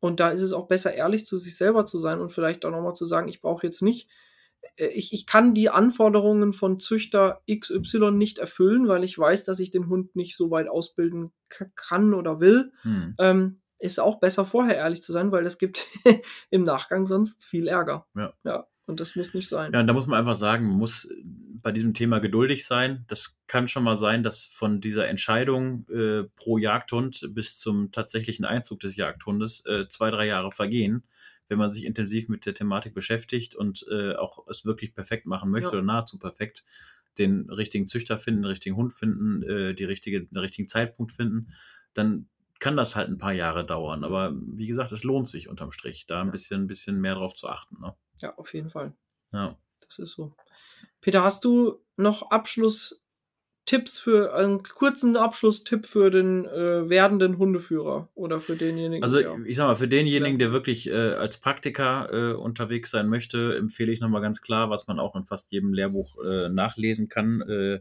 Und 0.00 0.20
da 0.20 0.30
ist 0.30 0.40
es 0.40 0.52
auch 0.52 0.66
besser, 0.66 0.92
ehrlich 0.94 1.24
zu 1.24 1.38
sich 1.38 1.56
selber 1.56 1.84
zu 1.84 1.98
sein 1.98 2.20
und 2.20 2.32
vielleicht 2.32 2.64
auch 2.64 2.70
nochmal 2.70 2.94
zu 2.94 3.06
sagen, 3.06 3.28
ich 3.28 3.40
brauche 3.40 3.66
jetzt 3.66 3.82
nicht, 3.82 4.08
äh, 4.76 4.88
ich, 4.88 5.12
ich 5.12 5.26
kann 5.26 5.54
die 5.54 5.70
Anforderungen 5.70 6.52
von 6.52 6.78
Züchter 6.78 7.42
XY 7.50 8.12
nicht 8.12 8.38
erfüllen, 8.38 8.88
weil 8.88 9.04
ich 9.04 9.18
weiß, 9.18 9.44
dass 9.44 9.60
ich 9.60 9.70
den 9.70 9.88
Hund 9.88 10.16
nicht 10.16 10.36
so 10.36 10.50
weit 10.50 10.68
ausbilden 10.68 11.32
kann 11.76 12.14
oder 12.14 12.40
will. 12.40 12.72
Hm. 12.82 13.14
Ähm, 13.18 13.58
ist 13.78 13.98
auch 13.98 14.20
besser, 14.20 14.44
vorher 14.44 14.76
ehrlich 14.76 15.02
zu 15.02 15.12
sein, 15.12 15.32
weil 15.32 15.44
es 15.44 15.58
gibt 15.58 15.88
im 16.50 16.64
Nachgang 16.64 17.06
sonst 17.06 17.44
viel 17.44 17.66
Ärger. 17.66 18.06
Ja. 18.14 18.32
Ja. 18.44 18.66
Und 18.86 19.00
das 19.00 19.16
muss 19.16 19.34
nicht 19.34 19.48
sein. 19.48 19.72
Ja, 19.72 19.80
und 19.80 19.86
da 19.86 19.92
muss 19.92 20.06
man 20.06 20.18
einfach 20.18 20.36
sagen, 20.36 20.68
man 20.68 20.78
muss 20.78 21.08
bei 21.62 21.72
diesem 21.72 21.94
Thema 21.94 22.18
geduldig 22.18 22.66
sein. 22.66 23.04
Das 23.08 23.38
kann 23.46 23.68
schon 23.68 23.84
mal 23.84 23.96
sein, 23.96 24.22
dass 24.22 24.44
von 24.44 24.80
dieser 24.80 25.08
Entscheidung 25.08 25.86
äh, 25.88 26.24
pro 26.36 26.58
Jagdhund 26.58 27.28
bis 27.30 27.58
zum 27.58 27.92
tatsächlichen 27.92 28.44
Einzug 28.44 28.80
des 28.80 28.96
Jagdhundes 28.96 29.64
äh, 29.66 29.88
zwei, 29.88 30.10
drei 30.10 30.26
Jahre 30.26 30.52
vergehen, 30.52 31.04
wenn 31.48 31.58
man 31.58 31.70
sich 31.70 31.84
intensiv 31.84 32.28
mit 32.28 32.46
der 32.46 32.54
Thematik 32.54 32.94
beschäftigt 32.94 33.54
und 33.54 33.86
äh, 33.90 34.14
auch 34.14 34.46
es 34.48 34.64
wirklich 34.64 34.94
perfekt 34.94 35.26
machen 35.26 35.50
möchte 35.50 35.66
Ja. 35.68 35.72
oder 35.72 35.82
nahezu 35.82 36.18
perfekt, 36.18 36.64
den 37.18 37.50
richtigen 37.50 37.86
Züchter 37.88 38.18
finden, 38.18 38.42
den 38.42 38.50
richtigen 38.50 38.76
Hund 38.76 38.94
finden, 38.94 39.42
äh, 39.42 39.74
die 39.74 39.84
richtige, 39.84 40.24
den 40.24 40.38
richtigen 40.38 40.68
Zeitpunkt 40.68 41.12
finden, 41.12 41.52
dann 41.94 42.28
kann 42.58 42.76
das 42.76 42.94
halt 42.96 43.08
ein 43.08 43.18
paar 43.18 43.32
Jahre 43.34 43.66
dauern. 43.66 44.04
Aber 44.04 44.32
wie 44.34 44.66
gesagt, 44.66 44.92
es 44.92 45.02
lohnt 45.02 45.28
sich 45.28 45.48
unterm 45.48 45.72
Strich, 45.72 46.06
da 46.06 46.20
ein 46.22 46.30
bisschen, 46.30 46.62
ein 46.62 46.66
bisschen 46.68 47.00
mehr 47.00 47.16
drauf 47.16 47.34
zu 47.34 47.48
achten. 47.48 47.80
Ne? 47.80 47.94
Ja, 48.18 48.34
auf 48.36 48.54
jeden 48.54 48.70
Fall. 48.70 48.94
Ja. 49.32 49.58
Das 49.80 49.98
ist 49.98 50.12
so. 50.12 50.34
Peter, 51.02 51.22
hast 51.22 51.44
du 51.44 51.80
noch 51.96 52.30
Abschlusstipps 52.30 53.00
für 53.98 54.34
einen 54.34 54.62
kurzen 54.62 55.16
Abschlusstipp 55.16 55.86
für 55.86 56.10
den 56.10 56.46
äh, 56.46 56.88
werdenden 56.88 57.38
Hundeführer 57.38 58.08
oder 58.14 58.40
für 58.40 58.56
denjenigen? 58.56 59.02
Also 59.02 59.18
der- 59.18 59.36
ich 59.44 59.56
sag 59.56 59.66
mal, 59.66 59.76
für 59.76 59.88
denjenigen, 59.88 60.38
der 60.38 60.52
wirklich 60.52 60.88
äh, 60.88 60.92
als 60.94 61.38
Praktiker 61.38 62.08
äh, 62.12 62.34
unterwegs 62.34 62.90
sein 62.92 63.08
möchte, 63.08 63.56
empfehle 63.56 63.92
ich 63.92 64.00
nochmal 64.00 64.22
ganz 64.22 64.40
klar, 64.40 64.70
was 64.70 64.86
man 64.86 64.98
auch 65.00 65.14
in 65.16 65.26
fast 65.26 65.52
jedem 65.52 65.74
Lehrbuch 65.74 66.16
äh, 66.24 66.48
nachlesen 66.48 67.08
kann, 67.08 67.42
äh, 67.42 67.80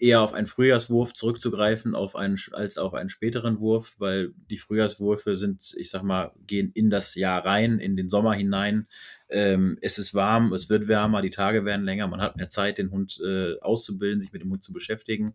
eher 0.00 0.22
auf 0.22 0.32
einen 0.32 0.46
Frühjahrswurf 0.46 1.12
zurückzugreifen 1.12 1.94
auf 1.94 2.16
einen, 2.16 2.38
als 2.52 2.78
auf 2.78 2.94
einen 2.94 3.10
späteren 3.10 3.60
Wurf, 3.60 3.94
weil 3.98 4.32
die 4.48 4.56
Frühjahrswürfe 4.56 5.36
sind, 5.36 5.74
ich 5.76 5.90
sag 5.90 6.02
mal, 6.02 6.32
gehen 6.46 6.72
in 6.72 6.88
das 6.88 7.14
Jahr 7.14 7.44
rein, 7.44 7.78
in 7.78 7.96
den 7.96 8.08
Sommer 8.08 8.32
hinein. 8.32 8.88
Ähm, 9.28 9.78
es 9.82 9.98
ist 9.98 10.14
warm, 10.14 10.52
es 10.54 10.70
wird 10.70 10.88
wärmer, 10.88 11.20
die 11.20 11.30
Tage 11.30 11.64
werden 11.66 11.84
länger, 11.84 12.08
man 12.08 12.22
hat 12.22 12.36
mehr 12.36 12.48
Zeit, 12.48 12.78
den 12.78 12.90
Hund 12.90 13.20
äh, 13.24 13.58
auszubilden, 13.60 14.20
sich 14.20 14.32
mit 14.32 14.42
dem 14.42 14.50
Hund 14.50 14.62
zu 14.62 14.72
beschäftigen, 14.72 15.34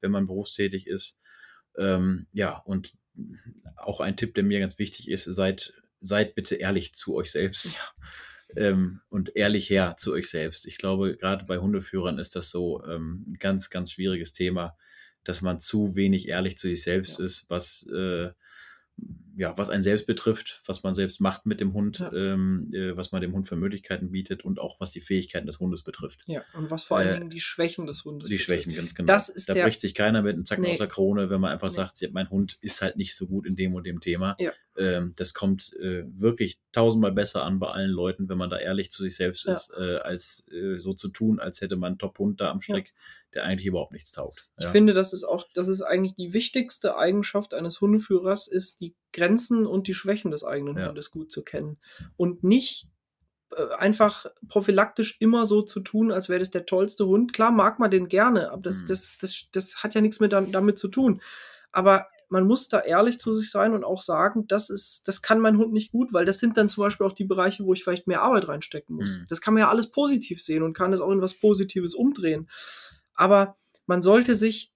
wenn 0.00 0.10
man 0.10 0.26
berufstätig 0.26 0.86
ist. 0.86 1.18
Ähm, 1.76 2.26
ja, 2.32 2.56
und 2.64 2.94
auch 3.76 4.00
ein 4.00 4.16
Tipp, 4.16 4.34
der 4.34 4.44
mir 4.44 4.60
ganz 4.60 4.78
wichtig 4.78 5.10
ist, 5.10 5.24
seid, 5.24 5.74
seid 6.00 6.34
bitte 6.34 6.54
ehrlich 6.54 6.94
zu 6.94 7.14
euch 7.14 7.30
selbst. 7.30 7.76
Ähm, 8.54 9.00
und 9.08 9.34
ehrlich 9.36 9.68
her 9.70 9.96
zu 9.98 10.12
euch 10.12 10.30
selbst. 10.30 10.66
Ich 10.66 10.78
glaube, 10.78 11.16
gerade 11.16 11.44
bei 11.46 11.58
Hundeführern 11.58 12.18
ist 12.18 12.36
das 12.36 12.50
so 12.50 12.82
ähm, 12.84 13.24
ein 13.28 13.34
ganz, 13.38 13.70
ganz 13.70 13.92
schwieriges 13.92 14.32
Thema, 14.32 14.76
dass 15.24 15.42
man 15.42 15.60
zu 15.60 15.96
wenig 15.96 16.28
ehrlich 16.28 16.56
zu 16.56 16.68
sich 16.68 16.82
selbst 16.82 17.18
Ja. 17.18 17.24
ist, 17.26 17.46
was 17.50 17.86
äh, 17.92 18.30
ja, 19.38 19.56
was 19.58 19.68
einen 19.68 19.82
selbst 19.82 20.06
betrifft, 20.06 20.62
was 20.66 20.82
man 20.82 20.94
selbst 20.94 21.20
macht 21.20 21.44
mit 21.44 21.60
dem 21.60 21.74
Hund, 21.74 21.98
Ja. 21.98 22.10
ähm, 22.12 22.70
äh, 22.72 22.96
was 22.96 23.12
man 23.12 23.20
dem 23.20 23.34
Hund 23.34 23.46
für 23.46 23.56
Möglichkeiten 23.56 24.10
bietet 24.10 24.44
und 24.44 24.58
auch 24.58 24.80
was 24.80 24.92
die 24.92 25.00
Fähigkeiten 25.02 25.46
des 25.46 25.60
Hundes 25.60 25.82
betrifft. 25.82 26.22
ja, 26.26 26.42
und 26.54 26.70
was 26.70 26.84
vor 26.84 26.96
allen 26.96 27.08
äh, 27.08 27.18
Dingen 27.18 27.30
die 27.30 27.40
Schwächen 27.40 27.86
des 27.86 28.04
Hundes 28.04 28.28
Die 28.28 28.34
betrifft. 28.36 28.46
Schwächen, 28.46 28.74
ganz 28.74 28.94
genau. 28.94 29.06
Das 29.12 29.28
ist 29.28 29.48
da 29.48 29.54
der- 29.54 29.64
bricht 29.64 29.80
sich 29.82 29.94
keiner 29.94 30.22
mit 30.22 30.34
einem 30.34 30.46
Zacken 30.46 30.64
Nee. 30.64 30.72
aus 30.72 30.78
der 30.78 30.86
Krone, 30.86 31.28
wenn 31.28 31.40
man 31.40 31.52
einfach 31.52 31.68
Nee. 31.68 31.74
sagt, 31.76 32.00
ja, 32.00 32.08
mein 32.12 32.30
Hund 32.30 32.58
ist 32.62 32.80
halt 32.80 32.96
nicht 32.96 33.14
so 33.14 33.26
gut 33.26 33.46
in 33.46 33.56
dem 33.56 33.74
und 33.74 33.84
dem 33.86 34.00
Thema. 34.00 34.36
Ja. 34.40 34.52
Ähm, 34.78 35.12
das 35.16 35.34
kommt 35.34 35.72
äh, 35.80 36.04
wirklich 36.06 36.58
tausendmal 36.72 37.12
besser 37.12 37.44
an 37.44 37.58
bei 37.58 37.68
allen 37.68 37.90
Leuten, 37.90 38.28
wenn 38.28 38.38
man 38.38 38.50
da 38.50 38.58
ehrlich 38.58 38.90
zu 38.90 39.02
sich 39.02 39.16
selbst 39.16 39.46
Ja. 39.46 39.54
ist, 39.54 39.70
äh, 39.76 39.96
als 39.96 40.44
äh, 40.50 40.78
so 40.78 40.92
zu 40.94 41.08
tun, 41.08 41.40
als 41.40 41.60
hätte 41.60 41.76
man 41.76 41.92
einen 41.92 41.98
Top-Hund 41.98 42.40
da 42.40 42.50
am 42.50 42.60
Strick, 42.60 42.92
der 43.36 43.44
eigentlich 43.44 43.66
überhaupt 43.66 43.92
nichts 43.92 44.12
taugt. 44.12 44.48
Ich 44.58 44.64
Ja. 44.64 44.70
finde, 44.72 44.92
das 44.92 45.12
ist 45.12 45.24
auch, 45.24 45.46
das 45.54 45.68
ist 45.68 45.82
eigentlich 45.82 46.14
die 46.16 46.32
wichtigste 46.32 46.96
Eigenschaft 46.96 47.54
eines 47.54 47.80
Hundeführers, 47.80 48.48
ist 48.48 48.80
die 48.80 48.94
Grenzen 49.12 49.66
und 49.66 49.86
die 49.86 49.94
Schwächen 49.94 50.30
des 50.32 50.42
eigenen 50.44 50.76
Ja. 50.76 50.88
Hundes 50.88 51.10
gut 51.10 51.30
zu 51.30 51.42
kennen. 51.44 51.78
Und 52.16 52.42
nicht 52.42 52.88
äh, 53.56 53.74
einfach 53.76 54.26
prophylaktisch 54.48 55.18
immer 55.20 55.46
so 55.46 55.62
zu 55.62 55.78
tun, 55.78 56.10
als 56.10 56.28
wäre 56.28 56.40
das 56.40 56.50
der 56.50 56.66
tollste 56.66 57.06
Hund. 57.06 57.32
Klar 57.32 57.52
mag 57.52 57.78
man 57.78 57.92
den 57.92 58.08
gerne, 58.08 58.50
aber 58.50 58.62
das, 58.62 58.82
Mhm. 58.82 58.86
das, 58.88 59.18
das, 59.20 59.44
das 59.52 59.76
hat 59.84 59.94
ja 59.94 60.00
nichts 60.00 60.18
mit, 60.18 60.32
dam- 60.32 60.50
damit 60.50 60.78
zu 60.80 60.88
tun. 60.88 61.22
Aber 61.70 62.08
man 62.28 62.44
muss 62.44 62.66
da 62.68 62.80
ehrlich 62.80 63.20
zu 63.20 63.32
sich 63.32 63.52
sein 63.52 63.72
und 63.72 63.84
auch 63.84 64.02
sagen, 64.02 64.48
das 64.48 64.68
ist, 64.68 65.06
das 65.06 65.22
kann 65.22 65.38
mein 65.38 65.58
Hund 65.58 65.72
nicht 65.72 65.92
gut, 65.92 66.12
weil 66.12 66.24
das 66.24 66.40
sind 66.40 66.56
dann 66.56 66.68
zum 66.68 66.82
Beispiel 66.82 67.06
auch 67.06 67.12
die 67.12 67.24
Bereiche, 67.24 67.64
wo 67.64 67.72
ich 67.72 67.84
vielleicht 67.84 68.08
mehr 68.08 68.22
Arbeit 68.22 68.48
reinstecken 68.48 68.96
muss. 68.96 69.18
Mhm. 69.18 69.26
Das 69.28 69.40
kann 69.40 69.54
man 69.54 69.60
ja 69.60 69.68
alles 69.68 69.92
positiv 69.92 70.42
sehen 70.42 70.64
und 70.64 70.74
kann 70.74 70.92
es 70.92 71.00
auch 71.00 71.12
in 71.12 71.20
was 71.22 71.34
Positives 71.34 71.94
umdrehen. 71.94 72.50
Aber 73.16 73.56
man 73.86 74.02
sollte 74.02 74.34
sich, 74.34 74.72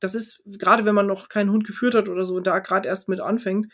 das 0.00 0.14
ist, 0.14 0.42
gerade 0.46 0.84
wenn 0.84 0.94
man 0.94 1.06
noch 1.06 1.28
keinen 1.28 1.50
Hund 1.50 1.66
geführt 1.66 1.94
hat 1.94 2.08
oder 2.08 2.24
so 2.24 2.36
und 2.36 2.46
da 2.46 2.58
gerade 2.60 2.88
erst 2.88 3.08
mit 3.08 3.20
anfängt, 3.20 3.72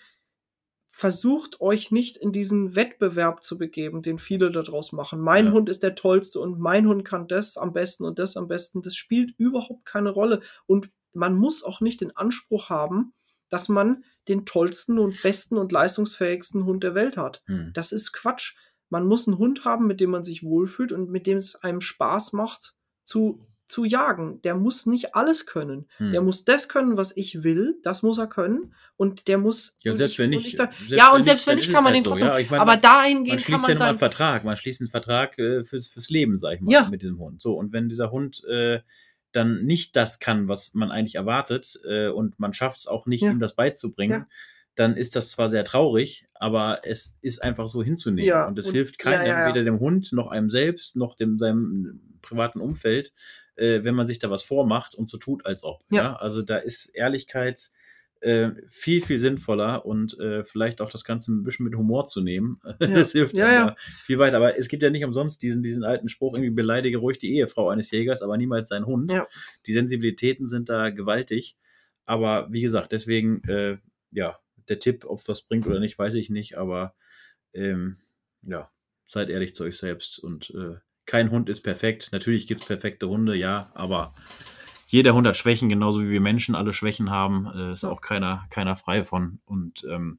versucht 0.91 1.61
euch 1.61 1.91
nicht 1.93 2.17
in 2.17 2.33
diesen 2.33 2.75
Wettbewerb 2.75 3.45
zu 3.45 3.57
begeben, 3.57 4.03
den 4.03 4.19
viele 4.19 4.51
daraus 4.51 4.93
machen. 4.93 5.21
Mein 5.21 5.47
Ja. 5.47 5.53
Hund 5.53 5.69
ist 5.69 5.83
der 5.85 5.95
tollste 5.95 6.41
und 6.41 6.59
mein 6.59 6.89
Hund 6.89 7.05
kann 7.05 7.29
das 7.29 7.57
am 7.57 7.73
besten 7.73 8.05
und 8.05 8.19
das 8.19 8.37
am 8.37 8.49
besten. 8.49 8.83
Das 8.83 8.97
spielt 8.97 9.33
überhaupt 9.39 9.85
keine 9.85 10.11
Rolle. 10.11 10.41
Und 10.67 10.91
man 11.13 11.37
muss 11.37 11.63
auch 11.63 11.81
nicht 11.81 12.01
den 12.01 12.17
Anspruch 12.17 12.69
haben, 12.69 13.13
dass 13.49 13.69
man 13.69 14.05
den 14.27 14.45
tollsten 14.45 14.99
und 14.99 15.23
besten 15.23 15.57
und 15.57 15.73
leistungsfähigsten 15.73 16.65
Hund 16.65 16.83
der 16.83 16.95
Welt 16.95 17.17
hat. 17.17 17.43
Hm. 17.47 17.71
Das 17.75 17.93
ist 17.93 18.13
Quatsch. 18.13 18.57
Man 18.91 19.07
muss 19.07 19.29
einen 19.29 19.39
Hund 19.39 19.65
haben, 19.65 19.87
mit 19.87 20.01
dem 20.01 20.11
man 20.11 20.25
sich 20.25 20.43
wohlfühlt 20.43 20.93
und 20.93 21.11
mit 21.11 21.27
dem 21.27 21.39
es 21.39 21.55
einem 21.57 21.81
Spaß 21.81 22.33
macht 22.33 22.75
zu, 23.05 23.47
zu 23.69 23.85
jagen. 23.85 24.41
Der 24.43 24.55
muss 24.57 24.87
nicht 24.87 25.15
alles 25.15 25.47
können. 25.47 25.87
Hm. 25.99 26.13
Der 26.13 26.23
muss 26.23 26.45
das 26.45 26.69
können, 26.69 26.97
was 26.97 27.17
ich 27.17 27.43
will. 27.45 27.79
Das 27.83 28.03
muss 28.03 28.19
er 28.19 28.27
können. 28.27 28.75
Und 28.97 29.29
der 29.29 29.39
muss. 29.39 29.77
ja, 29.83 29.93
und 29.93 29.99
selbst 29.99 30.15
ich- 30.15 30.19
wenn 30.19 30.31
und 30.31 30.37
nicht. 30.37 30.47
ich 30.47 30.57
da, 30.57 30.71
ja, 30.89 31.13
und 31.13 31.25
selbst 31.25 31.47
wenn 31.47 31.57
nicht, 31.57 31.71
kann 31.73 31.85
man 31.85 31.93
halt 31.93 31.97
den 31.97 32.05
so. 32.05 32.11
trotzdem. 32.11 32.29
Ja, 32.29 32.39
ich 32.39 32.51
meine, 32.51 32.63
aber 32.63 32.73
man, 32.73 32.81
dahingehend 32.81 33.27
man 33.29 33.37
kann 33.37 33.45
schließt 33.45 33.69
man 33.69 33.77
ja 33.77 33.87
einen. 33.91 33.99
Vertrag. 33.99 34.45
Man 34.45 34.57
schließt 34.57 34.81
einen 34.81 34.89
Vertrag 34.91 35.39
äh, 35.39 35.65
fürs, 35.65 35.87
fürs 35.87 36.09
Leben, 36.11 36.39
sag 36.39 36.55
ich 36.55 36.61
mal, 36.63 36.73
Ja. 36.73 36.89
mit 36.89 37.03
diesem 37.03 37.19
Hund. 37.19 37.41
So, 37.43 37.55
und 37.57 37.73
wenn 37.73 37.89
dieser 37.89 38.11
Hund 38.11 38.43
äh, 38.51 38.81
dann 39.33 39.65
nicht 39.65 39.95
das 39.95 40.19
kann, 40.19 40.49
was 40.49 40.73
man 40.75 40.91
eigentlich 40.91 41.17
erwartet, 41.17 41.79
äh, 41.87 42.09
und 42.09 42.41
man 42.41 42.55
schafft 42.55 42.79
es 42.81 42.87
auch 42.87 43.07
nicht, 43.07 43.23
Ja. 43.23 43.31
ihm 43.31 43.39
das 43.41 43.55
beizubringen, 43.55 44.25
dann 44.75 44.97
ist 44.97 45.17
das 45.17 45.31
zwar 45.33 45.49
sehr 45.51 45.65
traurig, 45.65 46.27
aber 46.35 46.81
es 46.85 47.15
ist 47.21 47.43
einfach 47.43 47.69
so 47.69 47.83
hinzunehmen. 47.83 48.27
Ja, 48.27 48.47
und 48.49 48.59
es 48.59 48.69
und- 48.69 48.75
hilft 48.75 48.99
keinem, 48.99 49.27
ja, 49.27 49.41
ja. 49.41 49.49
weder 49.49 49.65
dem 49.65 49.81
Hund 49.81 50.13
noch 50.13 50.29
einem 50.29 50.49
selbst, 50.51 50.97
noch 50.97 51.15
dem 51.17 51.37
seinem 51.37 52.01
privaten 52.23 52.61
Umfeld, 52.61 53.13
äh, 53.59 53.85
wenn 53.85 53.95
man 53.95 54.07
sich 54.07 54.19
da 54.19 54.31
was 54.31 54.43
vormacht 54.43 54.95
und 54.95 55.11
so 55.11 55.19
tut, 55.19 55.45
als 55.47 55.65
ob. 55.65 55.83
Ja. 55.91 56.03
Ja. 56.03 56.17
Also 56.17 56.43
da 56.43 56.57
ist 56.57 56.87
Ehrlichkeit 56.95 57.71
äh, 58.21 58.51
viel, 58.69 59.03
viel 59.03 59.21
sinnvoller 59.21 59.87
und 59.87 60.19
äh, 60.19 60.43
vielleicht 60.43 60.81
auch 60.81 60.91
das 60.91 61.05
Ganze 61.05 61.33
ein 61.33 61.45
bisschen 61.45 61.65
mit 61.65 61.77
Humor 61.77 62.07
zu 62.07 62.21
nehmen. 62.21 62.61
Das 62.79 63.13
hilft 63.13 63.37
Ja, 63.37 63.53
ja. 63.53 63.77
viel 64.03 64.19
weiter. 64.19 64.39
Aber 64.39 64.57
es 64.59 64.69
gibt 64.69 64.83
ja 64.83 64.91
nicht 64.91 65.05
umsonst 65.05 65.43
diesen, 65.43 65.63
diesen 65.63 65.85
alten 65.85 66.09
Spruch, 66.09 66.35
irgendwie 66.35 66.51
beleidige 66.51 66.99
ruhig 66.99 67.19
die 67.19 67.37
Ehefrau 67.37 67.69
eines 67.69 67.91
Jägers, 67.91 68.23
aber 68.23 68.37
niemals 68.37 68.69
seinen 68.69 68.87
Hund. 68.87 69.11
Ja. 69.11 69.27
Die 69.67 69.73
Sensibilitäten 69.73 70.49
sind 70.49 70.69
da 70.69 70.91
gewaltig. 70.91 71.57
Aber 72.07 72.49
wie 72.51 72.63
gesagt, 72.63 72.93
deswegen, 72.93 73.43
äh, 73.49 73.79
ja, 74.11 74.39
der 74.69 74.79
Tipp, 74.79 75.05
ob 75.05 75.27
was 75.29 75.43
bringt 75.43 75.67
oder 75.67 75.81
nicht, 75.81 75.99
weiß 75.99 76.15
ich 76.15 76.31
nicht. 76.31 76.57
Aber 76.57 76.95
ähm, 77.53 77.99
ja, 78.43 78.71
seid 79.05 79.29
ehrlich 79.31 79.55
zu 79.55 79.65
euch 79.65 79.77
selbst. 79.77 80.19
Und 80.19 80.51
äh, 80.51 80.77
kein 81.09 81.31
Hund 81.31 81.49
ist 81.49 81.63
perfekt. 81.63 82.11
Natürlich 82.13 82.47
gibt 82.47 82.61
es 82.61 82.67
perfekte 82.67 83.09
Hunde, 83.09 83.35
ja, 83.35 83.71
aber 83.75 84.15
jeder 84.87 85.15
Hund 85.15 85.27
hat 85.27 85.37
Schwächen, 85.37 85.69
genauso 85.69 86.01
wie 86.03 86.11
wir 86.11 86.21
Menschen 86.21 86.55
alle 86.55 86.73
Schwächen 86.73 87.11
haben. 87.11 87.47
Äh, 87.55 87.73
ist 87.73 87.85
auch 87.85 88.01
keiner, 88.01 88.47
keiner 88.51 88.77
frei 88.77 89.05
von. 89.05 89.41
Und 89.45 89.85
ähm, 89.91 90.19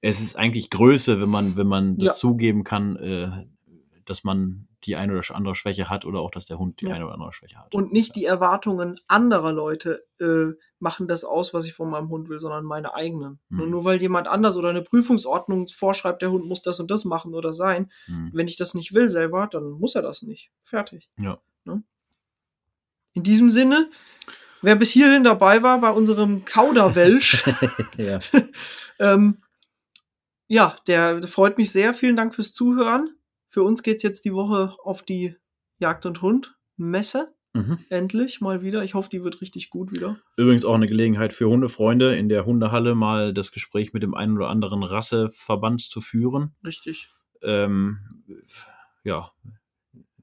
es 0.00 0.20
ist 0.20 0.36
eigentlich 0.36 0.70
Größe, 0.70 1.20
wenn 1.20 1.30
man, 1.30 1.56
wenn 1.56 1.66
man 1.66 1.96
das 1.96 2.06
Ja. 2.06 2.14
zugeben 2.14 2.64
kann, 2.64 2.96
äh, 2.96 3.46
dass 4.04 4.24
man 4.24 4.68
die 4.84 4.96
eine 4.96 5.12
oder 5.16 5.34
andere 5.34 5.54
Schwäche 5.54 5.88
hat 5.88 6.04
oder 6.04 6.20
auch, 6.20 6.30
dass 6.30 6.46
der 6.46 6.58
Hund 6.58 6.80
die 6.80 6.86
Ja. 6.86 6.94
eine 6.94 7.04
oder 7.06 7.14
andere 7.14 7.32
Schwäche 7.32 7.58
hat. 7.58 7.74
Und 7.74 7.92
nicht 7.92 8.14
die 8.16 8.24
Erwartungen 8.24 9.00
anderer 9.08 9.52
Leute 9.52 10.04
äh, 10.20 10.52
machen 10.78 11.08
das 11.08 11.24
aus, 11.24 11.54
was 11.54 11.64
ich 11.64 11.72
von 11.72 11.90
meinem 11.90 12.08
Hund 12.10 12.28
will, 12.28 12.38
sondern 12.38 12.64
meine 12.64 12.94
eigenen. 12.94 13.40
Mhm. 13.48 13.56
Nur, 13.58 13.66
nur 13.66 13.84
weil 13.84 14.00
jemand 14.00 14.28
anders 14.28 14.56
oder 14.56 14.68
eine 14.68 14.82
Prüfungsordnung 14.82 15.66
vorschreibt, 15.68 16.22
der 16.22 16.30
Hund 16.30 16.44
muss 16.46 16.62
das 16.62 16.80
und 16.80 16.90
das 16.90 17.04
machen 17.04 17.34
oder 17.34 17.52
sein. 17.52 17.90
Hm. 18.06 18.30
Wenn 18.32 18.48
ich 18.48 18.56
das 18.56 18.74
nicht 18.74 18.94
will 18.94 19.08
selber, 19.08 19.48
dann 19.50 19.70
muss 19.70 19.94
er 19.94 20.02
das 20.02 20.22
nicht. 20.22 20.50
Fertig. 20.62 21.08
Ja. 21.18 21.38
Ne? 21.64 21.82
In 23.14 23.22
diesem 23.22 23.48
Sinne, 23.48 23.90
wer 24.60 24.76
bis 24.76 24.90
hierhin 24.90 25.24
dabei 25.24 25.62
war 25.62 25.80
bei 25.80 25.90
unserem 25.90 26.44
Kauderwelsch, 26.44 27.44
ja. 27.96 28.20
ähm, 28.98 29.38
ja, 30.46 30.76
der 30.86 31.22
freut 31.26 31.56
mich 31.56 31.72
sehr. 31.72 31.94
Vielen 31.94 32.16
Dank 32.16 32.34
fürs 32.34 32.52
Zuhören. 32.52 33.16
Für 33.54 33.62
uns 33.62 33.84
geht's 33.84 34.02
jetzt 34.02 34.24
die 34.24 34.34
Woche 34.34 34.74
auf 34.82 35.04
die 35.04 35.36
Jagd 35.78 36.06
und 36.06 36.22
Hund 36.22 36.56
Messe. 36.76 37.32
Mhm. 37.52 37.78
Endlich 37.88 38.40
mal 38.40 38.62
wieder. 38.62 38.82
Ich 38.82 38.94
hoffe, 38.94 39.08
die 39.08 39.22
wird 39.22 39.40
richtig 39.40 39.70
gut 39.70 39.92
wieder. 39.92 40.18
Übrigens 40.36 40.64
auch 40.64 40.74
eine 40.74 40.88
Gelegenheit 40.88 41.32
für 41.32 41.48
Hundefreunde, 41.48 42.16
in 42.16 42.28
der 42.28 42.46
Hundehalle 42.46 42.96
mal 42.96 43.32
das 43.32 43.52
Gespräch 43.52 43.92
mit 43.92 44.02
dem 44.02 44.12
einen 44.12 44.36
oder 44.36 44.50
anderen 44.50 44.82
Rasseverband 44.82 45.82
zu 45.82 46.00
führen. 46.00 46.56
Richtig. 46.66 47.12
Ähm, 47.42 48.24
ja, 49.04 49.30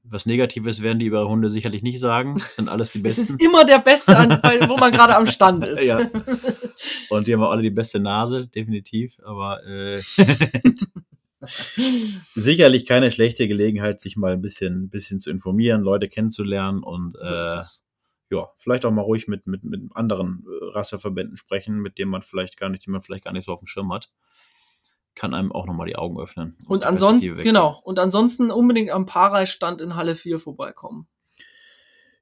was 0.04 0.26
Negatives 0.26 0.82
werden 0.82 0.98
die 0.98 1.06
über 1.06 1.26
Hunde 1.26 1.48
sicherlich 1.48 1.82
nicht 1.82 2.00
sagen. 2.00 2.34
Das 2.34 2.56
sind 2.56 2.68
alles 2.68 2.90
die 2.90 2.98
Es 3.02 3.16
Besten. 3.16 3.36
ist 3.36 3.42
immer 3.42 3.64
der 3.64 3.78
Beste, 3.78 4.14
an, 4.14 4.28
wo 4.68 4.76
man 4.76 4.92
gerade 4.92 5.16
am 5.16 5.26
Stand 5.26 5.64
ist. 5.68 5.82
Ja. 5.82 6.00
Und 7.08 7.26
die 7.26 7.32
haben 7.32 7.42
auch 7.42 7.52
alle 7.52 7.62
die 7.62 7.70
beste 7.70 7.98
Nase, 7.98 8.46
definitiv. 8.46 9.18
Aber 9.24 9.64
äh, 9.66 10.02
sicherlich 12.34 12.86
keine 12.86 13.10
schlechte 13.10 13.48
Gelegenheit, 13.48 14.00
sich 14.00 14.16
mal 14.16 14.32
ein 14.32 14.42
bisschen, 14.42 14.88
bisschen 14.88 15.20
zu 15.20 15.30
informieren, 15.30 15.82
Leute 15.82 16.08
kennenzulernen 16.08 16.82
und 16.82 17.16
äh, 17.18 17.62
ja, 18.32 18.50
vielleicht 18.58 18.84
auch 18.84 18.90
mal 18.90 19.02
ruhig 19.02 19.28
mit, 19.28 19.46
mit, 19.46 19.62
mit 19.62 19.94
anderen 19.94 20.46
äh, 20.46 20.64
Rasseverbänden 20.72 21.36
sprechen, 21.36 21.76
mit 21.76 21.98
denen 21.98 22.10
man 22.10 22.22
vielleicht 22.22 22.56
gar 22.56 22.70
nicht, 22.70 22.86
die 22.86 22.90
man 22.90 23.02
vielleicht 23.02 23.24
gar 23.24 23.32
nicht 23.32 23.44
so 23.44 23.52
auf 23.52 23.60
dem 23.60 23.66
Schirm 23.66 23.92
hat. 23.92 24.10
Kann 25.14 25.34
einem 25.34 25.52
auch 25.52 25.66
nochmal 25.66 25.86
die 25.86 25.96
Augen 25.96 26.18
öffnen. 26.18 26.56
Und 26.66 26.82
die 26.82 26.86
ansonsten, 26.86 27.36
genau. 27.36 27.78
Und 27.84 27.98
ansonsten 27.98 28.50
unbedingt 28.50 28.90
am 28.90 29.04
Paarreisstand 29.04 29.82
in 29.82 29.94
Halle 29.94 30.14
4 30.14 30.40
vorbeikommen. 30.40 31.06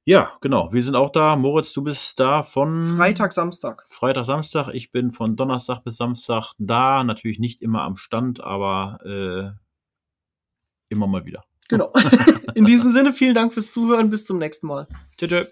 Ja, 0.03 0.33
genau. 0.41 0.73
Wir 0.73 0.83
sind 0.83 0.95
auch 0.95 1.11
da. 1.11 1.35
Moritz, 1.35 1.73
du 1.73 1.83
bist 1.83 2.19
da 2.19 2.41
von 2.41 2.97
Freitag, 2.97 3.33
Samstag. 3.33 3.83
Freitag, 3.87 4.25
Samstag. 4.25 4.73
Ich 4.73 4.91
bin 4.91 5.11
von 5.11 5.35
Donnerstag 5.35 5.83
bis 5.83 5.97
Samstag 5.97 6.53
da. 6.57 7.03
Natürlich 7.03 7.39
nicht 7.39 7.61
immer 7.61 7.83
am 7.83 7.97
Stand, 7.97 8.41
aber 8.41 8.99
äh, 9.05 9.51
immer 10.89 11.07
mal 11.07 11.25
wieder. 11.25 11.43
Genau. 11.67 11.93
In 12.55 12.65
diesem 12.65 12.89
Sinne, 12.89 13.13
vielen 13.13 13.35
Dank 13.35 13.53
fürs 13.53 13.71
Zuhören. 13.71 14.09
Bis 14.09 14.25
zum 14.25 14.39
nächsten 14.39 14.67
Mal. 14.67 14.87
Tschüss. 15.17 15.47